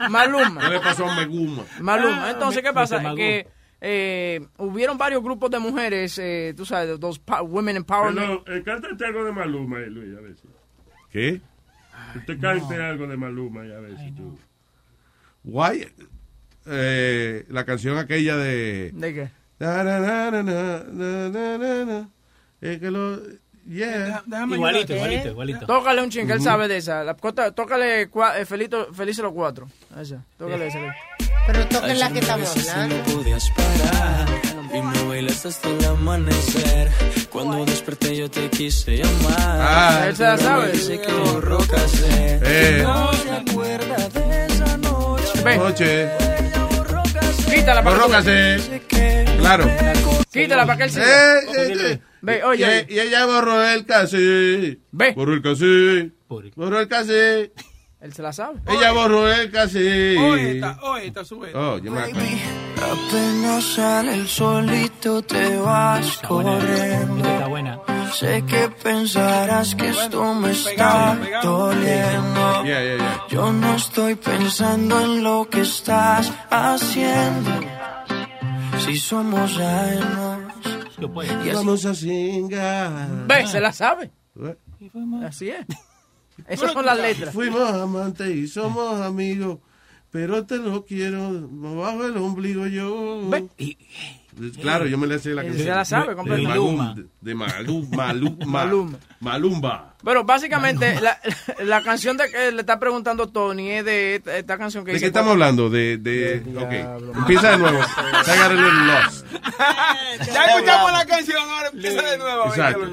Maluma. 0.09 0.61
¿Qué 0.61 0.69
le 0.69 0.79
pasó 0.79 1.05
a 1.07 1.15
Maguma? 1.15 1.63
Maluma. 1.79 2.31
Entonces, 2.31 2.63
¿qué 2.63 2.73
pasa? 2.73 3.13
Que 3.15 3.47
eh, 3.81 4.45
hubieron 4.57 4.97
varios 4.97 5.21
grupos 5.23 5.49
de 5.51 5.59
mujeres, 5.59 6.17
eh, 6.17 6.53
tú 6.57 6.65
sabes, 6.65 6.99
dos 6.99 7.19
pa- 7.19 7.41
women 7.43 7.77
empowerment. 7.77 8.43
Pero, 8.43 8.57
eh, 8.57 8.63
cántate 8.63 9.05
algo 9.05 9.23
de 9.23 9.31
Maluma, 9.31 9.79
eh, 9.79 9.89
Luis, 9.91 10.17
a 10.17 10.21
ver 10.21 10.35
si. 10.35 10.47
¿Qué? 11.11 11.41
Usted 12.15 12.39
cante 12.41 12.75
algo 12.81 13.05
de 13.07 13.15
Maluma 13.15 13.65
y 13.65 13.71
a 13.71 13.79
ver 13.79 13.97
si 13.99 14.11
tú. 14.11 14.37
Why? 15.43 15.87
eh, 16.69 17.45
la 17.49 17.65
canción 17.65 17.97
aquella 17.97 18.37
de... 18.37 18.91
¿De 18.93 19.13
qué? 19.13 19.31
Es 22.61 22.79
que 22.79 22.91
lo... 22.91 23.19
Yeah. 23.69 24.23
Déjame 24.25 24.55
igualito, 24.55 24.95
igualito, 24.95 25.27
eh. 25.27 25.31
igualito. 25.31 25.65
Tócale 25.67 26.01
un 26.01 26.09
ching, 26.09 26.29
él 26.31 26.41
sabe 26.41 26.67
de 26.67 26.77
esa. 26.77 27.03
La, 27.03 27.13
tócale 27.13 28.01
eh, 28.01 28.45
Felito, 28.45 28.91
Feliz 28.93 29.19
los 29.19 29.31
cuatro. 29.31 29.67
Pero 31.47 31.67
toca 31.67 31.93
la 31.93 32.09
que 32.11 32.19
estamos 32.19 32.69
hablando. 32.69 32.95
No 34.71 35.15
y 35.15 35.21
me 35.21 35.27
hasta 35.29 35.69
el 35.69 35.85
amanecer. 35.85 36.89
Cuando 37.31 37.65
desperté 37.65 38.15
yo 38.15 38.29
te 38.29 38.49
quise 38.49 38.97
llamar. 38.97 39.35
Ah, 39.39 40.05
él 40.07 40.15
se 40.15 40.23
la 40.23 40.37
sabe. 40.37 40.71
Que 40.71 40.79
eh. 42.43 42.83
No 42.83 43.13
se 43.13 43.31
acuerda 43.31 44.09
de 44.09 44.45
esa 44.45 44.77
Noche. 44.77 46.48
Quítala 47.53 47.83
para 47.83 47.95
Borró 47.95 48.07
que 48.07 48.11
casé. 48.13 48.81
Claro. 49.39 49.65
Quítala 50.31 50.65
para 50.65 50.77
que 50.77 50.83
él. 50.83 50.97
Eh, 50.97 51.39
eh, 51.57 51.91
eh. 51.91 51.99
Ve, 52.21 52.43
oye. 52.43 52.85
y 52.89 52.99
ella 52.99 53.25
borró 53.25 53.63
el 53.63 53.85
casé. 53.85 54.79
Ve. 54.91 55.13
Borró 55.15 55.33
el 55.33 55.41
casé. 55.41 56.11
Borró 56.27 56.79
el 56.79 56.87
casé. 56.87 57.51
Él 58.01 58.13
se 58.13 58.21
la 58.21 58.31
sabe. 58.31 58.59
Ella 58.67 58.93
borró 58.93 59.29
el 59.29 59.51
casé. 59.51 60.17
Oye, 60.17 60.51
esta, 60.55 60.79
oye, 60.83 61.07
esta 61.07 61.25
sube. 61.25 61.53
Oh, 61.53 61.77
yo 61.79 61.91
me 61.91 61.99
acuerdo. 61.99 62.21
Apenas 62.77 63.63
sale 63.75 64.13
el 64.15 64.27
solito 64.27 65.21
te 65.21 65.57
vas 65.57 66.17
corriendo. 66.25 67.27
Está 67.29 67.47
buena. 67.47 67.79
Sé 68.13 68.43
que 68.45 68.69
pensarás 68.81 69.75
que 69.75 69.89
esto 69.89 70.33
me 70.33 70.51
está 70.51 71.17
doliendo. 71.43 72.63
Yeah, 72.63 72.81
yeah, 72.83 72.97
yeah. 72.97 73.21
Yo 73.29 73.51
no 73.51 73.75
estoy 73.75 74.15
pensando 74.15 75.01
en 75.01 75.21
lo 75.23 75.49
que 75.49 75.61
estás 75.61 76.31
haciendo. 76.49 77.51
Si 78.85 78.95
somos 78.97 79.57
ajenos. 79.59 80.39
Y 80.99 81.49
así- 81.49 81.51
Vamos 81.53 81.85
a 81.85 81.93
singar. 81.93 83.09
Ve, 83.27 83.45
se 83.45 83.59
la 83.59 83.73
sabe. 83.73 84.09
Así 85.25 85.49
es. 85.49 85.65
Esas 86.47 86.73
son 86.73 86.85
las 86.85 86.97
letras. 86.97 87.33
Fuimos 87.33 87.71
amantes 87.71 88.29
y 88.29 88.47
somos 88.47 89.01
amigos, 89.01 89.59
pero 90.11 90.45
te 90.45 90.57
lo 90.57 90.85
quiero 90.85 91.47
bajo 91.51 92.05
el 92.05 92.17
ombligo 92.17 92.67
yo. 92.67 93.29
Claro, 94.61 94.85
yo 94.85 94.97
me 94.97 95.07
le 95.07 95.19
sé 95.19 95.33
la 95.33 95.43
canción. 95.43 95.63
se 95.63 95.69
la 95.69 95.85
sabe 95.85 96.15
de. 96.15 96.41
Maluma. 96.43 96.95
De 97.19 97.35
Maluma. 97.35 97.87
Maluma. 97.95 98.45
Maluma. 98.45 98.99
Malumba. 99.19 99.95
Pero 100.03 100.23
básicamente 100.23 100.99
la, 101.01 101.19
la 101.63 101.81
canción 101.83 102.15
de 102.15 102.29
que 102.31 102.51
le 102.51 102.61
está 102.61 102.79
preguntando 102.79 103.27
Tony 103.27 103.71
es 103.71 103.85
de 103.85 104.15
esta, 104.15 104.37
esta 104.37 104.57
canción 104.57 104.85
que 104.85 104.91
¿De 104.91 104.95
dice... 104.95 105.05
qué 105.05 105.07
estamos 105.07 105.31
hablando? 105.31 105.69
De, 105.69 105.97
de, 105.97 106.41
ok. 106.57 107.17
Empieza 107.17 107.51
de 107.51 107.57
nuevo. 107.57 107.79
Ya 110.33 110.45
escuchamos 110.45 110.91
la 110.91 111.05
canción, 111.05 111.49
ahora 111.49 111.69
empieza 111.73 112.01
de 112.01 112.17
nuevo. 112.17 112.45
Exacto. 112.47 112.87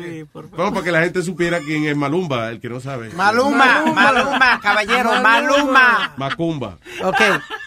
Vamos 0.56 0.72
para 0.72 0.84
que 0.84 0.92
la 0.92 1.00
gente 1.02 1.22
supiera 1.22 1.60
quién 1.60 1.84
es 1.84 1.96
Malumba, 1.96 2.50
el 2.50 2.60
que 2.60 2.68
no 2.68 2.80
sabe. 2.80 3.10
Maluma, 3.10 3.84
Maluma, 3.94 4.60
caballero, 4.60 5.20
Maluma. 5.22 6.12
Macumba. 6.16 6.78
Ok, 7.04 7.20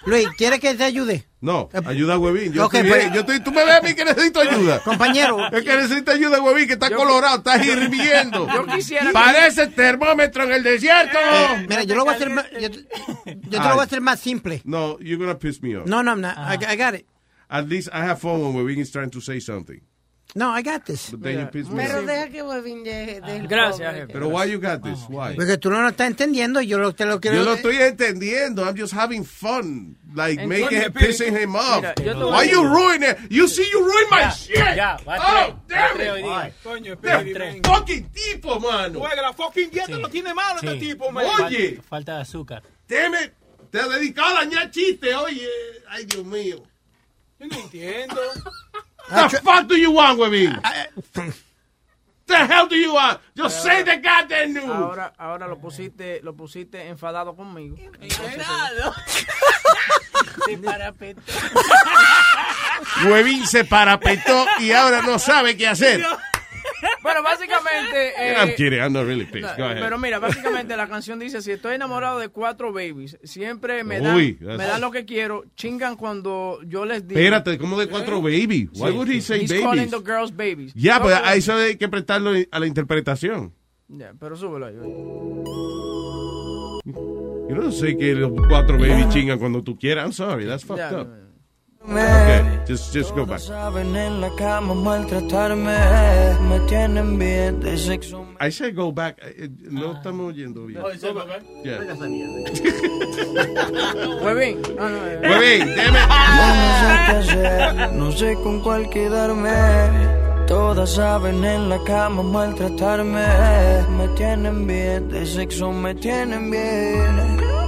Luis, 0.05 0.27
¿quieres 0.37 0.59
que 0.59 0.73
te 0.75 0.83
ayude? 0.83 1.25
No, 1.41 1.69
ayuda 1.85 2.15
a 2.15 2.17
Huevín. 2.17 2.51
Yo 2.51 2.65
Ok, 2.65 2.73
estoy 2.75 2.89
pues-. 2.89 3.13
Yo 3.13 3.21
estoy, 3.21 3.39
tú 3.39 3.51
me 3.51 3.63
ves 3.63 3.75
a 3.75 3.81
mí 3.81 3.93
que 3.93 4.03
necesito 4.03 4.41
ayuda. 4.41 4.79
Compañero. 4.79 5.37
Es 5.53 5.63
que 5.63 5.77
necesita 5.77 6.11
ayuda, 6.11 6.41
Huevín, 6.41 6.67
que 6.67 6.73
está 6.73 6.91
colorado, 6.91 7.37
está 7.37 7.63
hirviendo. 7.63 8.45
Yo 8.53 8.65
quisiera... 8.65 9.09
Parece 9.33 9.67
termómetro 9.67 10.43
en 10.43 10.51
el 10.51 10.63
desierto. 10.63 11.17
Eh, 11.17 11.65
mira, 11.67 11.83
yo 11.83 11.95
lo 11.95 12.05
voy 12.05 12.13
a 12.13 12.15
hacer 12.15 12.29
más, 12.29 12.45
yo, 12.51 12.69
yo 12.69 12.69
te 12.69 13.57
lo 13.57 13.73
voy 13.73 13.79
a 13.79 13.83
hacer 13.83 14.01
más 14.01 14.19
simple. 14.19 14.61
No, 14.65 14.97
you're 14.99 15.17
gonna 15.17 15.37
piss 15.37 15.61
me 15.61 15.75
off. 15.75 15.87
No, 15.87 16.01
no, 16.03 16.11
I'm 16.11 16.21
not. 16.21 16.37
I, 16.37 16.73
I 16.73 16.75
got 16.75 16.95
it. 16.95 17.05
At 17.49 17.67
least 17.67 17.89
I 17.91 18.03
have 18.05 18.19
fun 18.19 18.53
when 18.53 18.79
is 18.79 18.91
trying 18.91 19.09
to 19.11 19.21
say 19.21 19.39
something. 19.39 19.81
No, 20.35 20.51
I 20.51 20.61
got 20.61 20.85
this. 20.85 21.09
But 21.09 21.23
then 21.23 21.39
you 21.39 21.45
piss 21.47 21.67
me 21.69 21.83
Pero 21.83 21.99
off. 22.01 22.05
deja 22.05 22.29
que 22.29 22.43
Webin 22.43 22.83
deje. 22.83 23.19
deje 23.19 23.35
el 23.37 23.47
Gracias, 23.47 23.79
pobre. 23.89 24.01
jefe. 24.01 24.13
Pero 24.13 24.27
why 24.29 24.45
you 24.45 24.59
got 24.59 24.83
this? 24.83 24.99
Why? 25.09 25.33
Porque 25.35 25.57
tú 25.57 25.71
no 25.71 25.81
lo 25.81 25.89
estás 25.89 26.05
entendiendo 26.07 26.61
y 26.61 26.67
yo 26.67 26.77
lo, 26.77 26.93
te 26.93 27.05
lo 27.05 27.19
quiero... 27.19 27.37
Yo 27.37 27.43
lo 27.43 27.53
estoy 27.55 27.77
entendiendo. 27.77 28.63
I'm 28.63 28.77
just 28.77 28.93
having 28.93 29.23
fun. 29.25 29.97
Like 30.13 30.39
Entonces, 30.41 30.61
making 30.61 30.81
him, 30.83 30.93
pissing 30.93 31.35
him 31.35 31.55
off. 31.55 31.77
mira, 31.81 31.93
yo 31.97 32.13
te 32.13 32.23
voy 32.23 32.31
Why 32.31 32.51
you 32.51 32.63
ruin 32.63 33.01
it? 33.03 33.17
You 33.31 33.47
see, 33.47 33.67
you 33.71 33.79
ruin 33.79 34.05
my 34.11 34.19
Ya, 34.21 34.29
shit. 34.31 34.55
ya, 34.75 34.97
oh, 35.05 35.55
damn 35.67 35.99
it. 35.99 36.53
Coño, 36.63 36.93
Este 36.93 37.07
espérate, 37.07 37.61
fucking 37.67 38.09
tipo, 38.11 38.59
mano. 38.59 38.99
Oye, 39.01 39.15
la 39.21 39.33
fucking 39.33 39.71
dieta 39.71 39.87
Sí. 39.87 39.93
lo 40.01 40.09
tiene 40.09 40.33
malo 40.35 40.59
este 40.61 40.73
Sí. 40.73 40.79
tipo, 40.79 41.11
man. 41.11 41.25
Oye, 41.45 41.81
Falta 41.89 42.15
de 42.17 42.21
azúcar. 42.21 42.61
teme, 42.85 43.31
te 43.71 43.79
has 43.79 43.89
dedicado 43.89 44.37
a 44.37 44.45
dañar 44.45 44.69
chistes, 44.69 45.15
oye. 45.15 45.47
Ay, 45.89 46.05
Dios 46.05 46.23
mío. 46.23 46.61
Yo 47.39 47.47
no 47.47 47.57
entiendo. 47.57 48.21
The 49.09 49.41
fuck 49.43 49.67
do 49.67 49.75
you 49.75 49.91
want, 49.91 50.19
Webin? 50.19 50.61
The 52.29 52.35
hell 52.45 52.67
do 52.67 52.75
you 52.75 52.93
want? 52.93 53.19
Just 53.35 53.63
say 53.63 53.81
the 53.81 53.97
goddamn 53.97 54.53
news. 54.53 54.69
Ahora, 54.69 55.13
ahora 55.17 55.47
lo 55.47 55.57
pusiste, 55.57 56.21
lo 56.21 56.33
pusiste 56.33 56.87
enfadado 56.87 57.35
conmigo. 57.35 57.75
Webin 63.05 63.45
se 63.47 63.65
parapetó 63.65 64.45
y 64.59 64.71
ahora 64.71 65.01
no 65.01 65.17
sabe 65.17 65.57
qué 65.57 65.67
hacer. 65.67 66.05
Pero 67.03 67.23
básicamente... 67.23 68.07
eh, 68.17 68.35
I'm 68.37 68.55
kidding, 68.55 68.79
I'm 68.79 68.93
not 68.93 69.05
really 69.05 69.25
pissed. 69.25 69.57
Go 69.57 69.65
ahead. 69.65 69.79
Pero 69.81 69.97
mira, 69.97 70.19
básicamente 70.19 70.75
la 70.77 70.87
canción 70.87 71.19
dice, 71.19 71.41
si 71.41 71.51
estoy 71.51 71.75
enamorado 71.75 72.19
de 72.19 72.29
cuatro 72.29 72.71
babies, 72.73 73.17
siempre 73.23 73.83
me 73.83 73.99
dan, 73.99 74.15
Uy, 74.15 74.37
me 74.41 74.57
dan 74.57 74.81
lo 74.81 74.91
que 74.91 75.05
quiero, 75.05 75.43
chingan 75.55 75.95
cuando 75.95 76.59
yo 76.65 76.85
les 76.85 77.07
digo. 77.07 77.19
Espérate, 77.19 77.57
¿cómo 77.57 77.77
de 77.79 77.87
cuatro 77.87 78.21
baby? 78.21 78.69
Why 78.75 78.91
would 78.91 79.09
he 79.09 79.21
say 79.21 79.41
He's 79.41 79.51
calling 79.51 79.89
babies? 79.89 79.91
the 79.91 79.99
girls 80.11 80.31
babies. 80.35 80.73
Ya, 80.73 80.97
No, 80.97 81.03
pues 81.03 81.15
pero- 81.15 81.27
a 81.27 81.35
eso 81.35 81.53
hay 81.55 81.75
que 81.77 81.87
prestarlo 81.89 82.31
a 82.51 82.59
la 82.59 82.67
interpretación. 82.67 83.53
Ya, 83.87 84.13
pero 84.19 84.35
súbelo 84.35 84.67
ahí. 84.67 84.75
Yo 86.85 87.55
no 87.55 87.71
sé 87.71 87.97
que 87.97 88.13
los 88.13 88.31
cuatro 88.47 88.77
baby 88.77 89.05
chingan 89.09 89.39
cuando 89.39 89.63
tú 89.63 89.77
quieras. 89.77 90.05
I'm 90.05 90.13
sorry, 90.13 90.45
that's 90.45 90.63
fucked 90.63 90.91
Ya, 90.91 91.01
up. 91.01 91.07
Just, 92.67 92.93
just 92.93 93.15
go 93.15 93.25
back. 93.25 93.41
I 98.39 98.49
said 98.49 98.75
go 98.75 98.91
back. 98.91 99.19
Eh, 99.23 99.45
eh, 99.45 99.49
no 99.71 99.93
estamos 99.93 100.27
oyendo 100.27 100.65
bien. 100.65 100.81
Oh. 100.83 100.91
Yeah. 101.63 101.79
Muy 104.21 104.33
bien. 104.35 104.61
Muy 105.23 105.39
bien, 105.39 105.75
deme. 105.75 105.99
No 107.93 108.11
sé 108.11 108.35
con 108.43 108.61
cuál 108.61 108.89
quedarme. 108.89 109.49
Todas 110.47 110.95
saben 110.95 111.43
en 111.43 111.69
la 111.69 111.83
cama 111.85 112.23
maltratarme. 112.23 113.25
Me 113.97 114.07
tienen 114.15 114.67
bien, 114.67 115.09
de 115.09 115.25
sexo 115.25 115.71
me 115.71 115.95
tienen 115.95 116.51
bien. 116.51 117.58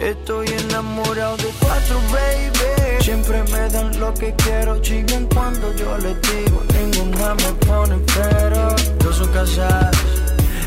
Estoy 0.00 0.46
enamorado 0.46 1.36
de 1.38 1.50
cuatro, 1.60 2.00
baby. 2.12 3.02
Siempre 3.02 3.42
me 3.44 3.68
dan 3.70 3.98
lo 3.98 4.14
que 4.14 4.34
quiero. 4.34 4.80
Chillan 4.80 5.26
cuando 5.26 5.74
yo 5.74 5.98
les 5.98 6.16
digo. 6.22 6.62
Ninguna 6.74 7.34
me 7.34 7.52
pone 7.66 7.96
pero. 8.14 8.74
Dos 8.98 9.16
son 9.16 9.32
casadas, 9.32 9.96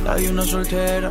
hay 0.09 0.27
una 0.27 0.43
soltera. 0.43 1.07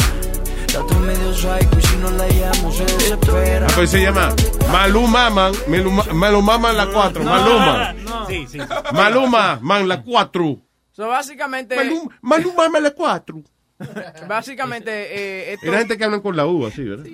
La 0.74 0.80
otra 0.84 0.98
medio 0.98 1.32
psycho 1.34 1.78
y 1.78 1.82
si 1.82 1.96
no 1.96 2.10
la 2.12 2.28
llamo 2.28 2.72
se 2.72 2.84
desespera. 2.84 3.66
Ah, 3.68 3.72
pues 3.74 3.90
se 3.90 4.02
llama 4.02 4.32
Maluma 4.70 5.28
Man. 5.30 5.52
Maluma, 5.66 6.04
Maluma 6.12 6.58
Man 6.58 6.76
la 6.76 6.86
4. 6.86 7.24
Maluma. 7.24 7.94
Sí, 8.28 8.46
sí. 8.48 8.58
Maluma 8.92 9.58
Man 9.60 9.88
la 9.88 10.02
4. 10.02 10.58
So, 10.92 11.08
básicamente, 11.08 11.74
Maluma, 11.74 12.18
Maluma 12.20 12.68
Man 12.68 12.82
la 12.84 12.90
4. 12.92 13.42
básicamente 14.28 14.90
eh, 14.90 15.52
esto- 15.54 15.66
Era 15.66 15.78
gente 15.78 15.96
que 15.98 16.04
hablan 16.04 16.20
con 16.20 16.36
la 16.36 16.46
U, 16.46 16.66
así, 16.66 16.82
¿verdad? 16.84 17.04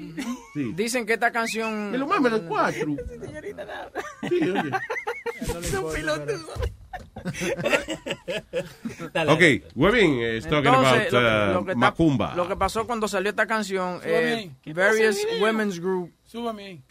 Sí. 0.55 0.73
dicen 0.75 1.05
que 1.07 1.15
esta 1.15 1.31
canción... 1.31 1.91
Maluma 1.93 2.21
Man 2.21 2.33
la 2.33 2.39
4. 2.49 2.97
Sí, 4.29 4.41
oye. 4.51 4.71
Dale. 9.13 9.33
Ok, 9.33 9.41
Webin 9.75 10.21
is 10.37 10.45
talking 10.47 10.73
Entonces, 10.73 11.13
about 11.13 11.13
lo 11.13 11.13
que- 11.13 11.17
uh, 11.17 11.53
lo 11.55 11.65
que 11.65 11.73
está- 11.73 11.79
Macumba. 11.79 12.35
Lo 12.37 12.49
que 12.49 12.57
pasó 12.57 12.87
cuando 12.87 13.09
salió 13.09 13.31
esta 13.31 13.47
canción, 13.47 14.01
eh, 14.05 14.35
ahí. 14.39 14.53
¿Qué 14.63 14.73
various 14.73 15.19
women's 15.41 15.81
group. 15.81 16.13
Súbame 16.25 16.65
ahí. 16.67 16.83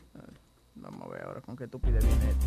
Vamos 0.76 1.08
a 1.08 1.12
ver 1.14 1.24
ahora 1.24 1.42
con 1.42 1.56
qué 1.56 1.68
tú 1.68 1.80
pides 1.80 2.04
esto. 2.04 2.46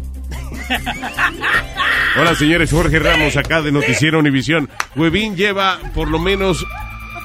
Hola, 2.20 2.34
señores. 2.34 2.70
Jorge 2.70 2.98
Ramos, 2.98 3.36
acá 3.36 3.62
de 3.62 3.72
Noticiero 3.72 4.18
Univisión. 4.18 4.68
Webin 4.94 5.34
lleva 5.34 5.78
por 5.94 6.08
lo 6.08 6.18
menos 6.18 6.64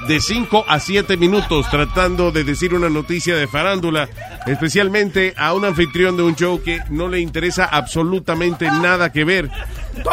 de 0.07 0.19
5 0.21 0.65
a 0.67 0.79
7 0.79 1.17
minutos 1.17 1.69
tratando 1.69 2.31
de 2.31 2.43
decir 2.43 2.73
una 2.73 2.89
noticia 2.89 3.35
de 3.35 3.47
farándula, 3.47 4.09
especialmente 4.45 5.33
a 5.37 5.53
un 5.53 5.65
anfitrión 5.65 6.17
de 6.17 6.23
un 6.23 6.35
show 6.35 6.61
que 6.61 6.81
no 6.89 7.07
le 7.07 7.19
interesa 7.19 7.65
absolutamente 7.65 8.65
nada 8.65 9.11
que 9.11 9.23
ver 9.23 9.49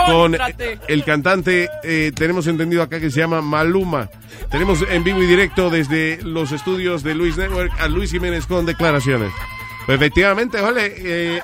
con 0.07 0.37
el 0.89 1.05
cantante, 1.05 1.69
eh, 1.83 2.13
tenemos 2.15 2.47
entendido 2.47 2.83
acá 2.83 3.01
que 3.01 3.11
se 3.11 3.21
llama 3.21 3.41
Maluma. 3.41 4.09
Tenemos 4.51 4.85
en 4.89 5.05
vivo 5.05 5.23
y 5.23 5.27
directo 5.27 5.71
desde 5.71 6.21
los 6.23 6.53
estudios 6.53 7.03
de 7.03 7.15
Luis 7.15 7.37
Network 7.37 7.73
a 7.81 7.89
Luis 7.89 8.11
Jiménez 8.11 8.47
con 8.47 8.67
declaraciones. 8.67 9.33
Pues 9.87 9.97
efectivamente, 9.97 10.61
ole, 10.61 10.95
eh, 10.97 11.43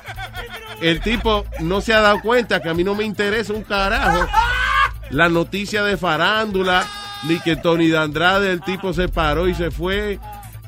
el 0.81 1.01
tipo 1.01 1.45
no 1.61 1.81
se 1.81 1.93
ha 1.93 2.01
dado 2.01 2.21
cuenta 2.21 2.61
que 2.61 2.69
a 2.69 2.73
mí 2.73 2.83
no 2.83 2.95
me 2.95 3.03
interesa 3.03 3.53
un 3.53 3.63
carajo 3.63 4.27
la 5.09 5.29
noticia 5.29 5.83
de 5.83 5.97
farándula, 5.97 6.85
ni 7.23 7.39
que 7.39 7.55
Tony 7.55 7.89
Dandrade, 7.89 8.51
el 8.51 8.61
tipo 8.61 8.93
se 8.93 9.07
paró 9.07 9.47
y 9.47 9.55
se 9.55 9.71
fue. 9.71 10.19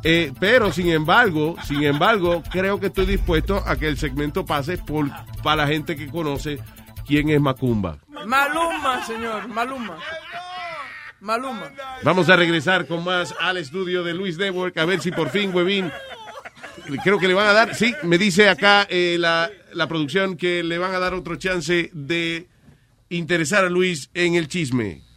Eh, 0.04 0.32
pero 0.40 0.72
sin 0.72 0.90
embargo, 0.90 1.56
sin 1.66 1.84
embargo, 1.84 2.42
creo 2.50 2.80
que 2.80 2.88
estoy 2.88 3.06
dispuesto 3.06 3.62
a 3.66 3.76
que 3.76 3.88
el 3.88 3.98
segmento 3.98 4.46
pase 4.46 4.78
por, 4.78 5.10
para 5.44 5.64
la 5.64 5.68
gente 5.68 5.96
que 5.96 6.08
conoce 6.08 6.60
quién 7.06 7.30
es 7.30 7.42
Macumba. 7.42 7.98
Maluma, 8.26 9.06
señor, 9.06 9.48
Maluma. 9.50 9.98
Maluma. 11.20 11.72
Vamos 12.04 12.30
a 12.30 12.38
regresar 12.38 12.88
con 12.88 13.04
más 13.04 13.36
al 13.42 13.58
estudio 13.58 14.04
de 14.04 14.14
Luis 14.14 14.38
Network 14.38 14.78
a 14.78 14.86
ver 14.86 15.02
si 15.02 15.12
por 15.12 15.30
fin, 15.30 15.54
Webin, 15.54 15.92
creo 17.04 17.20
que 17.20 17.28
le 17.28 17.34
van 17.34 17.48
a 17.48 17.54
dar, 17.54 17.76
sí, 17.76 17.94
me 18.04 18.18
dice 18.18 18.48
acá 18.48 18.88
eh, 18.90 19.18
la, 19.20 19.50
la 19.74 19.88
producción 19.88 20.38
que 20.38 20.64
le 20.64 20.78
van 20.78 20.96
a 20.96 21.00
dar 21.00 21.14
otro 21.14 21.36
chance 21.36 21.90
de 21.94 22.48
interesar 23.10 23.66
a 23.66 23.70
Luis 23.70 24.10
en 24.14 24.36
el 24.36 24.48
chisme. 24.48 25.09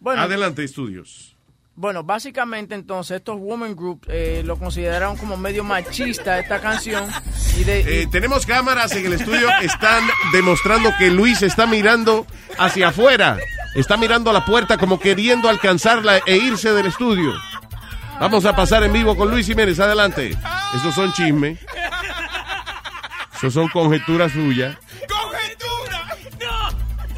Bueno. 0.00 0.22
Adelante, 0.22 0.64
estudios. 0.64 1.32
Bueno, 1.78 2.02
básicamente 2.04 2.74
entonces 2.74 3.18
estos 3.18 3.36
women 3.38 3.76
group 3.76 4.06
eh, 4.08 4.42
lo 4.46 4.56
consideraron 4.58 5.16
como 5.18 5.36
medio 5.36 5.62
machista 5.62 6.38
esta 6.38 6.58
canción 6.60 7.06
y 7.60 7.64
de 7.64 7.80
y- 7.80 7.84
Eh, 8.02 8.08
tenemos 8.10 8.46
cámaras 8.46 8.92
en 8.92 9.04
el 9.04 9.12
estudio, 9.12 9.48
están 9.60 10.02
demostrando 10.32 10.90
que 10.98 11.10
Luis 11.10 11.42
está 11.42 11.66
mirando 11.66 12.26
hacia 12.58 12.88
afuera, 12.88 13.36
está 13.74 13.98
mirando 13.98 14.30
a 14.30 14.32
la 14.32 14.46
puerta 14.46 14.78
como 14.78 14.98
queriendo 14.98 15.50
alcanzarla 15.50 16.18
e 16.24 16.36
irse 16.38 16.72
del 16.72 16.86
estudio. 16.86 17.34
Vamos 18.18 18.46
a 18.46 18.56
pasar 18.56 18.82
en 18.82 18.94
vivo 18.94 19.14
con 19.14 19.30
Luis 19.30 19.46
Jiménez, 19.46 19.78
adelante. 19.78 20.34
Esos 20.74 20.94
son 20.94 21.12
chismes. 21.12 21.58
Esos 23.36 23.52
son 23.52 23.68
conjeturas 23.68 24.32
suyas. 24.32 24.78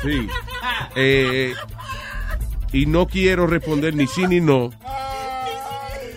Sí. 0.03 0.29
Eh, 0.97 1.55
y 2.73 2.87
no 2.87 3.07
quiero 3.07 3.47
responder 3.47 3.95
ni 3.95 4.07
sí 4.07 4.27
ni 4.27 4.41
no. 4.41 4.71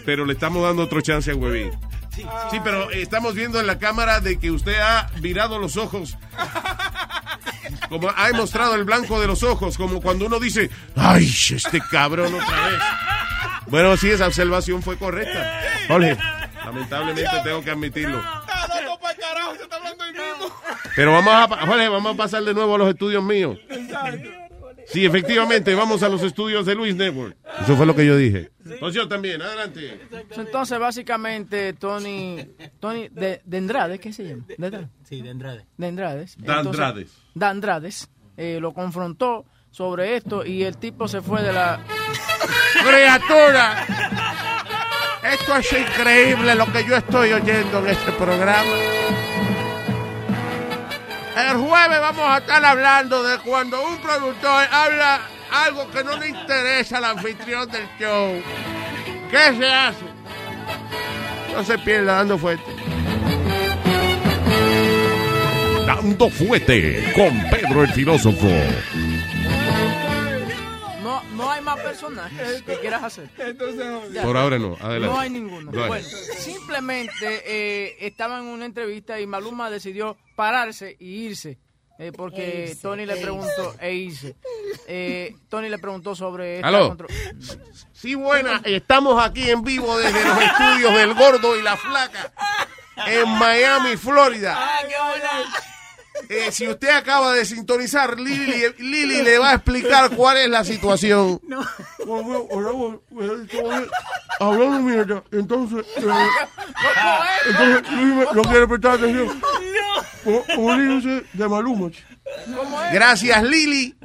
Pero 0.05 0.25
le 0.25 0.33
estamos 0.33 0.63
dando 0.63 0.83
otro 0.83 1.01
chance 1.01 1.31
a 1.31 1.35
Huevín. 1.35 1.71
Sí, 2.15 2.59
pero 2.63 2.91
estamos 2.91 3.35
viendo 3.35 3.59
en 3.59 3.67
la 3.67 3.79
cámara 3.79 4.19
de 4.19 4.37
que 4.37 4.51
usted 4.51 4.77
ha 4.79 5.09
virado 5.21 5.59
los 5.59 5.77
ojos. 5.77 6.17
Como 7.89 8.09
ha 8.09 8.31
mostrado 8.33 8.75
el 8.75 8.83
blanco 8.83 9.19
de 9.19 9.27
los 9.27 9.43
ojos, 9.43 9.77
como 9.77 10.01
cuando 10.01 10.25
uno 10.25 10.39
dice, 10.39 10.69
¡ay, 10.95 11.25
este 11.25 11.81
cabrón 11.91 12.33
otra 12.33 12.67
vez! 12.67 12.79
Bueno, 13.67 13.95
sí, 13.97 14.09
esa 14.09 14.27
observación 14.27 14.81
fue 14.81 14.97
correcta. 14.97 15.61
Jorge, 15.87 16.17
lamentablemente 16.65 17.31
tengo 17.43 17.63
que 17.63 17.71
admitirlo. 17.71 18.21
Pero 20.95 21.13
vamos 21.13 21.33
a, 21.33 21.65
Jorge, 21.65 21.87
vamos 21.87 22.13
a 22.13 22.17
pasar 22.17 22.43
de 22.43 22.53
nuevo 22.53 22.75
a 22.75 22.77
los 22.77 22.89
estudios 22.89 23.23
míos. 23.23 23.57
Sí, 24.91 25.05
efectivamente, 25.05 25.73
vamos 25.73 26.03
a 26.03 26.09
los 26.09 26.21
estudios 26.21 26.65
de 26.65 26.75
Luis 26.75 26.95
Network. 26.95 27.35
Eso 27.61 27.77
fue 27.77 27.85
lo 27.85 27.95
que 27.95 28.05
yo 28.05 28.17
dije. 28.17 28.51
Pues 28.79 28.93
yo 28.93 29.07
también, 29.07 29.41
adelante. 29.41 29.99
entonces 30.35 30.77
básicamente 30.79 31.73
Tony 31.73 32.45
Tony 32.79 33.07
de, 33.09 33.41
de 33.43 33.57
Andrade, 33.57 33.99
¿qué 33.99 34.11
se 34.13 34.23
llama? 34.27 34.45
¿De 34.47 34.65
Andrade? 34.65 34.89
Sí, 35.03 35.21
de 35.21 35.29
Andrade. 35.29 35.65
De 35.77 35.87
Andrades. 35.87 36.37
De 36.37 36.51
Andrades. 36.51 37.11
de 37.33 37.45
Andrades, 37.45 38.09
eh, 38.37 38.59
lo 38.61 38.73
confrontó 38.73 39.45
sobre 39.69 40.17
esto 40.17 40.45
y 40.45 40.63
el 40.63 40.77
tipo 40.77 41.07
se 41.07 41.21
fue 41.21 41.41
de 41.41 41.53
la 41.53 41.83
Criatura, 42.85 43.85
esto 45.23 45.55
es 45.55 45.71
increíble 45.73 46.55
lo 46.55 46.71
que 46.71 46.83
yo 46.85 46.95
estoy 46.97 47.31
oyendo 47.31 47.79
en 47.79 47.87
este 47.87 48.11
programa. 48.13 48.90
El 51.49 51.57
jueves 51.57 51.99
vamos 51.99 52.29
a 52.29 52.37
estar 52.37 52.63
hablando 52.63 53.23
de 53.23 53.39
cuando 53.39 53.83
un 53.83 53.97
productor 53.97 54.63
habla 54.71 55.21
algo 55.51 55.89
que 55.89 56.03
no 56.03 56.15
le 56.17 56.29
interesa 56.29 56.99
al 56.99 57.05
anfitrión 57.05 57.69
del 57.69 57.87
show. 57.99 58.41
¿Qué 59.31 59.57
se 59.57 59.65
hace? 59.65 60.05
No 61.53 61.63
se 61.63 61.79
pierda 61.79 62.17
dando 62.17 62.37
fuerte. 62.37 62.71
Dando 65.87 66.29
fuerte 66.29 67.11
con 67.15 67.49
Pedro 67.49 67.83
el 67.83 67.91
filósofo. 67.91 68.47
No 71.75 71.77
no 71.77 71.83
más 71.83 71.85
personajes 71.85 72.61
que 72.63 72.79
quieras 72.79 73.03
hacer. 73.03 73.29
Ya. 74.11 74.23
Por 74.23 74.37
ahora 74.37 74.57
no, 74.59 74.77
adelante. 74.79 75.13
No 75.15 75.19
hay 75.19 75.29
ninguno. 75.29 75.71
No 75.71 75.81
hay. 75.83 75.87
Bueno, 75.89 76.07
simplemente 76.37 77.43
eh, 77.45 77.97
estaba 78.01 78.39
en 78.39 78.45
una 78.45 78.65
entrevista 78.65 79.19
y 79.19 79.27
Maluma 79.27 79.69
decidió 79.69 80.17
pararse 80.35 80.95
y 80.99 81.25
irse. 81.25 81.57
eh, 81.99 82.11
porque 82.11 82.67
Irse, 82.69 82.81
Tony 82.81 83.05
le 83.05 83.13
irse. 83.13 83.23
preguntó, 83.23 83.75
e 83.79 83.93
irse. 83.93 84.35
Eh, 84.87 85.35
Tony 85.49 85.69
le 85.69 85.77
preguntó 85.77 86.15
sobre 86.15 86.61
Aló. 86.61 86.97
Sí, 87.93 88.15
buena. 88.15 88.61
Estamos 88.65 89.23
aquí 89.23 89.49
en 89.49 89.61
vivo 89.63 89.97
desde 89.97 90.23
los 90.25 90.41
estudios 90.41 90.93
del 90.95 91.13
Gordo 91.13 91.57
y 91.57 91.61
la 91.61 91.77
Flaca 91.77 92.33
en 93.07 93.29
Miami, 93.29 93.97
Florida. 93.97 94.59
Eh, 96.29 96.51
si 96.51 96.67
usted 96.67 96.89
acaba 96.89 97.33
de 97.33 97.45
sintonizar, 97.45 98.19
Lili, 98.19 98.63
Lili 98.79 99.21
le 99.21 99.37
va 99.39 99.51
a 99.51 99.53
explicar 99.55 100.15
cuál 100.15 100.37
es 100.37 100.49
la 100.49 100.63
situación. 100.63 101.39
Hablando 104.39 104.79
mierda, 104.79 105.23
entonces, 105.31 105.85
eh, 105.97 106.01
entonces 107.47 107.91
Luis 107.91 108.15
me- 108.15 108.25
no 108.33 108.41
quiere 108.43 108.67
prestar 108.67 108.93
atención. 108.95 109.41
Dice, 110.23 111.23
de 111.33 111.47
Maluma. 111.49 111.89
Gracias, 112.93 113.43
Lili, 113.43 113.95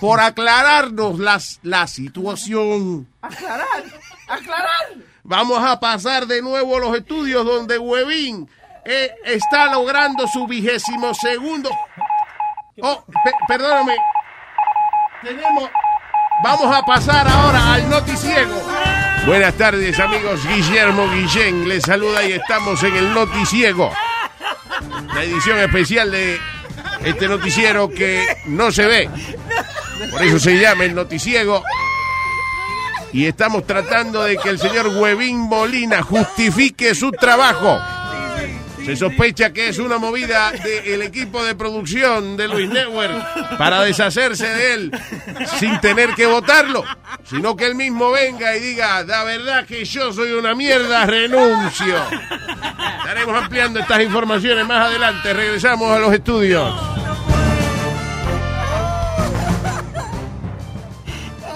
por 0.00 0.20
aclararnos 0.20 1.18
las, 1.18 1.58
la 1.62 1.86
situación. 1.86 3.06
Aclarar, 3.20 3.84
aclarar. 4.28 4.94
Vamos 5.24 5.62
a 5.62 5.78
pasar 5.80 6.26
de 6.26 6.42
nuevo 6.42 6.76
a 6.76 6.80
los 6.80 6.96
estudios 6.96 7.44
donde 7.44 7.78
Huevín 7.78 8.48
eh, 8.84 9.12
está 9.24 9.66
logrando 9.72 10.26
su 10.26 10.46
vigésimo 10.46 11.14
segundo. 11.14 11.70
Oh, 12.82 13.04
pe- 13.24 13.32
perdóname. 13.48 13.96
Tenemos. 15.22 15.70
Vamos 16.42 16.74
a 16.74 16.82
pasar 16.82 17.28
ahora 17.28 17.74
al 17.74 17.88
noticiego. 17.90 18.60
Buenas 19.26 19.54
tardes, 19.54 20.00
amigos. 20.00 20.44
Guillermo 20.48 21.08
Guillén 21.10 21.68
les 21.68 21.84
saluda 21.84 22.24
y 22.24 22.32
estamos 22.32 22.82
en 22.82 22.96
el 22.96 23.14
noticiego. 23.14 23.92
La 25.14 25.22
edición 25.22 25.58
especial 25.58 26.10
de 26.10 26.40
este 27.04 27.28
noticiero 27.28 27.88
que 27.88 28.24
no 28.46 28.72
se 28.72 28.86
ve. 28.86 29.10
Por 30.10 30.22
eso 30.22 30.40
se 30.40 30.58
llama 30.58 30.84
el 30.84 30.94
noticiego. 30.94 31.62
Y 33.12 33.26
estamos 33.26 33.64
tratando 33.66 34.22
de 34.24 34.38
que 34.38 34.48
el 34.48 34.58
señor 34.58 34.88
Huevín 34.88 35.38
Molina 35.38 36.02
justifique 36.02 36.94
su 36.94 37.12
trabajo. 37.12 37.78
Se 38.84 38.96
sospecha 38.96 39.52
que 39.52 39.68
es 39.68 39.78
una 39.78 39.98
movida 39.98 40.52
del 40.52 41.02
equipo 41.02 41.42
de 41.44 41.54
producción 41.54 42.36
de 42.36 42.48
Luis 42.48 42.68
Network 42.68 43.56
para 43.56 43.82
deshacerse 43.82 44.46
de 44.46 44.74
él 44.74 44.92
sin 45.58 45.80
tener 45.80 46.14
que 46.14 46.26
votarlo, 46.26 46.84
sino 47.24 47.56
que 47.56 47.66
él 47.66 47.74
mismo 47.74 48.10
venga 48.10 48.56
y 48.56 48.60
diga, 48.60 49.02
la 49.04 49.24
verdad 49.24 49.66
que 49.66 49.84
yo 49.84 50.12
soy 50.12 50.32
una 50.32 50.54
mierda, 50.54 51.06
renuncio. 51.06 51.96
Estaremos 52.98 53.42
ampliando 53.42 53.80
estas 53.80 54.02
informaciones 54.02 54.66
más 54.66 54.86
adelante. 54.86 55.32
Regresamos 55.32 55.90
a 55.90 55.98
los 55.98 56.12
estudios. 56.12 57.01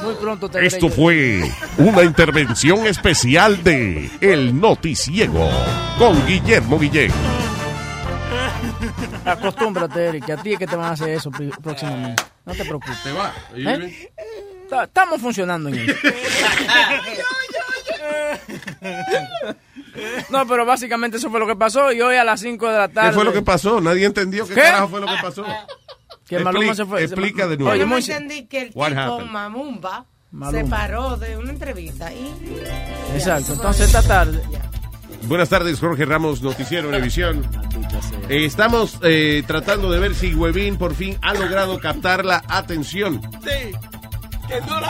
Muy 0.07 0.15
pronto 0.15 0.49
te 0.49 0.65
Esto 0.65 0.89
fue 0.89 1.43
una 1.78 2.05
intervención 2.05 2.87
especial 2.87 3.65
de 3.65 4.09
El 4.20 4.59
Noticiego 4.61 5.51
con 5.99 6.24
Guillermo 6.27 6.78
Guillén. 6.78 7.11
Acostúmbrate, 9.24 10.07
Eric, 10.07 10.27
que 10.27 10.33
a 10.35 10.37
ti 10.37 10.53
es 10.53 10.59
que 10.61 10.66
te 10.69 10.77
van 10.77 10.87
a 10.87 10.91
hacer 10.93 11.09
eso 11.11 11.33
próximamente. 11.61 12.23
No 12.45 12.53
te 12.55 12.65
preocupes. 12.65 13.03
Te 13.03 13.11
va. 13.12 13.35
¿Eh? 13.57 14.12
Ta- 14.70 14.85
Estamos 14.85 15.20
funcionando 15.20 15.69
en 15.70 15.91
eso. 15.91 15.97
No, 20.28 20.47
pero 20.47 20.66
básicamente 20.66 21.16
eso 21.16 21.31
fue 21.31 21.41
lo 21.41 21.47
que 21.47 21.57
pasó 21.57 21.91
y 21.91 22.01
hoy 22.03 22.16
a 22.16 22.24
las 22.24 22.41
5 22.41 22.69
de 22.70 22.78
la 22.78 22.89
tarde. 22.89 23.09
¿Qué 23.11 23.15
fue 23.15 23.24
lo 23.24 23.33
que 23.33 23.41
pasó? 23.43 23.81
Nadie 23.81 24.05
entendió 24.05 24.47
qué, 24.47 24.55
¿Qué? 24.55 24.61
carajo 24.61 24.89
fue 24.89 25.01
lo 25.01 25.07
que 25.07 25.15
pasó. 25.23 25.45
Que 26.28 26.40
Maluma 26.40 26.74
se 26.74 26.85
fue. 26.85 27.05
Explica 27.05 27.47
de 27.47 27.57
nuevo. 27.57 27.70
Oye, 27.70 27.81
Yo 27.81 27.86
me 27.86 27.94
Moisés. 27.94 28.16
entendí 28.16 28.47
que 28.47 28.62
el 28.62 28.70
What 28.74 28.89
tipo 28.89 29.01
happened? 29.01 29.31
Mamumba 29.31 30.07
se 30.31 30.36
Maluma. 30.36 30.77
paró 30.77 31.16
de 31.16 31.36
una 31.36 31.51
entrevista 31.51 32.12
y... 32.12 32.35
Exacto, 33.15 33.53
entonces 33.55 33.86
esta 33.86 34.03
tarde. 34.03 34.43
Buenas 35.23 35.48
tardes, 35.48 35.78
Jorge 35.81 36.05
Ramos, 36.05 36.43
Noticiero 36.43 36.89
Univisión. 36.89 37.43
Eh, 38.28 38.44
estamos 38.44 38.98
eh, 39.03 39.43
tratando 39.47 39.90
de 39.90 39.98
ver 39.98 40.15
si 40.15 40.35
Huevín 40.35 40.77
por 40.78 40.94
fin 40.94 41.16
ha 41.23 41.32
logrado 41.35 41.78
captar 41.81 42.24
la 42.24 42.43
atención 42.48 43.20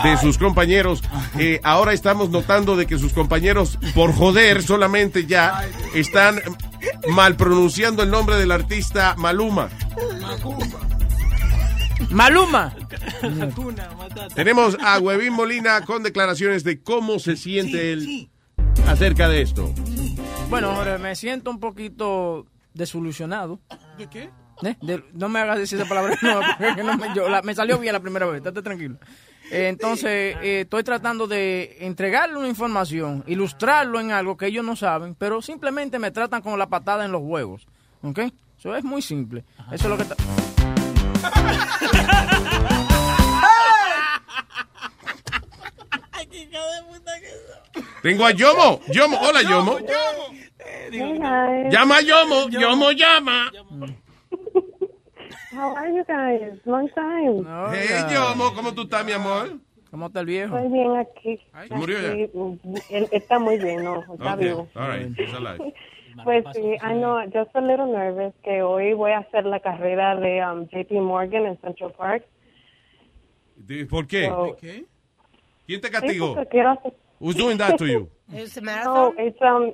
de 0.02 0.16
sus 0.18 0.36
compañeros. 0.36 1.02
Eh, 1.38 1.60
ahora 1.64 1.92
estamos 1.94 2.28
notando 2.30 2.76
de 2.76 2.86
que 2.86 2.98
sus 2.98 3.12
compañeros, 3.12 3.78
por 3.94 4.12
joder 4.14 4.62
solamente 4.62 5.26
ya, 5.26 5.64
están 5.94 6.40
mal 7.08 7.36
pronunciando 7.36 8.02
el 8.02 8.10
nombre 8.10 8.36
del 8.36 8.52
artista 8.52 9.14
Maluma. 9.16 9.68
Maluma. 12.10 12.74
Tenemos 14.34 14.76
a 14.80 14.98
Huevín 14.98 15.32
Molina 15.32 15.82
con 15.84 16.02
declaraciones 16.02 16.64
de 16.64 16.80
cómo 16.82 17.18
se 17.18 17.36
siente 17.36 17.92
él 17.92 18.28
acerca 18.86 19.28
de 19.28 19.42
esto. 19.42 19.72
Bueno, 20.48 20.74
Jorge, 20.74 20.98
me 20.98 21.16
siento 21.16 21.50
un 21.50 21.58
poquito 21.60 22.46
desilusionado. 22.74 23.60
¿De 23.98 24.06
qué? 24.08 24.30
¿Eh? 24.62 24.76
De- 24.80 25.04
no 25.12 25.28
me 25.28 25.40
hagas 25.40 25.58
decir 25.58 25.78
esa 25.78 25.88
palabra 25.88 26.16
nueva 26.22 26.56
porque 26.58 26.82
no 26.82 26.96
me, 26.96 27.14
yo- 27.14 27.28
la- 27.28 27.42
me 27.42 27.54
salió 27.54 27.78
bien 27.78 27.92
la 27.92 28.00
primera 28.00 28.26
vez, 28.26 28.36
estate 28.38 28.62
tranquilo. 28.62 28.96
Eh, 29.50 29.68
entonces, 29.68 30.36
eh, 30.42 30.60
estoy 30.62 30.82
tratando 30.82 31.26
de 31.26 31.76
entregarle 31.80 32.36
una 32.38 32.48
información, 32.48 33.22
ilustrarlo 33.26 34.00
en 34.00 34.10
algo 34.12 34.36
que 34.36 34.46
ellos 34.46 34.64
no 34.64 34.74
saben, 34.74 35.14
pero 35.14 35.42
simplemente 35.42 35.98
me 35.98 36.10
tratan 36.10 36.42
con 36.42 36.58
la 36.58 36.68
patada 36.68 37.04
en 37.04 37.12
los 37.12 37.22
huevos. 37.22 37.66
¿Ok? 38.02 38.20
Eso 38.58 38.74
es 38.74 38.82
muy 38.84 39.02
simple. 39.02 39.44
Eso 39.70 39.84
es 39.84 39.90
lo 39.90 39.96
que 39.96 40.02
está... 40.04 40.16
Tengo 48.02 48.24
a 48.24 48.30
Yomo. 48.30 48.80
Yomo, 48.92 49.16
hola 49.20 49.42
Yomo. 49.42 49.78
Hey 50.90 51.18
guys. 51.18 51.72
Llama 51.72 51.96
a 51.96 52.02
Yomo. 52.02 52.48
Yomo 52.48 52.90
llama. 52.92 53.50
How 55.52 55.74
are 55.74 55.90
you 55.90 56.04
guys? 56.04 56.58
Long 56.66 56.88
time. 56.94 57.44
Hey 57.74 57.88
Yomo, 58.12 58.54
¿cómo 58.54 58.72
tú 58.74 58.82
estás, 58.82 59.04
mi 59.04 59.12
amor? 59.12 59.58
¿Cómo 59.90 60.06
está 60.06 60.20
el 60.20 60.26
viejo? 60.26 60.56
Estoy 60.56 60.72
bien 60.72 60.96
aquí. 60.96 61.40
¿Se 61.68 61.74
murió 61.74 62.00
ya? 62.00 62.10
Aquí, 62.10 62.30
Él 62.90 63.08
está 63.12 63.38
muy 63.38 63.56
bien, 63.58 63.82
¿no? 63.84 64.00
Está 64.00 64.34
Okay, 64.34 64.48
vivo. 64.48 64.68
all 64.74 64.88
right. 64.90 65.16
Pues 66.24 66.44
sí, 66.54 66.62
I 66.62 66.94
know, 66.94 67.18
just 67.32 67.54
a 67.54 67.60
little 67.60 67.86
nervous 67.86 68.34
que 68.42 68.62
hoy 68.62 68.92
voy 68.94 69.12
a 69.12 69.18
hacer 69.18 69.44
la 69.44 69.60
carrera 69.60 70.16
de 70.16 70.44
um, 70.44 70.66
JP 70.68 70.92
Morgan 71.00 71.46
en 71.46 71.58
Central 71.60 71.92
Park. 71.92 72.24
¿De- 73.56 73.86
¿Por 73.86 74.06
qué? 74.06 74.26
So- 74.26 74.56
¿Quién 75.66 75.80
te 75.80 75.90
castigó? 75.90 76.36
Who's 77.18 77.36
doing 77.36 77.58
that 77.58 77.76
to 77.76 77.86
you? 77.86 78.08
No, 78.84 79.14
it's 79.18 79.40
um, 79.40 79.72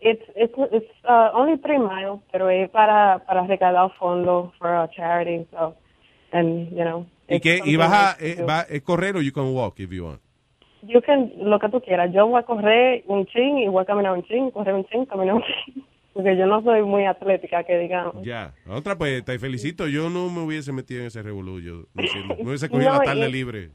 it's 0.00 0.22
it's 0.36 0.54
it's 0.72 0.90
uh, 1.04 1.30
only 1.34 1.58
three 1.58 1.78
miles, 1.78 2.20
pero 2.30 2.48
es 2.48 2.70
para 2.70 3.18
para 3.26 3.46
recaudar 3.46 3.90
fondos 3.98 4.54
for 4.56 4.68
a 4.68 4.88
charity, 4.94 5.46
so 5.50 5.74
and 6.32 6.70
you 6.70 6.84
know. 6.84 7.06
¿Y 7.28 7.40
qué? 7.40 7.60
¿Y 7.64 7.76
vas 7.76 7.92
a 7.92 8.16
eh, 8.24 8.36
do. 8.36 8.46
va, 8.46 8.62
es 8.62 8.82
correr 8.82 9.16
o 9.16 9.20
you 9.20 9.32
can 9.32 9.52
walk 9.54 9.78
if 9.80 9.90
you 9.90 10.04
want? 10.04 10.20
You 10.82 11.00
can, 11.02 11.32
lo 11.38 11.58
que 11.58 11.68
tú 11.68 11.80
quieras. 11.80 12.12
Yo 12.12 12.26
voy 12.26 12.40
a 12.40 12.44
correr 12.44 13.02
un 13.06 13.26
chin 13.26 13.58
y 13.58 13.68
voy 13.68 13.82
a 13.82 13.86
caminar 13.86 14.12
un 14.12 14.22
chin, 14.24 14.50
correr 14.50 14.74
un 14.74 14.84
chin, 14.86 15.06
caminar 15.06 15.34
un 15.36 15.42
chin. 15.64 15.84
Porque 16.14 16.36
yo 16.36 16.46
no 16.46 16.62
soy 16.62 16.82
muy 16.82 17.04
atlética, 17.04 17.62
que 17.64 17.78
digamos. 17.78 18.22
Ya. 18.24 18.52
Otra, 18.68 18.96
pues 18.96 19.24
te 19.24 19.38
felicito. 19.38 19.86
Yo 19.86 20.10
no 20.10 20.28
me 20.30 20.40
hubiese 20.42 20.72
metido 20.72 21.00
en 21.00 21.06
ese. 21.06 21.22
Yo 21.22 21.82
diciendo, 21.94 22.36
me 22.38 22.44
hubiese 22.48 22.68
cogido 22.70 22.92
No, 22.92 22.98
la 22.98 23.04
tarde 23.04 23.28
y- 23.28 23.32
libre. 23.32 23.70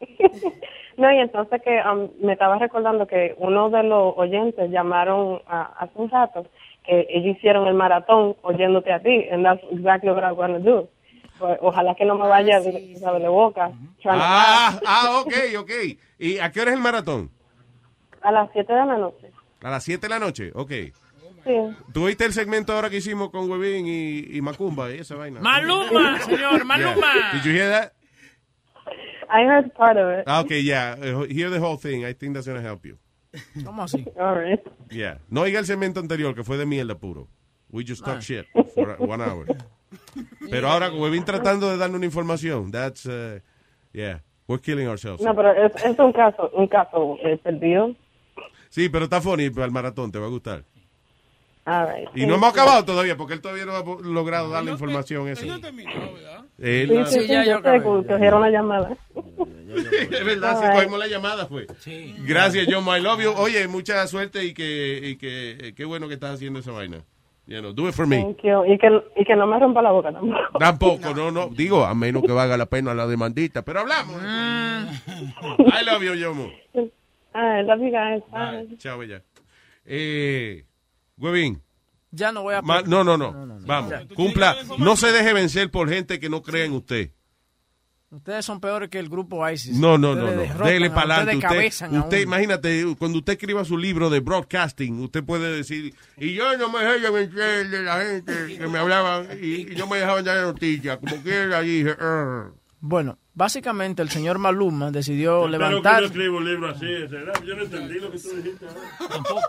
No, 0.96 1.10
y 1.10 1.16
entonces 1.18 1.62
que 1.62 1.80
um, 1.90 2.10
me 2.22 2.34
estaba 2.34 2.58
recordando 2.58 3.06
que 3.06 3.34
uno 3.38 3.70
de 3.70 3.82
los 3.84 4.12
oyentes 4.18 4.70
llamaron 4.70 5.40
a, 5.46 5.62
hace 5.78 5.92
un 5.94 6.10
rato 6.10 6.46
que 6.84 7.06
ellos 7.08 7.38
hicieron 7.38 7.66
el 7.68 7.72
maratón 7.74 8.36
oyéndote 8.42 8.92
a 8.92 9.00
ti, 9.00 9.26
and 9.32 9.42
that's 9.42 9.62
exactly 9.72 10.10
what 10.10 10.22
I'm 10.24 10.34
gonna 10.36 10.58
do. 10.58 10.90
Pues, 11.40 11.58
ojalá 11.62 11.94
que 11.96 12.04
no 12.04 12.16
me 12.16 12.28
vaya 12.28 12.60
de, 12.60 12.96
¿sabes? 13.00 13.22
de 13.22 13.28
boca. 13.28 13.72
trying 14.02 14.14
to 14.18 14.22
Ah, 14.22 14.78
ah, 14.86 15.22
ok, 15.24 15.32
ok. 15.58 15.70
¿Y 16.18 16.38
a 16.38 16.52
qué 16.52 16.60
hora 16.60 16.70
es 16.70 16.76
el 16.76 16.82
maratón? 16.82 17.30
A 18.22 18.30
las 18.30 18.50
7 18.52 18.70
de 18.72 18.78
la 18.86 18.96
noche. 18.98 19.30
A 19.62 19.70
las 19.70 19.82
7 19.82 20.06
de 20.06 20.08
la 20.10 20.18
noche. 20.18 20.52
Ok. 20.54 20.70
Sí. 20.70 21.54
¿Tú 21.94 22.04
viste 22.06 22.26
el 22.26 22.34
segmento 22.34 22.74
ahora 22.74 22.90
que 22.90 22.98
hicimos 22.98 23.30
con 23.30 23.50
Webin 23.50 23.86
y, 23.86 24.36
y 24.36 24.42
Macumba 24.42 24.90
y 24.94 24.98
esa 24.98 25.14
vaina? 25.16 25.40
Maluma, 25.40 26.20
señor, 26.26 26.62
Maluma. 26.66 26.94
Yeah. 27.14 27.32
Did 27.32 27.42
you 27.44 27.52
hear 27.52 27.70
that? 27.70 27.92
I 29.32 29.44
heard 29.46 29.72
part 29.74 29.96
of 29.96 30.18
it. 30.18 30.24
Ah, 30.26 30.40
ok, 30.40 30.50
yeah. 30.62 30.96
Uh, 31.00 31.22
Hear 31.24 31.48
the 31.50 31.58
whole 31.60 31.78
thing. 31.78 32.04
I 32.04 32.12
think 32.12 32.34
that's 32.34 32.46
going 32.46 32.60
to 32.60 32.66
help 32.68 32.84
you. 32.84 32.98
¿Cómo 33.64 33.82
así? 33.82 34.04
All 34.20 34.34
right. 34.34 34.60
Yeah. 34.90 35.18
No 35.30 35.42
oiga 35.42 35.58
el 35.60 35.64
segmento 35.66 36.00
anterior, 36.00 36.34
que 36.34 36.44
fue 36.44 36.58
de 36.58 36.66
mierda 36.66 36.96
puro. 36.98 37.28
We 37.70 37.84
just 37.84 38.04
talk 38.04 38.16
Ah. 38.18 38.20
shit 38.20 38.46
for 38.74 38.96
one 38.98 39.22
hour. 39.22 39.46
Pero 40.50 40.68
ahora, 40.70 40.90
con 40.90 41.00
Webin 41.00 41.24
tratando 41.24 41.70
de 41.70 41.76
darle 41.76 41.96
una 41.96 42.06
información, 42.06 42.70
that's, 42.70 43.06
uh, 43.06 43.40
yeah, 43.92 44.20
we're 44.46 44.60
killing 44.62 44.86
ourselves. 44.88 45.20
No, 45.22 45.34
pero 45.34 45.52
es, 45.52 45.72
es 45.84 45.98
un 45.98 46.12
caso, 46.12 46.50
un 46.54 46.66
caso 46.68 47.16
eh, 47.22 47.36
perdido. 47.38 47.94
Sí, 48.68 48.88
pero 48.88 49.04
está 49.04 49.20
funny 49.20 49.50
para 49.50 49.66
el 49.66 49.72
maratón, 49.72 50.12
te 50.12 50.18
va 50.18 50.26
a 50.26 50.30
gustar. 50.30 50.64
All 51.66 51.86
right. 51.88 52.08
Y 52.14 52.26
no 52.26 52.34
hemos 52.36 52.50
acabado 52.50 52.84
todavía, 52.84 53.16
porque 53.16 53.34
él 53.34 53.40
todavía 53.40 53.66
no 53.66 53.76
ha 53.76 53.84
logrado 54.02 54.48
dar 54.48 54.64
la 54.64 54.70
información 54.72 55.28
esa. 55.28 55.44
Él 56.58 56.88
Sí, 56.88 56.94
no- 56.94 57.06
sí, 57.06 57.20
sí, 57.20 57.26
yo 57.28 57.42
sé 57.62 57.62
que 57.62 57.82
cogieron 57.82 58.40
la 58.42 58.50
llamada. 58.50 58.96
Es 59.70 60.24
verdad, 60.24 60.60
sí, 60.60 60.66
cogimos 60.74 60.98
la 60.98 61.06
llamada, 61.06 61.46
fue. 61.46 61.66
Gracias, 62.26 62.66
John, 62.68 62.84
I 62.88 63.00
love 63.00 63.20
you. 63.22 63.30
Oye, 63.36 63.68
mucha 63.68 64.04
suerte 64.08 64.44
y 64.44 64.52
que, 64.52 65.00
y 65.10 65.16
que 65.16 65.50
eh, 65.68 65.74
qué 65.76 65.84
bueno 65.84 66.08
que 66.08 66.14
estás 66.14 66.34
haciendo 66.34 66.58
esa 66.58 66.72
vaina. 66.72 67.04
You 67.50 67.60
know, 67.60 67.72
do 67.72 67.88
it 67.88 67.94
for 67.96 68.06
me. 68.06 68.22
Thank 68.22 68.42
you. 68.44 68.64
Y 68.64 68.78
que, 68.78 68.86
y 69.16 69.24
que 69.24 69.34
no 69.34 69.44
me 69.44 69.58
rompa 69.58 69.82
la 69.82 69.90
boca 69.90 70.12
tampoco. 70.12 70.38
Tampoco, 70.60 71.12
no, 71.14 71.32
no. 71.32 71.48
Digo, 71.48 71.84
a 71.84 71.92
menos 71.96 72.22
que 72.22 72.30
valga 72.30 72.56
la 72.56 72.66
pena 72.66 72.94
la 72.94 73.08
demandita, 73.08 73.62
pero 73.62 73.80
hablamos. 73.80 74.22
I 74.22 75.84
love 75.84 76.00
you, 76.04 76.14
Yomo. 76.14 76.48
I 77.34 77.62
love 77.64 77.80
you 77.80 77.90
guys. 77.90 78.22
Bye. 78.30 78.76
Chao, 78.78 78.98
bella. 78.98 79.22
Eh, 79.84 80.64
Huevín. 81.18 81.60
Ya 82.12 82.30
no 82.30 82.42
voy 82.42 82.54
a... 82.54 82.62
Ma- 82.62 82.82
no, 82.82 83.02
no, 83.02 83.16
no. 83.16 83.32
Vamos, 83.66 83.90
Ya. 83.90 84.04
cumpla. 84.14 84.56
No 84.78 84.94
se 84.94 85.10
deje 85.10 85.32
vencer 85.32 85.72
por 85.72 85.88
gente 85.88 86.20
que 86.20 86.28
no 86.30 86.42
cree 86.42 86.66
en 86.66 86.72
usted. 86.74 87.10
Ustedes 88.12 88.44
son 88.44 88.60
peores 88.60 88.88
que 88.90 88.98
el 88.98 89.08
grupo 89.08 89.48
ISIS. 89.48 89.78
No, 89.78 89.96
no, 89.96 90.16
no, 90.16 90.24
Ustedes 90.24 90.56
no. 90.56 90.64
Dele 90.66 90.90
para 90.90 91.16
adelante. 91.18 91.46
Usted, 91.96 92.20
imagínate, 92.22 92.96
cuando 92.98 93.18
usted 93.18 93.34
escriba 93.34 93.64
su 93.64 93.78
libro 93.78 94.10
de 94.10 94.18
broadcasting, 94.18 94.98
usted 95.00 95.22
puede 95.22 95.56
decir, 95.56 95.94
y 96.16 96.34
yo 96.34 96.56
no 96.58 96.70
me 96.72 96.80
dejé 96.84 97.08
vencer 97.08 97.70
de 97.70 97.82
la 97.84 98.00
gente 98.00 98.58
que 98.58 98.66
me 98.66 98.78
hablaban 98.80 99.28
y, 99.40 99.72
y 99.72 99.76
no 99.76 99.86
me 99.86 99.98
dejaban 99.98 100.24
dar 100.24 100.42
noticias. 100.42 100.98
Como 100.98 101.22
quiera, 101.22 101.60
dije, 101.60 101.90
"Arr". 102.00 102.52
Bueno, 102.80 103.16
básicamente 103.34 104.02
el 104.02 104.08
señor 104.10 104.38
Maluma 104.38 104.90
decidió 104.90 105.44
Espero 105.44 105.58
que 105.58 105.68
levantar... 105.68 106.00
yo 106.00 106.06
escribo 106.06 106.38
un 106.38 106.44
libro 106.46 106.68
así, 106.70 106.86
¿será? 107.08 107.32
Yo 107.46 107.54
no 107.54 107.62
entendí 107.62 108.00
lo 108.00 108.10
que 108.10 108.18
tú 108.18 108.28
dijiste. 108.36 108.66
ahora. 108.66 109.40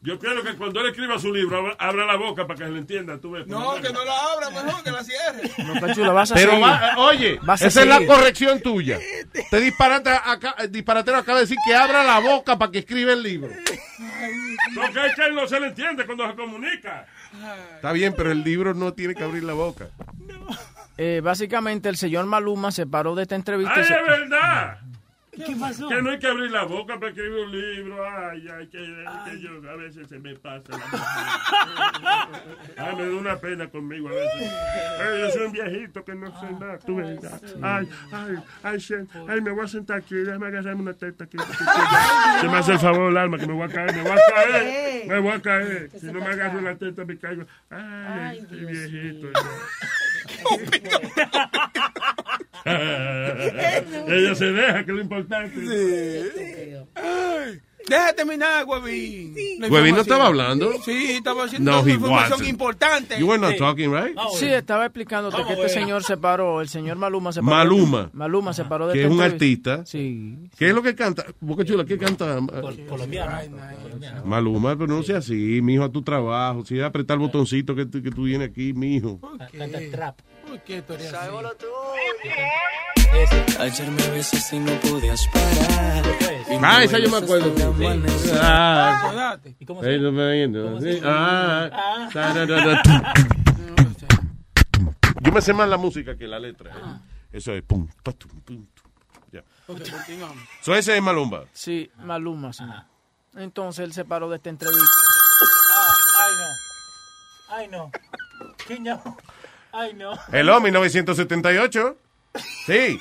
Yo 0.00 0.16
quiero 0.18 0.44
que 0.44 0.54
cuando 0.54 0.80
él 0.80 0.86
escriba 0.90 1.18
su 1.18 1.34
libro 1.34 1.58
abra, 1.58 1.76
abra 1.78 2.06
la 2.06 2.14
boca 2.16 2.46
para 2.46 2.56
que 2.58 2.64
se 2.66 2.70
le 2.70 2.78
entienda. 2.78 3.18
Tú 3.18 3.32
ves, 3.32 3.46
No, 3.48 3.74
que 3.82 3.92
no 3.92 4.04
la 4.04 4.16
abra, 4.32 4.50
mejor 4.50 4.82
que 4.84 4.90
la 4.92 5.02
cierre. 5.02 5.50
No, 5.58 5.80
Cachula, 5.80 6.12
vas 6.12 6.30
a 6.30 6.34
Pero 6.36 6.60
va- 6.60 6.94
oye, 6.98 7.40
Vas 7.42 7.62
a 7.62 7.66
esa 7.66 7.82
es 7.82 7.86
la 7.88 8.06
corrección 8.06 8.60
tuya. 8.60 8.98
Te 9.50 9.60
disparate 9.60 10.10
acá, 10.10 10.54
eh, 10.58 10.68
disparatero 10.68 11.16
acaba 11.16 11.38
de 11.38 11.44
decir 11.46 11.58
que 11.66 11.74
abra 11.74 12.04
la 12.04 12.20
boca 12.20 12.56
para 12.56 12.70
que 12.70 12.78
escriba 12.78 13.12
el 13.12 13.22
libro. 13.24 13.50
No, 14.74 14.82
que 14.92 15.06
es 15.06 15.14
que 15.16 15.24
él 15.26 15.34
no 15.34 15.48
se 15.48 15.58
le 15.58 15.66
entiende 15.68 16.06
cuando 16.06 16.28
se 16.28 16.36
comunica. 16.36 17.06
Está 17.74 17.90
bien, 17.92 18.14
pero 18.16 18.30
el 18.30 18.44
libro 18.44 18.74
no 18.74 18.92
tiene 18.94 19.14
que 19.16 19.24
abrir 19.24 19.42
la 19.42 19.54
boca. 19.54 19.88
Eh, 20.96 21.20
básicamente 21.22 21.88
el 21.88 21.96
señor 21.96 22.26
Maluma 22.26 22.70
se 22.72 22.86
paró 22.86 23.14
de 23.16 23.22
esta 23.22 23.34
entrevista. 23.34 23.74
¡Ay, 23.76 23.84
se- 23.84 23.94
es 23.94 24.06
verdad! 24.06 24.78
¿Qué 25.46 25.56
pasó? 25.58 25.88
Que 25.88 26.02
no 26.02 26.10
hay 26.10 26.18
que 26.18 26.26
abrir 26.26 26.50
la 26.50 26.64
boca 26.64 26.94
para 26.98 27.08
escribir 27.10 27.32
un 27.44 27.50
libro. 27.52 28.04
Ay, 28.08 28.46
ay, 28.58 28.66
que, 28.68 28.78
que 28.78 29.40
yo 29.40 29.50
a 29.70 29.76
veces 29.76 30.08
se 30.08 30.18
me 30.18 30.34
pasa. 30.36 30.64
la- 30.70 32.28
Ay, 32.76 32.96
me 32.96 33.06
da 33.06 33.16
una 33.16 33.36
pena 33.36 33.68
conmigo 33.68 34.08
a 34.08 34.12
veces. 34.12 34.52
Ay, 35.00 35.20
yo 35.20 35.30
soy 35.30 35.42
un 35.46 35.52
viejito 35.52 36.04
que 36.04 36.14
no 36.14 36.26
sé 36.40 36.46
nada. 36.58 36.78
Tú 36.78 36.96
ves, 36.96 37.20
ya. 37.20 37.30
Ay, 37.62 37.88
ay, 38.12 38.36
ay, 38.62 38.78
ay, 39.28 39.40
me 39.40 39.50
voy 39.52 39.64
a 39.64 39.68
sentar 39.68 39.98
aquí. 39.98 40.14
Déjame 40.16 40.46
agarrarme 40.48 40.82
una 40.82 40.94
teta 40.94 41.24
aquí. 41.24 41.36
Se 42.40 42.48
me 42.48 42.56
hace 42.58 42.72
el 42.72 42.78
favor, 42.78 43.16
alma, 43.16 43.38
que 43.38 43.46
me 43.46 43.52
voy 43.54 43.64
a 43.68 43.72
caer. 43.72 43.94
Me 43.94 44.02
voy 44.02 44.12
a 44.12 44.34
caer. 44.34 45.06
Me 45.08 45.18
voy 45.20 45.32
a 45.32 45.40
caer. 45.42 45.90
Si 45.98 46.06
no 46.06 46.20
me 46.20 46.26
agarro 46.26 46.58
una 46.58 46.76
teta, 46.76 47.04
me 47.04 47.16
caigo. 47.18 47.44
Ay, 47.70 48.44
qué 48.48 48.56
viejito. 48.56 49.28
Ella 54.08 54.34
se 54.34 54.52
deja, 54.52 54.84
que 54.84 54.90
es 54.90 54.96
lo 54.96 55.00
importante. 55.00 55.54
Ay, 56.94 57.60
Deja 57.88 58.12
terminar, 58.12 58.64
Huevín. 58.66 59.34
La 59.60 59.68
Huevín 59.68 59.94
no 59.94 60.02
estaba 60.02 60.26
hablando. 60.26 60.70
Sí, 60.84 61.12
estaba 61.12 61.44
haciendo 61.44 61.70
No, 61.70 61.80
una 61.82 61.92
información 61.92 62.32
wasn't. 62.32 62.48
importante. 62.50 63.18
You 63.18 63.26
were 63.28 63.40
not 63.40 63.56
talking, 63.56 63.90
right? 63.92 64.16
Sí, 64.38 64.46
estaba 64.46 64.84
explicándote 64.86 65.42
que 65.46 65.52
este 65.54 65.68
señor 65.70 66.04
se 66.04 66.16
paró, 66.16 66.60
el 66.60 66.68
señor 66.68 66.96
Maluma 66.98 67.32
se 67.32 67.40
paró. 67.40 67.50
Maluma. 67.56 68.10
Maluma 68.12 68.52
se 68.52 68.64
paró 68.66 68.86
de 68.88 68.92
Que 68.94 69.04
es 69.04 69.10
un 69.10 69.20
artista. 69.22 69.84
Sí. 69.86 70.36
¿Qué 70.58 70.68
es 70.68 70.74
lo 70.74 70.82
que 70.82 70.94
canta? 70.94 71.24
Boca 71.40 71.64
Chula, 71.64 71.84
¿qué 71.84 71.96
canta? 71.96 72.38
Maluma, 74.24 74.76
pero 74.76 74.86
no 74.88 75.02
sea 75.02 75.18
así, 75.18 75.60
mijo, 75.62 75.84
a 75.84 75.90
tu 75.90 76.02
trabajo. 76.02 76.64
Si 76.64 76.80
apretar 76.80 77.14
el 77.16 77.20
botoncito 77.20 77.74
que, 77.74 77.86
tú- 77.86 78.02
que 78.02 78.10
tú 78.10 78.24
vienes 78.24 78.50
aquí, 78.50 78.72
mijo. 78.72 79.18
Canta 79.56 79.78
trap. 79.90 80.18
¿Por 80.46 80.60
qué 80.62 80.82
tú 80.82 80.92
eres 80.94 81.12
así? 81.12 81.28
Ayer 83.60 83.90
me 83.90 84.08
besas 84.10 84.52
y 84.52 84.58
no 84.60 84.72
podías 84.80 85.26
parar. 85.28 86.04
Ah, 86.62 86.82
esa 86.84 86.98
yo 86.98 87.10
me 87.10 87.18
acuerdo. 87.18 87.52
amanecer. 87.66 88.38
Ah. 88.40 89.38
¿Y 89.58 89.64
cómo 89.64 89.82
Eh. 89.84 89.98
Sí, 90.80 91.00
ah, 91.04 92.08
tararara. 92.12 92.82
Yo 95.20 95.32
me 95.32 95.40
sé 95.40 95.52
más 95.52 95.68
la 95.68 95.76
música 95.76 96.16
que 96.16 96.26
la 96.26 96.38
letra. 96.38 96.72
Ah. 96.74 97.00
Eso 97.32 97.52
es 97.52 97.62
pum, 97.62 97.86
pa, 98.02 98.12
tum, 98.12 98.30
pum, 98.40 98.66
tum. 98.66 98.90
Ya. 99.30 99.42
Continuamos. 99.66 100.38
So 100.62 100.74
ese 100.74 100.96
es 100.96 101.02
Malumba. 101.02 101.44
Sí, 101.52 101.90
Maluma, 101.98 102.52
sí. 102.52 102.64
Entonces 103.36 103.84
él 103.84 103.92
se 103.92 104.04
paró 104.04 104.30
de 104.30 104.36
esta 104.36 104.50
entrevista. 104.50 104.84
Ay, 106.20 106.32
no. 106.38 107.54
Ay, 107.56 107.68
no. 107.68 107.90
¿Qué 108.66 108.80
no? 108.80 109.16
Ay, 109.72 109.94
no. 109.94 110.12
Hello, 110.32 110.60
1978. 110.60 111.96
Sí. 112.66 112.98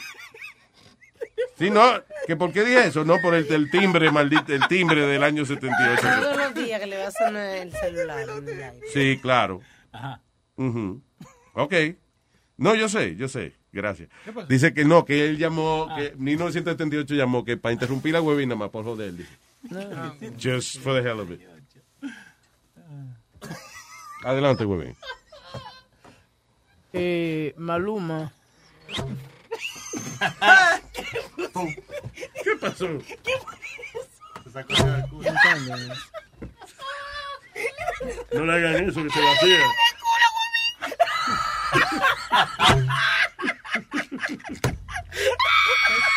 Sí, 1.57 1.69
no. 1.69 1.81
¿Que 2.25 2.35
¿Por 2.35 2.51
qué 2.51 2.63
dije 2.63 2.87
eso? 2.87 3.03
No, 3.05 3.19
por 3.21 3.33
el, 3.35 3.51
el 3.51 3.71
timbre, 3.71 4.11
maldito, 4.11 4.53
el 4.53 4.67
timbre 4.67 5.05
del 5.07 5.23
año 5.23 5.45
78. 5.45 6.01
Todos 6.01 6.37
los 6.37 6.53
días 6.53 6.79
que 6.79 6.87
le 6.87 6.97
va 6.97 7.07
a 7.07 7.11
sonar 7.11 7.55
el 7.57 7.71
celular. 7.71 8.25
Sí, 8.93 9.19
claro. 9.21 9.61
Ajá. 9.91 10.21
Ujú. 10.55 11.01
Ok. 11.53 11.73
No, 12.57 12.75
yo 12.75 12.89
sé, 12.89 13.15
yo 13.15 13.27
sé. 13.27 13.53
Gracias. 13.71 14.09
Dice 14.49 14.73
que 14.73 14.85
no, 14.85 15.05
que 15.05 15.27
él 15.27 15.37
llamó, 15.37 15.87
que 15.95 16.13
1978 16.17 17.13
llamó, 17.13 17.43
que 17.45 17.57
para 17.57 17.73
interrumpir 17.73 18.13
la 18.13 18.21
webina 18.21 18.55
más 18.55 18.69
por 18.69 18.83
joder. 18.83 19.13
dice. 19.13 19.29
Just 20.41 20.79
for 20.81 20.93
the 20.95 21.07
hell 21.07 21.19
of 21.19 21.29
it. 21.31 21.41
Adelante, 24.23 24.65
Webin. 24.65 24.95
Eh, 26.93 27.53
Maluma. 27.57 28.31
¿Qué 32.43 32.55
pasó? 32.59 32.87
No 38.31 38.45
le 38.45 38.53
hagan 38.53 38.89
eso, 38.89 39.03
que 39.03 39.09
se 39.09 39.21
vacía. 39.21 39.59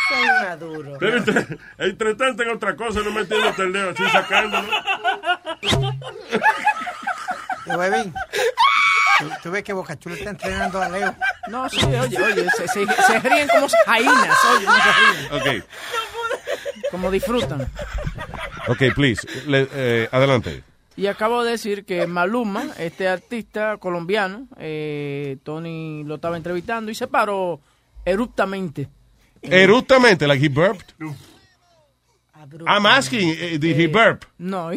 Soy 0.09 0.26
maduro. 0.26 0.97
Pero 0.98 1.16
entre, 1.18 1.59
entre 1.78 2.14
tanto 2.14 2.42
en 2.42 2.51
otra 2.51 2.76
cosa, 2.76 3.01
no 3.01 3.10
metiéndote 3.12 3.62
el 3.62 3.72
dedo 3.72 3.90
así 3.90 4.09
sacándolo. 4.10 4.68
Huevín. 7.66 8.14
Tú, 9.20 9.30
tú 9.42 9.51
ves 9.51 9.62
que 9.62 9.72
Boca 9.72 9.98
Chula 9.98 10.16
está 10.16 10.30
entrenando 10.30 10.80
a 10.82 10.88
Leo. 10.88 11.14
No, 11.48 11.68
sí, 11.68 11.84
oye, 11.84 12.20
oye, 12.22 12.47
se, 12.56 12.66
se, 12.68 12.86
se 12.86 13.18
ríen 13.20 13.48
como 13.48 13.68
jainas, 13.86 14.38
oye, 14.56 14.66
no 14.66 14.72
se 14.74 15.38
ríen. 15.47 15.60
Ok, 15.60 15.64
Como 16.90 17.10
disfrutan. 17.10 17.68
ok, 18.68 18.82
please. 18.94 19.26
Le- 19.47 19.68
eh, 19.72 20.09
adelante. 20.10 20.62
Y 20.97 21.06
acabo 21.06 21.44
de 21.44 21.52
decir 21.52 21.84
que 21.84 22.06
Maluma, 22.06 22.66
este 22.78 23.09
artista 23.09 23.76
colombiano, 23.78 24.48
eh, 24.59 25.38
Tony 25.44 26.02
lo 26.05 26.16
estaba 26.16 26.36
entrevistando 26.36 26.90
y 26.90 26.94
se 26.94 27.06
paró 27.06 27.60
eruptamente. 28.05 28.88
Eruptamente, 29.42 30.26
like 30.26 30.44
he 30.44 30.48
burped. 30.48 30.94
I'm 32.66 32.86
asking, 32.86 33.30
eh, 33.38 33.59
did 33.59 33.76
he 33.78 33.86
burp? 33.86 34.24
No. 34.38 34.70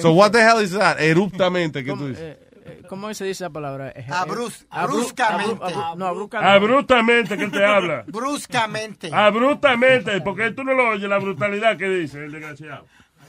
So 0.00 0.12
what 0.12 0.32
the 0.32 0.40
hell 0.42 0.60
is 0.62 0.72
that? 0.72 0.98
Eruptamente, 1.00 1.84
¿qué 1.84 1.90
¿Cómo, 1.90 2.02
tú 2.04 2.08
dices? 2.08 2.36
Eh, 2.64 2.82
¿cómo 2.88 3.12
se 3.14 3.24
dice 3.24 3.44
esa 3.44 3.50
palabra? 3.50 3.88
Eh, 3.90 3.92
eh, 4.00 4.06
Abrus- 4.10 4.66
abru- 4.70 4.92
bruscamente. 4.92 5.54
abru- 5.64 5.72
abru- 5.72 5.96
no, 5.96 6.06
abruptamente. 6.06 6.50
Abruptamente 6.56 7.36
que 7.36 7.48
te 7.48 7.64
habla. 7.64 8.04
Bruscamente. 8.06 9.10
Abruptamente, 9.12 10.20
porque 10.20 10.50
tú 10.52 10.64
no 10.64 10.74
lo 10.74 10.90
oyes 10.90 11.08
la 11.08 11.18
brutalidad 11.18 11.76
que 11.76 11.88
dice 11.88 12.24
el 12.24 12.32
desgraciado. 12.32 12.86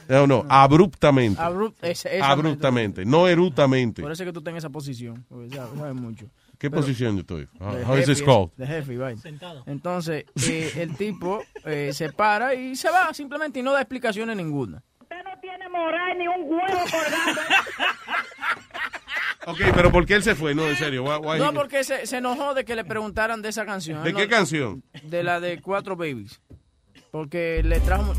No, 0.08 0.26
no, 0.26 0.44
abruptamente. 0.50 1.40
Abrupt- 1.40 2.20
Abruptamente, 2.22 3.04
no 3.06 3.26
erutamente. 3.26 4.02
Por 4.02 4.12
eso 4.12 4.22
es 4.22 4.26
que 4.28 4.32
tú 4.34 4.40
estás 4.40 4.52
en 4.52 4.58
esa 4.58 4.68
posición, 4.70 5.24
porque 5.28 5.48
sabes, 5.56 5.78
sabes 5.78 5.94
mucho. 5.94 6.26
¿Qué 6.58 6.68
Pero- 6.70 6.82
posición 6.82 7.14
yo 7.14 7.20
estoy? 7.22 7.48
How, 7.58 7.74
de 7.74 7.84
how 7.84 7.94
is 7.94 8.00
jefe, 8.00 8.14
this 8.14 8.22
called? 8.22 8.50
De 8.56 8.66
jefe, 8.66 8.96
vaina. 8.98 9.20
Entonces, 9.66 10.24
eh, 10.48 10.72
el 10.76 10.94
tipo 10.96 11.42
eh, 11.64 11.90
se 11.94 12.12
para 12.12 12.54
y 12.54 12.76
se 12.76 12.90
va 12.90 13.12
simplemente 13.14 13.58
y 13.60 13.62
no 13.62 13.72
da 13.72 13.80
explicaciones 13.80 14.36
ninguna. 14.36 14.82
tiene 15.40 15.68
moral 15.68 16.16
ni 16.18 16.26
un 16.28 16.42
huevo 16.44 16.78
colgando. 16.90 17.40
Ok, 19.46 19.60
pero 19.74 19.90
¿por 19.92 20.06
qué 20.06 20.14
él 20.14 20.22
se 20.22 20.34
fue? 20.34 20.54
No, 20.54 20.66
en 20.66 20.76
serio. 20.76 21.04
why- 21.04 21.18
why 21.18 21.38
No, 21.38 21.52
porque 21.52 21.84
se, 21.84 22.06
se 22.06 22.16
enojó 22.18 22.54
de 22.54 22.64
que 22.64 22.74
le 22.76 22.84
preguntaran 22.84 23.42
de 23.42 23.48
esa 23.50 23.64
canción. 23.66 24.02
¿De 24.02 24.12
qué 24.14 24.28
canción? 24.28 24.82
De 25.02 25.22
la 25.22 25.40
de 25.40 25.60
Cuatro 25.60 25.96
Babies. 25.96 26.40
Porque 27.10 27.62
le 27.64 27.80
trajo... 27.80 28.12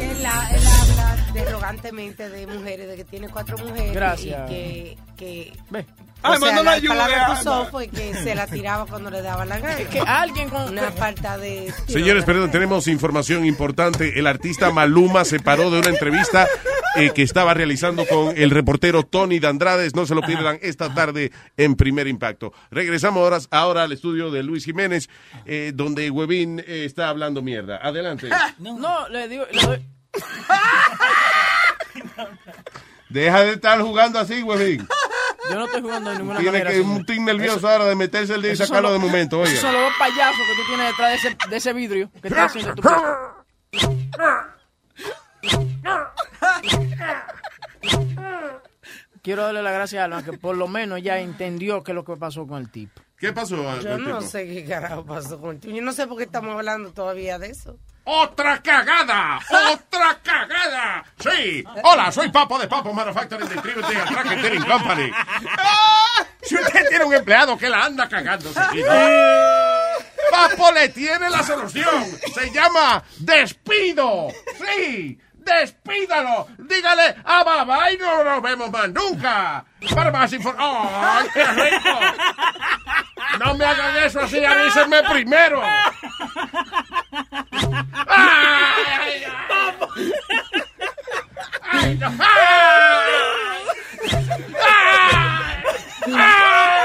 Él, 0.00 0.26
ha- 0.26 0.50
él 0.50 0.62
habla 0.66 1.16
derrogantemente 1.32 2.28
de 2.28 2.46
mujeres, 2.46 2.88
de 2.88 2.96
que 2.96 3.04
tiene 3.04 3.28
cuatro 3.28 3.56
mujeres. 3.58 3.92
Gracias. 3.94 4.50
Y 4.50 4.54
que. 4.54 4.98
que 5.16 5.52
Ve. 5.70 5.86
O 6.22 6.28
sea, 6.36 6.38
mandó 6.40 6.62
la 6.62 6.62
la 6.62 6.70
ayuda, 6.72 6.94
palabra 6.94 7.38
usó 7.40 7.66
fue 7.70 7.88
que 7.88 8.12
se 8.14 8.34
la 8.34 8.46
tiraba 8.46 8.86
cuando 8.86 9.10
le 9.10 9.22
daba 9.22 9.44
la 9.46 9.58
gana. 9.58 9.76
Que 9.88 10.00
alguien 10.00 10.50
con... 10.50 10.68
Una 10.70 10.90
falta 10.92 11.38
de... 11.38 11.72
Señores, 11.86 12.24
perdón, 12.24 12.50
tenemos 12.50 12.86
información 12.88 13.44
importante. 13.46 14.18
El 14.18 14.26
artista 14.26 14.70
Maluma 14.70 15.24
se 15.24 15.40
paró 15.40 15.70
de 15.70 15.78
una 15.78 15.88
entrevista 15.88 16.46
eh, 16.96 17.10
que 17.14 17.22
estaba 17.22 17.54
realizando 17.54 18.04
con 18.06 18.36
el 18.36 18.50
reportero 18.50 19.02
Tony 19.02 19.38
Dandrades. 19.38 19.94
No 19.94 20.04
se 20.06 20.14
lo 20.14 20.20
pierdan 20.22 20.58
esta 20.62 20.92
tarde 20.94 21.32
en 21.56 21.74
Primer 21.74 22.06
Impacto. 22.06 22.52
Regresamos 22.70 23.22
ahora, 23.22 23.38
ahora 23.50 23.82
al 23.84 23.92
estudio 23.92 24.30
de 24.30 24.42
Luis 24.42 24.64
Jiménez, 24.66 25.08
eh, 25.46 25.72
donde 25.74 26.10
Webin 26.10 26.58
eh, 26.60 26.84
está 26.84 27.08
hablando 27.08 27.40
mierda. 27.42 27.78
Adelante. 27.82 28.28
No, 28.58 29.08
le 29.08 29.26
digo... 29.28 29.44
le 29.52 29.62
doy- 29.62 29.86
Deja 33.08 33.40
de 33.42 33.52
estar 33.52 33.80
jugando 33.80 34.18
así, 34.18 34.42
Webin. 34.42 34.86
Yo 35.48 35.54
no 35.56 35.64
estoy 35.64 35.80
jugando 35.80 36.10
de 36.10 36.18
ninguna 36.18 36.38
Tiene 36.40 36.52
manera. 36.58 36.70
que 36.70 36.76
señor. 36.82 36.96
un 36.98 37.06
tic 37.06 37.20
nervioso 37.20 37.56
Eso- 37.58 37.68
ahora 37.68 37.84
de 37.86 37.94
meterse 37.94 38.34
el 38.34 38.42
dedo 38.42 38.52
y 38.52 38.56
sacarlo 38.56 38.92
de 38.92 38.98
momento. 38.98 39.42
Esos 39.42 39.60
son 39.60 39.72
los 39.72 39.82
dos 39.82 39.92
payasos 39.98 40.36
que 40.46 40.54
tú 40.62 40.68
tienes 40.68 40.86
detrás 40.88 41.10
de 41.10 41.16
ese, 41.28 41.36
de 41.50 41.56
ese 41.56 41.72
vidrio 41.72 42.10
que 42.20 42.28
está 42.28 42.44
haciendo 42.44 42.74
tu... 42.74 42.82
Quiero 49.22 49.42
darle 49.42 49.62
las 49.62 49.72
gracias 49.74 50.00
a 50.00 50.04
Alma 50.04 50.24
que 50.24 50.32
por 50.32 50.56
lo 50.56 50.66
menos 50.66 51.02
ya 51.02 51.18
entendió 51.18 51.82
qué 51.82 51.92
es 51.92 51.94
lo 51.94 52.04
que 52.04 52.16
pasó 52.16 52.46
con 52.46 52.58
el 52.62 52.70
tipo. 52.70 53.00
¿Qué 53.18 53.32
pasó? 53.34 53.56
Yo 53.80 53.98
no 53.98 54.22
sé 54.22 54.46
qué 54.46 54.64
carajo 54.64 55.04
pasó 55.04 55.38
con 55.38 55.50
el 55.56 55.60
tío. 55.60 55.74
Yo 55.74 55.82
no 55.82 55.92
sé 55.92 56.06
por 56.06 56.16
qué 56.16 56.24
estamos 56.24 56.54
hablando 56.54 56.90
todavía 56.92 57.38
de 57.38 57.48
eso. 57.50 57.76
¡Otra 58.04 58.60
cagada! 58.62 59.38
¡Otra 59.72 60.18
cagada! 60.22 61.04
Sí. 61.18 61.62
Hola, 61.84 62.10
soy 62.10 62.28
Papo 62.30 62.58
de 62.58 62.66
Papo 62.66 62.92
Manufacturing 62.92 63.48
Distributing 63.48 63.96
and 63.98 64.08
Tracking 64.10 64.62
Company. 64.64 65.10
Ah, 65.58 66.24
Si 66.42 66.54
usted 66.56 66.88
tiene 66.88 67.04
un 67.04 67.14
empleado 67.14 67.56
que 67.58 67.68
la 67.68 67.84
anda 67.84 68.08
cagando, 68.08 68.52
seguido, 68.52 68.88
Papo 70.30 70.72
le 70.72 70.88
tiene 70.88 71.28
la 71.30 71.42
solución. 71.42 72.06
Se 72.34 72.50
llama 72.50 73.02
despido. 73.18 74.28
Sí. 74.58 75.18
Despídalo, 75.44 76.48
dígale 76.58 77.16
a 77.24 77.42
babá 77.42 77.90
y 77.90 77.96
no 77.96 78.22
nos 78.22 78.42
vemos 78.42 78.70
más 78.70 78.88
nunca. 78.90 79.64
Para 79.94 80.10
más 80.10 80.32
información. 80.32 80.88
¡Ay, 80.92 81.28
qué 81.32 81.44
rico! 81.44 81.98
No 83.38 83.54
me 83.54 83.64
hagan 83.64 83.96
eso 83.98 84.20
así, 84.20 84.44
avísenme 84.44 85.02
primero. 85.04 85.62
¡Ay, 88.06 89.24
ay, 91.72 91.98
no! 96.06 96.79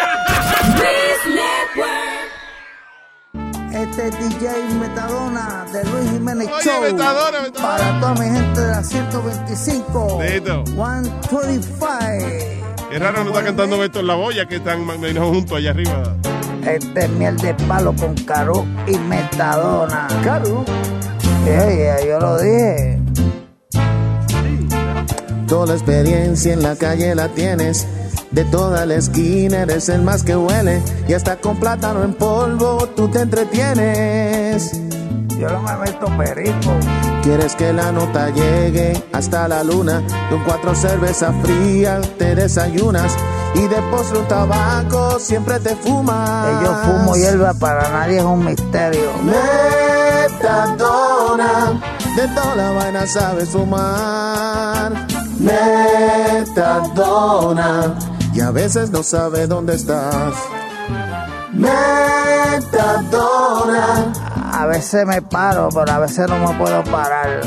Este 3.76 4.07
es 4.07 4.19
DJ 4.19 4.73
Metadona 4.80 5.65
de 5.73 5.84
Luis 5.84 6.10
Jiménez 6.10 6.47
Oye, 6.47 6.64
Show. 6.64 6.81
Metadona, 6.81 7.41
Metadona. 7.41 7.77
Para 7.77 7.99
toda 7.99 8.14
mi 8.14 8.34
gente 8.34 8.61
de 8.61 8.68
la 8.68 8.81
125. 8.81 10.18
Dedo. 10.22 10.64
125. 10.65 11.89
Qué 12.89 12.99
raro 12.99 13.26
no 13.26 13.31
está 13.31 13.43
cantando 13.43 13.77
Beto 13.77 13.99
en 13.99 14.07
la 14.07 14.15
boya 14.15 14.47
que 14.47 14.56
están 14.56 14.88
menos 15.02 15.27
juntos 15.27 15.57
allá 15.57 15.72
arriba. 15.72 16.15
Este 16.65 17.03
es 17.03 17.10
miel 17.10 17.35
de 17.35 17.53
palo 17.68 17.93
con 17.93 18.15
Caro 18.23 18.65
y 18.88 18.97
Metadona. 18.97 20.07
Caro. 20.23 20.64
Oye, 21.43 21.97
yo 22.07 22.19
lo 22.22 22.38
dije. 22.39 22.97
Toda 25.48 25.68
la 25.68 25.74
experiencia 25.74 26.54
en 26.54 26.64
la 26.64 26.76
calle 26.76 27.14
la 27.14 27.28
tienes. 27.30 27.86
De 28.32 28.44
toda 28.46 28.86
la 28.86 28.96
esquina 28.96 29.62
eres 29.62 29.90
el 29.90 30.02
más 30.02 30.24
que 30.24 30.36
huele. 30.36 30.82
Y 31.08 31.14
hasta 31.14 31.38
con 31.38 31.58
plátano 31.58 32.04
en 32.04 32.14
polvo 32.14 32.90
tú 32.96 33.08
te 33.10 33.22
entretienes. 33.22 34.72
Yo 35.40 35.48
no 35.50 35.62
me 35.62 35.76
meto 35.78 36.08
perico. 36.18 36.72
Quieres 37.22 37.56
que 37.56 37.72
la 37.74 37.92
nota 37.92 38.30
llegue 38.32 39.04
hasta 39.14 39.48
la 39.48 39.64
luna. 39.64 40.02
Con 40.30 40.44
cuatro 40.44 40.74
cervezas 40.74 41.36
frías 41.44 42.10
te 42.18 42.34
desayunas. 42.34 43.16
Y 43.54 43.68
de 43.68 43.78
postre 43.92 44.20
un 44.20 44.28
tabaco 44.28 45.20
siempre 45.20 45.60
te 45.60 45.76
fumas. 45.76 46.60
Que 46.60 46.66
yo 46.66 46.74
fumo 46.74 47.16
hierba 47.16 47.54
para 47.54 47.88
nadie 47.90 48.18
es 48.18 48.24
un 48.24 48.44
misterio. 48.46 49.12
Metadona, 50.28 51.80
de 52.16 52.28
toda 52.30 52.56
la 52.56 52.72
vaina 52.72 53.06
sabes 53.06 53.50
fumar. 53.50 55.15
Metadona, 56.66 57.95
y 58.34 58.41
a 58.41 58.52
veces 58.52 58.90
no 58.91 59.03
sabes 59.03 59.48
dónde 59.49 59.76
estás. 59.76 60.34
Metadona, 62.84 64.14
A 64.52 64.66
veces 64.68 65.06
me 65.06 65.22
paro, 65.22 65.70
pero 65.74 65.91
a 65.91 65.99
veces 65.99 66.28
no 66.30 66.38
me 66.40 66.57
puedo 66.57 66.84
parar. 66.86 67.41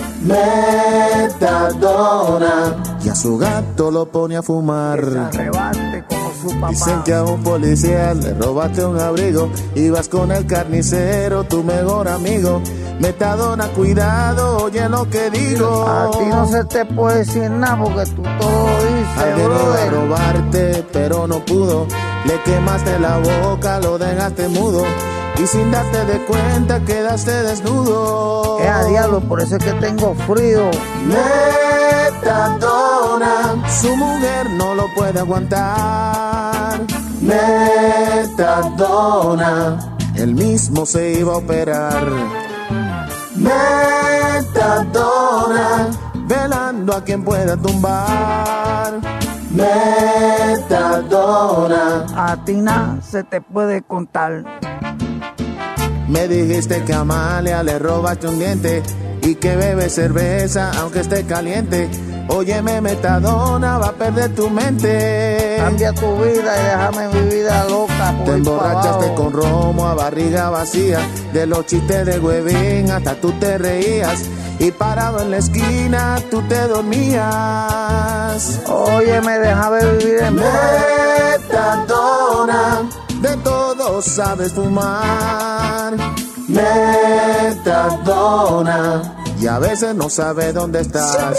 metadona, 1.22 2.76
y 3.02 3.08
a 3.08 3.14
su 3.14 3.38
gato 3.38 3.90
lo 3.90 4.10
pone 4.10 4.36
a 4.36 4.42
fumar. 4.42 5.30
Dicen 6.70 7.02
que 7.04 7.14
a 7.14 7.24
un 7.24 7.42
policía 7.42 8.14
le 8.14 8.34
robaste 8.34 8.84
un 8.84 9.00
abrigo, 9.00 9.50
ibas 9.74 10.08
con 10.08 10.30
el 10.30 10.46
carnicero, 10.46 11.44
tu 11.44 11.64
mejor 11.64 12.08
amigo. 12.08 12.62
Metadona, 13.00 13.68
cuidado, 13.68 14.64
oye 14.64 14.88
lo 14.88 15.08
que 15.08 15.30
digo. 15.30 15.86
A 15.86 16.10
ti 16.10 16.24
no 16.26 16.46
se 16.46 16.64
te 16.64 16.84
puede 16.84 17.18
decir 17.18 17.50
nada 17.50 17.78
porque 17.82 18.04
tú 18.10 18.22
todo 18.22 18.68
dices, 18.82 19.44
brother. 19.44 19.92
robarte, 19.92 20.84
pero 20.92 21.26
no 21.26 21.44
pudo. 21.44 21.86
Le 22.24 22.40
quemaste 22.42 22.98
la 22.98 23.18
boca, 23.18 23.80
lo 23.80 23.98
dejaste 23.98 24.48
mudo. 24.48 24.84
Y 25.38 25.46
sin 25.46 25.70
darte 25.70 26.04
de 26.04 26.24
cuenta, 26.26 26.80
quedaste 26.80 27.30
desnudo. 27.44 28.58
Es 28.58 28.68
a 28.68 28.84
diablo, 28.84 29.20
por 29.20 29.40
eso 29.40 29.56
es 29.56 29.64
que 29.64 29.72
tengo 29.74 30.14
frío. 30.26 30.68
Metadona, 31.06 32.87
su 33.80 33.96
mujer 33.96 34.50
no 34.50 34.74
lo 34.74 34.92
puede 34.94 35.20
aguantar. 35.20 36.80
Metadona, 37.20 38.78
él 40.14 40.34
mismo 40.34 40.86
se 40.86 41.12
iba 41.18 41.34
a 41.34 41.36
operar. 41.38 42.04
Metadona, 43.36 45.06
velando 46.26 46.94
a 46.94 47.04
quien 47.04 47.24
pueda 47.24 47.56
tumbar. 47.56 49.00
Metadona, 49.50 50.86
A 52.14 52.36
ti 52.44 52.62
se 53.02 53.24
te 53.24 53.40
puede 53.40 53.82
contar. 53.82 54.44
Me 56.08 56.26
dijiste 56.28 56.82
que 56.84 56.92
a 56.92 57.00
Amalia 57.00 57.62
le 57.62 57.78
robaste 57.78 58.26
un 58.28 58.38
diente 58.38 58.82
y 59.22 59.34
que 59.36 59.56
bebe 59.56 59.88
cerveza 59.90 60.70
aunque 60.78 61.00
esté 61.00 61.24
caliente. 61.24 61.88
Óyeme, 62.28 62.80
metadona, 62.82 63.78
va 63.78 63.88
a 63.88 63.92
perder 63.92 64.34
tu 64.34 64.50
mente. 64.50 65.56
Cambia 65.58 65.94
tu 65.94 66.16
vida 66.16 66.54
y 66.60 66.64
déjame 66.64 67.08
mi 67.08 67.20
vida 67.34 67.64
loca. 67.64 68.14
por 68.16 68.26
Te 68.26 68.32
emborrachaste 68.32 69.14
con 69.14 69.32
romo 69.32 69.88
a 69.88 69.94
barriga 69.94 70.50
vacía. 70.50 71.00
De 71.32 71.46
los 71.46 71.64
chistes 71.64 72.04
de 72.04 72.18
huevín 72.18 72.90
hasta 72.90 73.14
tú 73.14 73.32
te 73.32 73.56
reías. 73.56 74.24
Y 74.58 74.72
parado 74.72 75.22
en 75.22 75.30
la 75.30 75.38
esquina 75.38 76.18
tú 76.30 76.42
te 76.42 76.68
dormías. 76.68 78.60
Óyeme, 78.66 79.38
déjame 79.38 79.86
vivir 79.92 80.18
en 80.22 80.34
Metadona, 81.38 82.82
todo 83.88 84.02
sabes 84.02 84.52
fumar. 84.52 85.96
Metadona, 86.48 87.56
y 89.40 89.46
a 89.46 89.58
veces 89.58 89.94
no 89.94 90.10
sabes 90.10 90.52
dónde 90.54 90.80
estás. 90.80 91.36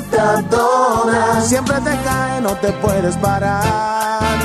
Metadona, 0.00 1.40
siempre 1.42 1.76
te 1.76 1.96
cae, 2.04 2.40
no 2.40 2.56
te 2.56 2.72
puedes 2.72 3.16
parar. 3.16 4.38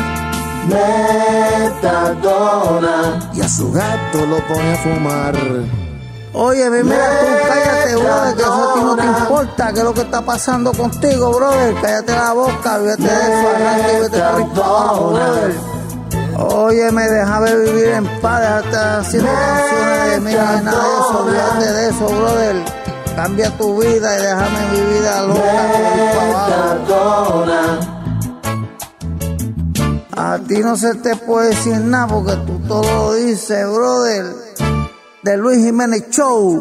Metadona, 1.88 3.32
y 3.34 3.42
a 3.42 3.50
su 3.50 3.72
gato 3.72 4.26
lo 4.26 4.38
pone 4.48 4.74
a 4.74 4.78
fumar. 4.78 5.36
Oye, 6.36 6.68
mira 6.68 7.20
tú, 7.20 7.28
cállate, 7.48 7.96
brother, 7.96 8.36
que 8.36 8.42
eso 8.42 8.72
a 8.72 8.74
ti 8.74 8.80
no 8.82 8.96
te 8.96 9.06
importa, 9.06 9.72
qué 9.72 9.80
es 9.80 9.86
lo 9.86 9.94
que 9.94 10.02
está 10.02 10.22
pasando 10.22 10.74
contigo, 10.74 11.32
brother. 11.32 11.76
Cállate 11.80 12.12
la 12.12 12.34
boca, 12.34 12.78
vete 12.80 13.04
de 13.04 13.10
eso, 13.10 13.50
arranca 13.56 13.94
y 13.94 14.00
vete 14.02 14.20
por 14.20 14.54
brother. 14.54 15.56
Óyeme, 16.40 17.04
déjame 17.04 17.56
vivir 17.56 17.90
en 17.90 18.08
paz, 18.20 18.42
déjate 18.42 18.78
haciendo 18.78 19.30
canciones 19.32 20.12
de 20.12 20.20
mira, 20.22 20.62
nada 20.62 20.84
de 20.84 20.94
eso, 20.94 21.20
olvídate 21.20 21.72
de 21.72 21.90
eso, 21.90 22.06
brother. 22.06 22.56
Cambia 23.16 23.50
tu 23.56 23.80
vida 23.80 24.18
y 24.18 24.22
déjame 24.22 24.60
mi 24.72 24.82
vida 24.82 25.22
loca. 25.22 25.44
A 30.18 30.40
ti 30.48 30.58
no 30.60 30.76
se 30.76 30.96
te 30.96 31.16
puede 31.16 31.50
decir 31.50 31.80
nada 31.80 32.08
porque 32.08 32.36
tú 32.48 32.60
todo 32.68 32.82
lo 32.82 33.14
dices, 33.14 33.68
brother. 33.72 34.26
De 35.24 35.38
Luis 35.38 35.64
Jiménez 35.64 36.10
Show. 36.10 36.60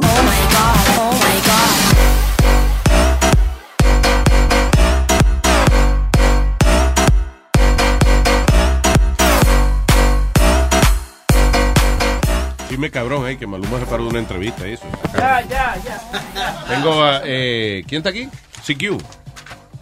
Dime 12.70 12.90
cabrón, 12.90 13.28
eh, 13.28 13.36
que 13.36 13.48
Maluma 13.48 13.80
se 13.80 13.86
paró 13.86 14.04
de 14.04 14.10
una 14.10 14.18
entrevista 14.20 14.66
y 14.68 14.74
eso. 14.74 14.84
Ya, 15.12 15.40
ya, 15.42 15.76
ya. 15.84 16.64
Tengo 16.68 17.02
a, 17.02 17.20
eh, 17.24 17.82
¿quién 17.88 17.98
está 17.98 18.10
aquí? 18.10 18.28
CQ. 18.64 19.02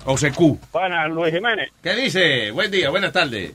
O 0.07 0.17
CQ. 0.17 0.59
Buenas, 0.73 1.11
Luis 1.11 1.35
Jiménez. 1.35 1.71
¿Qué 1.83 1.95
dice? 1.97 2.51
Buen 2.51 2.71
día, 2.71 2.89
buenas 2.89 3.13
tardes. 3.13 3.53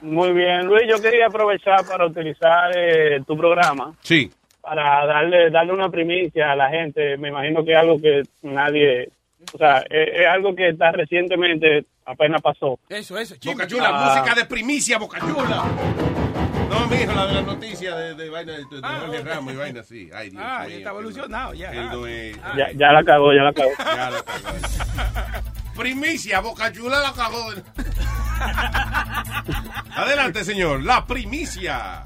Muy 0.00 0.32
bien, 0.32 0.66
Luis, 0.66 0.82
yo 0.88 1.00
quería 1.02 1.26
aprovechar 1.26 1.84
para 1.86 2.06
utilizar 2.06 2.70
eh, 2.76 3.20
tu 3.26 3.36
programa 3.36 3.94
Sí. 4.02 4.30
para 4.60 5.04
darle 5.06 5.50
darle 5.50 5.72
una 5.72 5.88
primicia 5.90 6.52
a 6.52 6.56
la 6.56 6.68
gente. 6.70 7.16
Me 7.16 7.28
imagino 7.28 7.64
que 7.64 7.72
es 7.72 7.78
algo 7.78 8.00
que 8.00 8.22
nadie, 8.42 9.08
o 9.52 9.58
sea, 9.58 9.78
es, 9.90 10.08
es 10.20 10.26
algo 10.26 10.54
que 10.54 10.68
está 10.68 10.92
recientemente, 10.92 11.84
apenas 12.06 12.40
pasó. 12.40 12.78
Eso, 12.88 13.18
eso, 13.18 13.34
Boca 13.44 13.66
Chula, 13.66 13.90
Ah. 13.92 14.14
música 14.20 14.34
de 14.36 14.44
primicia, 14.46 14.98
Boca 14.98 15.18
Chula. 15.18 15.64
No, 16.70 16.86
mijo, 16.86 17.12
la 17.14 17.26
de 17.26 17.32
la 17.34 17.42
noticia 17.42 17.96
de, 17.96 18.14
de 18.14 18.28
vaina 18.30 18.52
de, 18.52 18.58
de 18.58 18.80
Jorge 18.82 19.22
Ramos 19.24 19.52
y 19.54 19.56
vaina 19.56 19.80
así. 19.80 20.10
Ay, 20.14 20.30
Dios 20.30 20.42
Ah, 20.46 20.60
mío. 20.60 20.68
ya 20.70 20.76
está 20.76 20.90
evolucionado, 20.90 21.54
ya. 21.54 21.72
No 21.72 22.06
es- 22.06 22.36
Ya, 22.56 22.70
ya 22.72 22.92
la 22.92 23.02
cagó, 23.02 23.32
ya 23.32 23.42
la 23.42 23.52
cagó. 23.52 23.70
Ya 23.78 24.10
la 24.10 24.22
cagó. 24.22 25.48
Primicia, 25.78 26.40
Boca 26.40 26.72
Chula 26.72 26.98
la 27.00 27.12
cagó. 27.12 27.50
Adelante, 29.96 30.44
señor. 30.44 30.82
La 30.82 31.06
primicia. 31.06 32.04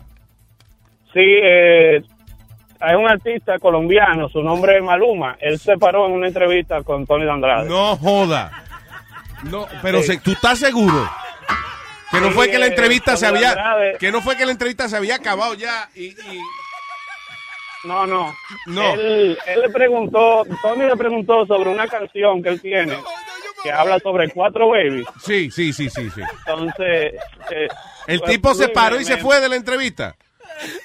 Sí, 1.12 1.20
eh, 1.20 2.02
hay 2.80 2.94
un 2.94 3.08
artista 3.08 3.58
colombiano, 3.58 4.28
su 4.28 4.42
nombre 4.42 4.76
es 4.76 4.82
Maluma. 4.82 5.36
Él 5.40 5.58
se 5.58 5.76
paró 5.78 6.06
en 6.06 6.12
una 6.12 6.28
entrevista 6.28 6.82
con 6.82 7.06
Tony 7.06 7.28
Andrade. 7.28 7.68
No 7.68 7.96
joda. 7.96 8.50
No, 9.44 9.66
pero 9.82 10.00
Sí. 10.02 10.12
se- 10.12 10.18
tú 10.18 10.32
estás 10.32 10.58
seguro 10.58 11.10
que 12.10 12.20
no 12.20 12.28
Sí, 12.28 12.34
fue 12.34 12.50
que 12.50 12.58
la 12.58 12.66
eh, 12.66 12.68
entrevista 12.68 13.16
se 13.16 13.26
había 13.26 13.48
Andrade. 13.50 13.96
que 13.98 14.12
no 14.12 14.20
fue 14.20 14.36
que 14.36 14.44
la 14.46 14.52
entrevista 14.52 14.88
se 14.88 14.96
había 14.96 15.16
acabado 15.16 15.54
ya 15.54 15.88
y, 15.94 16.04
y- 16.08 16.40
No, 17.84 18.06
no. 18.06 18.32
No. 18.66 18.94
Él, 18.94 19.36
él 19.44 19.60
le 19.60 19.68
preguntó, 19.70 20.44
Tony 20.62 20.84
le 20.84 20.96
preguntó 20.96 21.44
sobre 21.46 21.68
una 21.70 21.88
canción 21.88 22.40
que 22.40 22.50
él 22.50 22.60
tiene 22.60 22.96
que 23.62 23.70
habla 23.72 23.98
sobre 24.01 24.28
cuatro 24.30 24.68
babies. 24.68 25.06
sí, 25.24 25.51
sí, 25.51 25.72
sí, 25.72 25.89
sí, 25.90 26.10
sí. 26.10 26.20
Entonces, 26.47 27.14
eh, 27.51 27.68
El 28.06 28.18
pues, 28.20 28.30
tipo 28.32 28.55
se 28.55 28.68
paró 28.68 28.97
y 28.97 29.01
me- 29.01 29.05
se 29.05 29.16
fue 29.18 29.40
de 29.40 29.48
la 29.48 29.56
entrevista. 29.56 30.16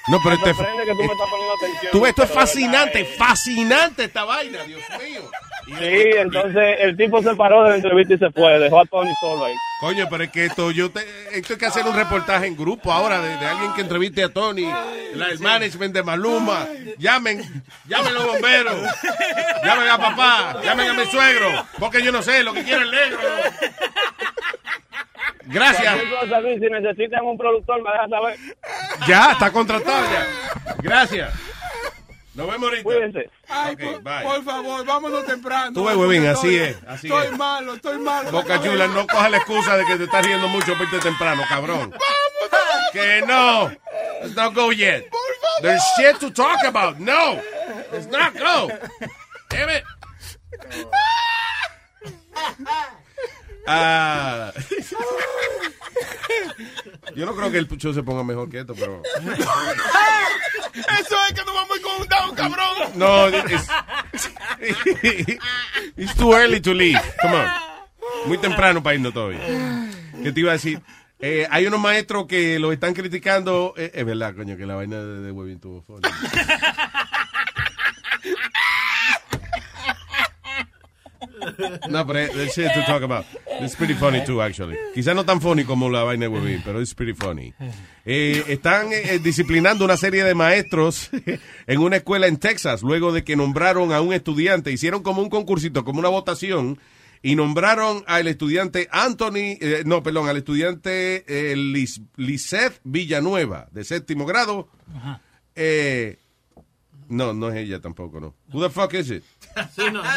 No, 0.08 0.18
pero 0.22 0.34
este, 0.36 0.52
tú 0.52 0.62
me 0.62 1.04
estás 1.04 1.28
poniendo 1.30 1.54
atención. 1.54 1.92
tú 1.92 2.00
ves, 2.00 2.08
esto 2.10 2.22
es 2.22 2.30
fascinante, 2.30 3.02
verdad, 3.02 3.16
fascinante 3.18 4.04
esta 4.04 4.24
vaina, 4.24 4.62
Dios 4.64 4.80
mío. 4.98 5.30
Sí, 5.66 6.10
entonces 6.16 6.76
el 6.80 6.96
tipo 6.96 7.22
se 7.22 7.34
paró 7.34 7.64
de 7.64 7.70
la 7.70 7.76
entrevista 7.76 8.14
y 8.14 8.18
se 8.18 8.30
fue, 8.30 8.58
dejó 8.58 8.80
a 8.80 8.86
Tony 8.86 9.12
solo 9.20 9.44
ahí. 9.44 9.54
Coño, 9.80 10.08
pero 10.10 10.24
es 10.24 10.30
que 10.30 10.46
esto, 10.46 10.70
yo 10.70 10.90
te, 10.90 11.00
esto 11.38 11.52
hay 11.52 11.58
que 11.58 11.66
hacer 11.66 11.84
un 11.84 11.94
reportaje 11.94 12.46
en 12.46 12.56
grupo 12.56 12.90
ahora 12.90 13.20
de, 13.20 13.36
de 13.36 13.46
alguien 13.46 13.72
que 13.74 13.82
entreviste 13.82 14.24
a 14.24 14.28
Tony, 14.32 14.64
la, 15.14 15.28
el 15.28 15.38
management 15.38 15.94
de 15.94 16.02
Maluma. 16.02 16.66
Llamen, 16.98 17.62
llamen 17.86 18.14
los 18.14 18.26
bomberos, 18.26 18.74
llamen 19.64 19.88
a 19.88 19.98
papá, 19.98 20.60
llamen 20.64 20.88
a 20.88 20.94
mi 20.94 21.06
suegro, 21.06 21.66
porque 21.78 22.02
yo 22.02 22.10
no 22.10 22.22
sé 22.22 22.42
lo 22.42 22.52
que 22.54 22.64
quiere 22.64 22.82
el 22.82 22.90
negro. 22.90 23.18
Gracias. 25.46 25.94
Cualquier 25.94 26.20
cosa, 26.20 26.40
Luis, 26.40 26.60
si 26.60 26.66
necesitan 26.66 27.24
un 27.24 27.38
productor, 27.38 27.82
me 27.82 27.90
dejas 27.90 28.10
saber. 28.10 28.38
Ya, 29.06 29.32
está 29.32 29.50
contratado 29.50 30.04
ya. 30.10 30.74
Gracias. 30.82 31.32
Nos 32.34 32.46
vemos 32.46 32.62
ahorita. 32.68 32.82
Cuídense. 32.84 33.30
Ay, 33.48 33.74
por, 33.76 34.00
bye. 34.02 34.22
por 34.22 34.44
favor, 34.44 34.86
vámonos 34.86 35.26
temprano. 35.26 35.72
Tú 35.72 35.84
ves, 35.84 35.96
huevín, 35.96 36.24
así 36.26 36.56
es, 36.56 36.78
así 36.86 37.08
estoy 37.08 37.26
es. 37.26 37.36
malo, 37.36 37.74
estoy 37.74 37.98
malo. 37.98 38.30
Boca 38.30 38.62
Chula, 38.62 38.86
no 38.86 39.06
coja 39.08 39.28
la 39.28 39.38
excusa 39.38 39.76
de 39.76 39.84
que 39.84 39.96
te 39.96 40.04
estás 40.04 40.24
riendo 40.24 40.46
mucho 40.46 40.74
por 40.74 40.82
irte 40.82 41.00
temprano, 41.00 41.42
cabrón. 41.48 41.92
Que 42.92 43.22
no. 43.26 43.70
Let's 44.22 44.36
not 44.36 44.54
go 44.54 44.70
yet. 44.70 45.04
There's 45.62 45.82
shit 45.96 46.18
to 46.20 46.30
talk 46.30 46.64
about. 46.64 47.00
No. 47.00 47.40
Let's 47.92 48.06
not 48.06 48.34
go. 48.34 48.70
Damn 49.50 49.70
it. 49.70 49.84
Ah, 53.70 54.50
yo 57.14 57.26
no 57.26 57.36
creo 57.36 57.50
que 57.50 57.58
el 57.58 57.68
show 57.76 57.92
se 57.92 58.02
ponga 58.02 58.24
mejor 58.24 58.48
que 58.48 58.60
esto, 58.60 58.74
pero... 58.74 59.02
Eso 60.74 61.16
es 61.26 61.34
que 61.34 61.44
nos 61.44 61.54
vamos 61.54 61.78
con 61.80 62.00
un 62.00 62.08
down, 62.08 62.34
cabrón. 62.34 62.92
No, 62.94 63.28
it's, 63.28 63.68
it's 65.96 66.14
too 66.14 66.34
early 66.34 66.60
to 66.60 66.72
leave. 66.72 66.98
Come 67.20 67.34
on. 67.34 67.46
Muy 68.26 68.38
temprano 68.38 68.82
para 68.82 68.94
irnos 68.94 69.12
todavía. 69.12 69.40
¿Qué 70.22 70.32
te 70.32 70.40
iba 70.40 70.48
a 70.50 70.54
decir? 70.54 70.80
Eh, 71.20 71.46
hay 71.50 71.66
unos 71.66 71.80
maestros 71.80 72.26
que 72.26 72.58
lo 72.58 72.72
están 72.72 72.94
criticando. 72.94 73.74
Eh, 73.76 73.90
es 73.94 74.06
verdad, 74.06 74.34
coño, 74.34 74.56
que 74.56 74.64
la 74.66 74.76
vaina 74.76 75.02
de, 75.02 75.20
de 75.20 75.30
Webin 75.32 75.60
tuvo 75.60 75.82
funny. 75.82 76.08
No, 81.88 82.06
pero 82.06 82.18
eh, 82.20 82.30
that's 82.34 82.58
it 82.58 82.72
to 82.74 82.84
talk 82.86 83.02
about. 83.02 83.24
It's 83.60 83.74
pretty 83.76 83.94
funny 83.94 84.24
too, 84.24 84.40
actually. 84.42 84.76
Quizás 84.94 85.14
no 85.14 85.24
tan 85.24 85.40
funny 85.40 85.64
como 85.64 85.88
la 85.90 86.02
vaina 86.04 86.26
de 86.26 86.28
Webin, 86.28 86.62
pero 86.64 86.80
it's 86.80 86.94
pretty 86.94 87.14
funny. 87.14 87.52
Eh, 88.04 88.44
están 88.48 88.92
eh, 88.92 89.18
disciplinando 89.22 89.84
una 89.84 89.96
serie 89.96 90.24
de 90.24 90.34
maestros 90.34 91.10
en 91.66 91.78
una 91.80 91.96
escuela 91.96 92.26
en 92.26 92.36
Texas, 92.38 92.82
luego 92.82 93.12
de 93.12 93.24
que 93.24 93.36
nombraron 93.36 93.92
a 93.92 94.00
un 94.00 94.12
estudiante, 94.12 94.70
hicieron 94.72 95.02
como 95.02 95.22
un 95.22 95.28
concursito, 95.30 95.84
como 95.84 95.98
una 96.00 96.08
votación, 96.08 96.78
y 97.20 97.34
nombraron 97.34 98.04
al 98.06 98.28
estudiante 98.28 98.88
Anthony, 98.92 99.58
eh, 99.60 99.82
no, 99.84 100.02
perdón, 100.04 100.28
al 100.28 100.36
estudiante 100.36 101.24
eh, 101.26 101.56
Lis- 101.56 102.00
Liseth 102.16 102.80
Villanueva, 102.84 103.66
de 103.72 103.84
séptimo 103.84 104.24
grado. 104.24 104.68
Eh, 105.56 106.18
no, 107.08 107.32
no 107.32 107.48
es 107.50 107.56
ella 107.56 107.80
tampoco, 107.80 108.20
no. 108.20 108.34
Who 108.52 108.62
the 108.62 108.70
fuck 108.70 108.94
is 108.94 109.10
it? 109.10 109.24
Sí, 109.74 109.82
no, 109.92 110.02
sí. 110.02 110.08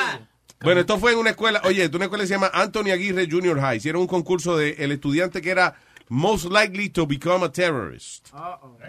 Bueno, 0.64 0.82
esto 0.82 0.98
fue 1.00 1.14
en 1.14 1.18
una 1.20 1.32
escuela, 1.32 1.62
oye, 1.66 1.90
una 1.94 2.06
escuela 2.06 2.24
que 2.24 2.28
se 2.28 2.34
llama 2.36 2.52
Anthony 2.54 2.92
Aguirre 2.92 3.28
Junior 3.30 3.60
High. 3.60 3.78
Hicieron 3.78 4.02
un 4.02 4.08
concurso 4.08 4.58
de 4.58 4.76
el 4.80 4.92
estudiante 4.92 5.42
que 5.42 5.50
era 5.50 5.76
most 6.10 6.46
likely 6.52 6.90
to 6.90 7.08
become 7.08 7.44
a 7.46 7.52
terrorist. 7.52 8.30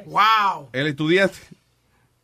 Wow. 0.07 0.69
El 0.73 0.86
estudiante 0.89 1.39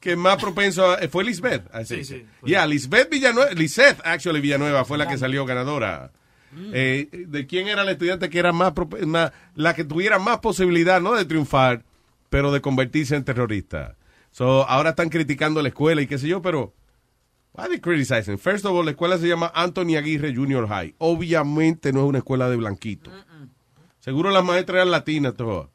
que 0.00 0.16
más 0.16 0.36
propenso 0.40 0.92
a- 0.92 0.98
fue 1.08 1.24
Lisbeth. 1.24 1.64
Sí, 1.86 2.04
sí, 2.04 2.26
Ya, 2.44 2.66
Lisbeth 2.66 3.10
Villanueva, 3.10 3.50
Lisette, 3.52 4.00
actually 4.04 4.40
Villanueva 4.40 4.84
fue 4.84 4.98
la 4.98 5.08
que 5.08 5.16
salió 5.18 5.44
ganadora. 5.44 6.12
Eh, 6.72 7.08
¿De 7.28 7.46
quién 7.46 7.68
era 7.68 7.82
el 7.82 7.88
estudiante 7.90 8.30
que 8.30 8.38
era 8.38 8.52
más, 8.52 8.72
más- 9.06 9.32
la 9.54 9.74
que 9.74 9.84
tuviera 9.84 10.18
más 10.18 10.38
posibilidad, 10.38 11.00
no 11.00 11.14
de 11.14 11.24
triunfar, 11.24 11.82
pero 12.30 12.52
de 12.52 12.60
convertirse 12.60 13.16
en 13.16 13.24
terrorista? 13.24 13.96
So, 14.30 14.66
ahora 14.68 14.90
están 14.90 15.08
criticando 15.10 15.60
la 15.62 15.68
escuela 15.68 16.00
y 16.02 16.06
qué 16.06 16.16
sé 16.18 16.28
yo, 16.28 16.40
pero 16.42 16.72
why 17.58 17.68
they 17.68 17.80
criticizing? 17.80 18.38
First 18.38 18.64
of 18.64 18.72
all, 18.72 18.84
la 18.84 18.92
escuela 18.92 19.18
se 19.18 19.26
llama 19.26 19.50
Anthony 19.52 19.96
Aguirre 19.96 20.32
Junior 20.32 20.68
High. 20.68 20.94
Obviamente 20.98 21.92
no 21.92 22.00
es 22.00 22.08
una 22.08 22.18
escuela 22.18 22.48
de 22.48 22.56
blanquito. 22.56 23.10
Seguro 23.98 24.30
las 24.30 24.44
maestras 24.44 24.76
eran 24.76 24.90
latinas 24.92 25.34
todas. 25.34 25.68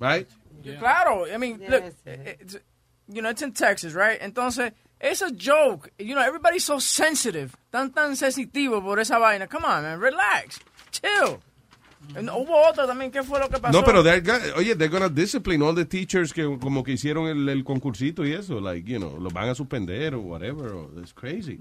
Right? 0.00 0.26
Claro, 0.78 1.26
I 1.26 1.36
mean, 1.36 1.60
look, 1.68 1.84
it's, 2.06 2.56
you 3.06 3.20
know, 3.20 3.28
it's 3.28 3.42
in 3.42 3.52
Texas, 3.52 3.92
right? 3.92 4.18
Entonces, 4.18 4.72
it's 4.98 5.20
a 5.20 5.30
joke. 5.30 5.90
You 5.98 6.14
know, 6.14 6.22
everybody's 6.22 6.64
so 6.64 6.78
sensitive, 6.78 7.54
tan 7.70 7.90
tan 7.90 8.16
sensitivo 8.16 8.82
por 8.82 8.98
esa 8.98 9.18
vaina. 9.18 9.46
Come 9.46 9.66
on, 9.66 9.82
man, 9.82 10.00
relax, 10.00 10.58
chill. 10.90 11.42
And 12.16 12.28
hubo 12.30 12.68
otro 12.68 12.86
también, 12.86 13.10
¿qué 13.10 13.22
fue 13.24 13.40
lo 13.40 13.48
que 13.48 13.58
pasó? 13.58 13.76
No, 13.78 13.84
pero 13.84 14.02
they're 14.04 14.20
go- 14.20 14.38
oye, 14.56 14.76
they're 14.76 14.88
gonna 14.88 15.08
discipline 15.08 15.60
all 15.62 15.74
the 15.74 15.84
teachers 15.84 16.32
que 16.32 16.44
como 16.60 16.84
que 16.84 16.92
hicieron 16.92 17.26
el, 17.26 17.48
el 17.48 17.64
concursito 17.64 18.24
y 18.24 18.32
eso, 18.32 18.60
like, 18.60 18.88
you 18.88 18.98
know, 18.98 19.18
los 19.18 19.32
van 19.32 19.48
a 19.48 19.54
suspender 19.54 20.14
o 20.14 20.20
whatever. 20.20 20.72
or- 20.72 20.90
It's 21.00 21.12
crazy. 21.12 21.58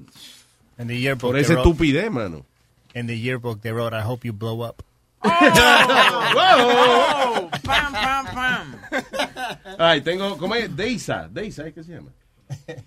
In 0.78 0.88
the 0.88 0.99
yearbook, 0.99 1.32
Por 1.32 1.34
they 1.34 1.41
esa 1.41 1.53
wrote- 1.56 1.72
estupidez, 1.72 2.11
mano. 2.11 2.45
In 2.94 3.07
the 3.07 3.18
yearbook, 3.18 3.61
they 3.61 3.72
wrote, 3.72 3.95
"I 3.95 4.02
hope 4.03 4.24
you 4.28 4.34
blow 4.34 4.61
up." 4.64 4.84
Oh, 5.26 5.30
pam, 7.64 7.94
pam, 7.94 8.26
pam. 8.28 8.76
Ay, 9.80 10.02
tengo, 10.02 10.38
¿cómo 10.38 10.53
es? 10.56 10.76
Deisa, 10.76 11.28
Deisa, 11.32 11.65
¿es 11.68 11.74
que 11.74 11.84
se 11.84 11.94
llama? 11.94 12.10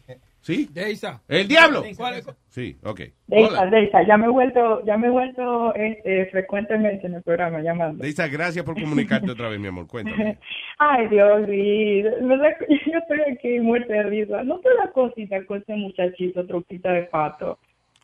¿Sí? 0.46 0.68
Deisa. 0.72 1.20
¿El 1.26 1.48
diablo? 1.48 1.82
¿Cuál 1.96 2.14
es? 2.18 2.26
Sí, 2.50 2.76
ok. 2.84 3.00
Deisa, 3.26 3.62
Hola. 3.62 3.66
Deisa, 3.66 4.06
ya 4.06 4.16
me 4.16 4.26
he 4.26 4.28
vuelto, 4.28 4.84
ya 4.84 4.96
me 4.96 5.08
he 5.08 5.10
vuelto 5.10 5.74
este, 5.74 6.26
frecuentemente 6.26 7.08
en 7.08 7.14
el 7.14 7.22
programa 7.24 7.58
llamando. 7.62 8.04
Deisa, 8.04 8.28
gracias 8.28 8.64
por 8.64 8.80
comunicarte 8.80 9.28
otra 9.32 9.48
vez, 9.48 9.58
mi 9.58 9.66
amor. 9.66 9.88
Cuéntame. 9.88 10.38
Ay, 10.78 11.08
Dios, 11.08 11.40
da- 11.40 11.48
yo 12.68 12.98
estoy 12.98 13.20
aquí 13.32 13.58
muerta 13.58 13.92
de 13.92 14.04
risa. 14.04 14.44
No 14.44 14.60
te 14.60 14.68
da 14.68 14.92
cosita 14.92 15.44
con 15.46 15.58
ese 15.62 15.74
muchachito, 15.74 16.46
trompita 16.46 16.92
de 16.92 17.02
pato. 17.02 17.58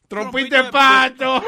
¡Trompita 0.08 0.64
de 0.64 0.72
pato! 0.72 1.40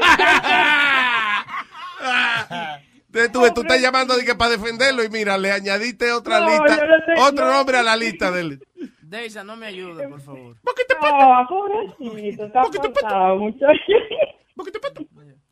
Entonces, 3.09 3.33
tú, 3.33 3.41
tú 3.53 3.61
estás 3.63 3.81
llamando 3.81 4.17
de 4.17 4.25
que 4.25 4.37
para 4.37 4.53
defenderlo 4.53 5.03
y 5.03 5.09
mira, 5.09 5.37
le 5.39 5.51
añadiste 5.51 6.13
otra 6.13 6.39
No, 6.39 6.47
lista, 6.51 6.77
yo 6.77 6.87
no 6.87 6.97
sé, 7.05 7.13
otro 7.33 7.47
no. 7.47 7.53
nombre 7.53 7.79
a 7.79 7.83
la 7.83 7.97
lista 7.97 8.31
del... 8.31 8.61
Deisa, 9.09 9.45
no 9.45 9.57
me 9.57 9.67
ayude, 9.67 10.09
por 10.09 10.21
favor. 10.21 10.57
No, 11.03 11.47
pobrecito, 11.49 12.47
está 12.47 12.63
pasado, 12.63 13.37
muchacho. 13.37 13.83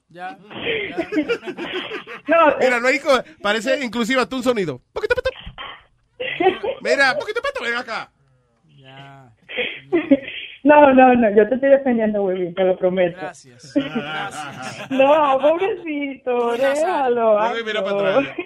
Ya. 0.09 0.39
No, 2.29 2.57
Mira, 2.61 2.81
no 2.81 2.89
hay 2.89 3.01
parece 3.43 3.85
inclusive 3.85 4.21
hasta 4.21 4.37
un 4.37 4.43
sonido. 4.43 4.81
Poquito 4.93 5.15
pato. 5.15 5.31
Mira, 6.83 7.17
poquito 7.19 7.41
pato, 7.43 7.63
ven 7.63 7.75
acá. 7.75 8.11
No, 10.65 10.95
no, 10.95 11.15
no, 11.15 11.31
yo 11.35 11.49
te 11.49 11.57
estoy 11.57 11.71
defendiendo, 11.71 12.23
Webin, 12.23 12.55
te 12.55 12.63
lo 12.65 12.77
prometo. 12.79 13.19
Gracias. 13.21 13.75
No, 14.91 15.39
pobrecito, 15.41 16.53
déjalo. 16.53 17.41
Ay, 17.41 17.65
mira 17.65 17.83
para 17.83 18.19
atrás. 18.19 18.37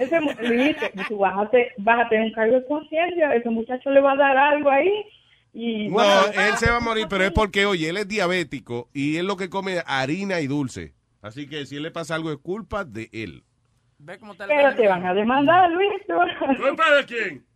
Ese, 0.00 0.20
Luis, 0.46 0.76
tú 1.08 1.18
vas 1.18 1.38
a, 1.38 1.50
te- 1.50 1.72
vas 1.78 2.04
a 2.04 2.08
tener 2.08 2.26
un 2.26 2.32
cargo 2.32 2.54
de 2.56 2.66
conciencia, 2.66 3.34
ese 3.34 3.48
muchacho 3.50 3.90
le 3.90 4.00
va 4.00 4.12
a 4.12 4.16
dar 4.16 4.36
algo 4.36 4.70
ahí. 4.70 4.92
Y 5.52 5.88
No, 5.88 5.94
bueno, 5.94 6.12
él 6.34 6.56
se 6.56 6.68
va 6.70 6.78
a 6.78 6.80
morir, 6.80 7.06
pero 7.08 7.24
es 7.24 7.30
porque, 7.30 7.64
oye, 7.66 7.88
él 7.88 7.96
es 7.96 8.08
diabético 8.08 8.88
y 8.92 9.18
él 9.18 9.26
lo 9.26 9.36
que 9.36 9.48
come 9.48 9.76
es 9.76 9.84
harina 9.86 10.40
y 10.40 10.46
dulce. 10.48 10.94
Así 11.22 11.48
que 11.48 11.64
si 11.66 11.76
él 11.76 11.84
le 11.84 11.90
pasa 11.90 12.16
algo 12.16 12.32
es 12.32 12.38
culpa 12.38 12.84
de 12.84 13.08
él. 13.12 13.44
Ve 13.98 14.18
cómo 14.18 14.32
está 14.32 14.46
pero 14.46 14.74
te 14.74 14.88
van 14.88 15.06
a 15.06 15.14
demandar, 15.14 15.70
Luis. 15.70 15.92
te 16.06 16.56
¿Culpa 16.56 16.84
de 16.96 17.04
quién? 17.06 17.44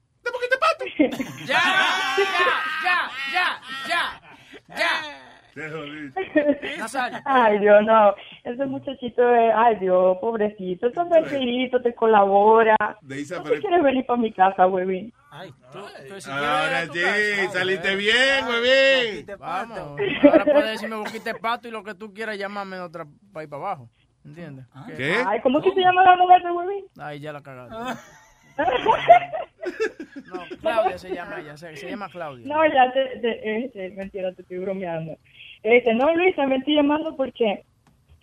Ya, 1.46 1.62
ya, 2.84 3.10
ya, 3.32 3.60
ya, 3.88 4.20
ya, 4.68 4.76
ya. 4.76 5.27
Ay, 7.24 7.58
Dios, 7.58 7.84
no. 7.84 8.14
Ese 8.44 8.66
muchachito, 8.66 9.34
es, 9.34 9.52
ay, 9.54 9.76
Dios, 9.76 10.16
pobrecito. 10.20 10.88
Está 10.88 11.08
tranquilito, 11.08 11.80
te 11.82 11.94
colabora. 11.94 12.76
Deisa, 13.02 13.36
¿No 13.38 13.42
pero- 13.44 13.54
te 13.56 13.60
quieres 13.60 13.82
venir 13.82 14.06
para 14.06 14.20
mi 14.20 14.32
casa, 14.32 14.66
Webin? 14.66 15.12
Ahora 15.30 16.86
sí, 16.92 17.00
saliste 17.52 17.96
bien, 17.96 18.44
bien. 18.62 19.26
Vamos. 19.38 19.78
Ahora 20.24 20.44
puedes 20.44 20.70
decirme 20.72 20.96
boquita 20.96 21.32
de 21.32 21.38
pato 21.38 21.68
y 21.68 21.70
lo 21.70 21.84
que 21.84 21.94
tú 21.94 22.12
quieras 22.14 22.38
llamarme 22.38 22.76
de 22.76 22.82
otra 22.82 23.04
para 23.32 23.44
ir 23.44 23.50
para 23.50 23.62
abajo. 23.62 23.90
¿Entiendes? 24.24 24.66
¿Qué? 24.96 25.16
Ay, 25.26 25.40
¿cómo 25.42 25.60
que 25.60 25.70
se 25.72 25.80
llama 25.80 26.02
la 26.02 26.16
mujer 26.16 26.42
de 26.42 26.50
Webin? 26.50 26.84
Ahí 26.98 27.20
ya 27.20 27.32
la 27.32 27.42
cagaste. 27.42 28.00
No, 30.26 30.40
Claudia 30.60 30.98
se 30.98 31.14
llama 31.14 31.40
ella, 31.40 31.56
se, 31.56 31.76
se 31.76 31.88
llama 31.90 32.08
Claudia. 32.08 32.46
No, 32.46 32.64
ya 32.66 32.92
te, 32.92 33.18
te- 33.20 33.64
este, 33.64 33.90
mentira, 33.90 34.32
te 34.34 34.42
estoy 34.42 34.58
bromeando. 34.58 35.16
Este, 35.62 35.94
no, 35.94 36.14
Luisa, 36.14 36.46
me 36.46 36.56
estoy 36.56 36.76
llamando 36.76 37.16
porque 37.16 37.64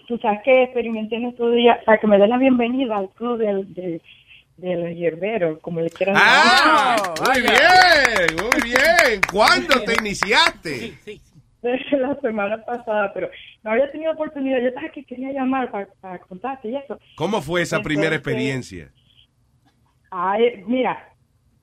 tú 0.08 0.18
sabes 0.20 0.40
que 0.44 0.64
experimenté 0.64 1.16
en 1.16 1.26
estos 1.26 1.54
días, 1.54 1.78
para 1.86 1.98
que 1.98 2.08
me 2.08 2.18
den 2.18 2.30
la 2.30 2.38
bienvenida 2.38 2.98
al 2.98 3.10
club 3.10 3.38
del, 3.38 3.74
del, 3.74 4.02
del 4.58 4.96
hierbero, 4.96 5.60
como 5.60 5.82
le 5.82 5.90
quieran 5.90 6.16
¡Ah! 6.18 6.96
llamar. 6.98 7.30
Muy 7.30 7.42
bien, 7.42 8.36
muy 8.42 8.62
bien. 8.72 9.22
¿Cuándo 9.32 9.82
te 9.84 9.96
iniciaste? 10.00 10.94
la 11.92 12.16
semana 12.22 12.64
pasada, 12.64 13.12
pero 13.14 13.28
no 13.64 13.72
había 13.72 13.92
tenido 13.92 14.12
oportunidad. 14.14 14.60
Yo 14.62 14.72
sabes 14.74 14.92
que 14.92 15.04
quería 15.04 15.32
llamar 15.32 15.72
para, 15.72 15.88
para 16.00 16.20
contarte 16.20 16.70
y 16.70 16.76
eso. 16.76 17.00
¿Cómo 17.16 17.42
fue 17.42 17.64
esa 17.64 17.82
primera 17.82 18.16
Entonces, 18.16 18.34
experiencia? 18.34 18.92
Ay, 20.12 20.64
mira, 20.68 21.10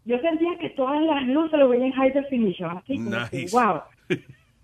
yo 0.04 0.18
sentía 0.18 0.58
que 0.60 0.70
todas 0.70 1.00
las 1.02 1.22
luces 1.28 1.56
lo 1.58 1.68
veía 1.68 1.86
en 1.86 1.92
high 1.92 2.10
definition, 2.12 2.76
así 2.76 2.96
como 2.96 3.28
que, 3.30 3.42
Nice. 3.42 3.56
wow. 3.56 3.80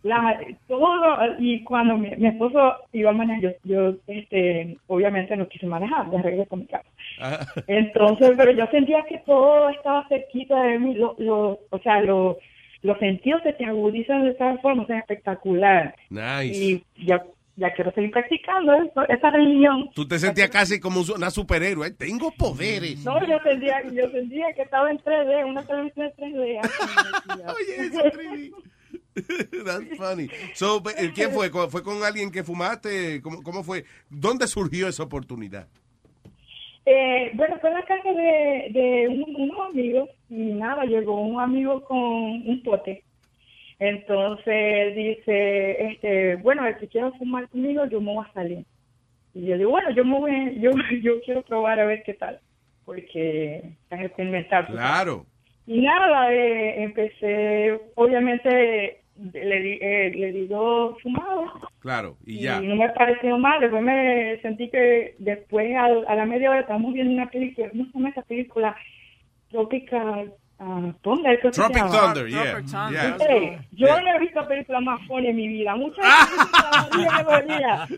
La, 0.08 0.40
todo, 0.66 1.18
y 1.38 1.62
cuando 1.64 1.98
mi, 1.98 2.10
mi 2.16 2.28
esposo 2.28 2.76
iba 2.92 3.10
a 3.10 3.12
manejar, 3.12 3.42
yo, 3.42 3.50
yo 3.64 3.94
este, 4.06 4.78
obviamente 4.86 5.36
no 5.36 5.48
quise 5.48 5.66
manejar, 5.66 6.10
de 6.10 6.22
regreso 6.22 6.54
a 6.54 6.58
mi 6.58 6.66
casa. 6.66 6.88
Ah. 7.20 7.46
Entonces, 7.66 8.32
pero 8.36 8.52
yo 8.52 8.66
sentía 8.70 9.04
que 9.08 9.18
todo 9.18 9.68
estaba 9.68 10.08
cerquita 10.08 10.62
de 10.62 10.78
mí, 10.78 10.94
lo, 10.94 11.14
lo, 11.18 11.58
o 11.70 11.78
sea, 11.82 12.00
lo, 12.00 12.38
los 12.82 12.98
sentidos 12.98 13.42
se 13.42 13.52
te 13.52 13.64
agudizan 13.64 14.24
de 14.24 14.34
tal 14.34 14.58
forma, 14.60 14.84
o 14.84 14.86
sea, 14.86 14.98
espectacular. 14.98 15.94
Nice. 16.10 16.54
Y 16.54 16.84
ya, 17.04 17.22
ya 17.56 17.74
quiero 17.74 17.92
seguir 17.92 18.10
practicando 18.10 18.72
eso, 18.74 19.08
esa 19.08 19.30
religión. 19.30 19.90
Tú 19.94 20.06
te 20.06 20.18
sentías 20.18 20.48
casi 20.48 20.78
como 20.78 21.02
una 21.14 21.30
superhéroe. 21.30 21.90
Tengo 21.90 22.30
poderes. 22.30 23.04
No, 23.04 23.20
yo 23.26 23.38
sentía, 23.42 23.82
yo 23.92 24.08
sentía 24.10 24.52
que 24.54 24.62
estaba 24.62 24.90
en 24.90 24.98
3D, 24.98 25.44
una 25.44 25.62
televisión 25.66 26.12
en 26.16 26.34
3D. 26.34 26.60
así 26.62 27.64
me 27.76 27.88
decía. 27.88 28.56
That's 29.64 29.96
funny. 29.96 30.28
So, 30.54 30.82
eh, 30.96 31.10
¿Quién 31.14 31.30
fue? 31.30 31.50
¿Con- 31.50 31.70
¿Fue 31.70 31.82
con 31.82 32.02
alguien 32.02 32.30
que 32.30 32.42
fumaste? 32.44 33.20
¿Cómo, 33.22 33.42
cómo 33.42 33.62
fue? 33.62 33.84
¿Dónde 34.10 34.46
surgió 34.46 34.88
esa 34.88 35.02
oportunidad? 35.04 35.66
Eh, 36.86 37.30
bueno, 37.34 37.58
fue 37.60 37.68
en 37.70 37.76
la 37.76 37.84
casa 37.84 38.10
de, 38.12 38.68
de 38.70 39.08
un- 39.08 39.34
unos 39.36 39.68
amigos 39.70 40.08
y 40.30 40.36
nada, 40.54 40.84
llegó 40.84 41.20
un 41.20 41.40
amigo 41.40 41.82
con 41.84 41.98
un 41.98 42.62
pote. 42.64 43.02
Entonces 43.78 44.96
dice, 44.96 45.86
este, 45.90 46.36
bueno, 46.36 46.66
el 46.66 46.76
que 46.78 46.88
quiera 46.88 47.12
fumar 47.12 47.48
conmigo, 47.48 47.84
yo 47.86 48.00
me 48.00 48.12
voy 48.14 48.24
a 48.28 48.32
salir. 48.32 48.64
Y 49.34 49.46
yo 49.46 49.56
digo, 49.56 49.70
bueno, 49.70 49.90
yo 49.92 50.04
me 50.04 50.18
voy, 50.18 50.58
yo, 50.60 50.70
yo 51.02 51.20
quiero 51.24 51.42
probar 51.42 51.78
a 51.78 51.84
ver 51.86 52.02
qué 52.04 52.14
tal, 52.14 52.40
porque 52.84 53.56
es 53.90 54.00
experimentar. 54.00 54.66
Claro. 54.66 55.26
Y 55.66 55.82
nada, 55.82 56.32
eh, 56.32 56.82
empecé, 56.82 57.78
obviamente, 57.94 59.02
le 59.18 59.60
di, 59.60 59.78
eh, 59.80 60.12
le 60.14 60.32
di 60.32 60.46
dos 60.46 61.00
fumadas 61.02 61.50
Claro, 61.80 62.16
y 62.24 62.36
y 62.38 62.42
ya. 62.42 62.60
no 62.60 62.76
me 62.76 62.88
pareció 62.90 63.36
mal. 63.38 63.60
Después 63.60 63.82
me 63.82 64.38
sentí 64.42 64.68
que 64.70 65.14
después 65.18 65.74
al- 65.76 66.04
a, 66.08 66.14
la 66.14 66.26
media 66.26 66.50
hora 66.50 66.60
estábamos 66.60 66.92
viendo 66.94 67.12
una 67.12 67.28
película, 67.30 67.70
¿cómo 67.70 67.84
se 67.86 67.92
llama 67.92 68.08
esa 68.10 68.22
película? 68.22 68.76
Tropical 69.50 70.32
ah, 70.58 70.92
Thunder. 71.02 71.38
creo 71.40 71.50
que 71.50 71.54
se 71.56 71.60
Tropic 71.60 71.76
llama. 71.76 71.90
Thunder, 72.14 72.28
yeah. 72.28 72.60
yeah. 72.90 73.16
Ey, 73.28 73.58
yo 73.72 73.86
no 74.00 74.08
he 74.14 74.18
visto 74.20 74.46
película 74.48 74.80
más 74.80 75.00
funny 75.06 75.28
en 75.28 75.36
mi 75.36 75.48
vida. 75.48 75.74
Muchas 75.76 76.04
veces 76.04 77.16
me 77.16 77.22
dolía. 77.24 77.88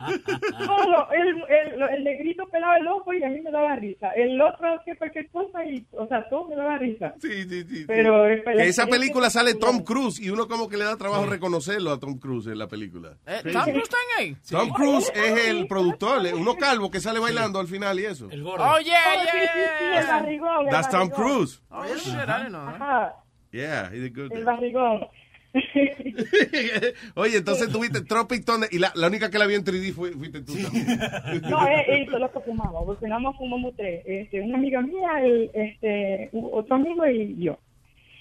Todo, 0.67 1.09
el, 1.13 1.29
el, 1.29 1.83
el 1.83 2.05
negrito 2.05 2.47
pelaba 2.49 2.77
el 2.77 2.87
ojo 2.89 3.13
y 3.13 3.23
a 3.23 3.29
mí 3.29 3.41
me 3.41 3.51
daba 3.51 3.77
risa. 3.77 4.11
El 4.11 4.41
otro 4.41 4.75
hacía 4.75 4.97
cualquier 4.97 5.29
cosa 5.31 5.65
y, 5.65 5.85
o 5.93 6.07
sea, 6.07 6.29
todo 6.29 6.49
me 6.49 6.57
daba 6.57 6.79
risa. 6.79 7.15
Sí, 7.21 7.45
sí, 7.49 7.65
sí. 7.65 7.85
Pero, 7.87 8.25
Que 8.45 8.69
esa 8.69 8.87
película 8.87 9.31
sale 9.31 9.55
Tom 9.55 9.83
Cruise 9.83 10.21
y 10.21 10.31
uno 10.31 10.49
como 10.49 10.69
que 10.69 10.77
le 10.77 10.85
da 10.85 10.97
trabajo 10.97 11.27
reconocerlo 11.27 11.91
a 11.93 11.99
Tom 12.01 12.19
Cruise 12.19 12.47
en 12.49 12.59
la 12.59 12.67
película. 12.69 13.15
Eh, 13.27 13.41
Sí, 13.45 13.53
¿Tom 13.53 13.65
sí. 13.65 13.71
Cruise 13.73 13.85
está 13.85 13.97
en 14.19 14.25
ahí? 14.27 14.37
Tom 14.51 14.69
Cruise 14.71 15.13
es 15.15 15.47
el 15.49 15.67
productor, 15.67 16.23
uno 16.35 16.55
calvo 16.57 16.91
que 16.91 17.01
sale 17.01 17.19
bailando 17.19 17.59
al 17.59 17.67
final 17.67 17.99
y 18.01 18.05
eso. 18.07 18.27
Oh, 18.27 18.79
yeah, 18.81 18.97
Oh, 19.17 19.21
sí, 19.23 19.29
sí, 19.33 19.39
sí, 19.43 19.85
el 19.97 20.05
yeah. 20.05 20.21
barrigón. 20.21 20.67
el 20.67 20.71
That's 20.71 20.91
Tom. 20.91 21.09
Cruise. 21.11 21.63
Oh, 21.71 21.85
shit, 21.97 22.15
Know. 22.51 22.69
Ajá, 22.69 23.15
Yeah, 23.53 23.91
he 23.93 23.99
did 24.01 24.15
good. 24.15 24.33
el 24.33 24.45
barrigón. 24.45 25.07
Oye, 27.17 27.39
entonces 27.39 27.69
tuviste 27.71 28.03
Tropic 28.03 28.45
Thunder 28.45 28.69
y 28.73 28.79
la, 28.79 28.93
la 28.95 29.09
única 29.09 29.31
que 29.31 29.39
la 29.39 29.47
vio 29.47 29.57
en 29.57 29.65
3D 29.65 29.93
fue, 29.93 30.13
fuiste 30.13 30.43
tú 30.43 30.53
también. 30.63 30.87
No, 31.51 31.67
él, 31.67 31.81
él 31.89 32.09
fue 32.09 32.21
lo 32.21 32.31
que 32.31 32.41
fumamos, 32.41 32.85
porque 32.87 33.09
nada 33.09 33.21
más 33.21 33.37
fumamos 33.37 33.75
tres. 33.77 34.03
Este, 34.07 34.41
una 34.41 34.59
amiga 34.59 34.81
mía, 34.81 35.09
el, 35.25 35.51
este, 35.53 36.31
otro 36.33 36.77
amigo 36.77 37.07
y 37.07 37.37
yo. 37.43 37.59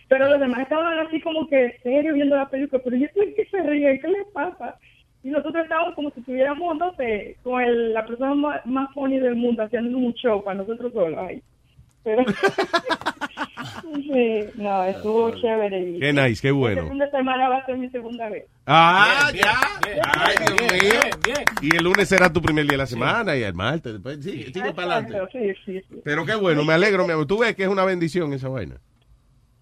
Pero 0.07 0.27
los 0.27 0.39
demás 0.39 0.61
estaban 0.61 0.97
así 1.06 1.22
como 1.22 1.47
que 1.47 1.77
serio 1.84 2.14
viendo 2.15 2.35
la 2.35 2.49
película, 2.49 2.81
pero 2.84 2.97
yo 2.97 3.06
estoy 3.06 3.34
que 3.35 3.45
se 3.45 3.61
ríe, 3.61 3.99
¿qué 3.99 4.07
les 4.07 4.26
pasa? 4.34 4.80
Y 5.23 5.30
nosotros 5.30 5.64
estábamos 5.64 5.93
como 5.93 6.10
si 6.11 6.22
estuviéramos, 6.22 6.77
no 6.77 6.95
sé, 6.95 7.38
con 7.43 7.61
el, 7.61 7.93
la 7.93 8.06
persona 8.07 8.34
más, 8.34 8.65
más 8.65 8.91
funny 8.93 9.19
del 9.19 9.35
mundo 9.35 9.61
haciendo 9.61 9.95
un 9.95 10.14
show 10.15 10.43
para 10.43 10.57
nosotros 10.57 10.91
solos 10.93 11.19
ahí. 11.19 11.43
Pero, 12.03 12.23
sí, 13.95 14.39
no, 14.55 14.84
estuvo 14.85 15.31
chévere. 15.39 15.80
y- 15.91 15.99
Qué 15.99 16.13
nice, 16.13 16.41
qué 16.41 16.51
bueno. 16.51 16.81
Este 16.81 16.89
fin 16.91 16.99
de 16.99 17.11
semana 17.11 17.49
va 17.49 17.57
a 17.57 17.65
ser 17.65 17.77
mi 17.77 17.89
segunda 17.89 18.30
vez. 18.30 18.45
Ah, 18.65 19.30
Bien, 19.34 19.45
ya. 19.45 19.59
bien, 19.89 19.99
Ay, 20.17 20.35
bien, 20.38 20.57
Dios 20.57 20.71
mío. 20.71 20.99
bien, 21.01 21.11
bien. 21.26 21.45
Y 21.73 21.76
el 21.76 21.84
lunes 21.84 22.07
será 22.09 22.31
tu 22.31 22.41
primer 22.41 22.63
día 22.65 22.71
de 22.73 22.77
la 22.77 22.85
semana 22.88 23.35
y 23.35 23.43
el 23.43 23.53
martes. 23.53 23.93
Después, 23.93 24.19
sí, 24.23 24.43
sigue 24.53 24.73
para 24.73 24.97
adelante. 24.97 25.19
Sí, 25.31 25.53
sí, 25.65 25.81
sí. 25.89 26.01
Pero 26.03 26.26
qué 26.26 26.35
bueno, 26.35 26.63
me 26.63 26.73
alegro, 26.73 27.05
mi 27.05 27.11
amor. 27.13 27.26
Tú 27.26 27.39
ves 27.39 27.55
que 27.55 27.63
es 27.63 27.69
una 27.69 27.84
bendición 27.85 28.31
esa 28.34 28.47
vaina. 28.49 28.76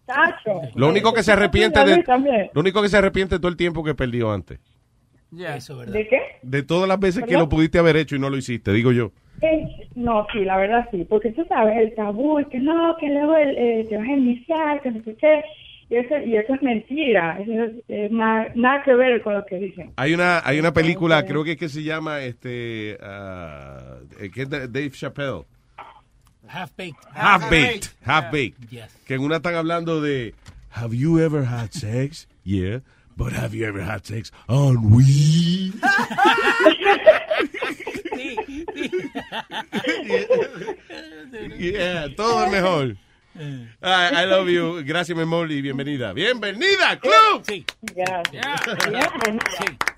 Tacho. 0.05 0.61
Lo 0.75 0.87
único 0.87 1.13
que 1.13 1.21
se 1.23 1.33
arrepiente 1.33 1.83
de, 1.83 2.03
lo 2.53 2.61
único 2.61 2.81
que 2.81 2.87
se 2.89 2.97
arrepiente 2.97 3.35
de 3.35 3.39
todo 3.39 3.49
el 3.49 3.57
tiempo 3.57 3.83
que 3.83 3.93
perdió 3.93 4.31
antes. 4.31 4.59
Eso 5.37 5.73
es 5.73 5.79
verdad. 5.79 5.93
¿De 5.93 6.07
qué? 6.07 6.19
De 6.41 6.63
todas 6.63 6.87
las 6.87 6.99
veces 6.99 7.25
que 7.25 7.33
lo 7.33 7.49
pudiste 7.49 7.77
haber 7.79 7.97
hecho 7.97 8.15
y 8.15 8.19
no 8.19 8.29
lo 8.29 8.37
hiciste, 8.37 8.71
digo 8.71 8.93
yo. 8.93 9.11
Eh, 9.41 9.87
no, 9.95 10.25
sí, 10.33 10.39
la 10.45 10.57
verdad 10.57 10.87
sí, 10.91 11.05
porque 11.07 11.31
tú 11.31 11.45
sabes, 11.47 11.77
el 11.77 11.93
tabú, 11.95 12.39
es 12.39 12.47
que 12.47 12.59
no, 12.59 12.95
que 12.99 13.07
luego 13.09 13.35
eh, 13.37 13.85
te 13.87 13.97
vas 13.97 14.07
a 14.07 14.11
iniciar, 14.11 14.81
que 14.81 14.91
no 14.91 15.03
sé 15.03 15.15
qué, 15.15 15.43
y 15.89 15.95
eso, 15.95 16.17
y 16.25 16.35
eso 16.35 16.55
es 16.55 16.61
mentira, 16.63 17.37
eso 17.39 17.51
es, 17.65 17.71
es 17.87 18.11
na- 18.11 18.47
nada 18.55 18.81
que 18.83 18.95
ver 18.95 19.21
con 19.21 19.35
lo 19.35 19.45
que 19.45 19.57
dicen. 19.57 19.91
Hay 19.95 20.13
una, 20.13 20.41
hay 20.43 20.59
una 20.59 20.73
película, 20.73 21.23
creo 21.25 21.43
que, 21.43 21.51
es 21.51 21.57
que 21.57 21.69
se 21.69 21.83
llama 21.83 22.21
este, 22.21 22.93
eh, 22.99 24.29
que 24.33 24.41
es 24.41 24.49
Dave 24.49 24.89
Chappelle. 24.91 25.43
Half 26.49 26.71
baked. 26.77 26.95
Half 27.13 27.49
Baked. 27.51 27.87
Half 28.05 28.23
Yeah. 28.23 28.31
Baked. 28.31 28.69
Yes. 28.71 29.03
Que 29.05 29.13
en 29.15 29.21
una 29.21 29.35
están 29.37 29.55
hablando 29.55 30.01
de 30.01 30.33
Have 30.71 30.95
you 30.95 31.19
ever 31.19 31.43
had 31.45 31.71
sex? 31.71 32.27
Yeah. 32.43 32.79
But 33.17 33.33
have 33.33 33.53
you 33.55 33.65
ever 33.67 33.81
had 33.83 34.05
sex 34.05 34.31
on 34.47 34.91
weed? 34.91 35.73
yeah, 41.57 42.07
todo 42.15 42.45
es 42.45 42.51
mejor. 42.51 42.95
I, 43.81 44.23
I 44.23 44.25
love 44.25 44.49
you. 44.49 44.83
Gracias, 44.83 45.15
mi 45.15 45.23
amor, 45.23 45.51
y 45.51 45.61
bienvenida. 45.61 46.11
¡Bienvenida, 46.11 46.99
club! 46.99 47.43
Sí. 47.43 47.63
Gracias. 47.95 48.61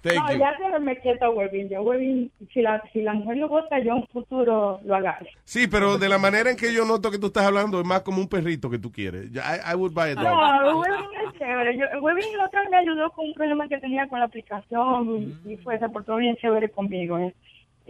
Thank 0.01 0.15
no, 0.15 0.31
you. 0.33 0.39
ya 0.39 0.57
se 0.57 0.79
me 0.79 0.97
queda 0.97 1.29
Webin, 1.29 1.69
yo 1.69 1.81
Webin, 1.81 2.31
si 2.53 2.61
la, 2.61 2.81
si 2.93 3.01
la 3.01 3.13
mujer 3.13 3.37
lo 3.37 3.49
vota, 3.49 3.79
yo 3.79 3.91
en 3.91 3.97
un 3.97 4.07
futuro 4.07 4.79
lo 4.83 4.95
agarro. 4.95 5.25
Sí, 5.43 5.67
pero 5.67 5.97
de 5.97 6.09
la 6.09 6.17
manera 6.17 6.49
en 6.49 6.57
que 6.57 6.73
yo 6.73 6.85
noto 6.85 7.11
que 7.11 7.17
tú 7.17 7.27
estás 7.27 7.45
hablando 7.45 7.79
es 7.79 7.85
más 7.85 8.01
como 8.01 8.19
un 8.19 8.27
perrito 8.27 8.69
que 8.69 8.79
tú 8.79 8.91
quieres. 8.91 9.31
Ya, 9.31 9.41
I, 9.41 9.73
I 9.73 9.75
would 9.75 9.93
buy 9.93 10.11
a 10.11 10.15
dog. 10.15 10.23
No, 10.23 10.79
Webin 10.79 11.05
es 11.27 11.39
chévere. 11.39 11.77
Yo, 11.77 11.85
Webin 12.01 12.37
la 12.37 12.45
otra 12.45 12.63
me 12.69 12.77
ayudó 12.77 13.09
con 13.11 13.27
un 13.27 13.33
problema 13.33 13.67
que 13.67 13.77
tenía 13.77 14.07
con 14.07 14.19
la 14.19 14.25
aplicación 14.25 15.39
y 15.45 15.57
fue, 15.57 15.79
se 15.79 15.89
portó 15.89 16.15
bien 16.17 16.35
chévere 16.37 16.69
conmigo. 16.69 17.17
Es, 17.17 17.33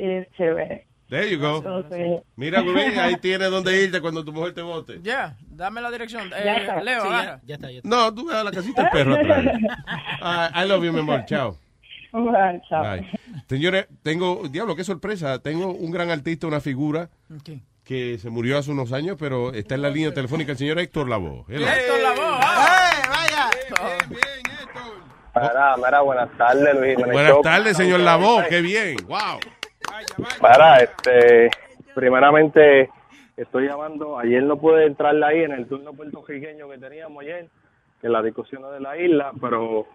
es 0.03 0.27
chévere. 0.37 0.85
There 1.09 1.27
you 1.27 1.39
go. 1.39 1.57
Entonces, 1.57 2.21
Mira, 2.35 2.61
Rubén, 2.61 2.99
ahí 2.99 3.15
tienes 3.17 3.49
donde 3.49 3.83
irte 3.83 3.99
cuando 3.99 4.23
tu 4.23 4.31
mujer 4.31 4.53
te 4.53 4.61
vote. 4.61 4.99
Ya, 5.01 5.35
dame 5.49 5.81
la 5.81 5.89
dirección. 5.89 6.29
Ya 6.29 6.37
Eh, 6.57 6.61
está. 6.61 6.81
Leo, 6.83 7.01
Sí, 7.03 7.09
ya, 7.09 7.39
ya 7.45 7.55
está, 7.55 7.71
ya 7.71 7.77
está. 7.77 7.89
No, 7.89 8.13
tú 8.13 8.27
ves 8.27 8.35
a 8.35 8.43
la 8.43 8.51
casita 8.51 8.83
del 8.83 8.91
perro 8.91 9.15
atrás. 9.15 9.45
Ah, 10.21 10.51
I 10.63 10.67
love 10.67 10.83
you, 10.83 10.93
mi 10.93 10.99
amor. 10.99 11.25
Chao. 11.25 11.57
bueno, 12.11 12.61
chao. 12.69 12.83
Bye. 12.83 13.09
Señores, 13.47 13.87
tengo, 14.03 14.47
diablo, 14.49 14.75
qué 14.75 14.83
sorpresa. 14.83 15.39
Tengo 15.39 15.71
un 15.73 15.89
gran 15.91 16.11
artista, 16.11 16.45
una 16.45 16.59
figura 16.59 17.09
que 17.83 18.19
se 18.19 18.29
murió 18.29 18.59
hace 18.59 18.69
unos 18.69 18.91
años, 18.93 19.17
pero 19.19 19.51
está 19.53 19.73
en 19.75 19.81
la 19.81 19.89
línea 19.89 20.13
telefónica 20.13 20.51
el 20.51 20.57
señor 20.59 20.77
Héctor 20.77 21.09
Lavoe. 21.09 21.45
Héctor 21.49 22.01
Lavoe, 22.03 22.39
ah. 22.41 23.49
Mira, 25.35 25.75
mira, 25.77 26.01
buenas 26.01 26.29
tardes, 26.37 26.75
Luis. 26.79 26.95
Buenas 26.97 27.41
tardes, 27.41 27.77
señor 27.77 28.01
Lavoe. 28.01 28.47
Qué 28.49 28.61
bien. 28.61 28.97
Wow. 29.07 29.39
Mira, 30.41 30.77
este, 30.77 31.49
primeramente 31.95 32.89
estoy 33.37 33.67
llamando, 33.67 34.17
ayer 34.19 34.43
no 34.43 34.57
pude 34.57 34.85
entrarle 34.85 35.25
ahí 35.25 35.43
en 35.43 35.51
el 35.53 35.67
turno 35.67 35.93
puertorriqueño 35.93 36.69
que 36.69 36.77
teníamos 36.77 37.21
ayer, 37.23 37.47
en 38.01 38.11
las 38.11 38.23
discusiones 38.23 38.71
de 38.71 38.79
la 38.79 38.97
isla, 38.97 39.31
pero 39.41 39.85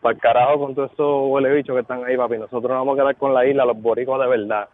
para 0.00 0.14
el 0.14 0.20
carajo 0.20 0.58
con 0.60 0.74
todos 0.74 0.92
esos 0.92 1.22
huele 1.28 1.52
bichos 1.54 1.74
que 1.74 1.80
están 1.82 2.04
ahí, 2.04 2.16
papi. 2.16 2.38
Nosotros 2.38 2.70
nos 2.70 2.78
vamos 2.86 2.98
a 2.98 3.02
quedar 3.02 3.16
con 3.16 3.34
la 3.34 3.46
isla, 3.46 3.64
los 3.64 3.80
boricos 3.80 4.20
de 4.20 4.26
verdad. 4.28 4.68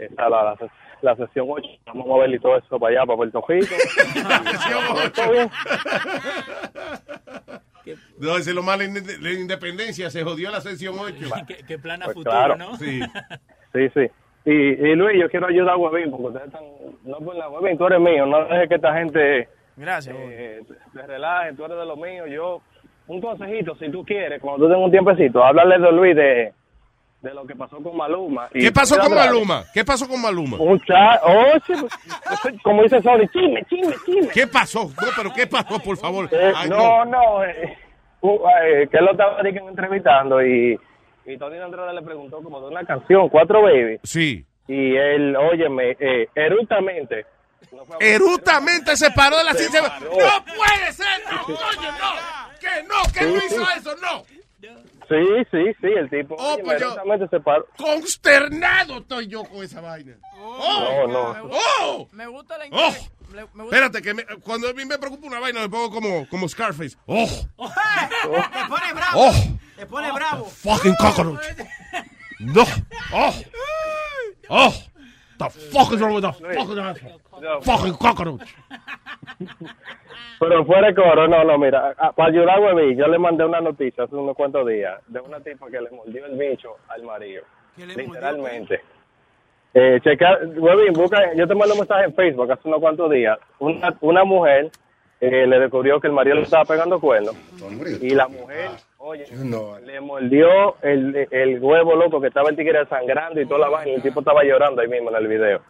Esa, 0.00 0.28
la, 0.28 0.44
la, 0.44 0.56
la 1.02 1.16
sesión 1.16 1.46
8, 1.50 1.68
vamos 1.86 2.06
a 2.06 2.08
mover 2.08 2.30
y 2.32 2.38
todo 2.38 2.56
eso 2.56 2.78
para 2.78 2.92
allá, 2.96 3.06
para 3.06 3.16
Puerto 3.16 3.44
Rico. 3.48 3.74
¿Todo 5.14 5.32
bien? 5.32 5.50
No, 8.18 8.38
ese 8.38 8.50
es 8.50 8.56
lo 8.56 8.62
malo 8.62 8.82
de 8.82 9.18
la 9.20 9.32
independencia. 9.32 10.08
Se 10.08 10.24
jodió 10.24 10.50
la 10.50 10.62
sesión 10.62 10.94
8. 10.98 11.16
¿Qué, 11.46 11.58
qué 11.66 11.78
plan 11.78 12.00
a 12.02 12.06
Pues 12.06 12.14
futuro, 12.14 12.30
claro. 12.32 12.56
no? 12.56 12.76
Sí. 12.78 13.00
Sí, 13.74 13.88
sí. 13.92 14.06
Y, 14.46 14.52
y 14.52 14.94
Luis, 14.94 15.20
yo 15.20 15.28
quiero 15.28 15.46
ayudar 15.48 15.74
a 15.74 15.76
Huevín, 15.76 16.10
porque 16.10 16.26
ustedes 16.26 16.46
están... 16.46 16.62
No, 17.04 17.16
pues 17.18 17.36
la 17.36 17.48
Huevín, 17.48 17.76
tú 17.76 17.86
eres 17.86 18.00
mío, 18.00 18.26
no 18.26 18.44
dejes 18.44 18.68
que 18.68 18.74
esta 18.76 18.94
gente 18.94 19.48
Gracias. 19.76 20.14
eh, 20.18 20.60
te 20.92 21.02
relaje, 21.06 21.54
tú 21.54 21.64
eres 21.64 21.78
de 21.78 21.86
los 21.86 21.98
míos. 21.98 22.28
Yo, 22.30 22.60
un 23.08 23.20
consejito, 23.20 23.74
si 23.76 23.90
tú 23.90 24.04
quieres, 24.04 24.40
cuando 24.40 24.66
tú 24.66 24.72
tengas 24.72 24.84
un 24.84 24.90
tiempecito, 24.90 25.42
háblale 25.42 25.78
de 25.78 25.92
Luis 25.92 26.14
de, 26.14 26.52
de 27.24 27.34
lo 27.34 27.46
que 27.46 27.56
pasó 27.56 27.82
con 27.82 27.96
Maluma. 27.96 28.48
Y 28.52 28.60
¿Qué 28.60 28.70
pasó 28.72 28.98
con. 28.98 29.14
Maluma? 29.14 29.64
¿Qué 29.72 29.84
pasó 29.84 30.06
con 30.06 30.20
Maluma? 30.20 30.58
Un 30.58 30.78
chat, 30.80 31.20
como 32.62 32.82
dice 32.82 33.00
Sony, 33.02 33.26
chisme, 33.32 33.64
chisme, 33.64 33.94
chisme. 34.04 34.28
¿Qué 34.32 34.46
pasó? 34.46 34.84
No, 34.84 35.08
pero 35.16 35.32
¿qué 35.34 35.46
pasó, 35.46 35.80
por 35.80 35.96
favor? 35.96 36.28
Eh, 36.30 36.52
Ay, 36.54 36.68
no, 36.68 37.04
no, 37.06 37.44
eh, 37.44 37.76
uh, 38.20 38.38
eh, 38.62 38.88
que 38.90 38.98
él 38.98 39.04
lo 39.06 39.12
estaba 39.12 39.40
entrevistando 39.40 40.44
y, 40.44 40.78
y 41.26 41.36
Tony 41.38 41.58
Andrade 41.58 41.94
le 41.94 42.02
preguntó 42.02 42.42
como 42.42 42.60
de 42.60 42.68
una 42.68 42.84
canción, 42.84 43.28
Cuatro 43.28 43.62
Baby. 43.62 43.98
Sí. 44.02 44.44
Y 44.68 44.96
él, 44.96 45.36
óyeme, 45.36 45.96
eh, 46.00 46.28
erudamente, 46.34 47.26
Erudamente 48.00 48.96
se 48.96 49.10
paró 49.10 49.38
de 49.38 49.44
la 49.44 49.54
silla. 49.54 49.80
¡No 50.00 50.44
puede 50.44 50.92
ser! 50.92 51.06
¡No! 51.30 51.42
¡Oye, 51.54 51.88
no! 51.98 52.58
¡Que 52.60 52.82
no! 52.84 53.12
¡Que 53.12 53.20
no 53.26 53.36
hizo 53.44 53.64
sí. 53.66 53.72
eso! 53.78 53.96
¡No! 53.96 54.22
sí, 55.08 55.44
sí, 55.50 55.72
sí, 55.80 55.86
el 55.86 56.08
tipo, 56.08 56.34
Oh, 56.38 56.56
pues 56.64 56.80
yo- 56.80 56.96
se 57.28 57.40
paró. 57.40 57.66
Consternado 57.76 58.98
estoy 58.98 59.26
yo 59.26 59.44
con 59.44 59.62
esa 59.62 59.80
vaina. 59.80 60.14
No, 60.36 61.06
no. 61.06 61.50
¡Oh! 61.82 62.08
Me 62.12 62.26
gusta 62.26 62.56
la 62.58 62.64
¡Oh! 62.72 62.94
Me- 63.34 63.42
gusta- 63.64 63.64
Espérate, 63.64 64.02
que 64.02 64.14
me- 64.14 64.24
cuando 64.42 64.68
a 64.68 64.72
mí 64.72 64.84
me 64.84 64.98
preocupa 64.98 65.26
una 65.26 65.40
vaina 65.40 65.60
me 65.60 65.68
pongo 65.68 65.90
como, 65.90 66.28
como 66.28 66.48
Scarface. 66.48 66.96
¡Oh! 67.06 67.28
Me 67.58 68.68
pone 68.68 68.92
bravo. 68.94 69.14
¡Oh! 69.16 69.32
Se 69.76 69.86
pone 69.86 70.12
bravo. 70.12 70.44
Fucking 70.46 70.94
cockroach. 70.94 71.40
No. 72.40 72.64
Oh. 73.12 73.34
Oh. 74.48 74.74
The 75.38 75.50
fuck 75.50 75.92
is 75.92 76.00
wrong 76.00 76.14
with 76.14 76.22
the 76.22 76.32
fucking 76.32 76.78
asshole? 76.78 77.60
Fucking 77.62 77.94
cockroach. 77.96 78.48
Pero 80.40 80.64
fuera 80.64 80.88
de 80.88 80.94
coro, 80.94 81.26
no, 81.28 81.44
no, 81.44 81.58
mira, 81.58 81.94
para 82.16 82.28
ayudar 82.30 82.58
a 82.58 82.60
Webby, 82.60 82.96
yo 82.96 83.06
le 83.06 83.18
mandé 83.18 83.44
una 83.44 83.60
noticia 83.60 84.04
hace 84.04 84.14
unos 84.14 84.36
cuantos 84.36 84.66
días 84.66 85.00
de 85.06 85.20
una 85.20 85.40
tipa 85.40 85.68
que 85.70 85.80
le 85.80 85.90
mordió 85.90 86.26
el 86.26 86.36
bicho 86.36 86.76
al 86.88 87.02
marido. 87.02 87.44
Literalmente. 87.76 88.80
Eh, 89.76 89.98
checa, 90.04 90.38
Webby, 90.56 90.90
busca, 90.94 91.34
yo 91.34 91.48
te 91.48 91.54
mando 91.54 91.74
un 91.74 91.80
mensaje 91.80 92.04
en 92.04 92.14
Facebook 92.14 92.50
hace 92.52 92.68
unos 92.68 92.80
cuantos 92.80 93.10
días. 93.10 93.38
Una, 93.58 93.92
una 94.02 94.24
mujer 94.24 94.70
eh, 95.20 95.46
le 95.46 95.58
descubrió 95.58 96.00
que 96.00 96.06
el 96.06 96.12
marido 96.12 96.36
le 96.36 96.42
estaba 96.42 96.64
pegando 96.64 97.00
cuernos. 97.00 97.34
Y 98.00 98.10
la 98.10 98.28
mujer, 98.28 98.70
oye, 98.98 99.24
le 99.84 100.00
mordió 100.00 100.76
el, 100.82 101.26
el 101.30 101.58
huevo 101.60 101.96
loco 101.96 102.20
que 102.20 102.28
estaba 102.28 102.50
el 102.50 102.56
tigre 102.56 102.86
sangrando 102.86 103.40
y 103.40 103.46
toda 103.46 103.60
la 103.60 103.68
vaina. 103.68 103.90
Y 103.92 103.94
el 103.96 104.02
tipo 104.02 104.20
estaba 104.20 104.44
llorando 104.44 104.80
ahí 104.80 104.88
mismo 104.88 105.10
en 105.10 105.16
el 105.16 105.26
video. 105.26 105.60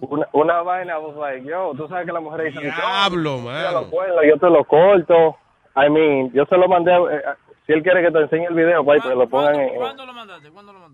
Una, 0.00 0.28
una 0.32 0.62
vaina, 0.62 0.98
was 1.00 1.16
like, 1.16 1.44
yo, 1.46 1.72
tú 1.76 1.88
sabes 1.88 2.06
que 2.06 2.12
las 2.12 2.22
mujeres 2.22 2.54
dicen, 2.54 2.72
Diablo, 2.74 3.36
"Yo 3.38 3.42
man. 3.42 3.74
lo 3.74 3.90
cuelgo, 3.90 4.22
yo 4.22 4.36
te 4.38 4.48
lo 4.48 4.64
corto. 4.64 5.36
I 5.76 5.90
mean, 5.90 6.32
yo 6.32 6.44
se 6.46 6.56
lo 6.56 6.68
mandé, 6.68 6.92
eh, 6.92 7.16
eh, 7.16 7.22
si 7.66 7.72
él 7.72 7.82
quiere 7.82 8.02
que 8.02 8.10
te 8.12 8.18
enseñe 8.20 8.46
el 8.46 8.54
video, 8.54 8.84
pues 8.84 9.02
que 9.02 9.08
lo 9.14 9.28
pongan 9.28 9.56
en... 9.60 9.74
¿Cuándo 9.74 10.06
lo 10.06 10.12
mandaste? 10.12 10.50
¿Cuándo 10.50 10.72
lo 10.72 10.78
mandaste? 10.78 10.87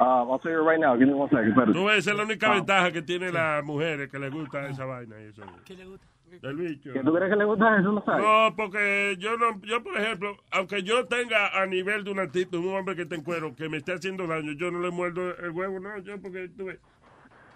Ah, 0.00 0.24
I'll 0.28 0.38
tell 0.40 0.50
you 0.52 0.68
right 0.68 0.80
now, 0.80 0.96
give 0.96 1.06
me 1.08 1.14
one 1.14 1.28
second. 1.30 1.54
Tú 1.72 1.84
ves, 1.86 1.98
esa 1.98 2.10
es 2.10 2.16
la 2.16 2.24
única 2.24 2.50
Ah. 2.50 2.54
ventaja 2.54 2.90
que 2.92 3.02
tienen 3.02 3.32
las 3.34 3.64
mujeres 3.64 4.10
que 4.10 4.18
les 4.18 4.32
gusta 4.32 4.68
esa 4.68 4.84
vaina 4.84 5.20
y 5.20 5.26
eso. 5.26 5.42
¿Qué 5.64 5.74
le 5.76 5.84
gusta? 5.86 6.06
Del 6.42 6.56
bicho. 6.56 6.92
¿Que 6.92 6.98
tú 7.00 7.14
crees 7.14 7.30
que 7.30 7.36
le 7.36 7.44
gusta 7.44 7.78
eso? 7.78 7.92
No 7.92 8.04
sabes. 8.04 8.24
No, 8.24 8.56
porque 8.56 9.14
yo 9.20 9.36
no, 9.36 9.60
yo 9.62 9.84
por 9.84 9.96
ejemplo, 9.96 10.36
aunque 10.50 10.82
yo 10.82 11.06
tenga 11.06 11.60
a 11.60 11.64
nivel 11.66 12.02
de 12.02 12.10
un 12.10 12.18
artista, 12.18 12.56
un 12.58 12.74
hombre 12.74 12.96
que 12.96 13.02
esté 13.02 13.14
en 13.14 13.22
cuero, 13.22 13.54
que 13.54 13.68
me 13.68 13.76
esté 13.76 13.92
haciendo 13.92 14.26
daño, 14.26 14.50
yo 14.52 14.70
no 14.72 14.80
le 14.80 14.90
muerdo 14.90 15.36
el 15.38 15.50
huevo, 15.52 15.78
no, 15.78 15.96
yo 15.98 16.20
porque 16.20 16.48
tú 16.56 16.64
ves. 16.64 16.78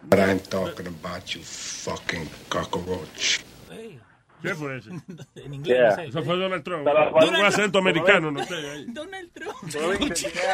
But 0.04 0.20
I'm 0.20 0.38
talking 0.38 0.86
about 0.86 1.24
you 1.34 1.40
fucking 1.42 2.28
cockroach. 2.48 3.40
¿Qué 4.42 4.54
fue 4.54 4.76
ese? 4.78 4.90
En 5.36 5.54
inglés, 5.54 5.76
Yeah. 5.78 5.90
no 5.90 5.96
sé. 5.96 6.06
Eso 6.06 6.22
fue 6.22 6.36
Donald 6.36 6.62
Trump. 6.64 6.84
Donald 6.84 7.14
Un 7.14 7.20
Trump. 7.30 7.44
acento 7.44 7.78
americano, 7.78 8.30
no 8.30 8.44
sé. 8.44 8.54
ahí. 8.54 8.84
Donald 8.88 9.30
Trump. 9.32 9.56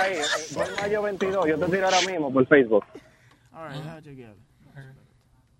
Ahí, 0.03 0.15
eh, 0.15 0.23
fue 0.53 0.65
en 0.67 0.75
mayo 0.77 1.03
22, 1.03 1.47
yo 1.49 1.59
te 1.59 1.67
tiré 1.67 1.85
ahora 1.85 2.01
mismo 2.03 2.33
por 2.33 2.47
Facebook. 2.47 2.85
All 3.53 3.69
right. 3.69 3.83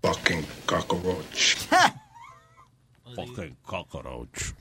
Fucking 0.01 0.45
cockroach. 0.65 1.55
Fucking 3.15 3.55
cockroach. 3.63 4.53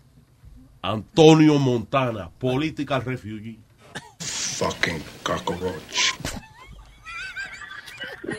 Antonio 0.82 1.58
Montana, 1.58 2.30
political 2.38 3.02
refugee. 3.02 3.58
Fucking 4.20 5.02
cockroach. 5.22 6.12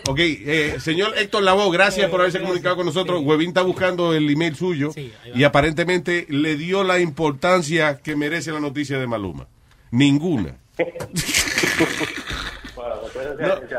Ok, 0.07 0.19
eh, 0.19 0.77
señor 0.79 1.13
Héctor 1.17 1.43
Lavoe, 1.43 1.71
gracias 1.71 2.09
por 2.09 2.19
haberse 2.21 2.39
comunicado 2.41 2.75
con 2.75 2.85
nosotros. 2.85 3.21
Huevín 3.23 3.49
está 3.49 3.61
buscando 3.61 4.13
el 4.13 4.29
email 4.29 4.55
suyo 4.55 4.91
y 5.33 5.43
aparentemente 5.43 6.25
le 6.29 6.55
dio 6.57 6.83
la 6.83 6.99
importancia 6.99 7.97
que 8.01 8.15
merece 8.15 8.51
la 8.51 8.59
noticia 8.59 8.97
de 8.99 9.07
Maluma. 9.07 9.47
Ninguna. 9.91 10.57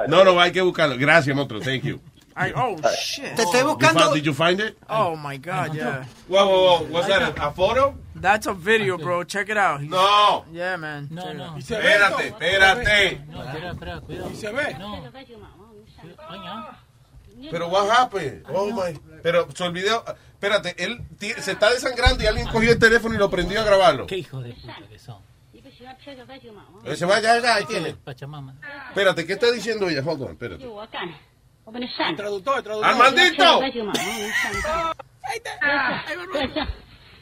No, 0.09 0.25
no, 0.25 0.41
hay 0.41 0.53
que 0.53 0.61
buscarlo. 0.63 0.97
Gracias, 0.99 1.35
monstruo. 1.37 1.61
Thank 1.61 1.83
you. 1.85 2.01
Oh, 2.55 2.77
shit. 3.03 3.35
Te 3.35 3.43
estoy 3.43 3.61
You 3.61 3.67
buscando. 3.69 4.01
found- 4.01 4.15
did 4.15 4.25
you 4.25 4.35
find 4.35 4.61
it? 4.61 4.77
Oh, 4.89 5.17
my 5.17 5.39
God, 5.39 5.73
yeah. 5.75 6.05
Whoa, 6.29 6.45
whoa, 6.47 6.81
whoa. 6.81 6.87
What's 6.91 7.09
that? 7.09 7.39
A, 7.39 7.47
a 7.49 7.53
photo? 7.53 7.95
That's 8.15 8.47
a 8.47 8.53
video, 8.53 8.99
bro. 8.99 9.25
Check 9.25 9.49
it 9.49 9.57
out. 9.57 9.81
He's- 9.81 9.91
No. 9.91 10.45
Yeah, 10.53 10.77
man. 10.77 11.09
No, 11.11 11.33
no. 11.33 11.57
Espérate, 11.57 12.29
espérate. 12.29 13.21
No, 13.31 13.43
espera, 13.43 13.71
espera, 13.73 14.01
cuidado. 14.01 14.31
¿Y 14.33 14.37
se 14.37 14.53
ve? 14.53 14.77
No. 14.79 15.03
Pero 17.51 17.69
what 17.69 17.91
happened? 17.91 18.45
Oh 18.49 18.73
my. 18.73 18.99
Pero 19.23 19.51
se 19.53 19.65
olvidó. 19.65 20.05
Espérate, 20.33 20.75
él 20.83 21.03
se 21.39 21.53
está 21.53 21.71
desangrando 21.71 22.23
y 22.23 22.27
alguien 22.27 22.47
cogió 22.49 22.73
el 22.73 22.79
teléfono 22.79 23.15
y 23.15 23.19
lo 23.19 23.31
prendió 23.31 23.61
a 23.61 23.65
grabarlo. 23.65 24.07
Qué 24.07 24.19
hijo 24.19 24.41
de 24.41 24.53
puta 24.53 24.77
que 24.89 24.99
son. 24.99 25.23
Se 26.95 27.07
va 27.07 27.21
ya, 27.21 27.41
ya, 27.41 27.57
ahí 27.57 27.65
tiene. 27.65 27.95
Pachamama. 27.95 28.55
Espérate, 28.89 29.27
¿qué 29.27 29.33
está 29.35 29.51
diciendo 29.51 29.89
ella? 29.89 30.03
Hold 30.05 30.23
on, 30.23 30.31
espérate. 30.33 30.65
El 30.65 32.17
traductor, 32.17 32.59
el 32.59 32.65
traductor. 32.65 32.85
¡Armandito! 32.85 33.61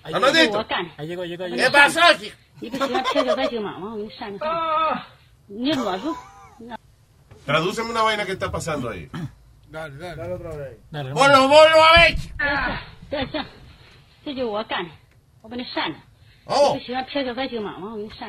¡Armandito! 0.02 0.66
Ahí 0.96 1.06
llegó, 1.06 1.24
llegó, 1.24 1.46
llegó. 1.46 1.56
¿Qué 1.56 1.70
pasó, 1.70 2.00
chico? 2.18 2.36
Tradúceme 7.44 7.90
una 7.90 8.02
vaina 8.02 8.24
que 8.24 8.32
está 8.32 8.50
pasando 8.50 8.90
ahí. 8.90 9.10
Dale, 9.68 9.96
dale. 9.96 10.16
Dale 10.16 10.34
otra 10.34 10.50
vez. 10.56 10.78
Dale, 10.90 11.12
Bolo, 11.12 11.48
bolo, 11.48 11.82
a 11.82 12.00
ver. 12.00 12.16
Oh. 16.46 16.78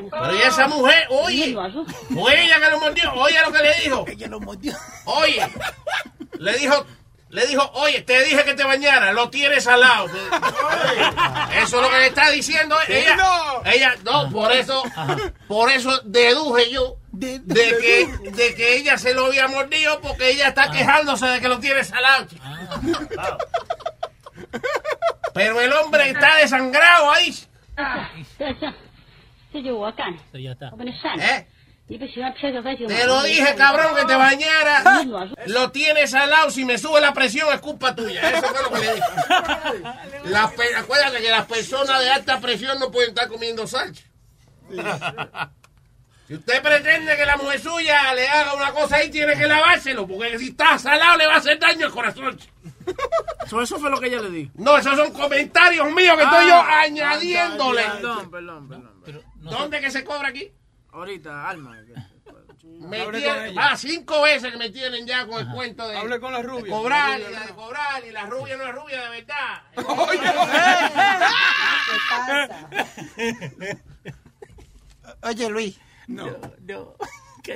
Pero 0.09 0.35
y 0.35 0.41
esa 0.41 0.67
mujer, 0.67 1.07
oye, 1.09 1.55
fue 2.13 2.43
ella 2.43 2.59
que 2.59 2.71
lo 2.71 2.79
mordió, 2.79 3.13
oye 3.13 3.35
lo 3.45 3.51
que 3.51 3.63
le 3.63 3.73
dijo. 3.83 4.05
Ella 4.07 4.27
lo 4.27 4.39
mordió. 4.39 4.73
Oye, 5.05 5.41
le 6.39 6.57
dijo, 6.57 6.85
le 7.29 7.47
dijo, 7.47 7.69
oye, 7.73 8.01
te 8.01 8.23
dije 8.23 8.43
que 8.45 8.53
te 8.53 8.63
bañara, 8.63 9.11
lo 9.11 9.29
tienes 9.29 9.67
al 9.67 9.81
lado. 9.81 10.07
Eso 11.57 11.75
es 11.77 11.81
lo 11.81 11.89
que 11.89 11.97
le 11.97 12.07
está 12.07 12.29
diciendo 12.29 12.77
ella. 12.87 13.15
no. 13.15 13.61
Ella, 13.65 13.95
no, 14.03 14.29
por 14.29 14.51
eso, 14.51 14.83
por 15.47 15.69
eso 15.71 15.99
deduje 16.05 16.69
yo 16.71 16.97
de 17.11 17.41
que, 17.45 18.31
de 18.31 18.55
que 18.55 18.75
ella 18.77 18.97
se 18.97 19.13
lo 19.13 19.25
había 19.25 19.47
mordido 19.47 19.99
porque 20.01 20.29
ella 20.31 20.49
está 20.49 20.71
quejándose 20.71 21.25
de 21.25 21.41
que 21.41 21.47
lo 21.49 21.59
tiene 21.59 21.83
salado. 21.83 22.27
Claro. 23.09 23.37
Pero 25.33 25.59
el 25.59 25.73
hombre 25.73 26.09
está 26.11 26.37
desangrado 26.37 27.11
ahí. 27.11 27.35
Eso 30.29 30.37
ya 30.37 30.51
está. 30.51 30.69
¿Eh? 31.19 31.47
Te 32.87 33.05
lo 33.05 33.21
dije, 33.23 33.55
cabrón, 33.55 33.95
que 33.95 34.05
te 34.05 34.15
bañara. 34.15 34.81
Lo 35.47 35.71
tienes 35.71 36.13
al 36.15 36.29
lado. 36.31 36.49
Si 36.49 36.65
me 36.65 36.77
sube 36.79 36.99
la 36.99 37.13
presión, 37.13 37.53
es 37.53 37.59
culpa 37.59 37.93
tuya. 37.95 38.27
Eso 38.31 38.47
fue 38.47 38.63
lo 38.63 38.71
que 38.71 38.79
le 38.79 38.93
dije. 38.95 39.07
Las 40.25 40.51
pe- 40.53 40.75
acuérdate 40.75 41.21
que 41.21 41.29
las 41.29 41.45
personas 41.45 41.99
de 42.01 42.09
alta 42.09 42.39
presión 42.39 42.79
no 42.79 42.89
pueden 42.89 43.09
estar 43.09 43.27
comiendo 43.27 43.67
salsa. 43.67 44.01
Si 46.27 46.33
usted 46.33 46.59
pretende 46.63 47.15
que 47.15 47.23
la 47.25 47.37
mujer 47.37 47.59
suya 47.61 48.11
le 48.15 48.27
haga 48.27 48.55
una 48.55 48.71
cosa 48.71 48.95
ahí, 48.95 49.11
tiene 49.11 49.35
que 49.35 49.45
lavárselo. 49.47 50.07
Porque 50.07 50.39
si 50.39 50.49
está 50.49 50.79
salado, 50.79 51.17
le 51.17 51.27
va 51.27 51.35
a 51.35 51.37
hacer 51.37 51.59
daño 51.59 51.85
al 51.85 51.91
corazón. 51.91 52.39
So, 53.47 53.61
eso 53.61 53.77
fue 53.77 53.91
lo 53.91 53.99
que 53.99 54.07
ella 54.07 54.21
le 54.21 54.31
dijo. 54.31 54.51
No, 54.55 54.75
esos 54.75 54.95
son 54.97 55.11
comentarios 55.13 55.85
míos 55.91 56.17
que 56.17 56.23
estoy 56.23 56.47
yo 56.47 56.55
Ah, 56.55 56.81
añadiéndole. 56.81 57.83
Perdón, 57.83 58.31
perdón, 58.31 58.67
perdón. 59.05 59.23
¿Dónde 59.35 59.79
que 59.81 59.91
se 59.91 60.03
cobra 60.03 60.29
aquí? 60.29 60.51
Ahorita, 60.95 61.49
Alma. 61.49 61.77
Me 62.63 63.05
tienen- 63.11 63.57
ah, 63.59 63.75
cinco 63.77 64.21
veces 64.21 64.51
que 64.51 64.57
me 64.57 64.69
tienen 64.69 65.05
ya 65.05 65.27
con 65.27 65.39
el 65.45 65.53
cuento 65.53 65.87
de, 65.87 65.97
Hable 65.97 66.19
con 66.19 66.31
la 66.31 66.37
de 66.39 66.43
rubia. 66.47 66.71
cobrar 66.73 67.19
y 67.19 67.23
La 67.33 67.39
de 67.41 67.53
cobrar 67.53 68.05
y 68.05 68.11
la 68.11 68.25
rubia 68.25 68.57
no 68.57 68.63
es 68.65 68.75
rubia 68.75 69.01
de 69.03 69.09
verdad. 69.21 69.63
Oye, 75.23 75.49
Luis. 75.49 75.77
No, 76.07 76.25
no. 76.67 76.95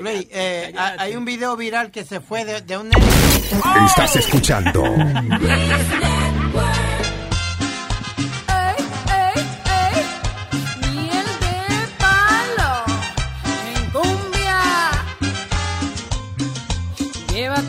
Luis, 0.01 0.27
eh, 0.31 0.71
cállate. 0.75 1.01
hay 1.03 1.15
un 1.15 1.25
video 1.25 1.55
viral 1.55 1.89
que 1.91 2.03
se 2.05 2.19
fue 2.19 2.45
de, 2.45 2.61
de 2.61 2.77
un. 2.77 2.91
Estás 3.87 4.15
escuchando 4.17 4.83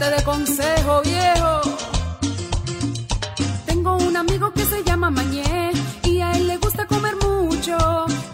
Llévate 0.01 0.17
de 0.17 0.25
consejo, 0.25 1.03
viejo. 1.03 1.61
Tengo 3.67 3.97
un 3.97 4.17
amigo 4.17 4.51
que 4.53 4.65
se 4.65 4.83
llama 4.83 5.11
Mañé 5.11 5.73
y 6.05 6.21
a 6.21 6.33
él 6.33 6.47
le 6.47 6.57
gusta 6.57 6.87
comer 6.87 7.17
mucho. 7.17 7.77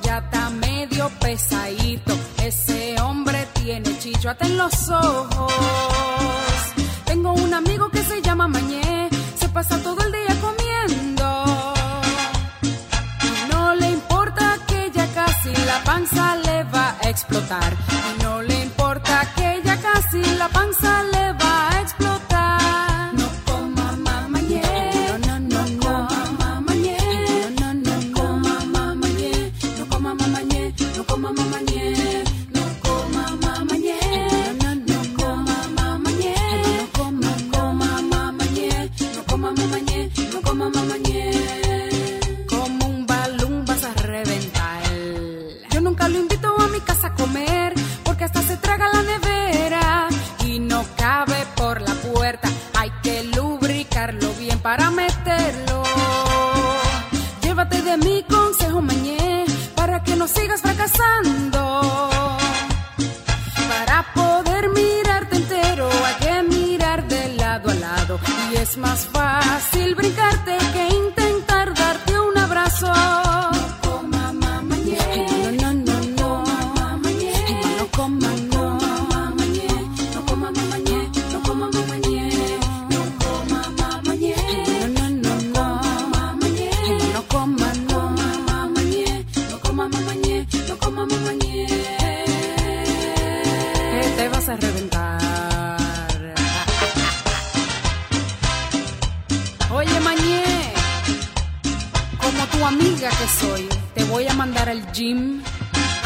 Ya 0.03 0.19
está 0.19 0.51
medio 0.51 1.11
pesadito. 1.21 2.15
Ese 2.43 3.01
hombre 3.01 3.49
tiene 3.55 3.99
chichoate 3.99 4.47
en 4.47 4.59
los 4.59 4.89
ojos. 4.91 5.53
Tengo 7.05 7.33
un 7.33 7.53
amigo 7.53 7.89
que 7.89 8.03
se 8.05 8.23
llama 8.23 8.47
Mañé, 8.47 9.09
se 9.37 9.49
pasa 9.49 9.83
todo 9.83 9.99
el 10.05 10.13
día 10.13 10.37
comiendo. 10.41 11.75
Y 13.25 13.53
no 13.53 13.75
le 13.75 13.91
importa 13.91 14.57
que 14.69 14.91
ya 14.95 15.07
casi 15.15 15.53
la 15.67 15.83
panza 15.85 16.37
le 16.37 16.63
va 16.65 16.95
a 17.03 17.11
explotar. 17.11 17.73
Y 17.91 18.23
no 18.23 18.41
le 18.43 18.63
importa 18.63 19.33
que 19.35 19.63
ya 19.65 19.77
casi 19.81 20.23
la 20.37 20.49
panza 20.49 21.03
le 21.03 21.16
Es 68.77 69.06
gym. 104.97 105.43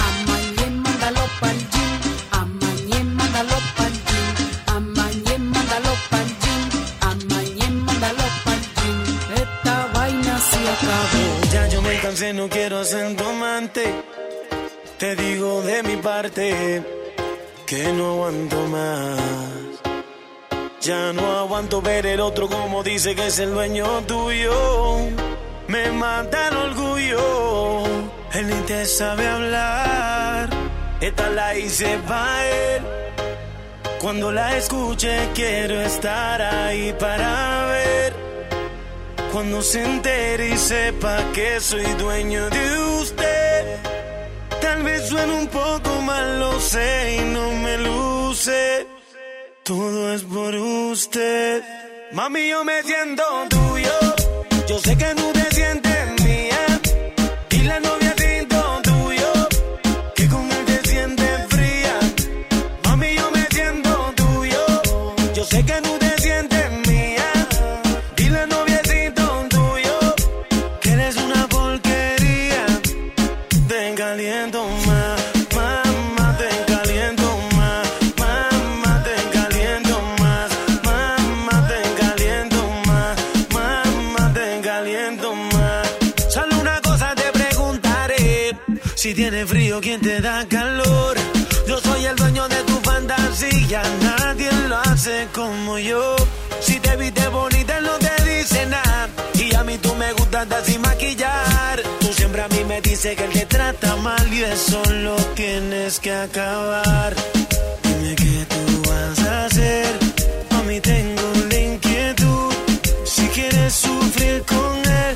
A 0.04 0.06
Mañé, 0.28 0.66
mándalo 0.84 1.22
pa'l 1.40 1.58
gym. 1.72 1.92
A 2.38 2.40
Mañé, 2.60 3.04
mándalo 3.18 3.56
pa'l 3.76 3.94
gym. 4.08 4.26
A 4.74 4.80
Mañé, 4.80 5.34
mándalo 5.38 5.92
pa'l 6.10 6.30
gym. 6.42 6.62
A 7.08 7.10
Mañé, 7.30 7.66
mándalo 7.86 8.24
pa'l 8.44 8.62
gym. 8.76 8.98
Esta 9.42 9.74
vaina 9.94 10.34
se 10.50 10.60
acabó. 10.74 11.22
Ya 11.52 11.68
yo 11.68 11.82
me 11.82 11.94
cansé, 12.00 12.32
no 12.32 12.48
quiero 12.48 12.84
ser 12.84 13.16
tu. 13.16 13.30
Te 14.98 15.16
digo 15.16 15.62
de 15.62 15.82
mi 15.82 15.96
parte 15.96 16.82
que 17.66 17.92
no 17.92 18.04
aguanto 18.12 18.58
más. 18.66 19.20
Ya 20.82 21.12
no 21.12 21.38
aguanto 21.38 21.80
ver 21.80 22.04
el 22.06 22.20
otro 22.20 22.48
como 22.48 22.82
dice 22.82 23.14
que 23.14 23.28
es 23.28 23.38
el 23.38 23.50
dueño 23.54 23.86
tuyo. 24.06 24.52
Me 25.68 25.90
mata 25.92 26.48
el 26.48 26.56
orgullo. 26.56 27.49
Él 28.32 28.46
ni 28.46 28.60
te 28.66 28.86
sabe 28.86 29.26
hablar. 29.26 30.48
Esta 31.00 31.30
la 31.30 31.56
hice 31.56 31.98
pa' 32.06 32.46
él. 32.46 32.82
Cuando 34.00 34.30
la 34.30 34.56
escuche 34.56 35.28
quiero 35.34 35.80
estar 35.80 36.40
ahí 36.40 36.94
para 36.98 37.66
ver. 37.66 38.14
Cuando 39.32 39.60
se 39.62 39.84
entere 39.84 40.48
y 40.50 40.56
sepa 40.56 41.18
que 41.32 41.60
soy 41.60 41.84
dueño 41.94 42.48
de 42.50 42.78
usted. 43.00 43.78
Tal 44.60 44.82
vez 44.82 45.08
suene 45.08 45.32
un 45.32 45.48
poco 45.48 45.90
mal, 46.02 46.38
lo 46.38 46.60
sé 46.60 47.18
y 47.20 47.24
no 47.34 47.50
me 47.52 47.78
luce. 47.78 48.86
Todo 49.64 50.14
es 50.14 50.22
por 50.22 50.54
usted. 50.54 51.62
Mami, 52.12 52.48
yo 52.48 52.64
me 52.64 52.82
siento 52.82 53.22
tuyo. 53.48 53.92
Yo 54.68 54.78
sé 54.78 54.96
que 54.96 55.14
no 55.14 55.32
te 55.32 55.54
sientes 55.54 55.89
fantasía, 93.70 93.82
nadie 94.02 94.50
lo 94.68 94.76
hace 94.76 95.28
como 95.32 95.78
yo. 95.78 96.16
Si 96.60 96.78
te 96.80 96.96
viste 96.96 97.26
bonita, 97.28 97.80
no 97.80 97.92
te 97.98 98.22
dice 98.24 98.66
nada. 98.66 99.08
Y 99.34 99.54
a 99.54 99.64
mí 99.64 99.78
tú 99.78 99.94
me 99.94 100.12
gustas 100.12 100.48
sin 100.64 100.80
maquillar. 100.80 101.82
Tú 102.00 102.12
siempre 102.12 102.42
a 102.42 102.48
mí 102.48 102.64
me 102.64 102.80
dices 102.80 103.16
que 103.16 103.24
él 103.24 103.32
te 103.32 103.46
trata 103.46 103.96
mal 103.96 104.32
y 104.32 104.42
eso 104.42 104.82
lo 104.84 105.16
tienes 105.34 105.98
que 106.00 106.12
acabar. 106.12 107.14
Dime 107.82 108.14
qué 108.16 108.46
tú 108.48 108.90
vas 108.90 109.18
a 109.26 109.46
hacer. 109.46 109.86
A 110.50 110.62
mí 110.62 110.80
tengo 110.80 111.22
la 111.48 111.58
inquietud. 111.58 112.52
Si 113.04 113.26
quieres 113.28 113.72
sufrir 113.74 114.42
con 114.44 114.78
él, 114.78 115.14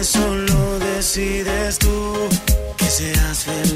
eso 0.00 0.34
lo 0.34 0.78
decides 0.78 1.78
tú. 1.78 2.28
Que 2.76 2.86
seas 2.86 3.38
feliz 3.44 3.69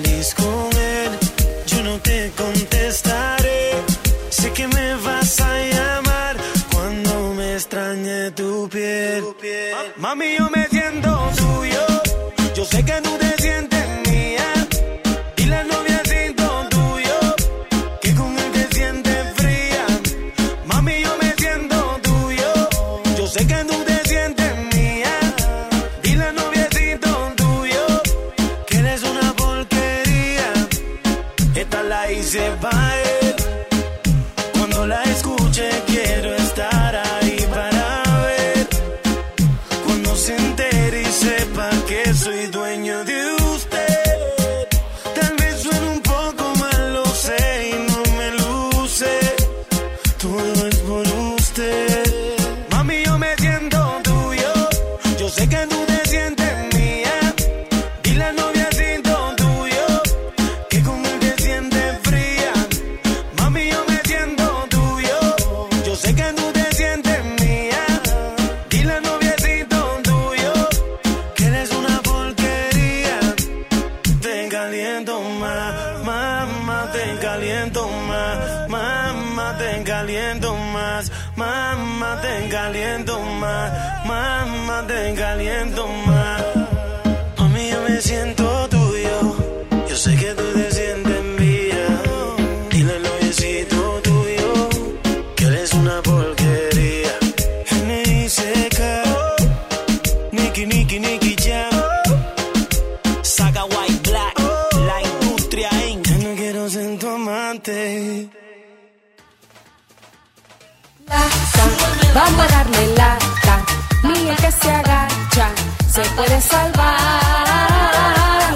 vamos 112.15 112.41
a 112.41 112.49
darle 112.49 112.87
lata. 112.95 113.57
Ni 114.03 114.29
el 114.29 114.37
que 114.37 114.51
se 114.53 114.71
agacha 114.71 115.49
se 115.89 116.03
puede 116.17 116.41
salvar. 116.41 116.97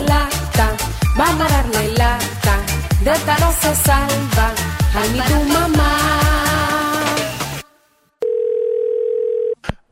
Lata, 0.06 0.76
vamos 1.16 1.46
a 1.46 1.48
darle 1.48 1.92
lata. 1.92 2.54
De 3.02 3.10
esta 3.12 3.38
no 3.38 3.52
se 3.52 3.74
salva. 3.74 4.52
Ay, 4.94 5.10
ni 5.10 5.20
tu 5.20 5.44
mamá. 5.52 5.90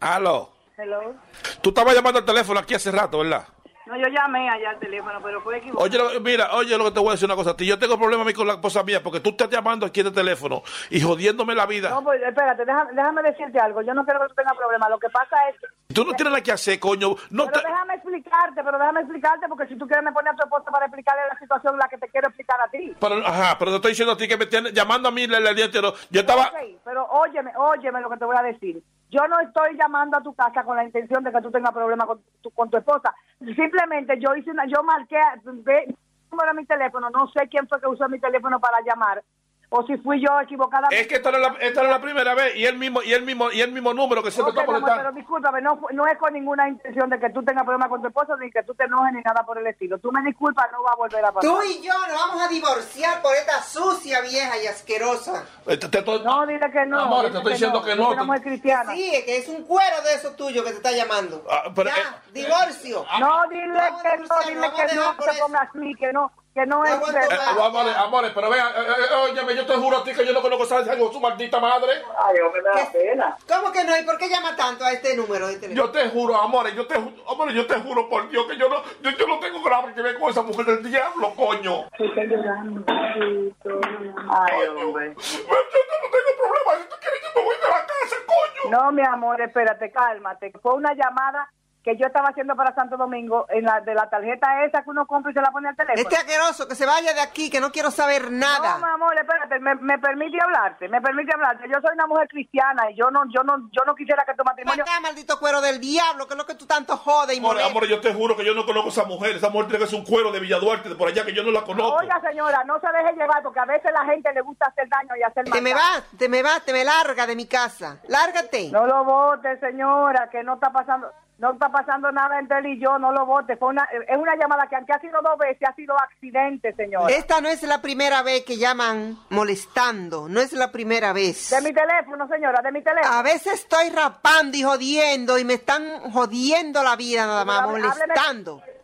Aló. 0.01 0.51
Hello. 0.78 1.14
Tú 1.62 1.70
estabas 1.70 1.94
llamando 1.94 2.18
al 2.20 2.24
teléfono 2.24 2.60
aquí 2.60 2.74
hace 2.74 2.90
rato, 2.93 3.18
¿verdad? 3.18 3.47
No, 3.86 3.96
yo 3.96 4.08
llamé 4.08 4.48
allá 4.48 4.70
al 4.70 4.78
teléfono, 4.80 5.20
pero 5.22 5.40
fue 5.42 5.58
equivocado. 5.58 6.08
Oye, 6.08 6.20
mira, 6.20 6.50
oye, 6.54 6.76
lo 6.76 6.84
que 6.84 6.90
te 6.90 6.98
voy 6.98 7.10
a 7.10 7.12
decir 7.12 7.26
una 7.26 7.36
cosa. 7.36 7.54
Yo 7.56 7.78
tengo 7.78 7.96
problemas 7.96 8.26
a 8.26 8.28
mí 8.28 8.34
con 8.34 8.46
la 8.46 8.54
esposa 8.54 8.82
mía 8.82 9.00
porque 9.00 9.20
tú 9.20 9.30
estás 9.30 9.48
llamando 9.48 9.86
aquí 9.86 10.02
de 10.02 10.10
teléfono 10.10 10.62
y 10.90 11.00
jodiéndome 11.00 11.54
la 11.54 11.66
vida. 11.66 11.90
No, 11.90 12.02
pues 12.02 12.20
espérate, 12.20 12.64
déjame, 12.64 12.92
déjame 12.94 13.22
decirte 13.22 13.60
algo. 13.60 13.82
Yo 13.82 13.94
no 13.94 14.04
quiero 14.04 14.20
que 14.20 14.28
tú 14.28 14.34
tengas 14.34 14.56
problemas. 14.56 14.90
Lo 14.90 14.98
que 14.98 15.08
pasa 15.08 15.36
es 15.50 15.60
que... 15.60 15.66
Tú 15.94 16.04
no 16.04 16.14
tienes 16.14 16.32
nada 16.32 16.42
que 16.42 16.52
hacer, 16.52 16.80
coño. 16.80 17.14
No 17.30 17.46
pero 17.46 17.60
te... 17.60 17.68
déjame 17.68 17.94
explicarte, 17.94 18.64
pero 18.64 18.78
déjame 18.78 19.00
explicarte, 19.00 19.48
porque 19.48 19.66
si 19.68 19.78
tú 19.78 19.86
quieres 19.86 20.04
me 20.04 20.12
pones 20.12 20.32
a 20.32 20.36
tu 20.36 20.42
esposa 20.42 20.70
para 20.70 20.86
explicarle 20.86 21.22
la 21.28 21.38
situación 21.38 21.78
la 21.78 21.88
que 21.88 21.98
te 21.98 22.08
quiero 22.08 22.26
explicar 22.28 22.60
a 22.60 22.68
ti. 22.68 22.92
Pero, 22.98 23.26
ajá, 23.26 23.56
pero 23.56 23.70
te 23.70 23.76
estoy 23.76 23.90
diciendo 23.92 24.12
a 24.14 24.16
ti 24.16 24.26
que 24.26 24.36
me 24.36 24.46
tienes 24.46 24.72
llamando 24.72 25.08
a 25.08 25.12
mí 25.12 25.22
el, 25.22 25.34
el 25.34 25.54
día 25.54 25.66
entero. 25.66 25.94
Yo 26.10 26.20
estaba... 26.20 26.46
Ok, 26.48 26.80
pero 26.84 27.06
óyeme, 27.06 27.52
óyeme 27.56 28.00
lo 28.00 28.10
que 28.10 28.16
te 28.16 28.24
voy 28.24 28.36
a 28.36 28.42
decir. 28.42 28.82
Yo 29.11 29.27
no 29.28 29.39
estoy 29.41 29.77
llamando 29.77 30.19
a 30.19 30.23
tu 30.23 30.35
casa 30.35 30.65
con 30.65 30.77
la 30.77 30.85
intención 30.85 31.23
de 31.23 31.33
que 31.33 31.43
tú 31.43 31.51
tengas 31.51 31.73
problemas 31.73 32.07
con 32.07 32.20
tu, 32.41 32.51
con 32.51 32.70
tu 32.70 32.77
esposa. 32.77 33.15
Simplemente 33.39 34.19
yo 34.19 34.35
hice 34.35 34.51
una, 34.51 34.66
yo 34.66 34.83
marqué, 34.83 35.20
número 35.45 36.55
mi 36.55 36.66
teléfono, 36.66 37.09
no 37.11 37.28
sé 37.28 37.49
quién 37.49 37.69
fue 37.69 37.81
que 37.81 37.87
usó 37.87 38.09
mi 38.09 38.19
teléfono 38.19 38.59
para 38.59 38.81
llamar, 38.81 39.23
o 39.68 39.84
si 39.86 39.97
fui 39.98 40.20
yo 40.20 40.40
equivocadamente. 40.40 41.01
Es 41.01 41.09
que 41.09 41.16
esta 41.16 41.30
no 41.30 41.38
es 41.38 41.43
la, 41.43 41.56
esta 41.60 41.80
no 41.82 41.86
es 41.88 41.93
la 41.94 42.01
primera 42.01 42.34
vez 42.34 42.55
y 42.56 42.64
el 42.66 42.78
mismo 42.78 43.02
y 43.02 43.12
el 43.12 43.22
mismo 43.24 43.51
y 43.51 43.60
el 43.60 43.72
mismo 43.72 43.93
número 43.93 44.22
que 44.22 44.30
se 44.30 44.40
Ok, 44.40 44.48
me 44.55 44.60
está 44.60 44.64
molestando. 44.66 44.97
pero 45.02 45.12
discúlpame, 45.12 45.60
no, 45.62 45.80
no 45.93 46.06
es 46.06 46.16
con 46.18 46.32
ninguna 46.32 46.68
intención 46.68 47.10
de 47.10 47.18
que 47.18 47.30
tú 47.30 47.43
tengas 47.44 47.64
problemas 47.64 47.88
con 47.88 48.01
tu 48.01 48.09
esposa, 48.09 48.34
ni 48.40 48.51
que 48.51 48.62
tú 48.62 48.74
te 48.74 48.84
enojes, 48.84 49.12
ni 49.12 49.22
nada 49.22 49.44
por 49.44 49.59
el 49.59 49.66
estilo. 49.66 49.98
Tú 49.98 50.12
me 50.12 50.22
disculpas, 50.22 50.66
no 50.72 50.82
va 50.82 50.93
a 50.93 50.97
volver 50.97 51.24
a 51.24 51.32
pasar. 51.32 51.51
Tú 51.51 51.59
y 51.62 51.82
yo 51.82 51.93
nos 52.09 52.16
vamos 52.16 52.43
a 52.43 52.48
divorciar 52.48 53.20
por 53.22 53.34
esta 53.34 53.62
sucia 53.62 54.20
vieja 54.20 54.56
y 54.62 54.66
asquerosa. 54.66 55.44
Eh, 55.66 55.76
te- 55.76 55.88
te 55.88 55.98
estoy- 55.98 56.22
No, 56.24 56.47
dile 56.47 56.70
que 56.70 56.86
no. 56.86 57.01
Amor, 57.01 57.22
te 57.22 57.26
dile 57.28 57.38
estoy 57.38 57.52
diciendo 57.52 57.82
que 57.84 57.97
no. 57.97 58.05
soy 58.05 58.12
una 58.14 58.24
mujer 58.24 58.43
cristiana. 58.43 58.93
Sí, 58.93 59.10
es 59.14 59.24
que 59.24 59.36
es 59.38 59.48
un 59.48 59.64
cuero 59.64 60.01
de 60.02 60.14
eso 60.14 60.30
tuyo 60.36 60.62
que 60.64 60.70
te 60.70 60.76
está 60.76 60.93
llamando. 60.93 61.44
Ah, 61.51 61.70
pero, 61.74 61.90
ya, 61.90 61.94
eh, 61.97 62.30
divorcio. 62.32 63.05
No, 63.20 63.43
dile 63.48 63.66
Vamos 63.76 64.01
a 64.05 64.10
que 64.10 64.16
no, 64.18 64.24
dile 64.47 64.70
que 64.76 64.94
no 64.94 65.14
se 65.32 65.40
ponga 65.40 65.60
así, 65.62 65.94
que 65.98 66.12
no, 66.12 66.32
que 66.57 66.65
no 66.65 66.83
es 66.87 66.91
aguanto 66.91 67.12
verdad. 67.20 67.39
Eh, 67.55 67.61
amores, 67.62 67.97
amores, 67.97 68.33
pero 68.35 68.49
vean, 68.49 68.66
eh, 68.69 68.87
eh, 69.11 69.15
óyeme, 69.15 69.55
yo 69.55 69.66
te 69.66 69.74
juro 69.74 69.99
a 69.99 70.05
ti 70.05 70.15
que 70.15 70.24
yo 70.24 70.33
no 70.33 70.41
conozco 70.41 70.74
a 70.74 70.81
esa 70.81 70.97
su 70.97 71.20
maldita 71.20 71.61
madre. 71.61 71.93
Ay, 72.19 72.37
hombre, 72.41 72.62
me 72.62 72.81
da 72.81 72.91
pena. 72.91 73.37
¿Cómo 73.47 73.70
que 73.70 73.85
no? 73.85 73.95
¿Y 73.99 74.03
por 74.05 74.16
qué 74.16 74.31
llama 74.31 74.57
tanto 74.57 74.83
a 74.83 74.91
este 74.93 75.15
número 75.15 75.49
de 75.49 75.57
teléfono? 75.59 75.85
Yo 75.87 75.91
te 75.93 76.09
juro, 76.09 76.35
amores, 76.35 76.74
yo 76.74 76.87
te, 76.87 76.95
ju- 76.95 77.12
amores, 77.31 77.55
yo 77.55 77.66
te 77.66 77.74
juro 77.81 78.09
por 78.09 78.31
Dios 78.31 78.47
que 78.47 78.57
yo 78.57 78.70
no, 78.70 78.83
yo, 79.03 79.11
yo 79.11 79.27
no 79.27 79.39
tengo 79.39 79.62
grave 79.62 79.93
que 79.93 80.01
ver 80.01 80.19
con 80.19 80.31
esa 80.31 80.41
mujer 80.41 80.65
del 80.65 80.83
diablo, 80.91 81.35
coño. 81.37 81.85
Estoy 81.93 82.27
llorando. 82.27 82.85
Ay, 82.89 84.69
hombre. 84.69 85.15
Yo 85.15 85.55
no 85.55 86.11
tengo 86.11 86.33
problema, 86.39 86.83
si 86.83 86.89
tú 86.89 86.97
quieres 87.01 87.20
yo 87.23 87.28
me 87.41 87.45
voy 87.47 87.57
de 87.57 87.69
la 87.69 87.87
casa, 87.87 88.16
coño. 88.27 88.70
No, 88.70 88.93
mi 88.93 89.03
amor, 89.03 89.41
espérate, 89.43 89.91
cálmate. 89.93 90.53
Fue 90.62 90.73
una 90.73 90.95
llamada 90.95 91.51
que 91.86 91.96
yo 91.96 92.08
estaba 92.08 92.30
haciendo 92.30 92.56
para 92.56 92.74
Santo 92.74 92.96
Domingo 92.96 93.46
en 93.48 93.62
la 93.64 93.80
de 93.80 93.94
la 93.94 94.10
tarjeta 94.10 94.64
esa 94.64 94.82
que 94.82 94.90
uno 94.90 95.06
compra 95.06 95.30
y 95.30 95.34
se 95.34 95.40
la 95.40 95.52
pone 95.52 95.68
al 95.68 95.76
teléfono. 95.76 96.00
Este 96.02 96.16
asqueroso, 96.16 96.66
que 96.66 96.74
se 96.74 96.84
vaya 96.84 97.14
de 97.14 97.20
aquí, 97.20 97.48
que 97.48 97.60
no 97.60 97.70
quiero 97.70 97.92
saber 97.92 98.24
No, 98.24 98.38
nada. 98.40 98.78
mi 98.78 98.84
amor, 98.92 99.14
espérate, 99.16 99.60
me, 99.60 99.76
me 99.76 99.96
permite 100.00 100.36
hablarte, 100.42 100.88
me 100.88 101.00
permite 101.00 101.32
hablarte. 101.32 101.68
Yo 101.68 101.80
soy 101.80 101.92
una 101.94 102.08
mujer 102.08 102.26
cristiana 102.26 102.90
y 102.90 102.96
yo 102.96 103.08
no, 103.12 103.22
yo 103.32 103.44
no, 103.44 103.68
yo 103.70 103.84
no 103.86 103.94
quisiera 103.94 104.24
que 104.26 104.34
tu 104.34 104.42
matrimonio. 104.42 104.82
Acá, 104.82 104.98
maldito 105.00 105.38
cuero 105.38 105.60
del 105.60 105.80
diablo, 105.80 106.26
que 106.26 106.34
es 106.34 106.38
lo 106.38 106.44
que 106.44 106.56
tú 106.56 106.66
tanto 106.66 106.96
jodes 106.96 107.36
y 107.36 107.40
molestas. 107.40 107.70
amores, 107.70 107.88
yo 107.88 108.00
te 108.00 108.12
juro 108.12 108.36
que 108.36 108.44
yo 108.44 108.52
no 108.52 108.66
conozco 108.66 108.88
a 108.88 108.92
esa 108.92 109.04
mujer. 109.04 109.36
Esa 109.36 109.50
mujer 109.50 109.68
tiene 109.68 109.84
que 109.84 109.90
ser 109.90 110.00
un 110.00 110.06
cuero 110.06 110.32
de 110.32 110.40
Villaduarte, 110.40 110.88
de 110.88 110.96
por 110.96 111.06
allá, 111.06 111.24
que 111.24 111.34
yo 111.34 111.44
no 111.44 111.52
la 111.52 111.62
conozco. 111.62 111.98
Oiga, 112.00 112.20
señora, 112.20 112.64
no 112.64 112.80
se 112.80 112.88
deje 112.88 113.12
llevar 113.16 113.44
porque 113.44 113.60
a 113.60 113.64
veces 113.64 113.92
la 113.92 114.04
gente 114.06 114.32
le 114.32 114.40
gusta 114.40 114.66
hacer 114.66 114.88
daño 114.88 115.14
y 115.16 115.22
hacer 115.22 115.44
Te 115.44 115.60
me 115.60 115.72
vas, 115.72 116.02
te 116.18 116.28
me 116.28 116.42
vas, 116.42 116.64
te 116.64 116.72
me 116.72 116.82
larga 116.82 117.28
de 117.28 117.36
mi 117.36 117.46
casa. 117.46 117.98
Lárgate. 118.08 118.70
No 118.72 118.86
lo 118.86 119.04
vote, 119.04 119.56
señora, 119.60 120.28
que 120.32 120.42
no 120.42 120.54
está 120.54 120.72
pasando, 120.72 121.12
no 121.38 121.52
está 121.52 121.68
pasando 121.70 122.10
nada 122.12 122.38
entre 122.38 122.58
él 122.58 122.66
y 122.66 122.80
yo, 122.80 122.98
no 122.98 123.12
lo 123.12 123.26
vote. 123.26 123.56
Fue 123.56 123.68
una, 123.68 123.84
es 123.84 124.16
una 124.16 124.36
llamada 124.36 124.66
que 124.68 124.76
aunque 124.76 124.92
ha 124.92 125.00
sido 125.00 125.20
dos 125.22 125.36
veces, 125.38 125.68
ha 125.68 125.74
sido 125.74 125.94
accidente, 125.98 126.72
señora. 126.74 127.12
Esta 127.12 127.40
no 127.40 127.48
es 127.48 127.62
la 127.62 127.82
primera 127.82 128.22
vez 128.22 128.44
que 128.44 128.56
llaman 128.56 129.18
molestando, 129.30 130.28
no 130.28 130.40
es 130.40 130.52
la 130.52 130.72
primera 130.72 131.12
vez. 131.12 131.50
De 131.50 131.60
mi 131.60 131.74
teléfono, 131.74 132.26
señora, 132.28 132.62
de 132.62 132.72
mi 132.72 132.82
teléfono. 132.82 133.14
A 133.14 133.22
veces 133.22 133.54
estoy 133.54 133.90
rapando 133.90 134.56
y 134.56 134.62
jodiendo 134.62 135.38
y 135.38 135.44
me 135.44 135.54
están 135.54 136.10
jodiendo 136.12 136.82
la 136.82 136.96
vida 136.96 137.26
nada 137.26 137.44
más, 137.44 137.68
molestando. 137.68 138.60
Hábleme 138.62 138.76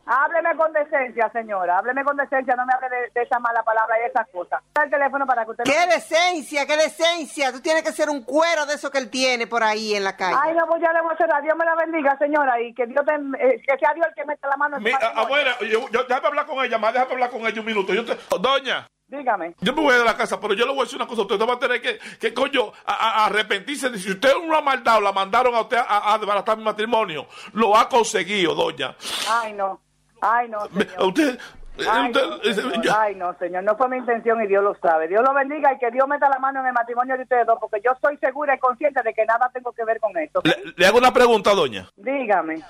con 0.57 0.73
decencia, 0.73 1.31
señora. 1.33 1.79
Hábleme 1.79 2.05
con 2.05 2.17
decencia, 2.17 2.55
no 2.57 2.65
me 2.67 2.73
hable 2.75 2.89
de, 2.89 3.11
de 3.15 3.23
esa 3.23 3.39
mala 3.39 3.63
palabra 3.63 3.97
y 4.03 4.09
esas 4.09 4.29
cosas. 4.31 4.63
El 4.83 4.91
teléfono 4.91 5.27
para 5.27 5.45
que 5.45 5.51
usted... 5.53 5.65
¡Qué 5.65 5.87
decencia, 5.87 6.67
qué 6.67 6.77
decencia! 6.77 7.53
Tú 7.53 7.61
tienes 7.61 7.83
que 7.83 7.93
ser 7.93 8.11
un 8.11 8.23
cuero 8.23 8.67
de 8.67 8.75
eso 8.75 8.91
que 8.91 8.99
él 8.99 9.11
tiene 9.11 9.47
por 9.47 9.63
ahí 9.63 9.95
en 9.95 10.05
la 10.05 10.17
calle. 10.17 10.37
Ay, 10.41 10.55
no, 10.55 10.67
pues 10.67 10.83
ya 10.83 10.93
le 10.93 11.01
voy 11.03 11.15
a 11.15 11.17
cerrar. 11.17 11.43
Dios 11.43 11.57
me 11.57 11.65
la 11.65 11.75
bendiga, 11.75 12.17
señora, 12.19 12.61
y 12.61 12.75
que 12.75 12.87
Dios 12.87 13.05
te, 13.05 13.15
eh, 13.15 13.63
que 13.67 13.79
sea 13.79 13.95
Dios 13.95 14.07
el 14.09 14.15
que 14.15 14.25
meta 14.25 14.49
la 14.49 14.57
mano 14.57 14.77
en 14.77 14.83
Mi, 14.83 14.93
abuela, 14.93 15.59
yo, 15.61 15.89
yo- 15.91 16.05
déjame 16.05 16.27
hablar 16.29 16.47
con 16.47 16.65
ella, 16.65 16.79
más 16.79 16.93
déjame 16.93 17.13
hablar 17.13 17.31
con 17.31 17.47
ella 17.47 17.61
un 17.61 17.67
minuto. 17.67 17.95
Yo 17.95 18.05
te, 18.05 18.17
doña, 18.39 18.87
Dígame. 19.07 19.55
yo 19.61 19.73
me 19.75 19.83
voy 19.83 19.95
de 19.95 20.05
la 20.05 20.17
casa, 20.17 20.41
pero 20.41 20.55
yo 20.55 20.65
le 20.67 20.73
voy 20.73 20.81
a 20.81 20.85
decir 20.85 20.97
una 20.97 21.07
cosa. 21.07 21.23
Usted 21.23 21.39
va 21.41 21.55
a 21.55 21.59
tener 21.59 21.81
que, 21.81 21.99
que 22.19 22.33
coño, 22.35 22.73
a, 22.87 23.27
arrepentirse. 23.27 23.91
de 23.91 23.99
Si 23.99 24.11
usted 24.11 24.33
no 24.47 24.57
ha 24.57 24.61
maldado, 24.63 25.01
la 25.01 25.13
mandaron 25.13 25.55
a 25.55 25.61
usted 25.63 25.79
a, 25.79 26.13
a 26.15 26.19
desbaratar 26.19 26.57
mi 26.57 26.65
matrimonio. 26.65 27.27
Lo 27.53 27.77
ha 27.77 27.89
conseguido, 27.89 28.55
doña. 28.55 28.95
Ay, 29.31 29.53
no. 29.55 29.81
Ay, 30.23 30.49
no, 30.49 30.67
señor. 30.69 31.03
Usted, 31.09 31.35
eh, 31.79 31.85
Ay, 31.91 32.11
usted- 32.13 32.27
no, 32.65 32.71
señor. 32.71 32.97
Ay, 32.99 33.15
no, 33.17 33.35
señor, 33.39 33.65
no 33.65 33.77
fue 33.77 33.89
mi 33.89 33.97
intención 33.99 34.41
y 34.43 34.47
Dios 34.47 34.63
lo 34.63 34.75
sabe. 34.77 35.09
Dios 35.09 35.23
lo 35.27 35.35
bendiga 35.35 35.73
y 35.75 35.79
que 35.79 35.91
Dios 35.91 36.07
meta 36.09 36.29
la 36.29 36.39
mano 36.39 36.61
en 36.61 36.67
el 36.69 36.73
matrimonio 36.73 37.17
de 37.17 37.25
ustedes 37.25 37.47
dos, 37.47 37.59
porque 37.61 37.81
yo 37.85 37.91
estoy 37.93 38.17
segura 38.19 38.55
y 38.55 38.59
consciente 38.59 39.03
de 39.03 39.13
que 39.13 39.25
nada 39.27 39.51
tengo 39.53 39.73
que 39.73 39.85
ver 39.85 39.99
con 40.01 40.17
esto. 40.17 40.41
le, 40.45 40.57
le 40.77 40.87
hago 40.87 40.99
una 40.99 41.13
pregunta, 41.13 41.53
doña. 41.55 41.89
Dígame. 41.97 42.61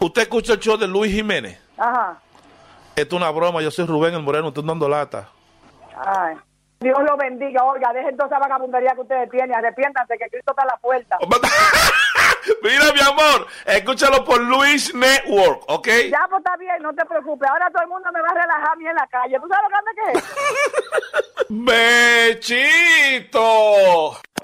¿Usted 0.00 0.22
escucha 0.22 0.54
el 0.54 0.58
show 0.60 0.76
de 0.76 0.88
Luis 0.88 1.12
Jiménez? 1.14 1.60
Ajá. 1.78 2.18
Esto 2.96 3.16
es 3.16 3.22
una 3.22 3.30
broma, 3.30 3.62
yo 3.62 3.70
soy 3.70 3.86
Rubén 3.86 4.14
el 4.14 4.22
Moreno, 4.22 4.48
estoy 4.48 4.66
dando 4.66 4.88
lata. 4.88 5.28
Ay. 5.96 6.36
Dios 6.80 6.98
lo 7.02 7.14
bendiga. 7.18 7.62
Oiga, 7.64 7.92
dejen 7.92 8.16
toda 8.16 8.28
esa 8.28 8.38
vagabundería 8.38 8.94
que 8.94 9.02
ustedes 9.02 9.28
tienen. 9.30 9.54
Arrepiéntanse 9.54 10.16
que 10.16 10.30
Cristo 10.30 10.52
está 10.52 10.62
a 10.62 10.66
la 10.66 10.78
puerta. 10.78 11.18
Mira, 12.62 12.92
mi 12.94 13.00
amor, 13.00 13.46
escúchalo 13.66 14.24
por 14.24 14.40
Luis 14.40 14.94
Network, 14.94 15.64
¿ok? 15.66 15.88
Ya, 16.10 16.26
pues 16.30 16.38
está 16.38 16.56
bien, 16.56 16.82
no 16.82 16.94
te 16.94 17.04
preocupes. 17.04 17.50
Ahora 17.50 17.70
todo 17.70 17.82
el 17.82 17.88
mundo 17.90 18.08
me 18.14 18.22
va 18.22 18.28
a 18.28 18.34
relajar 18.34 18.72
a 18.72 18.76
mí 18.76 18.86
en 18.86 18.94
la 18.94 19.06
calle. 19.08 19.38
¿Tú 19.38 19.46
sabes 19.46 19.62
lo 19.62 19.68
grande 19.68 19.90
que 19.94 20.12
es? 20.18 20.24
¡Bechito! 23.20 24.29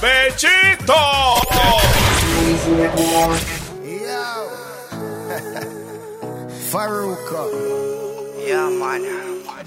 ¡Bechito! 0.00 0.94
Faruka. 6.70 7.42
Yeah, 8.46 8.70
man. 8.70 9.02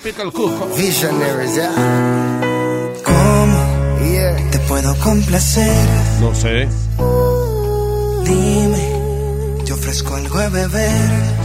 Pica 0.03 0.23
el 0.23 0.31
cuco. 0.31 0.65
Visionaries, 0.77 1.55
yeah. 1.55 1.71
¿Cómo 3.03 3.59
Yeah. 4.11 4.35
te 4.51 4.59
puedo 4.59 4.95
complacer? 4.99 5.75
No 6.21 6.33
sé. 6.33 6.67
Dime, 8.23 9.61
te 9.65 9.73
ofrezco 9.73 10.15
algo 10.15 10.39
de 10.39 10.49
beber. 10.49 10.91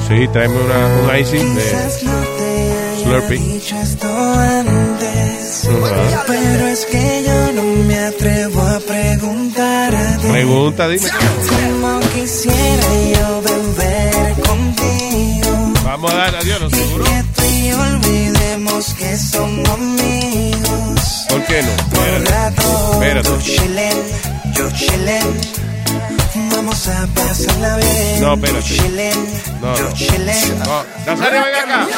Sí, 0.08 0.28
tráeme 0.32 0.56
una, 0.60 0.86
un 0.86 1.16
icing 1.18 1.54
de 1.54 1.62
Slurpee. 3.04 3.60
pero 6.26 6.66
es 6.68 6.86
que 6.86 7.24
yo 7.26 7.52
no 7.52 7.62
me 7.86 7.98
atrevo 7.98 8.62
a 8.62 8.80
preguntarte. 8.80 10.28
Pregunta, 10.28 10.88
dime. 10.88 11.08
Como 11.10 12.00
quisiera 12.14 12.86
yo 13.14 13.42
beber 13.42 14.34
contigo. 14.40 15.72
Vamos 15.84 16.12
a 16.12 16.16
dar 16.16 16.36
adiós, 16.36 16.60
¿no 16.62 16.70
seguro? 16.70 17.04
Que 17.04 17.24
tú 17.36 17.42
y 17.44 17.72
olvidemos 17.72 18.94
que 18.94 19.16
somos 19.18 19.68
amigos. 19.68 21.26
¿Por 21.28 21.44
qué 21.44 21.62
no? 21.62 21.72
Espérate. 21.72 22.62
yo. 24.54 24.68
Vamos 26.56 26.88
a 26.88 27.06
pasarla 27.08 27.76
bien. 27.76 28.20
No, 28.20 28.34
espérate. 28.34 28.76
No, 29.60 29.76
yo 29.76 29.84
no. 29.84 30.64
No, 30.64 30.84
Nazario, 31.06 31.42
ven 31.44 31.54
acá. 31.54 31.88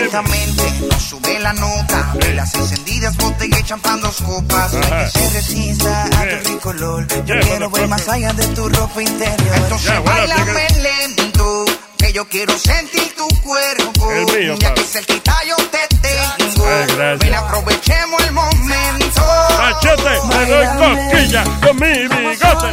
Lentamente 0.00 0.62
nos 0.90 1.02
sube 1.02 1.38
la 1.40 1.52
nota. 1.52 2.14
Velas 2.14 2.54
encendidas, 2.54 3.16
botella 3.16 3.58
y 3.58 3.62
champán, 3.62 4.00
dos 4.00 4.16
copas. 4.22 4.72
Que 4.72 5.10
se 5.10 5.30
resista 5.30 6.04
a 6.04 6.08
tu 6.08 6.48
rico 6.48 6.68
olor. 6.70 7.06
Yo 7.24 7.40
quiero 7.40 7.70
ver 7.70 7.88
más 7.88 8.08
allá 8.08 8.32
de 8.32 8.46
tu 8.48 8.68
ropa 8.68 9.02
interior. 9.02 9.56
Entonces 9.56 10.04
bailame 10.04 10.68
lento. 10.82 11.64
Que 11.98 12.12
yo 12.12 12.28
quiero 12.28 12.58
sentir 12.58 13.14
tu 13.16 13.26
cuerpo. 13.40 14.10
El 14.10 14.26
mío, 14.26 14.56
ya 14.58 14.74
que 14.74 14.82
cerquita 14.82 15.34
yo 15.48 15.56
te 15.68 15.96
tengo. 15.96 16.66
Ay. 16.66 17.18
Ven, 17.18 17.34
aprovechemos 17.34 18.22
el 18.24 18.32
momento. 18.32 19.22
Machete, 19.58 20.02
te 20.02 20.46
doy 20.46 20.66
cosquilla 20.78 21.44
con 21.62 21.76
mi 21.76 22.08
bigote. 22.08 22.72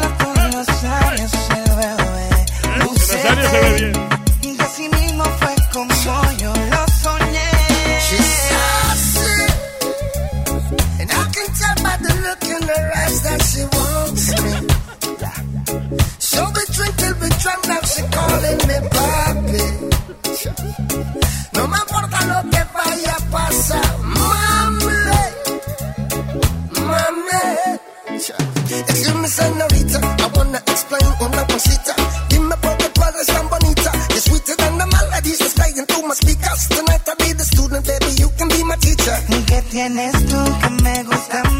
Nazario 0.52 1.28
se 1.30 1.54
ve 3.36 3.76
bien. 3.80 4.10
Y 4.42 4.62
así 4.62 4.90
mismo 4.90 5.24
fue 5.40 5.56
como 5.72 5.94
yo 6.38 6.54
that 12.76 13.42
she 13.50 13.62
wants 13.76 14.26
me. 14.42 14.54
So 16.20 16.40
we 16.56 16.64
drink 16.76 16.96
till 16.98 17.16
we 17.22 17.30
drunk, 17.42 17.62
now 17.68 17.82
she 17.82 18.02
calling 18.16 18.62
me. 18.68 18.76
No 21.54 21.68
me 21.68 21.78
importa 21.78 22.20
lo 22.32 22.40
que 22.50 22.64
vaya 22.74 23.16
a 23.16 23.32
pasar. 23.32 23.92
Excuse 28.88 29.16
me, 29.16 29.28
senorita, 29.28 30.00
I 30.00 30.28
wanna 30.36 30.60
explain 30.68 31.08
una 31.22 31.46
cosita. 31.48 31.96
Bonita. 33.50 33.92
Sweeter 34.22 34.56
than 34.56 34.78
the 34.78 34.86
playing 35.56 35.86
through 35.86 36.08
my 36.08 36.14
speakers. 36.14 36.68
Tonight 36.70 37.08
I'll 37.08 37.16
be 37.16 37.34
the 37.34 37.44
student, 37.44 37.86
baby, 37.86 38.12
you 38.22 38.30
can 38.38 38.48
be 38.50 38.64
my 38.64 38.76
teacher. 38.78 39.18
¿Qué 39.48 39.62
tienes 39.70 40.14
tú 40.28 40.40
que 40.62 40.70
me 40.84 41.04
gusta 41.04 41.51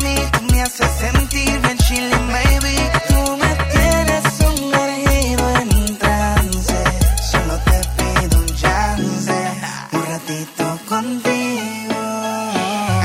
me 0.62 0.68
haces 0.68 0.92
sentir 1.00 1.60
bien 1.62 1.78
chilling, 1.80 2.28
baby. 2.32 2.78
Tú 3.08 3.38
me 3.38 3.52
tienes 3.74 4.24
sumergido 4.38 5.50
en 5.62 5.98
trance. 5.98 6.84
Solo 7.32 7.56
te 7.70 7.80
pido 7.98 8.40
un 8.40 8.56
chance, 8.56 9.38
un 9.94 10.06
ratito 10.06 10.80
contigo. 10.88 11.96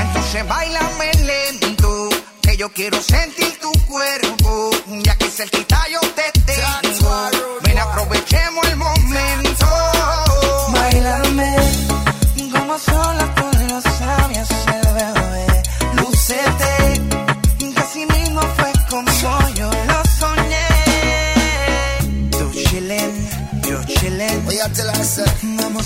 Entonces 0.02 0.46
bailame 0.46 1.10
lento, 1.30 2.10
que 2.42 2.56
yo 2.58 2.68
quiero 2.72 3.00
sentir 3.00 3.58
tu 3.58 3.72
cuerpo. 3.86 4.70
Ya 5.04 5.16
que 5.16 5.30
cerquita 5.30 5.78
yo 5.90 6.00
te 6.14 6.35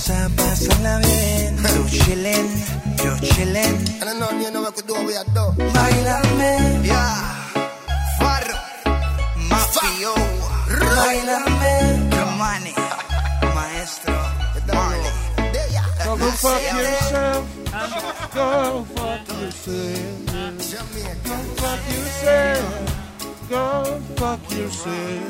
Vamos 0.08 0.10
a 0.10 0.28
pasarla 0.34 0.98
bien. 0.98 1.56
Tú 1.56 1.88
chillen, 1.88 2.46
yo 3.04 3.18
chillen. 3.20 3.84
I 4.00 4.04
don't 4.04 4.18
know, 4.18 4.30
you 4.40 4.50
know 4.50 4.62
what 4.62 4.74
we 4.74 4.82
do, 4.82 4.94
we 5.04 5.14
are 5.14 5.24
do. 5.24 5.52
Bailame, 5.74 6.86
ya. 6.86 7.04
Farro, 8.18 8.56
mafio. 9.50 10.14
Bailame, 10.96 12.10
Romani, 12.16 12.74
maestro. 13.54 14.14
Marley. 14.72 15.10
Go 16.04 16.16
fuck 16.16 16.62
yourself. 16.72 17.44
Go 18.34 18.86
fuck 18.96 19.28
yourself. 19.28 20.24
Go 21.26 21.38
fuck 21.56 21.82
yourself. 21.92 22.64
Go 23.50 24.00
fuck 24.16 24.50
yourself. 24.50 25.24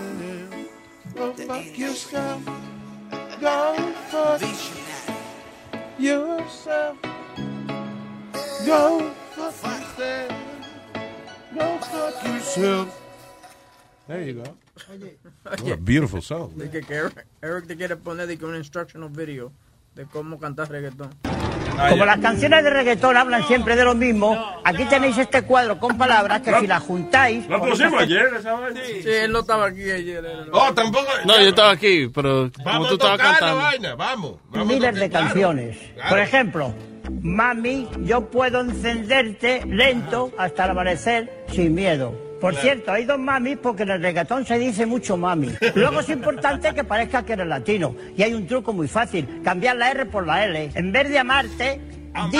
Go 1.16 1.32
fuck 1.32 1.78
yourself. 1.78 2.79
go 3.40 3.92
first. 4.10 4.72
Yourself. 5.98 6.98
Go 8.66 9.10
fuck 9.10 9.80
yourself. 9.98 10.32
Go 11.54 11.78
fuck 11.78 12.24
yourself. 12.24 13.02
There 14.06 14.22
you 14.22 14.32
go. 14.34 14.56
What 15.42 15.72
a 15.72 15.76
beautiful 15.76 16.20
song. 16.20 16.60
Eric, 16.88 17.24
Eric 17.42 17.68
to 17.68 17.74
get 17.74 17.90
up 17.90 18.06
on 18.08 18.16
that 18.18 18.26
they 18.26 18.36
go 18.36 18.48
an 18.48 18.56
instructional 18.56 19.08
video. 19.08 19.52
De 20.00 20.06
cómo 20.06 20.38
cantar 20.38 20.70
reggaetón. 20.70 21.10
Como 21.90 22.06
las 22.06 22.18
canciones 22.20 22.64
de 22.64 22.70
reggaetón 22.70 23.18
hablan 23.18 23.46
siempre 23.46 23.76
de 23.76 23.84
lo 23.84 23.94
mismo, 23.94 24.34
aquí 24.64 24.86
tenéis 24.86 25.18
este 25.18 25.42
cuadro 25.42 25.78
con 25.78 25.98
palabras 25.98 26.40
que 26.40 26.58
si 26.58 26.66
las 26.66 26.82
juntáis... 26.82 27.46
Lo 27.48 27.60
pusimos 27.60 28.00
ayer, 28.00 28.30
esa 28.38 28.54
vaina. 28.54 28.80
Sí, 28.82 29.02
él 29.06 29.30
no 29.30 29.40
estaba 29.40 29.66
aquí 29.66 29.90
ayer. 29.90 30.24
Oh, 30.52 30.72
tampoco. 30.72 31.06
No, 31.26 31.38
yo 31.38 31.48
estaba 31.50 31.72
aquí, 31.72 32.08
pero 32.14 32.50
como 32.50 32.64
Vamos 32.64 32.88
tú 32.88 32.94
a 32.94 32.96
estabas 32.96 33.18
cantando. 33.18 33.56
vaina, 33.56 33.94
vamos. 33.94 34.32
miles 34.66 34.94
de 34.94 35.10
claro. 35.10 35.26
canciones. 35.26 35.76
Claro. 35.94 36.08
Por 36.08 36.18
ejemplo, 36.20 36.74
Mami, 37.20 37.86
yo 38.00 38.30
puedo 38.30 38.60
encenderte 38.62 39.66
lento 39.66 40.32
hasta 40.38 40.64
el 40.64 40.70
amanecer 40.70 41.44
sin 41.52 41.74
miedo. 41.74 42.29
Por 42.40 42.52
Claro. 42.54 42.64
cierto, 42.64 42.92
hay 42.92 43.04
dos 43.04 43.18
mamis 43.18 43.58
porque 43.62 43.82
en 43.82 43.90
el 43.90 44.02
reggaetón 44.02 44.46
se 44.46 44.58
dice 44.58 44.86
mucho 44.86 45.16
mami. 45.16 45.50
Luego 45.74 46.00
es 46.00 46.08
importante 46.08 46.72
que 46.74 46.84
parezca 46.84 47.22
que 47.24 47.34
eres 47.34 47.46
latino. 47.46 47.94
Y 48.16 48.22
hay 48.22 48.32
un 48.34 48.46
truco 48.46 48.72
muy 48.72 48.88
fácil, 48.88 49.40
cambiar 49.44 49.76
la 49.76 49.90
R 49.90 50.06
por 50.06 50.26
la 50.26 50.44
L. 50.46 50.70
En 50.74 50.90
vez 50.90 51.08
de 51.10 51.18
amarte, 51.18 51.80
di 52.32 52.38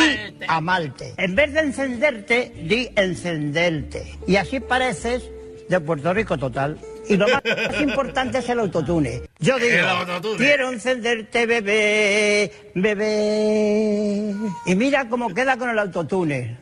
amarte. 0.49 1.13
En 1.19 1.35
vez 1.35 1.53
de 1.53 1.61
encenderte, 1.61 2.53
di 2.67 2.89
encenderte. 2.97 4.17
Y 4.27 4.37
así 4.37 4.59
pareces 4.61 5.23
de 5.69 5.81
Puerto 5.81 6.15
Rico 6.15 6.39
total. 6.39 6.79
Y 7.09 7.17
lo 7.17 7.27
más 7.29 7.43
importante 7.81 8.39
es 8.39 8.49
el 8.49 8.61
autotune. 8.61 9.23
Yo 9.39 9.59
digo, 9.59 9.77
El 9.79 9.85
autotune. 9.87 10.37
quiero 10.39 10.71
encenderte, 10.71 11.45
bebé, 11.47 12.53
bebé. 12.75 14.35
Y 14.67 14.75
mira 14.77 15.09
cómo 15.09 15.33
queda 15.35 15.57
con 15.59 15.69
el 15.71 15.79
autotune. 15.79 16.57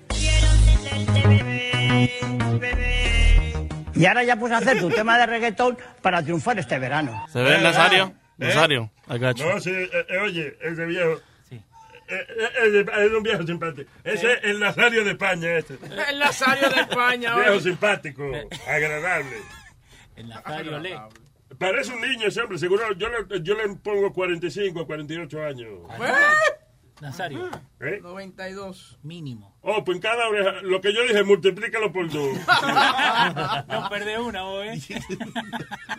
Y 3.98 4.06
ahora 4.06 4.22
ya 4.22 4.36
puedes 4.36 4.56
hacer 4.56 4.78
tu 4.78 4.88
tema 4.90 5.18
de 5.18 5.26
reggaetón 5.26 5.76
para 6.00 6.22
triunfar 6.22 6.58
este 6.58 6.78
verano. 6.78 7.26
¿Se 7.32 7.42
ve, 7.42 7.60
Nazario? 7.60 8.14
¿Eh? 8.38 8.46
Nazario, 8.46 8.90
you. 9.08 9.44
No, 9.44 9.60
sí, 9.60 9.70
eh, 9.70 9.90
eh, 10.08 10.18
oye, 10.18 10.56
ese 10.62 10.86
viejo. 10.86 11.20
Eh, 11.50 12.26
eh, 12.64 12.86
es 13.04 13.12
un 13.12 13.22
viejo 13.22 13.44
simpático. 13.44 13.90
Ese 14.04 14.32
es 14.32 14.38
el 14.44 14.60
Nazario 14.60 15.04
de 15.04 15.10
España, 15.10 15.58
este. 15.58 15.74
El 16.08 16.18
Nazario 16.18 16.70
de 16.70 16.80
España. 16.80 17.36
Viejo 17.36 17.60
simpático, 17.60 18.30
agradable. 18.66 19.36
El 20.16 20.28
Nazario 20.28 20.78
Le. 20.78 20.96
Parece 21.58 21.92
un 21.92 22.00
niño 22.00 22.28
ese 22.28 22.40
hombre, 22.40 22.56
seguro. 22.58 22.92
Yo 22.94 23.08
le, 23.08 23.42
yo 23.42 23.54
le 23.56 23.68
pongo 23.76 24.12
45 24.12 24.80
a 24.80 24.86
48 24.86 25.44
años. 25.44 25.68
Nazario. 27.00 27.48
¿Eh? 27.80 28.00
92. 28.02 28.98
Mínimo. 29.02 29.54
Oh, 29.62 29.84
pues 29.84 29.96
en 29.96 30.02
cada 30.02 30.28
oreja, 30.28 30.62
lo 30.62 30.80
que 30.80 30.92
yo 30.92 31.02
dije, 31.02 31.22
multiplícalo 31.22 31.92
por 31.92 32.10
dos. 32.10 32.36
no 33.68 33.88
perdés 33.88 34.18
una, 34.18 34.42
vos, 34.42 34.64
¿eh? 34.66 34.80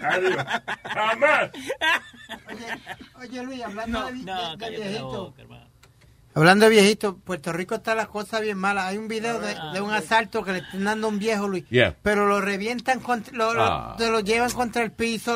Adiós. 0.02 0.46
Jamás. 0.84 1.52
Oye, 3.20 3.44
Luis, 3.44 3.62
hablando 3.64 4.06
de, 4.06 4.14
No, 4.14 4.58
de- 4.58 4.70
viejito. 4.70 5.08
boca. 5.08 5.44
Hablando 6.36 6.66
de 6.66 6.72
viejito, 6.72 7.18
Puerto 7.18 7.52
Rico 7.52 7.76
está 7.76 7.96
la 7.96 8.06
cosa 8.06 8.40
bien 8.40 8.58
mala. 8.58 8.88
Hay 8.88 8.98
un 8.98 9.08
video 9.08 9.40
de, 9.40 9.56
de 9.74 9.82
un 9.82 9.92
asalto 9.92 10.44
que 10.44 10.52
le 10.54 10.58
están 10.60 10.84
dando 10.84 11.08
a 11.08 11.10
un 11.10 11.20
viejo, 11.20 11.48
Luis. 11.48 11.68
Yeah. 11.70 11.96
Pero 12.04 12.28
lo 12.28 12.40
revientan, 12.40 13.00
contra, 13.00 13.36
lo, 13.36 13.54
lo- 13.54 13.64
Ah. 13.64 13.96
te 13.98 14.10
lo 14.10 14.20
llevan 14.20 14.52
contra 14.52 14.84
el 14.84 14.92
piso. 14.92 15.36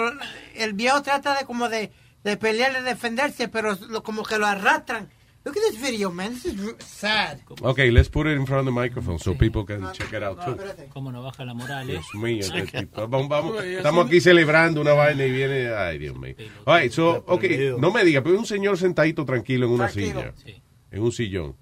El 0.55 0.73
viejo 0.73 1.01
trata 1.01 1.35
de 1.37 1.45
como 1.45 1.67
de, 1.67 1.91
de 2.23 2.37
pelear, 2.37 2.73
de 2.73 2.83
defenderse, 2.83 3.47
pero 3.47 3.75
lo- 3.89 4.03
como 4.03 4.23
que 4.23 4.37
lo 4.37 4.45
arrastran. 4.45 5.09
Look 5.45 5.57
at 5.57 5.63
this 5.63 5.75
video, 5.75 6.09
man. 6.09 6.33
This 6.33 6.45
is 6.45 6.65
r- 6.65 6.75
sad. 6.79 7.41
Okay, 7.61 7.91
let's 7.91 8.07
put 8.07 8.27
it 8.27 8.37
in 8.37 8.45
front 8.45 8.59
of 8.61 8.65
the 8.65 8.71
microphone 8.71 9.19
so 9.19 9.33
people 9.35 9.65
can 9.65 9.91
check 9.91 10.13
it 10.13 10.23
out 10.23 10.39
too. 10.45 10.55
Cómo 10.93 11.11
no 11.11 11.21
baja 11.21 11.43
la 11.43 11.53
moral, 11.53 11.89
¿eh? 11.89 11.93
Dios 11.93 12.05
mío, 12.15 12.39
este 12.39 12.65
tipo. 12.79 13.07
Vamos, 13.09 13.27
vamos. 13.27 13.63
Estamos 13.63 14.07
aquí 14.07 14.21
celebrando 14.21 14.79
una 14.79 14.93
vaina 14.93 15.25
y 15.25 15.31
viene. 15.31 15.73
Ay, 15.73 15.97
Dios 15.97 16.15
mío. 16.15 16.35
All 16.65 16.79
right, 16.79 16.91
so, 16.93 17.25
okay, 17.27 17.75
no 17.77 17.91
me 17.91 18.05
diga, 18.05 18.21
pero 18.23 18.39
un 18.39 18.45
señor 18.45 18.77
sentadito 18.77 19.25
tranquilo 19.25 19.65
en 19.65 19.73
una 19.73 19.89
Tranquilo. 19.89 20.31
silla, 20.37 20.55
en 20.91 21.01
un 21.03 21.11
sillón. 21.11 21.55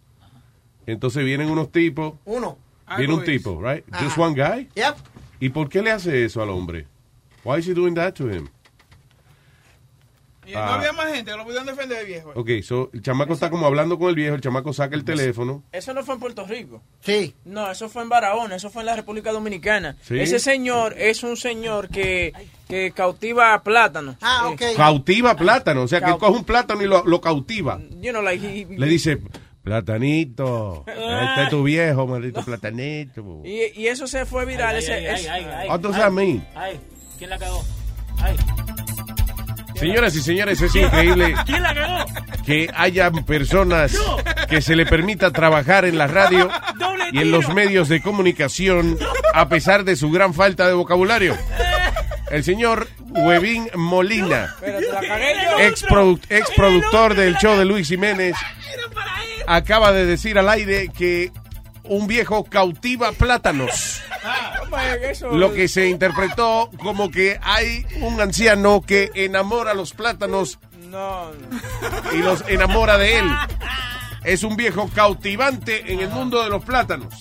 Entonces 0.86 1.26
vienen 1.26 1.50
unos 1.50 1.72
tipos. 1.72 2.14
Uno. 2.26 2.60
Viene 2.98 3.14
un 3.16 3.24
tipo, 3.24 3.60
right? 3.62 3.84
Ajá. 3.92 4.04
Just 4.06 4.18
one 4.18 4.36
guy. 4.36 4.70
Yep. 4.76 4.96
¿Y 5.40 5.50
por 5.50 5.70
qué 5.70 5.82
le 5.82 5.90
hace 5.92 6.24
eso 6.26 6.44
al 6.44 6.50
hombre? 6.50 6.86
Why 7.44 7.58
is 7.60 7.68
he 7.68 7.74
doing 7.74 7.96
that 7.96 8.14
to 8.16 8.30
him? 8.30 8.48
Y 10.52 10.54
no 10.54 10.60
Ah. 10.60 10.76
había 10.76 10.92
más 10.92 11.14
gente 11.14 11.32
lo 11.32 11.44
pudieron 11.46 11.66
defender, 11.66 12.06
viejo. 12.06 12.32
Ok, 12.36 12.50
so, 12.62 12.90
el 12.94 13.02
chamaco 13.02 13.34
está 13.34 13.50
como 13.50 13.66
hablando 13.66 13.98
con 13.98 14.10
el 14.10 14.16
viejo, 14.16 14.36
el 14.36 14.42
chamaco 14.42 14.74
saca 14.74 14.96
el 14.98 15.06
teléfono. 15.06 15.64
Eso 15.72 15.94
no 15.94 16.04
fue 16.04 16.16
en 16.16 16.20
Puerto 16.20 16.46
Rico. 16.46 16.84
Sí. 17.00 17.34
No, 17.46 17.72
eso 17.72 17.88
fue 17.88 18.04
en 18.04 18.10
Barahona, 18.10 18.56
eso 18.58 18.70
fue 18.70 18.82
en 18.82 18.88
la 18.88 18.96
República 18.98 19.32
Dominicana. 19.32 19.96
Sí. 20.02 20.20
Ese 20.20 20.40
señor 20.40 20.94
es 20.98 21.24
un 21.24 21.38
señor 21.38 21.88
que, 21.88 22.34
que 22.68 22.92
cautiva 22.92 23.64
plátano. 23.64 24.18
Ah, 24.22 24.50
ok. 24.50 24.62
Cautiva 24.76 25.36
plátano, 25.38 25.84
o 25.84 25.88
sea 25.88 26.02
que 26.02 26.12
coge 26.18 26.38
un 26.40 26.44
plátano 26.44 26.82
y 26.82 26.88
lo, 26.88 27.06
lo 27.06 27.22
cautiva. 27.22 27.80
You 28.02 28.12
know, 28.12 28.22
like 28.22 28.46
he- 28.46 28.68
Le 28.78 28.88
dice, 28.88 29.20
platanito, 29.64 30.84
este 30.88 31.44
es 31.44 31.50
tu 31.50 31.64
viejo, 31.64 32.08
maldito 32.08 32.44
platanito. 32.44 33.42
y, 33.46 33.80
y 33.82 33.88
eso 33.88 34.06
se 34.08 34.26
fue 34.26 34.46
viral. 34.46 34.76
Ay, 34.76 34.84
ese, 34.84 34.94
ay, 34.94 35.06
ese- 35.16 35.30
ay, 35.30 35.70
that 35.82 36.12
mean? 36.12 36.46
Ay, 36.56 36.80
¿quién 37.18 37.30
la 37.30 37.38
cagó? 37.38 37.64
Ay. 38.18 38.36
Señoras 39.82 40.16
y 40.16 40.22
señores, 40.22 40.62
es 40.62 40.76
increíble 40.76 41.34
¿Quién 41.46 41.64
la 41.64 41.74
cagó? 41.74 42.06
que 42.46 42.70
hayan 42.76 43.24
personas 43.26 43.98
que 44.50 44.62
se 44.62 44.76
le 44.76 44.86
permita 44.86 45.32
trabajar 45.32 45.86
en 45.86 45.98
la 45.98 46.08
radio 46.08 46.50
y 47.12 47.20
en 47.20 47.32
los 47.32 47.50
medios 47.54 47.90
de 47.90 48.02
comunicación 48.02 48.98
a 49.34 49.50
pesar 49.50 49.84
de 49.84 49.96
su 49.96 50.10
gran 50.12 50.34
falta 50.34 50.68
de 50.68 50.74
vocabulario. 50.74 51.36
El 52.30 52.44
señor 52.44 52.88
Huevín 53.10 53.70
Molina, 53.76 54.56
produ- 55.90 56.20
ex 56.30 56.50
productor 56.56 57.14
del 57.16 57.36
show 57.38 57.58
de 57.58 57.66
Luis 57.66 57.88
Jiménez, 57.90 58.36
acaba 59.48 59.92
de 59.92 60.06
decir 60.06 60.38
al 60.40 60.48
aire 60.50 60.90
que 60.98 61.32
un 61.92 62.08
viejo 62.08 62.46
cautiva 62.46 63.12
plátanos. 63.12 64.02
Lo 65.34 65.54
que 65.54 65.68
se 65.68 65.90
interpretó 65.90 66.70
como 66.82 67.12
que 67.12 67.38
hay 67.44 67.86
un 68.00 68.22
anciano 68.22 68.82
que 68.82 69.12
enamora 69.14 69.74
los 69.74 69.94
plátanos 69.94 70.58
No, 70.88 71.32
no. 71.34 72.14
y 72.14 72.20
los 72.20 72.46
enamora 72.48 72.98
de 72.98 73.20
él. 73.20 73.26
Es 74.24 74.44
un 74.44 74.56
viejo 74.56 74.90
cautivante 74.96 75.92
en 75.92 76.00
el 76.00 76.08
mundo 76.10 76.42
de 76.42 76.50
los 76.50 76.64
plátanos. 76.64 77.14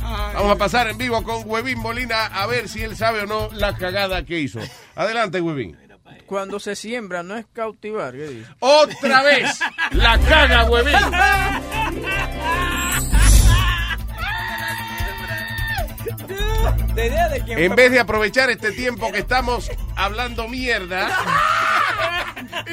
Vamos 0.00 0.52
a 0.52 0.56
pasar 0.56 0.88
en 0.88 0.96
vivo 0.96 1.22
con 1.22 1.42
Huevín 1.44 1.78
Molina 1.78 2.26
a 2.28 2.46
ver 2.46 2.70
si 2.70 2.82
él 2.82 2.96
sabe 2.96 3.24
o 3.24 3.26
no 3.26 3.50
la 3.52 3.76
cagada 3.76 4.24
que 4.24 4.40
hizo. 4.40 4.60
Adelante, 4.96 5.42
Huevín. 5.42 5.76
Cuando 6.24 6.58
se 6.60 6.76
siembra 6.76 7.22
no 7.22 7.36
es 7.36 7.44
cautivar, 7.52 8.14
¿qué 8.14 8.26
dice? 8.28 8.50
Otra 8.60 9.22
vez 9.22 9.58
la 9.92 10.18
caga, 10.18 10.64
Huevín. 10.64 10.96
En 17.48 17.74
vez 17.74 17.90
de 17.90 18.00
aprovechar 18.00 18.50
este 18.50 18.72
tiempo 18.72 19.10
que 19.12 19.18
estamos 19.18 19.70
hablando 19.96 20.48
mierda, 20.48 21.08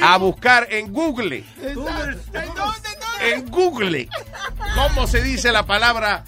a 0.02 0.16
buscar 0.18 0.68
en 0.70 0.92
Google, 0.92 1.44
en 3.20 3.46
Google, 3.50 4.08
cómo 4.74 5.06
se 5.06 5.22
dice 5.22 5.52
la 5.52 5.64
palabra 5.64 6.24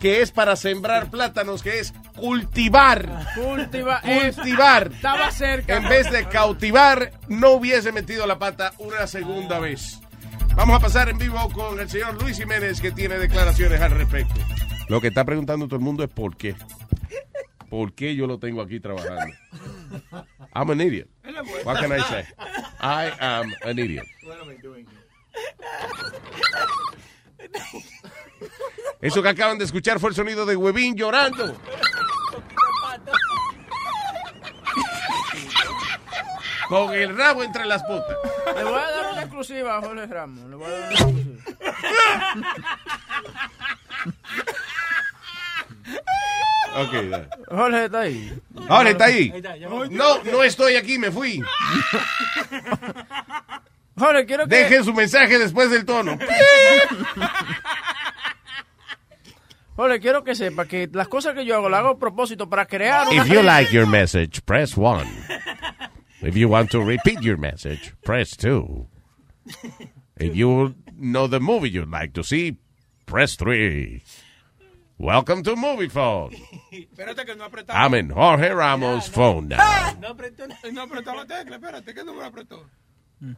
que 0.00 0.20
es 0.20 0.30
para 0.32 0.54
sembrar 0.56 1.10
plátanos, 1.10 1.62
que 1.62 1.78
es 1.78 1.94
cultivar. 2.16 3.26
Cultiva, 3.34 4.02
Cultivar. 4.02 4.92
Estaba 4.92 5.30
cerca. 5.30 5.76
En 5.76 5.88
vez 5.88 6.10
de 6.10 6.28
cautivar, 6.28 7.12
no 7.28 7.52
hubiese 7.52 7.90
metido 7.90 8.26
la 8.26 8.38
pata 8.38 8.74
una 8.78 9.06
segunda 9.06 9.58
vez. 9.58 10.00
Vamos 10.56 10.76
a 10.76 10.80
pasar 10.80 11.08
en 11.08 11.16
vivo 11.16 11.50
con 11.50 11.80
el 11.80 11.88
señor 11.88 12.20
Luis 12.20 12.36
Jiménez, 12.36 12.80
que 12.80 12.92
tiene 12.92 13.16
declaraciones 13.18 13.80
al 13.80 13.92
respecto. 13.92 14.34
Lo 14.88 15.00
que 15.00 15.08
está 15.08 15.24
preguntando 15.24 15.66
todo 15.66 15.76
el 15.76 15.82
mundo 15.82 16.04
es 16.04 16.10
por 16.10 16.36
qué. 16.36 16.54
¿Por 17.68 17.92
qué 17.92 18.14
yo 18.14 18.26
lo 18.26 18.38
tengo 18.38 18.62
aquí 18.62 18.80
trabajando? 18.80 19.34
I'm 20.54 20.70
an 20.70 20.80
idiot. 20.80 21.08
What 21.64 21.80
can 21.80 21.92
I 21.92 22.00
say? 22.02 22.24
I 22.80 23.10
am 23.18 23.52
an 23.64 23.78
idiot. 23.78 24.06
Eso 29.00 29.22
que 29.22 29.28
acaban 29.28 29.58
de 29.58 29.64
escuchar 29.64 29.98
fue 29.98 30.10
el 30.10 30.14
sonido 30.14 30.46
de 30.46 30.56
Huevín 30.56 30.94
llorando. 30.94 31.56
Con 36.74 36.92
el 36.92 37.16
rabo 37.16 37.44
entre 37.44 37.66
las 37.66 37.84
putas. 37.84 38.16
Le 38.56 38.64
voy 38.64 38.74
a 38.74 38.90
dar 38.90 39.12
una 39.12 39.20
exclusiva 39.20 39.76
a 39.76 39.80
Jorge 39.80 40.06
Ramos. 40.06 40.50
Le 40.50 40.56
voy 40.56 40.66
a 40.66 40.70
dar 40.70 40.80
una 40.80 40.90
exclusiva. 40.90 41.44
Ok, 46.76 46.92
dale. 46.92 47.28
Jorge 47.48 47.84
está 47.84 48.00
ahí. 48.00 48.42
Ahora 48.68 48.90
está 48.90 49.04
ahí. 49.04 49.32
No, 49.90 50.20
no 50.24 50.42
estoy 50.42 50.74
aquí, 50.74 50.98
me 50.98 51.12
fui. 51.12 51.40
Jorge, 53.96 54.26
quiero 54.26 54.48
que... 54.48 54.56
Dejen 54.56 54.82
su 54.82 54.92
mensaje 54.92 55.38
después 55.38 55.70
del 55.70 55.84
tono. 55.84 56.18
Jorge, 59.76 60.00
quiero 60.00 60.24
que 60.24 60.34
sepa 60.34 60.66
que 60.66 60.90
las 60.92 61.06
cosas 61.06 61.34
que 61.34 61.44
yo 61.44 61.54
hago 61.54 61.68
las 61.68 61.78
hago 61.78 61.90
a 61.90 61.98
propósito 62.00 62.50
para 62.50 62.66
crear 62.66 63.06
una... 63.06 63.22
If 63.22 63.28
you 63.32 63.42
like 63.42 63.72
your 63.72 63.86
message, 63.86 64.42
press 64.44 64.76
one. 64.76 65.08
If 66.24 66.38
you 66.38 66.48
want 66.48 66.70
to 66.70 66.82
repeat 66.82 67.20
your 67.20 67.36
message, 67.36 67.92
press 68.02 68.34
two. 68.34 68.86
If 70.16 70.34
you 70.34 70.74
know 70.96 71.26
the 71.26 71.40
movie 71.40 71.68
you'd 71.68 71.90
like 71.90 72.14
to 72.14 72.22
see, 72.22 72.56
press 73.04 73.34
three. 73.34 74.02
Welcome 74.96 75.42
to 75.42 75.56
Movie 75.56 75.88
Phone. 75.88 76.32
Espérate 76.72 77.26
que 77.26 77.34
no 77.34 77.44
apretaba. 77.44 77.74
I'm 77.74 77.92
in 77.94 78.08
Jorge 78.10 78.48
Ramos' 78.48 79.08
phone 79.08 79.48
now. 79.48 79.96
No 80.00 80.14
apretó, 80.14 80.46
no 80.72 80.82
apretó 80.82 81.14
la 81.14 81.26
tecla, 81.26 81.56
espérate, 81.56 81.92
que 81.92 82.04
no 82.04 82.14
me 82.14 82.20
la 82.20 82.28
apretó. 82.28 82.64
Mm. 83.20 83.36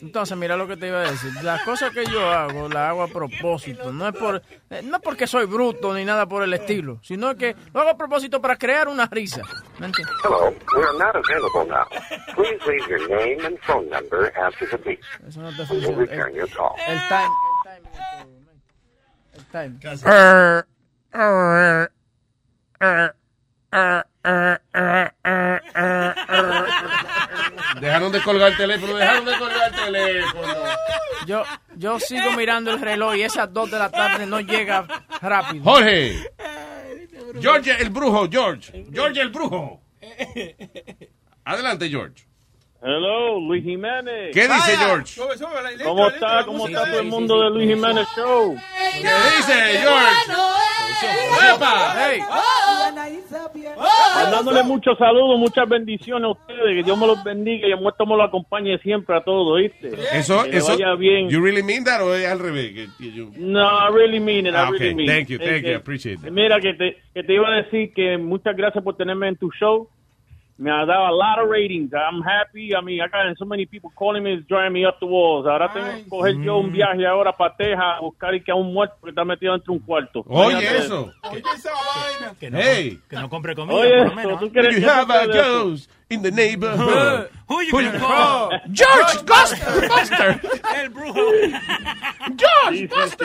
Entonces, 0.00 0.36
mira 0.36 0.56
lo 0.56 0.66
que 0.68 0.76
te 0.76 0.88
iba 0.88 0.98
a 1.00 1.10
decir. 1.10 1.32
Las 1.42 1.62
cosas 1.62 1.90
que 1.92 2.04
yo 2.06 2.28
hago, 2.30 2.68
las 2.68 2.90
hago 2.90 3.02
a 3.02 3.08
propósito. 3.08 3.92
No 3.92 4.08
es 4.08 4.14
por, 4.14 4.42
eh, 4.70 4.82
no 4.82 5.00
porque 5.00 5.26
soy 5.26 5.46
bruto 5.46 5.94
ni 5.94 6.04
nada 6.04 6.26
por 6.26 6.42
el 6.42 6.52
estilo, 6.52 6.98
sino 7.02 7.34
que 7.36 7.56
lo 7.72 7.80
hago 7.80 7.90
a 7.90 7.96
propósito 7.96 8.40
para 8.40 8.56
crear 8.56 8.88
una 8.88 9.06
risa. 9.06 9.42
¿Me 9.78 9.86
entiendes? 9.86 10.14
Hello, 10.24 10.54
we 10.76 10.82
are 10.82 10.98
not 10.98 11.16
available 11.16 11.66
now. 11.66 11.86
Please 12.34 12.58
leave 12.66 12.86
your 12.88 13.08
name 13.08 13.44
and 13.46 13.58
phone 13.60 13.88
number 13.88 14.32
after 14.38 14.68
the 14.68 14.76
beep. 14.78 15.00
Eso 15.26 15.40
no 15.40 15.50
te 15.50 15.62
We 15.62 15.78
will 15.78 15.94
funciona. 15.94 15.96
return 15.98 16.34
your 16.34 16.48
call. 16.50 16.74
El 16.86 16.98
time. 17.08 17.30
El 19.34 19.44
time. 19.46 19.78
El 19.80 20.00
time. 20.00 20.66
Er, 21.12 21.90
er, 22.80 23.16
Dejaron 27.80 28.12
de 28.12 28.22
colgar 28.22 28.52
el 28.52 28.56
teléfono, 28.56 28.96
dejaron 28.96 29.24
de 29.24 29.38
colgar 29.38 29.68
el 29.68 29.74
teléfono. 29.84 30.54
Yo, 31.26 31.44
yo 31.76 32.00
sigo 32.00 32.32
mirando 32.32 32.70
el 32.70 32.80
reloj 32.80 33.16
y 33.16 33.22
esas 33.22 33.52
dos 33.52 33.70
de 33.70 33.78
la 33.78 33.90
tarde 33.90 34.26
no 34.26 34.40
llega 34.40 34.86
rápido. 35.20 35.64
Jorge. 35.64 36.30
George 37.40 37.76
el 37.80 37.90
brujo, 37.90 38.28
George. 38.30 38.86
George 38.92 39.20
el 39.20 39.28
brujo. 39.30 39.80
Adelante, 41.44 41.88
George. 41.88 42.26
Hello, 42.88 43.40
Luis 43.40 43.64
Jiménez. 43.64 44.30
¿Qué 44.32 44.42
dice 44.46 44.76
George? 44.76 45.20
¿Cómo 45.82 46.06
está? 46.08 46.44
¿Cómo 46.44 46.68
está 46.68 46.84
todo 46.88 47.00
el 47.00 47.06
mundo 47.08 47.42
de 47.42 47.50
Luis 47.50 47.68
Jiménez 47.74 48.06
Show? 48.16 48.56
¿Qué 48.92 48.98
dice 49.36 49.78
George? 49.80 51.52
¡Epa! 51.54 51.94
Hey. 51.98 52.20
Mandándole 54.14 54.62
muchos 54.62 54.96
saludos, 54.98 55.38
muchas 55.38 55.68
bendiciones 55.68 56.24
a 56.26 56.30
ustedes. 56.30 56.76
Que 56.76 56.82
Dios 56.84 56.96
me 56.96 57.06
los 57.08 57.22
bendiga 57.24 57.66
y 57.66 57.72
el 57.72 57.80
muerto 57.80 58.06
me 58.06 58.16
lo 58.16 58.22
acompañe 58.22 58.78
siempre 58.78 59.16
a 59.16 59.20
todos, 59.24 59.58
¿viste? 59.58 59.90
Eso, 60.12 60.44
que 60.44 60.58
eso. 60.58 60.68
vaya 60.72 60.94
bien. 60.94 61.28
You 61.28 61.42
really 61.42 61.64
mean 61.64 61.82
that 61.84 62.00
o 62.02 62.14
es 62.14 62.24
al 62.26 62.38
revés? 62.38 62.72
Que- 62.72 62.88
que 62.98 63.12
you- 63.12 63.32
No, 63.36 63.66
I 63.68 63.92
really 63.92 64.20
mean 64.20 64.46
it. 64.46 64.54
I 64.54 64.58
Ah, 64.58 64.70
really 64.70 64.94
mean 64.94 65.08
Thank 65.08 65.28
you, 65.28 65.36
it. 65.36 65.42
thank 65.42 65.52
Eh, 65.56 65.60
you, 65.62 65.68
I 65.68 65.72
eh, 65.72 65.76
appreciate 65.76 66.18
that. 66.22 66.30
Mira, 66.30 66.60
que 66.60 66.72
te, 66.74 66.96
que 67.12 67.22
te 67.24 67.34
iba 67.34 67.48
a 67.48 67.56
decir 67.62 67.92
que 67.94 68.16
muchas 68.16 68.56
gracias 68.56 68.82
por 68.84 68.96
tenerme 68.96 69.26
en 69.28 69.36
tu 69.36 69.50
show. 69.58 69.88
Me 70.58 70.70
ha 70.70 70.86
dado 70.86 71.06
a 71.06 71.12
lot 71.12 71.38
of 71.38 71.50
ratings. 71.50 71.92
I'm 71.92 72.22
happy. 72.22 72.74
I 72.74 72.80
mean, 72.80 73.02
I 73.02 73.08
got 73.08 73.36
so 73.36 73.44
many 73.44 73.66
people 73.66 73.90
calling 73.94 74.22
me, 74.22 74.32
it's 74.38 74.46
driving 74.48 74.72
me 74.72 74.86
up 74.86 74.98
the 75.00 75.06
walls. 75.06 75.46
Ahora 75.46 75.70
tengo 75.70 75.86
que 75.86 76.08
coger 76.08 76.40
yo 76.42 76.56
un 76.58 76.72
viaje 76.72 77.06
ahora 77.06 77.32
para 77.36 77.54
Texas 77.56 77.78
a 77.78 78.00
buscar 78.00 78.34
y 78.34 78.40
que 78.42 78.50
a 78.52 78.54
un 78.54 78.72
muerto 78.72 78.96
que 79.04 79.10
está 79.10 79.22
metido 79.22 79.52
dentro 79.52 79.74
de 79.74 79.78
un 79.80 79.84
cuarto. 79.84 80.24
Oye, 80.26 80.78
eso. 80.78 81.12
Que 82.40 82.50
no, 82.50 82.58
Hey. 82.58 82.98
que 83.08 83.16
no 83.16 83.28
compre 83.28 83.54
comida, 83.54 83.76
Oye, 83.76 83.98
por 83.98 84.08
lo 84.08 84.14
menos. 84.14 84.40
¿tú 84.40 84.50
quieres 84.50 84.74
You 84.76 84.80
que 84.82 84.88
have 84.88 85.12
a 85.12 85.26
ghost 85.26 85.90
in 86.10 86.22
the 86.22 86.30
neighborhood. 86.30 87.30
Who 87.48 87.60
you 87.62 87.70
Who 87.70 87.80
you 87.80 87.86
gonna 87.92 87.98
call? 88.00 88.50
call? 88.50 88.60
George 88.72 89.24
Buster. 89.26 89.88
Buster. 89.88 90.40
El 90.76 90.88
brujo. 90.90 91.20
George 92.36 92.76
Sí, 92.76 92.88
sí, 92.88 93.08
sí. 93.10 93.16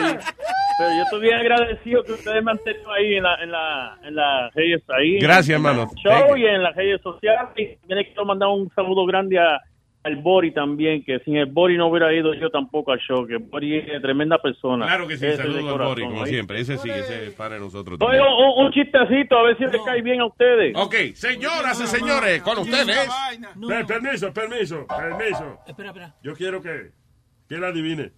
Pero 0.78 0.90
yo 0.96 1.02
estoy 1.02 1.20
bien 1.20 1.34
agradecido 1.34 2.04
que 2.04 2.12
ustedes 2.12 2.42
me 2.44 2.52
han 2.52 2.58
tenido 2.58 2.92
ahí 2.92 3.14
en 3.16 3.22
la, 3.24 3.34
en 3.42 3.50
la, 3.52 3.98
en 4.04 4.14
las 4.14 4.54
redes 4.54 4.82
ahí. 4.96 5.18
Gracias, 5.18 5.48
en 5.48 5.54
hermano. 5.66 5.90
el 5.90 6.02
Show 6.02 6.36
y 6.36 6.46
en 6.46 6.62
las 6.62 6.74
redes 6.76 7.00
sociales. 7.02 7.48
Y 7.56 7.76
también 7.88 8.04
quiero 8.06 8.24
mandar 8.24 8.48
un 8.48 8.70
saludo 8.74 9.04
grande 9.06 9.38
a, 9.38 9.60
al 10.04 10.16
Bori 10.16 10.52
también, 10.52 11.04
que 11.04 11.20
sin 11.20 11.36
el 11.36 11.46
Bori 11.46 11.76
no 11.76 11.86
hubiera 11.86 12.12
ido 12.12 12.34
yo 12.34 12.50
tampoco 12.50 12.90
al 12.92 12.98
show, 12.98 13.24
que 13.26 13.36
Bori 13.36 13.76
es 13.78 14.02
tremenda 14.02 14.36
persona. 14.42 14.84
Claro 14.86 15.06
que 15.06 15.16
sí, 15.16 15.26
Ese 15.26 15.36
saludos 15.36 15.72
al 15.80 15.86
Bori, 15.86 16.02
como 16.02 16.26
siempre. 16.26 16.60
Ese 16.60 16.76
sí, 16.78 16.90
ese 16.90 17.26
es 17.28 17.34
para 17.34 17.58
nosotros 17.58 17.98
Oye, 18.00 18.18
también. 18.18 18.34
un, 18.58 18.64
un 18.66 18.72
chistecito, 18.72 19.38
a 19.38 19.42
ver 19.44 19.56
si 19.58 19.64
le 19.64 19.78
cae 19.84 20.02
bien 20.02 20.20
a 20.20 20.26
ustedes. 20.26 20.74
Ok, 20.76 20.94
señoras 21.14 21.80
y 21.80 21.86
señores, 21.86 22.42
con 22.42 22.58
ustedes. 22.58 23.08
Per- 23.68 23.86
permiso, 23.86 24.32
permiso, 24.32 24.86
permiso. 24.88 25.58
Espera, 25.66 25.88
espera. 25.90 26.14
Yo 26.22 26.34
quiero 26.34 26.60
que, 26.60 26.90
que 27.48 27.54
él 27.54 27.64
adivine. 27.64 28.10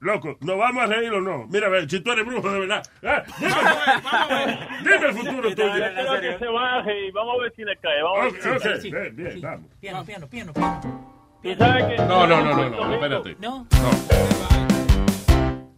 Loco, 0.00 0.36
¿nos 0.42 0.58
vamos 0.58 0.84
a 0.84 0.86
reír 0.86 1.10
o 1.10 1.22
no? 1.22 1.46
Mira, 1.50 1.68
a 1.68 1.70
ver, 1.70 1.88
si 1.88 1.98
tú 2.00 2.12
eres 2.12 2.26
brujo 2.26 2.52
de 2.52 2.60
verdad. 2.60 2.82
Eh, 3.02 3.22
dime, 3.40 4.58
dime 4.82 5.06
el 5.08 5.14
futuro 5.14 5.48
Yo 5.48 5.54
tuyo. 5.56 5.72
quiero 5.72 6.20
que 6.20 6.38
se 6.38 6.46
baje 6.46 7.06
y 7.06 7.10
vamos 7.10 7.36
a 7.38 7.42
ver 7.42 7.52
si 7.56 7.64
le 7.64 7.76
cae. 7.78 8.02
Vamos 8.02 8.18
a 8.20 8.24
ver 8.24 8.60
si- 8.60 8.68
ok, 8.68 8.76
sí, 8.82 8.90
bien, 8.92 9.16
bien, 9.16 9.32
sí. 9.32 9.40
vamos. 9.40 9.70
Piano, 9.80 10.04
piano, 10.04 10.26
piano, 10.28 10.52
piano. 10.52 11.13
¿Tú 11.44 11.54
sabes 11.58 11.84
que- 11.84 11.96
No, 11.98 12.26
no, 12.26 12.40
no, 12.42 12.54
no, 12.54 12.70
no, 12.70 12.94
espérate. 12.94 13.36
No. 13.40 13.66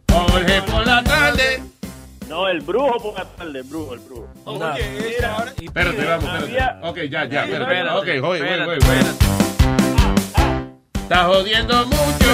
Jorge 0.09 0.61
por 0.63 0.85
la 0.87 1.03
tarde 1.03 1.63
No, 2.27 2.47
el 2.49 2.61
brujo 2.61 2.97
por 3.01 3.13
la 3.15 3.25
tarde, 3.25 3.59
el 3.59 3.63
brujo, 3.65 3.93
el 3.93 3.99
brujo. 3.99 4.27
Espérate, 5.59 6.05
vamos, 6.05 6.23
espérate. 6.25 6.25
Había- 6.27 6.79
Ok, 6.83 6.97
ya, 7.09 7.25
ya, 7.25 7.43
espérate. 7.45 7.73
Espérate, 7.73 7.97
Ok, 7.97 8.07
joder, 8.21 8.43
espérate, 8.43 8.65
güey, 8.65 8.79
güey. 8.79 8.99
Está 11.03 11.23
jodiendo 11.25 11.85
mucho. 11.85 12.29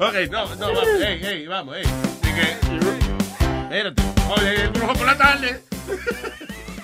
ok, 0.00 0.14
no, 0.30 0.54
no, 0.56 0.66
vamos, 0.66 0.84
hey, 1.02 1.18
hey, 1.22 1.46
vamos, 1.46 1.76
hey. 1.78 1.86
Así 2.22 2.34
que, 2.34 2.50
espérate. 3.62 4.02
Oye, 4.36 4.54
el 4.64 4.70
brujo 4.70 4.92
por 4.94 5.06
la 5.06 5.16
tarde. 5.16 5.62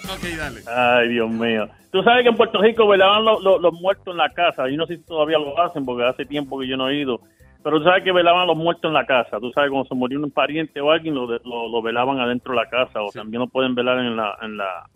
Ok, 0.05 0.37
dale. 0.39 0.61
Ay, 0.67 1.09
Dios 1.09 1.31
mío. 1.31 1.69
Tú 1.91 2.03
sabes 2.03 2.23
que 2.23 2.31
en 2.31 2.37
Puerto 2.37 2.61
Rico 2.61 2.87
velaban 2.89 3.25
los, 3.25 3.43
los- 3.43 3.61
los 3.61 3.73
muertos 3.75 4.09
en 4.13 4.17
la 4.17 4.31
casa. 4.31 4.69
Yo 4.69 4.77
no 4.77 4.87
sé 4.87 4.97
si 4.97 5.03
todavía 5.05 5.39
lo 5.39 5.61
hacen 5.61 5.85
porque 5.85 6.05
hace 6.07 6.25
tiempo 6.25 6.59
que 6.59 6.67
yo 6.69 6.77
no 6.77 6.89
he 6.89 6.97
ido. 6.97 7.21
Pero 7.63 7.79
tú 7.79 7.85
sabes 7.85 8.03
que 8.03 8.11
velaban 8.13 8.47
los 8.47 8.57
muertos 8.57 8.89
en 8.89 8.95
la 8.95 9.07
casa. 9.07 9.39
Tú 9.39 9.53
sabes 9.53 9.71
cuando 9.71 9.89
se 9.89 9.95
murió 9.95 10.19
un 10.19 10.31
pariente 10.31 10.81
o 10.81 10.91
alguien 10.91 11.15
lo, 11.15 11.27
de- 11.27 11.41
lo, 11.45 11.69
lo 11.69 11.83
velaban 11.83 12.19
adentro 12.19 12.55
de 12.55 12.61
la 12.61 12.69
casa 12.69 13.01
o 13.03 13.11
también 13.13 13.41
lo 13.41 13.47
pueden 13.47 13.75
velar 13.75 13.99
en 13.99 14.17
la 14.17 14.37
en 14.43 14.57
la 14.57 14.87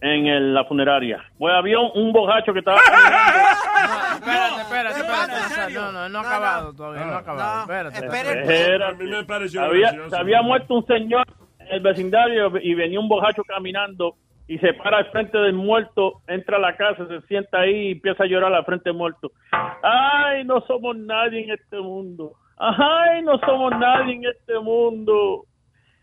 en 0.00 0.26
el- 0.26 0.54
la 0.54 0.64
funeraria. 0.64 1.22
Pues 1.38 1.54
había 1.54 1.78
un, 1.78 1.90
un 1.94 2.12
borracho 2.12 2.52
que 2.54 2.60
estaba 2.60 2.78
Espérate, 4.14 4.60
espérate, 4.62 5.00
espérate. 5.00 5.32
Nazario. 5.32 5.80
No, 5.82 5.92
no, 5.92 6.08
no 6.08 6.18
ha 6.18 6.22
acabado 6.22 6.72
todavía, 6.74 7.04
no 7.04 7.12
ha 7.12 7.18
acabado. 7.18 7.60
Espérate. 7.90 8.74
Era- 8.74 8.88
A 8.88 8.92
mí 8.92 9.04
me 9.10 9.24
pareció 9.24 9.62
había, 9.62 9.92
se 10.08 10.16
había 10.16 10.42
muerto 10.42 10.74
un 10.74 10.86
señor 10.86 11.24
el 11.70 11.80
vecindario 11.80 12.52
y 12.62 12.74
venía 12.74 13.00
un 13.00 13.08
borracho 13.08 13.42
caminando 13.44 14.14
y 14.48 14.58
se 14.58 14.74
para 14.74 14.98
al 14.98 15.06
frente 15.12 15.38
del 15.38 15.52
muerto, 15.54 16.20
entra 16.26 16.56
a 16.56 16.60
la 16.60 16.76
casa, 16.76 17.06
se 17.06 17.20
sienta 17.28 17.60
ahí 17.60 17.88
y 17.88 17.92
empieza 17.92 18.24
a 18.24 18.26
llorar 18.26 18.52
al 18.52 18.64
frente 18.64 18.90
del 18.90 18.98
muerto. 18.98 19.30
Ay, 19.82 20.44
no 20.44 20.60
somos 20.66 20.96
nadie 20.96 21.44
en 21.44 21.50
este 21.52 21.78
mundo. 21.80 22.32
Ay, 22.56 23.22
no 23.22 23.38
somos 23.38 23.70
nadie 23.78 24.14
en 24.16 24.24
este 24.24 24.58
mundo. 24.58 25.44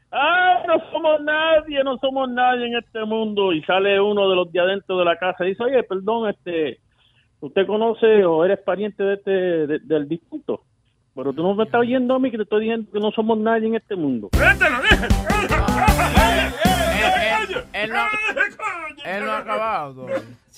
Ay, 0.10 0.64
no 0.66 0.80
somos 0.92 1.22
nadie, 1.22 1.84
no 1.84 1.98
somos 1.98 2.30
nadie 2.30 2.68
en 2.68 2.78
este 2.78 3.04
mundo. 3.04 3.52
Y 3.52 3.62
sale 3.64 4.00
uno 4.00 4.30
de 4.30 4.36
los 4.38 4.52
de 4.52 4.60
adentro 4.62 4.98
de 4.98 5.06
la 5.06 5.18
casa 5.18 5.46
y 5.46 5.50
dice, 5.50 5.64
oye, 5.64 5.84
perdón, 5.84 6.30
este, 6.30 6.80
¿usted 7.42 7.68
conoce 7.68 8.24
o 8.24 8.46
eres 8.46 8.60
pariente 8.60 9.04
de 9.04 9.14
este, 9.16 9.32
de- 9.32 9.80
del 9.80 10.08
difunto? 10.08 10.62
Pero 11.18 11.34
tú 11.34 11.42
no 11.42 11.56
me 11.56 11.64
estás 11.64 11.82
oyendo 11.82 12.14
a 12.14 12.20
mí 12.20 12.30
que 12.30 12.38
te 12.38 12.44
estoy 12.44 12.66
diciendo 12.66 12.88
que 12.94 13.00
no 13.00 13.10
somos 13.10 13.40
nadie 13.40 13.66
en 13.66 13.74
este 13.74 13.96
mundo. 13.96 14.30
Él 17.74 17.90
no 19.26 19.32
ha 19.32 19.38
acabado 19.40 20.06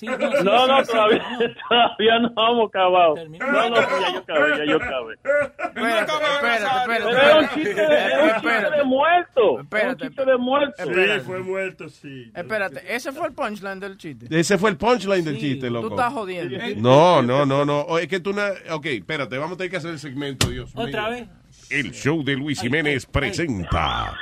No, 0.06 0.66
no, 0.66 0.82
todavía, 0.84 1.22
todavía 1.68 2.18
no 2.20 2.28
hemos 2.28 2.68
acabado. 2.68 3.14
No, 3.16 3.70
no, 3.70 3.76
ya 3.76 4.12
yo 4.12 4.18
acabé, 4.18 4.58
ya 4.58 4.64
yo 4.64 4.76
acabé. 4.76 5.14
Espérate, 5.14 6.12
espérate, 6.12 6.86
Pero 6.86 7.08
era 7.10 7.38
un 7.38 7.44
espérate. 7.44 7.54
chiste 7.54 7.74
de, 7.86 7.96
era 7.96 8.24
un 8.24 8.30
chiste 8.40 8.76
de 8.76 8.84
muerto. 8.84 9.60
Era 9.72 9.88
un 9.90 9.96
chiste 9.96 10.24
de 10.24 10.36
muerto. 10.38 10.82
Sí, 10.84 11.20
fue 11.26 11.38
muerto, 11.40 11.88
sí. 11.88 12.32
Espérate, 12.34 12.94
ese 12.94 13.12
fue 13.12 13.26
el 13.28 13.32
punchline 13.34 13.80
del 13.80 13.96
chiste. 13.96 14.26
Ese 14.30 14.58
fue 14.58 14.70
el 14.70 14.76
punchline 14.76 15.24
del 15.24 15.38
chiste, 15.38 15.70
loco. 15.70 15.88
Tú 15.88 15.94
estás 15.94 16.12
jodiendo. 16.12 16.58
No, 16.76 17.22
no, 17.22 17.44
no, 17.46 17.64
no. 17.64 17.98
Es 17.98 18.08
que 18.08 18.20
tú 18.20 18.32
no. 18.32 18.42
Ok, 18.70 18.86
espérate, 18.86 19.36
vamos 19.38 19.54
a 19.54 19.56
tener 19.58 19.70
que 19.70 19.76
hacer 19.76 19.90
el 19.90 19.98
segmento, 19.98 20.48
Dios 20.48 20.74
mío. 20.74 20.86
Otra 20.86 21.08
vez. 21.08 21.28
El 21.68 21.92
show 21.92 22.22
de 22.24 22.34
Luis 22.36 22.60
Jiménez 22.60 23.06
presenta 23.06 24.16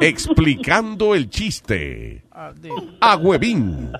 Explicando 0.00 1.14
el 1.14 1.28
chiste 1.30 2.24
Ah, 2.32 2.52
a 3.00 3.16
Huevín. 3.16 3.92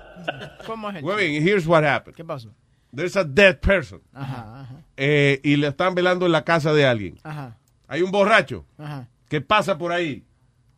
¿Cómo 0.65 0.89
es 0.89 0.97
el 0.97 1.03
Huevín, 1.03 1.47
here's 1.47 1.65
what 1.67 1.83
happened. 1.83 2.15
¿Qué 2.15 2.23
pasó? 2.23 2.49
There's 2.95 3.15
a 3.17 3.23
dead 3.23 3.59
person. 3.59 4.01
Ajá, 4.13 4.61
ajá, 4.61 4.75
eh, 4.97 5.39
y 5.43 5.55
le 5.55 5.67
están 5.67 5.95
velando 5.95 6.25
en 6.27 6.31
la 6.31 6.43
casa 6.43 6.73
de 6.73 6.85
alguien. 6.85 7.17
ajá, 7.23 7.57
Hay 7.87 8.01
un 8.01 8.11
borracho 8.11 8.65
ajá. 8.77 9.07
que 9.29 9.41
pasa 9.41 9.77
por 9.77 9.91
ahí 9.91 10.23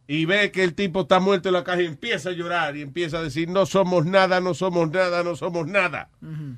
y 0.07 0.25
ve 0.25 0.51
que 0.51 0.63
el 0.63 0.75
tipo 0.75 1.01
está 1.01 1.19
muerto 1.19 1.49
en 1.49 1.53
la 1.53 1.63
caja 1.63 1.81
y 1.81 1.85
empieza 1.87 2.29
a 2.29 2.31
llorar 2.33 2.77
y 2.77 2.81
empieza 2.81 3.17
a 3.17 3.21
decir, 3.23 3.49
no 3.49 3.65
somos 3.65 4.05
nada, 4.05 4.39
no 4.39 4.53
somos 4.53 4.89
nada, 4.91 5.23
no 5.23 5.35
somos 5.35 5.67
nada. 5.67 6.09
Ujú. 6.21 6.55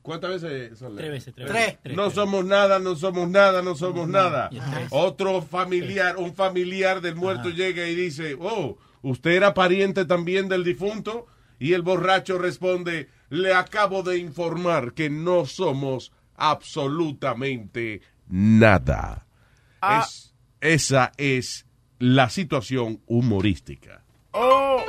¿Cuántas 0.00 0.42
veces 0.42 0.78
son? 0.78 0.96
Tres 0.96 1.10
veces, 1.12 1.34
tres 1.34 1.46
Tres. 1.48 1.66
veces. 1.66 1.78
Tres, 1.82 1.96
No 1.96 2.04
tres. 2.04 2.14
somos 2.14 2.44
nada, 2.44 2.78
no 2.80 2.96
somos 2.96 3.28
nada, 3.28 3.62
no 3.62 3.74
somos 3.76 4.08
nada. 4.08 4.50
Otro 4.90 5.42
familiar, 5.42 6.16
un 6.16 6.34
familiar 6.34 7.00
del 7.00 7.14
muerto 7.14 7.50
llega 7.50 7.86
y 7.86 7.94
dice, 7.94 8.36
oh, 8.40 8.78
¿usted 9.02 9.30
era 9.32 9.54
pariente 9.54 10.04
también 10.04 10.48
del 10.48 10.64
difunto? 10.64 11.26
Y 11.62 11.74
el 11.74 11.82
borracho 11.82 12.38
responde, 12.38 13.08
le 13.28 13.54
acabo 13.54 14.02
de 14.02 14.18
informar 14.18 14.94
que 14.94 15.08
no 15.10 15.46
somos 15.46 16.10
absolutamente 16.34 18.00
nada. 18.26 19.26
Ah. 19.80 20.04
Es- 20.04 20.34
esa 20.60 21.12
es 21.18 21.66
la 22.00 22.30
situación 22.30 23.00
humorística. 23.06 24.02
Oh. 24.32 24.82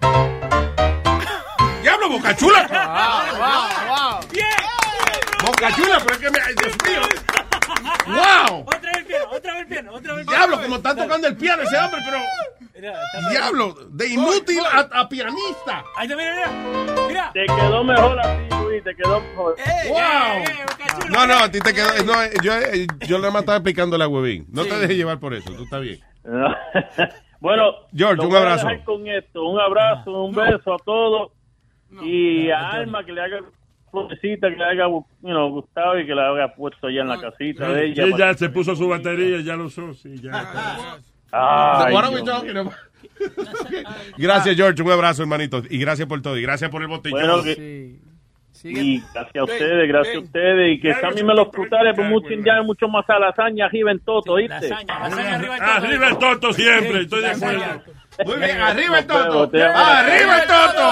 ¡Diablo, 1.82 2.08
Bocachula! 2.08 2.66
Wow, 3.36 3.36
wow. 3.90 4.20
Bocachula, 5.44 5.98
pero 6.02 6.14
es 6.14 6.18
que 6.20 6.30
me... 6.30 6.38
¡Dios 6.54 6.76
mío! 6.88 7.02
¡Wow! 8.06 8.60
Otra 8.66 8.80
vez 8.80 8.96
el 8.96 9.04
piano, 9.04 9.24
otra 9.30 9.52
vez 9.52 9.60
el 9.60 9.66
piano, 9.68 9.92
otra 9.92 10.14
vez 10.14 10.20
el 10.20 10.26
piano. 10.26 10.46
Diablo, 10.46 10.62
como 10.62 10.76
está 10.76 10.96
tocando 10.96 11.26
el 11.28 11.36
piano 11.36 11.62
ese 11.64 11.76
hombre, 11.76 12.00
pero... 12.02 12.18
Mira, 12.80 12.98
Diablo, 13.30 13.74
de 13.90 14.08
inútil 14.08 14.60
a, 14.72 15.00
a 15.00 15.08
pianista. 15.08 15.84
Ahí 15.96 16.06
está, 16.06 16.16
mira, 16.16 16.34
mira. 16.34 17.06
Mira. 17.08 17.30
Te 17.32 17.46
quedó 17.46 17.84
mejor 17.84 18.18
así, 18.20 18.48
Luis, 18.62 18.84
te 18.84 18.94
quedó 18.94 19.20
mejor. 19.20 19.56
¡Wow! 19.88 21.10
No, 21.10 21.26
no, 21.26 21.34
a 21.34 21.50
ti 21.50 21.60
te 21.60 21.74
quedó... 21.74 21.88
No, 22.04 22.12
yo, 22.42 22.54
eh, 22.54 22.86
yo 23.06 23.18
nada 23.18 23.30
más 23.32 23.42
estaba 23.42 23.58
explicándole 23.58 24.04
a 24.04 24.08
Huevín. 24.08 24.46
No 24.50 24.64
te 24.64 24.78
dejes 24.78 24.96
llevar 24.96 25.18
por 25.18 25.34
eso, 25.34 25.50
tú 25.52 25.64
estás 25.64 25.82
bien. 25.82 26.00
bueno, 27.40 27.72
George, 27.94 28.22
un 28.22 28.28
voy 28.28 28.38
a 28.38 28.42
abrazo. 28.42 28.66
dejar 28.68 28.84
con 28.84 29.06
esto. 29.06 29.44
Un 29.44 29.60
abrazo, 29.60 30.24
un 30.24 30.34
beso 30.34 30.74
a 30.74 30.78
todos. 30.78 31.32
y 32.02 32.50
a 32.50 32.70
Alma 32.70 33.04
que 33.04 33.12
le 33.12 33.20
haga 33.22 33.40
florecita, 33.90 34.48
que 34.50 34.56
le 34.56 34.64
haga 34.64 34.86
you 34.86 35.04
know, 35.22 35.50
gustado 35.50 35.98
y 35.98 36.06
que 36.06 36.14
la 36.14 36.28
haga 36.28 36.54
puesto 36.54 36.86
allá 36.86 37.02
en 37.02 37.08
la 37.08 37.20
casita 37.20 37.72
de 37.72 37.86
ella. 37.86 38.04
Sí, 38.06 38.12
ya 38.16 38.34
se 38.34 38.48
puso 38.48 38.76
su 38.76 38.88
batería, 38.88 39.40
ya 39.40 39.56
lo 39.56 39.64
usó, 39.64 39.92
sí, 39.94 40.14
ya. 40.22 40.98
Ay, 41.32 41.94
What 41.94 42.04
are 42.04 42.14
we 42.14 42.22
Dios 42.22 42.28
talking 42.36 42.56
about? 42.56 42.74
Gracias, 44.18 44.56
George. 44.56 44.82
Un 44.82 44.90
abrazo, 44.90 45.22
hermanito. 45.22 45.62
Y 45.68 45.78
gracias 45.78 46.08
por 46.08 46.20
todo. 46.22 46.36
Y 46.36 46.42
gracias 46.42 46.70
por 46.70 46.82
el 46.82 46.88
botellón. 46.88 47.20
Bueno, 47.20 47.42
que- 47.42 47.96
Y 48.62 49.00
gracias 49.14 49.36
a 49.36 49.44
ustedes, 49.44 49.88
gracias 49.88 50.16
a 50.16 50.20
ustedes. 50.20 50.76
Y 50.76 50.80
que 50.80 50.94
Sammy 50.94 51.22
me 51.22 51.34
los 51.34 51.48
frutales, 51.50 51.94
pues 51.96 52.08
mucho 52.08 52.28
ya 52.44 52.62
mucho 52.62 52.88
más 52.88 53.08
a 53.08 53.18
lasaña 53.18 53.66
arriba 53.66 53.90
en 53.92 54.00
todo, 54.00 54.22
¿oíste? 54.34 54.70
Arriba 54.88 56.08
el 56.08 56.18
toto 56.18 56.52
siempre, 56.52 57.02
estoy 57.02 57.22
de 57.22 57.30
acuerdo. 57.30 57.82
Muy 58.26 58.36
bien, 58.36 58.60
arriba 58.60 58.98
el 58.98 59.06
toto. 59.06 59.50
Arriba 59.54 60.38
el 60.38 60.46
toto. 60.46 60.90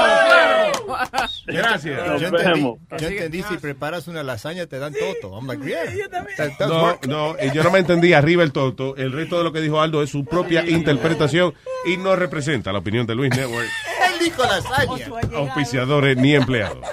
Gracias. 1.46 2.20
Yo 2.20 2.28
entendí, 2.28 2.60
yo 2.98 3.08
entendí 3.08 3.42
si 3.42 3.56
preparas 3.58 4.08
una 4.08 4.22
lasaña 4.22 4.66
te 4.66 4.78
dan 4.78 4.92
toto. 4.94 5.34
I'm 5.36 5.46
like, 5.46 5.64
yeah. 5.64 5.84
No, 6.60 6.98
no, 7.06 7.36
yo 7.52 7.62
no 7.62 7.70
me 7.70 7.78
entendí 7.80 8.12
arriba 8.12 8.42
el 8.42 8.52
toto. 8.52 8.96
El 8.96 9.12
resto 9.12 9.38
de 9.38 9.44
lo 9.44 9.52
que 9.52 9.60
dijo 9.60 9.80
Aldo 9.80 10.02
es 10.02 10.10
su 10.10 10.24
propia 10.24 10.64
interpretación 10.68 11.54
y 11.84 11.96
no 11.96 12.16
representa 12.16 12.72
la 12.72 12.78
opinión 12.78 13.06
de 13.06 13.14
Luis 13.14 13.30
Network, 13.36 13.66
Él 14.12 14.18
dijo 14.24 14.42
lasaña. 14.44 15.06
auspiciadores 15.34 16.16
ni 16.16 16.34
empleados. 16.34 16.78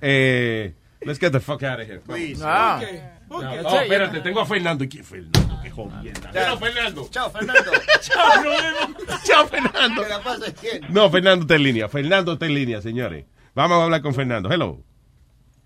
Eh, 0.00 0.74
let's 1.02 1.18
get 1.18 1.32
the 1.32 1.40
fuck 1.40 1.60
out 1.64 1.80
of 1.80 1.86
here. 1.88 1.98
Please. 1.98 2.40
Ah. 2.40 2.80
No, 3.28 3.36
oh, 3.38 3.80
espérate, 3.80 4.20
tengo 4.20 4.40
a 4.40 4.46
Fernando. 4.46 4.84
¿Y 4.84 4.88
quién 4.88 5.02
es 5.02 5.08
Fernando? 5.08 5.60
Qué 5.62 5.70
jodienda. 5.70 6.30
Chao, 6.32 6.56
Fernando. 6.58 7.08
Chao, 7.10 7.30
Fernando. 7.30 7.70
Chao, 8.00 8.42
nos 8.42 8.62
vemos. 8.62 9.22
Chao, 9.24 9.46
Fernando. 9.46 10.02
Que 10.02 10.08
la 10.08 10.20
pases 10.20 10.62
bien. 10.62 10.82
No, 10.90 11.10
Fernando 11.10 11.42
está 11.42 11.56
en 11.56 11.62
línea. 11.62 11.88
Fernando 11.88 12.32
está 12.32 12.46
en 12.46 12.54
línea, 12.54 12.80
señores. 12.80 13.26
Vamos 13.54 13.78
a 13.78 13.84
hablar 13.84 14.02
con 14.02 14.14
Fernando. 14.14 14.50
Hello. 14.50 14.78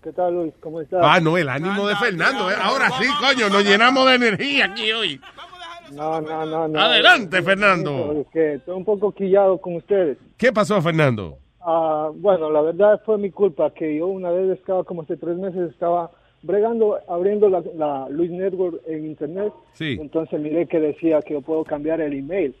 ¿Qué 0.01 0.11
tal, 0.11 0.33
Luis? 0.33 0.53
¿Cómo 0.59 0.81
estás? 0.81 0.99
Ah, 1.01 1.19
no, 1.21 1.37
el 1.37 1.47
ánimo 1.47 1.87
de 1.87 1.95
Fernando. 1.95 2.51
eh. 2.51 2.55
Ahora 2.61 2.89
sí, 2.99 3.05
coño, 3.19 3.47
nos 3.49 3.63
llenamos 3.63 4.05
de 4.07 4.15
energía 4.15 4.65
aquí 4.65 4.91
hoy. 4.91 5.21
No, 5.93 6.19
no, 6.19 6.45
no, 6.45 6.67
no. 6.67 6.79
Adelante, 6.79 7.41
Fernando. 7.41 8.21
Es 8.21 8.27
que 8.33 8.53
estoy 8.55 8.75
un 8.75 8.83
poco 8.83 9.13
quillado 9.13 9.59
con 9.61 9.75
ustedes. 9.75 10.17
¿Qué 10.37 10.51
pasó, 10.51 10.81
Fernando? 10.81 11.37
Ah, 11.61 12.09
bueno, 12.13 12.51
la 12.51 12.61
verdad 12.61 13.01
fue 13.05 13.17
mi 13.17 13.31
culpa 13.31 13.71
que 13.73 13.97
yo 13.97 14.07
una 14.07 14.29
vez 14.31 14.57
estaba, 14.59 14.83
como 14.83 15.03
hace 15.03 15.15
tres 15.15 15.37
meses, 15.37 15.71
estaba 15.71 16.11
bregando, 16.43 16.99
abriendo 17.07 17.49
la, 17.49 17.63
la 17.75 18.07
Luis 18.09 18.29
Network 18.29 18.81
en 18.85 19.05
internet. 19.05 19.51
Sí. 19.73 19.97
Entonces 19.99 20.39
miré 20.39 20.67
que 20.67 20.79
decía 20.79 21.21
que 21.21 21.33
yo 21.33 21.41
puedo 21.41 21.63
cambiar 21.63 22.01
el 22.01 22.13
email. 22.13 22.55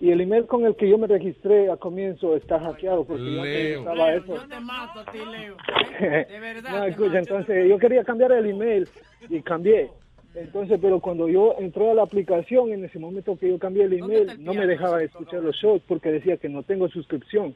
Y 0.00 0.10
el 0.10 0.20
email 0.20 0.46
con 0.46 0.64
el 0.64 0.74
que 0.74 0.88
yo 0.88 0.98
me 0.98 1.06
registré 1.06 1.70
a 1.70 1.76
comienzo 1.76 2.34
está 2.36 2.58
hackeado 2.58 3.04
porque 3.04 3.34
yo 3.34 3.40
antes 3.40 3.80
Leo. 3.80 4.08
eso. 4.08 4.34
Yo 4.34 4.48
te 4.48 4.60
mato 4.60 5.00
a 5.00 5.04
ti, 5.12 5.18
Leo. 5.18 5.56
De 6.28 6.40
verdad. 6.40 6.70
no, 6.72 6.84
escucha, 6.84 7.18
entonces 7.18 7.68
yo 7.68 7.78
quería 7.78 8.02
cambiar 8.02 8.32
el 8.32 8.46
email 8.46 8.88
y 9.28 9.40
cambié. 9.42 9.90
Entonces, 10.34 10.78
pero 10.80 10.98
cuando 10.98 11.28
yo 11.28 11.54
entré 11.58 11.90
a 11.90 11.94
la 11.94 12.02
aplicación, 12.02 12.72
en 12.72 12.84
ese 12.84 12.98
momento 12.98 13.38
que 13.38 13.48
yo 13.48 13.58
cambié 13.58 13.84
el 13.84 13.92
email, 13.92 14.42
no 14.42 14.54
me 14.54 14.66
dejaba 14.66 15.02
escuchar 15.02 15.42
los 15.42 15.54
shows 15.56 15.82
porque 15.86 16.10
decía 16.10 16.36
que 16.36 16.48
no 16.48 16.62
tengo 16.62 16.88
suscripción. 16.88 17.54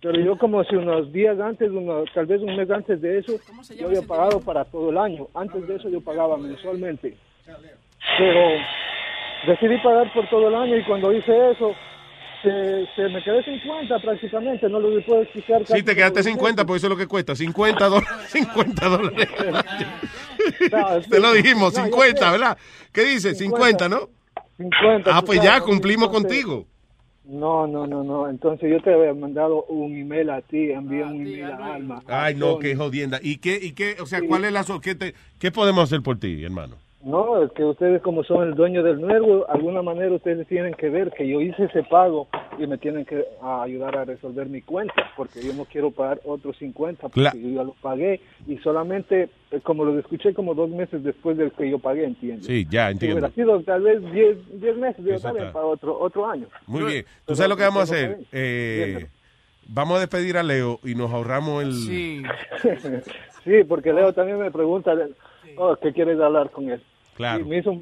Pero 0.00 0.20
yo 0.20 0.38
como 0.38 0.62
si 0.64 0.76
unos 0.76 1.12
días 1.12 1.38
antes, 1.40 1.70
unos, 1.70 2.08
tal 2.14 2.26
vez 2.26 2.40
un 2.40 2.54
mes 2.56 2.70
antes 2.70 3.00
de 3.00 3.18
eso, 3.18 3.32
yo 3.76 3.88
había 3.88 4.02
pagado 4.02 4.40
para 4.40 4.64
todo 4.64 4.90
el 4.90 4.98
año. 4.98 5.26
Antes 5.34 5.66
de 5.66 5.74
eso 5.76 5.88
yo 5.88 6.00
pagaba 6.00 6.36
mensualmente. 6.36 7.16
Pero 8.18 8.40
decidí 9.46 9.76
pagar 9.78 10.12
por 10.12 10.28
todo 10.30 10.48
el 10.48 10.54
año 10.54 10.76
y 10.76 10.84
cuando 10.84 11.12
hice 11.12 11.50
eso, 11.50 11.72
se, 12.42 12.86
se 12.94 13.08
me 13.08 13.22
quedé 13.24 13.42
50 13.42 13.98
prácticamente, 13.98 14.68
no 14.68 14.78
lo 14.78 15.04
puedo 15.04 15.22
explicar. 15.22 15.66
Sí, 15.66 15.82
te 15.82 15.96
quedaste 15.96 16.22
50, 16.22 16.64
porque 16.64 16.76
eso 16.78 16.86
es 16.86 16.90
lo 16.90 16.96
que 16.96 17.08
cuesta. 17.08 17.34
50 17.34 17.84
dólares. 17.88 18.18
50 18.28 18.88
dólares. 18.88 19.28
Te 21.10 21.20
lo 21.20 21.32
dijimos, 21.32 21.74
50, 21.74 22.30
¿verdad? 22.30 22.56
¿Qué 22.92 23.02
dice? 23.04 23.34
50, 23.34 23.88
¿no? 23.88 24.08
50. 24.58 25.10
Ah, 25.16 25.22
pues 25.22 25.40
ya 25.42 25.60
cumplimos 25.60 26.06
entonces- 26.06 26.44
contigo. 26.44 26.66
No, 27.28 27.66
no, 27.66 27.86
no, 27.86 28.02
no. 28.02 28.28
Entonces 28.28 28.70
yo 28.70 28.80
te 28.80 28.92
había 28.94 29.12
mandado 29.12 29.64
un 29.64 29.94
email 29.94 30.30
a 30.30 30.40
ti, 30.40 30.70
envié 30.70 31.04
un 31.04 31.20
email 31.26 31.44
a 31.44 31.74
Alma. 31.74 32.02
Ay, 32.06 32.34
no, 32.34 32.58
qué 32.58 32.74
jodienda. 32.74 33.20
¿Y 33.22 33.36
qué, 33.36 33.58
y 33.62 33.72
qué, 33.72 33.96
o 34.00 34.06
sea, 34.06 34.22
cuál 34.26 34.44
es 34.46 34.52
la, 34.52 34.62
so- 34.64 34.80
qué, 34.80 34.94
te- 34.94 35.14
qué 35.38 35.50
podemos 35.52 35.84
hacer 35.84 36.02
por 36.02 36.18
ti, 36.18 36.42
hermano? 36.42 36.76
No, 37.04 37.40
es 37.44 37.52
que 37.52 37.64
ustedes 37.64 38.02
como 38.02 38.24
son 38.24 38.48
el 38.48 38.54
dueño 38.56 38.82
del 38.82 39.00
nuevo, 39.00 39.38
de 39.38 39.44
alguna 39.52 39.82
manera 39.82 40.12
ustedes 40.12 40.48
tienen 40.48 40.74
que 40.74 40.88
ver 40.90 41.12
que 41.12 41.28
yo 41.28 41.40
hice 41.40 41.64
ese 41.64 41.84
pago 41.84 42.26
y 42.58 42.66
me 42.66 42.76
tienen 42.76 43.04
que 43.04 43.24
ayudar 43.40 43.96
a 43.96 44.04
resolver 44.04 44.48
mi 44.48 44.62
cuenta, 44.62 45.08
porque 45.16 45.40
yo 45.40 45.52
no 45.54 45.64
quiero 45.64 45.92
pagar 45.92 46.20
otros 46.24 46.56
50, 46.58 47.08
porque 47.08 47.40
yo 47.40 47.48
ya 47.50 47.62
lo 47.62 47.74
pagué 47.80 48.20
y 48.48 48.56
solamente, 48.58 49.28
eh, 49.52 49.60
como 49.62 49.84
lo 49.84 49.96
escuché 49.96 50.34
como 50.34 50.54
dos 50.54 50.70
meses 50.70 51.04
después 51.04 51.36
del 51.38 51.52
que 51.52 51.70
yo 51.70 51.78
pagué, 51.78 52.04
¿entiendes? 52.04 52.46
Sí, 52.46 52.66
ya, 52.68 52.86
Si 52.88 52.92
entiendo. 52.94 53.18
hubiera 53.18 53.34
sido 53.34 53.62
tal 53.62 53.82
vez 53.82 54.02
10 54.12 54.60
10 54.60 54.76
meses, 54.78 55.04
yo 55.04 55.20
también 55.20 55.52
para 55.52 55.66
otro, 55.66 55.96
otro 56.00 56.28
año. 56.28 56.48
Muy 56.66 56.82
bien. 56.82 57.04
¿Tú 57.04 57.10
Pero 57.26 57.36
sabes 57.36 57.50
lo 57.50 57.56
que 57.56 57.62
vamos 57.62 57.80
a 57.80 57.84
hacer? 57.84 58.18
Eh, 58.32 59.06
vamos 59.68 59.98
a 59.98 60.00
despedir 60.00 60.36
a 60.36 60.42
Leo 60.42 60.80
y 60.82 60.96
nos 60.96 61.12
ahorramos 61.12 61.62
el... 61.62 61.74
Sí. 61.74 62.22
sí, 63.44 63.62
porque 63.68 63.92
Leo 63.92 64.12
también 64.12 64.40
me 64.40 64.50
pregunta, 64.50 64.94
oh, 65.58 65.76
¿qué 65.80 65.92
quieres 65.92 66.18
hablar 66.20 66.50
con 66.50 66.70
él? 66.70 66.82
Claro. 67.16 67.40
Y 67.44 67.48
me 67.48 67.58
hizo 67.58 67.72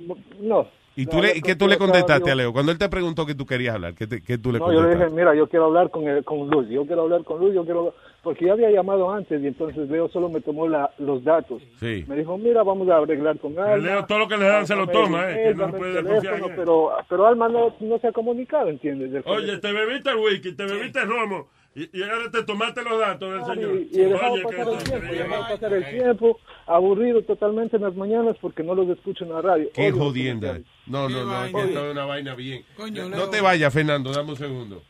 no. 0.40 0.66
¿Y 0.98 1.04
No, 1.04 1.10
tú 1.10 1.20
le, 1.20 1.28
yo 1.28 1.34
y 1.36 1.42
qué 1.42 1.54
tú 1.56 1.66
que 1.66 1.72
le 1.72 1.74
yo 1.74 1.78
contestaste 1.80 2.26
yo- 2.26 2.32
a 2.32 2.34
Leo? 2.36 2.52
Cuando 2.54 2.72
él 2.72 2.78
te 2.78 2.88
preguntó 2.88 3.26
que 3.26 3.34
tú 3.34 3.44
querías 3.44 3.74
hablar, 3.74 3.94
¿qué, 3.94 4.06
te- 4.06 4.22
qué 4.22 4.38
tú 4.38 4.50
le 4.50 4.58
No, 4.58 4.66
yo 4.72 4.80
le 4.80 4.88
contestaste? 4.88 5.04
dije, 5.12 5.16
mira, 5.20 5.34
yo 5.34 5.46
quiero 5.46 5.66
hablar 5.66 5.90
con, 5.90 6.08
el, 6.08 6.24
con 6.24 6.48
Luz, 6.48 6.68
yo 6.70 6.86
quiero 6.86 7.02
hablar 7.02 7.22
con 7.24 7.38
Luz, 7.38 7.54
yo 7.54 7.64
quiero... 7.64 7.94
Porque 8.22 8.46
ya 8.46 8.54
había 8.54 8.70
llamado 8.70 9.10
antes 9.12 9.40
y 9.42 9.46
entonces 9.46 9.88
Leo 9.90 10.08
solo 10.08 10.28
me 10.30 10.40
tomó 10.40 10.66
la, 10.66 10.90
los 10.98 11.22
datos. 11.22 11.62
Sí. 11.78 12.04
Me 12.08 12.16
dijo, 12.16 12.36
mira, 12.38 12.62
vamos 12.64 12.88
a 12.88 12.96
arreglar 12.96 13.38
con 13.38 13.56
Alma. 13.58 13.76
Leo 13.76 14.04
todo 14.06 14.20
lo 14.20 14.26
que 14.28 14.36
le 14.38 14.46
dan 14.46 14.66
se 14.66 14.74
lo 14.74 14.86
toma, 14.88 15.30
eh, 15.30 15.48
que 15.48 15.54
no 15.54 15.70
puede 15.70 16.02
teléfono, 16.02 16.46
pero, 16.56 16.92
pero 17.08 17.26
Alma 17.26 17.48
no, 17.48 17.74
no 17.78 17.98
se 17.98 18.08
ha 18.08 18.12
comunicado, 18.12 18.68
¿entiendes? 18.68 19.22
Oye, 19.26 19.58
te 19.58 19.70
bebiste 19.72 20.10
el 20.10 20.16
whisky, 20.16 20.52
te 20.56 20.64
bebiste 20.64 21.02
el 21.02 21.08
romo 21.08 21.46
y, 21.76 21.98
y 21.98 22.02
ahora 22.02 22.30
te 22.30 22.42
tomaste 22.42 22.82
los 22.82 22.98
datos 22.98 23.32
del 23.32 23.44
señor. 23.54 23.76
y, 23.76 23.96
y 23.96 24.00
he 24.00 24.06
dejado 24.06 24.32
Oye, 24.32 24.42
pasar 24.42 24.68
el 24.68 24.78
tiempo, 24.82 25.06
he 25.06 25.16
dejado 25.18 25.42
pasar 25.48 25.72
el 25.74 25.90
tiempo, 25.90 26.40
aburrido 26.66 27.22
totalmente 27.22 27.76
en 27.76 27.82
las 27.82 27.94
mañanas 27.94 28.36
porque 28.40 28.62
no 28.62 28.74
los 28.74 28.88
escucho 28.88 29.24
en 29.24 29.30
la 29.34 29.42
radio. 29.42 29.68
Qué 29.74 29.92
Odio 29.92 29.98
jodienda. 30.04 30.58
No, 30.86 31.08
no, 31.08 31.24
no, 31.24 31.44
esto 31.44 31.86
es 31.86 31.92
una 31.92 32.04
vaina 32.06 32.34
bien. 32.34 32.64
Coño, 32.76 33.08
no 33.08 33.16
Leo. 33.16 33.30
te 33.30 33.40
vayas, 33.40 33.72
Fernando, 33.72 34.10
dame 34.12 34.30
un 34.30 34.36
segundo. 34.36 34.82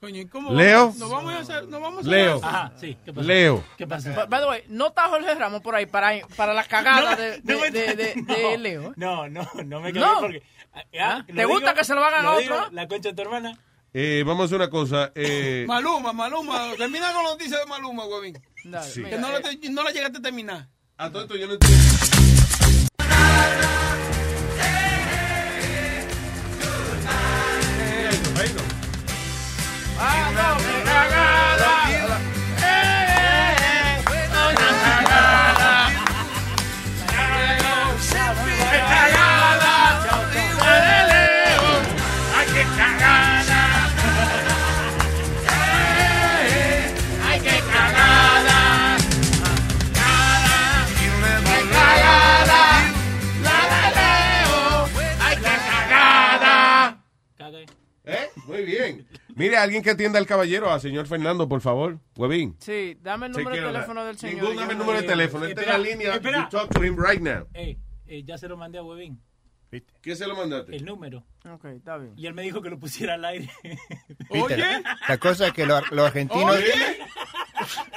Coño, 0.00 0.20
¿y 0.20 0.26
cómo 0.26 0.52
Leo. 0.52 0.78
vamos- 0.86 0.98
Nos 0.98 1.10
vamos 1.10 1.32
a 1.34 1.38
hacer, 1.38 1.68
nos 1.68 1.80
vamos 1.80 2.04
a 2.06 2.10
Leo. 2.10 2.34
hacer- 2.36 2.48
Ajá, 2.48 2.72
sí. 2.76 2.96
¿Qué 3.04 3.12
pasa? 3.12 3.26
Leo. 3.28 3.64
¿Qué 3.78 3.86
pasa? 3.86 4.26
By, 4.26 4.40
the 4.40 4.48
way, 4.48 4.62
¿no 4.68 4.86
está 4.88 5.08
Jorge 5.08 5.32
Ramos 5.36 5.60
por 5.60 5.76
ahí 5.76 5.86
para, 5.86 6.12
para 6.36 6.52
la 6.54 6.64
cagada 6.64 7.14
de, 7.14 7.40
de, 7.40 7.54
no 7.54 7.60
de, 7.60 7.70
de- 7.70 8.14
no. 8.16 8.34
de 8.34 8.58
Leo? 8.58 8.92
No, 8.96 9.28
no, 9.28 9.46
no 9.64 9.80
me 9.80 9.92
No. 9.92 10.00
quedé 10.00 10.20
porque... 10.20 10.42
ah, 11.00 11.24
¿Te 11.24 11.44
gusta 11.44 11.74
que 11.74 11.84
se 11.84 11.94
lo 11.94 12.02
hagan 12.04 12.24
a 12.26 12.30
otro, 12.32 12.40
digo? 12.42 12.56
La 12.72 12.88
concha 12.88 13.10
de 13.10 13.14
tu 13.14 13.22
hermana. 13.22 13.56
Eh, 13.94 14.22
vamos 14.26 14.42
a 14.42 14.44
hacer 14.46 14.56
una 14.56 14.70
cosa. 14.70 15.12
Eh, 15.14 15.64
Maluma, 15.68 16.12
Maluma. 16.12 16.70
Termina 16.76 17.12
con 17.12 17.24
la 17.24 17.30
noticia 17.30 17.58
de 17.58 17.66
Maluma, 17.66 18.04
huevín. 18.06 18.38
Sí. 18.90 19.02
Que 19.02 19.18
no 19.18 19.30
la, 19.30 19.40
te- 19.40 19.58
no 19.70 19.82
la 19.82 19.90
llegaste 19.90 20.18
a 20.18 20.22
terminar. 20.22 20.68
A 20.96 21.10
todo 21.10 21.22
esto 21.22 21.36
yo 21.36 21.46
no 21.46 21.54
entiendo. 21.54 21.78
Ah, 29.98 30.30
no, 30.34 30.56
qué 30.58 31.51
Muy 58.52 58.64
bien. 58.64 59.06
Mire, 59.34 59.56
alguien 59.56 59.82
que 59.82 59.90
atienda 59.90 60.18
al 60.18 60.26
caballero, 60.26 60.70
a 60.70 60.78
señor 60.78 61.06
Fernando, 61.06 61.48
por 61.48 61.60
favor. 61.60 61.98
Huevín. 62.16 62.54
Sí, 62.58 62.98
dame 63.00 63.26
el 63.26 63.34
Sí, 63.34 63.38
número 63.42 63.56
de 63.56 63.72
teléfono 63.72 64.04
del 64.04 64.18
señor. 64.18 64.42
Ningún 64.42 64.56
dame 64.56 64.72
el 64.72 64.78
número 64.78 65.00
de 65.00 65.06
teléfono. 65.08 65.44
Esta 65.46 65.60
es 65.62 65.66
la 65.68 65.78
línea. 65.78 66.14
espera. 66.14 66.38
You 66.42 66.48
talk 66.58 66.70
to 66.74 66.84
him 66.84 66.96
right 66.96 67.20
now. 67.20 67.46
Ey, 67.54 67.78
eh, 68.06 68.22
ya 68.24 68.36
se 68.36 68.46
lo 68.48 68.56
mandé 68.56 68.78
a 68.78 68.82
Huevín. 68.82 69.20
¿Qué 70.02 70.14
se 70.14 70.26
lo 70.26 70.36
mandaste? 70.36 70.76
El 70.76 70.84
número. 70.84 71.24
Ok, 71.50 71.64
está 71.64 71.96
bien. 71.96 72.12
Y 72.14 72.26
él 72.26 72.34
me 72.34 72.42
dijo 72.42 72.60
que 72.60 72.68
lo 72.68 72.78
pusiera 72.78 73.14
al 73.14 73.24
aire. 73.24 73.48
Peter, 74.30 74.82
La 75.08 75.16
cosa 75.16 75.46
es 75.46 75.52
que 75.54 75.64
los, 75.64 75.90
los 75.92 76.06
argentinos... 76.06 76.54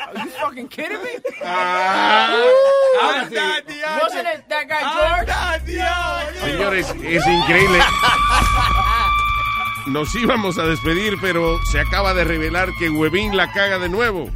Are 0.08 0.24
you 0.24 0.30
fucking 0.40 0.68
kidding 0.70 1.02
me? 1.02 1.10
Ah, 1.44 2.38
ahora 3.02 3.28
sí. 3.28 3.36
Wasn't 3.36 4.28
it 4.38 4.46
that 4.48 4.68
guy 4.70 4.84
George? 5.66 6.40
Señores, 6.40 6.96
es 7.04 7.28
increíble. 7.28 7.80
Nos 9.88 10.16
íbamos 10.16 10.58
a 10.58 10.64
despedir, 10.64 11.16
pero 11.22 11.64
se 11.66 11.80
acaba 11.80 12.14
de 12.14 12.24
revelar 12.24 12.70
que 12.80 12.90
Huevín 12.90 13.38
la 13.38 13.52
caga 13.52 13.78
de 13.78 13.90
nuevo. 13.90 14.30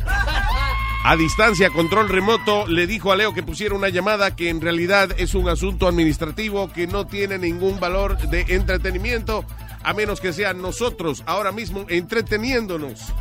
A 1.03 1.15
distancia, 1.15 1.69
control 1.69 2.09
remoto, 2.09 2.67
le 2.67 2.85
dijo 2.85 3.11
a 3.11 3.15
Leo 3.15 3.33
que 3.33 3.41
pusiera 3.41 3.73
una 3.73 3.89
llamada 3.89 4.35
que 4.35 4.49
en 4.49 4.61
realidad 4.61 5.15
es 5.17 5.33
un 5.33 5.49
asunto 5.49 5.87
administrativo 5.87 6.71
que 6.71 6.87
no 6.87 7.07
tiene 7.07 7.37
ningún 7.37 7.79
valor 7.79 8.17
de 8.17 8.45
entretenimiento, 8.49 9.45
a 9.81 9.93
menos 9.93 10.19
que 10.19 10.33
sean 10.33 10.61
nosotros 10.61 11.23
ahora 11.25 11.51
mismo 11.51 11.85
entreteniéndonos 11.87 13.13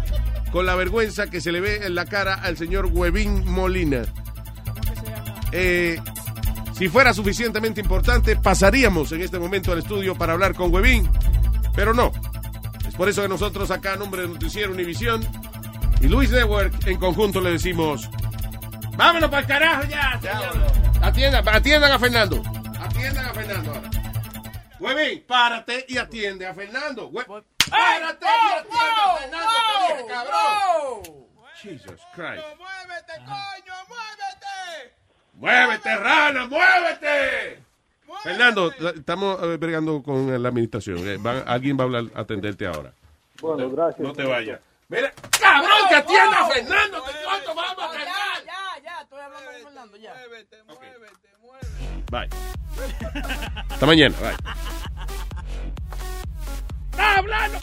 con 0.50 0.66
la 0.66 0.74
vergüenza 0.74 1.30
que 1.30 1.40
se 1.40 1.52
le 1.52 1.60
ve 1.60 1.86
en 1.86 1.94
la 1.94 2.04
cara 2.04 2.34
al 2.34 2.56
señor 2.56 2.86
Huevín 2.86 3.48
Molina. 3.48 4.02
Eh, 5.52 5.98
si 6.72 6.88
fuera 6.88 7.12
suficientemente 7.14 7.80
importante, 7.80 8.36
pasaríamos 8.36 9.12
en 9.12 9.22
este 9.22 9.38
momento 9.38 9.72
al 9.72 9.78
estudio 9.78 10.14
para 10.14 10.32
hablar 10.32 10.54
con 10.54 10.72
Huevín, 10.72 11.08
pero 11.78 11.94
no. 11.94 12.10
Es 12.88 12.94
por 12.96 13.08
eso 13.08 13.22
que 13.22 13.28
nosotros 13.28 13.70
acá, 13.70 13.92
a 13.92 13.96
nombre 13.96 14.22
de 14.22 14.28
Noticiero 14.28 14.72
Univisión 14.72 15.24
y 16.00 16.08
Luis 16.08 16.28
Network, 16.28 16.74
en 16.88 16.98
conjunto 16.98 17.40
le 17.40 17.52
decimos, 17.52 18.10
vámonos 18.96 19.30
para 19.30 19.42
el 19.42 19.46
carajo 19.46 19.84
ya, 19.84 20.18
señor. 20.20 20.72
Atiendan, 21.00 21.48
atiendan 21.48 21.92
a 21.92 21.98
Fernando. 22.00 22.42
Atiendan 22.80 23.24
a 23.26 23.32
Fernando 23.32 23.74
ahora. 23.74 23.90
Huevín, 24.80 25.24
párate 25.24 25.84
y 25.88 25.98
atiende 25.98 26.48
a 26.48 26.52
Fernando. 26.54 27.08
Hue- 27.12 27.24
párate 27.70 28.26
y 28.26 28.58
atiende 28.58 28.96
a 28.96 29.16
Fernando, 29.20 29.46
te 29.86 29.94
dije, 29.94 30.08
cabrón. 30.08 31.26
Jesus 31.62 32.00
Christ. 32.12 32.42
¡Muévete, 32.58 33.12
coño! 33.24 33.74
¡Muévete! 33.88 34.96
¡Muévete, 35.34 35.94
rana! 35.96 36.46
¡Muévete! 36.48 37.67
Fernando, 38.22 38.72
estamos 38.94 39.58
bregando 39.58 40.02
con 40.02 40.42
la 40.42 40.48
administración. 40.48 40.98
Eh, 41.06 41.16
va- 41.18 41.40
alguien 41.46 41.76
va 41.78 41.82
a 41.82 41.86
hablar, 41.86 42.04
a 42.14 42.20
atenderte 42.20 42.66
ahora. 42.66 42.92
Bueno, 43.40 43.70
gracias. 43.70 44.00
No 44.00 44.12
te 44.12 44.24
vayas. 44.24 44.60
Mira, 44.88 45.12
cabrón, 45.40 45.70
que 45.88 45.94
atienda 45.94 46.40
a 46.40 46.48
Fernando. 46.48 47.00
¿De 47.02 47.12
cuánto 47.24 47.54
vamos 47.54 47.78
a 47.78 47.92
Ya, 47.92 47.94
cargar? 47.98 48.44
ya, 48.46 48.82
ya, 48.82 49.00
estoy 49.02 49.20
hablando 49.20 49.50
con 49.52 49.62
Fernando, 49.62 49.96
ya. 49.98 50.14
Muévete, 50.14 50.62
muévete, 50.64 51.28
muévete. 51.40 52.04
Bye. 52.10 52.28
Hasta 53.70 53.86
mañana. 53.86 54.16
Bye. 54.20 54.36
¡Está 56.90 57.18
hablando 57.18 57.58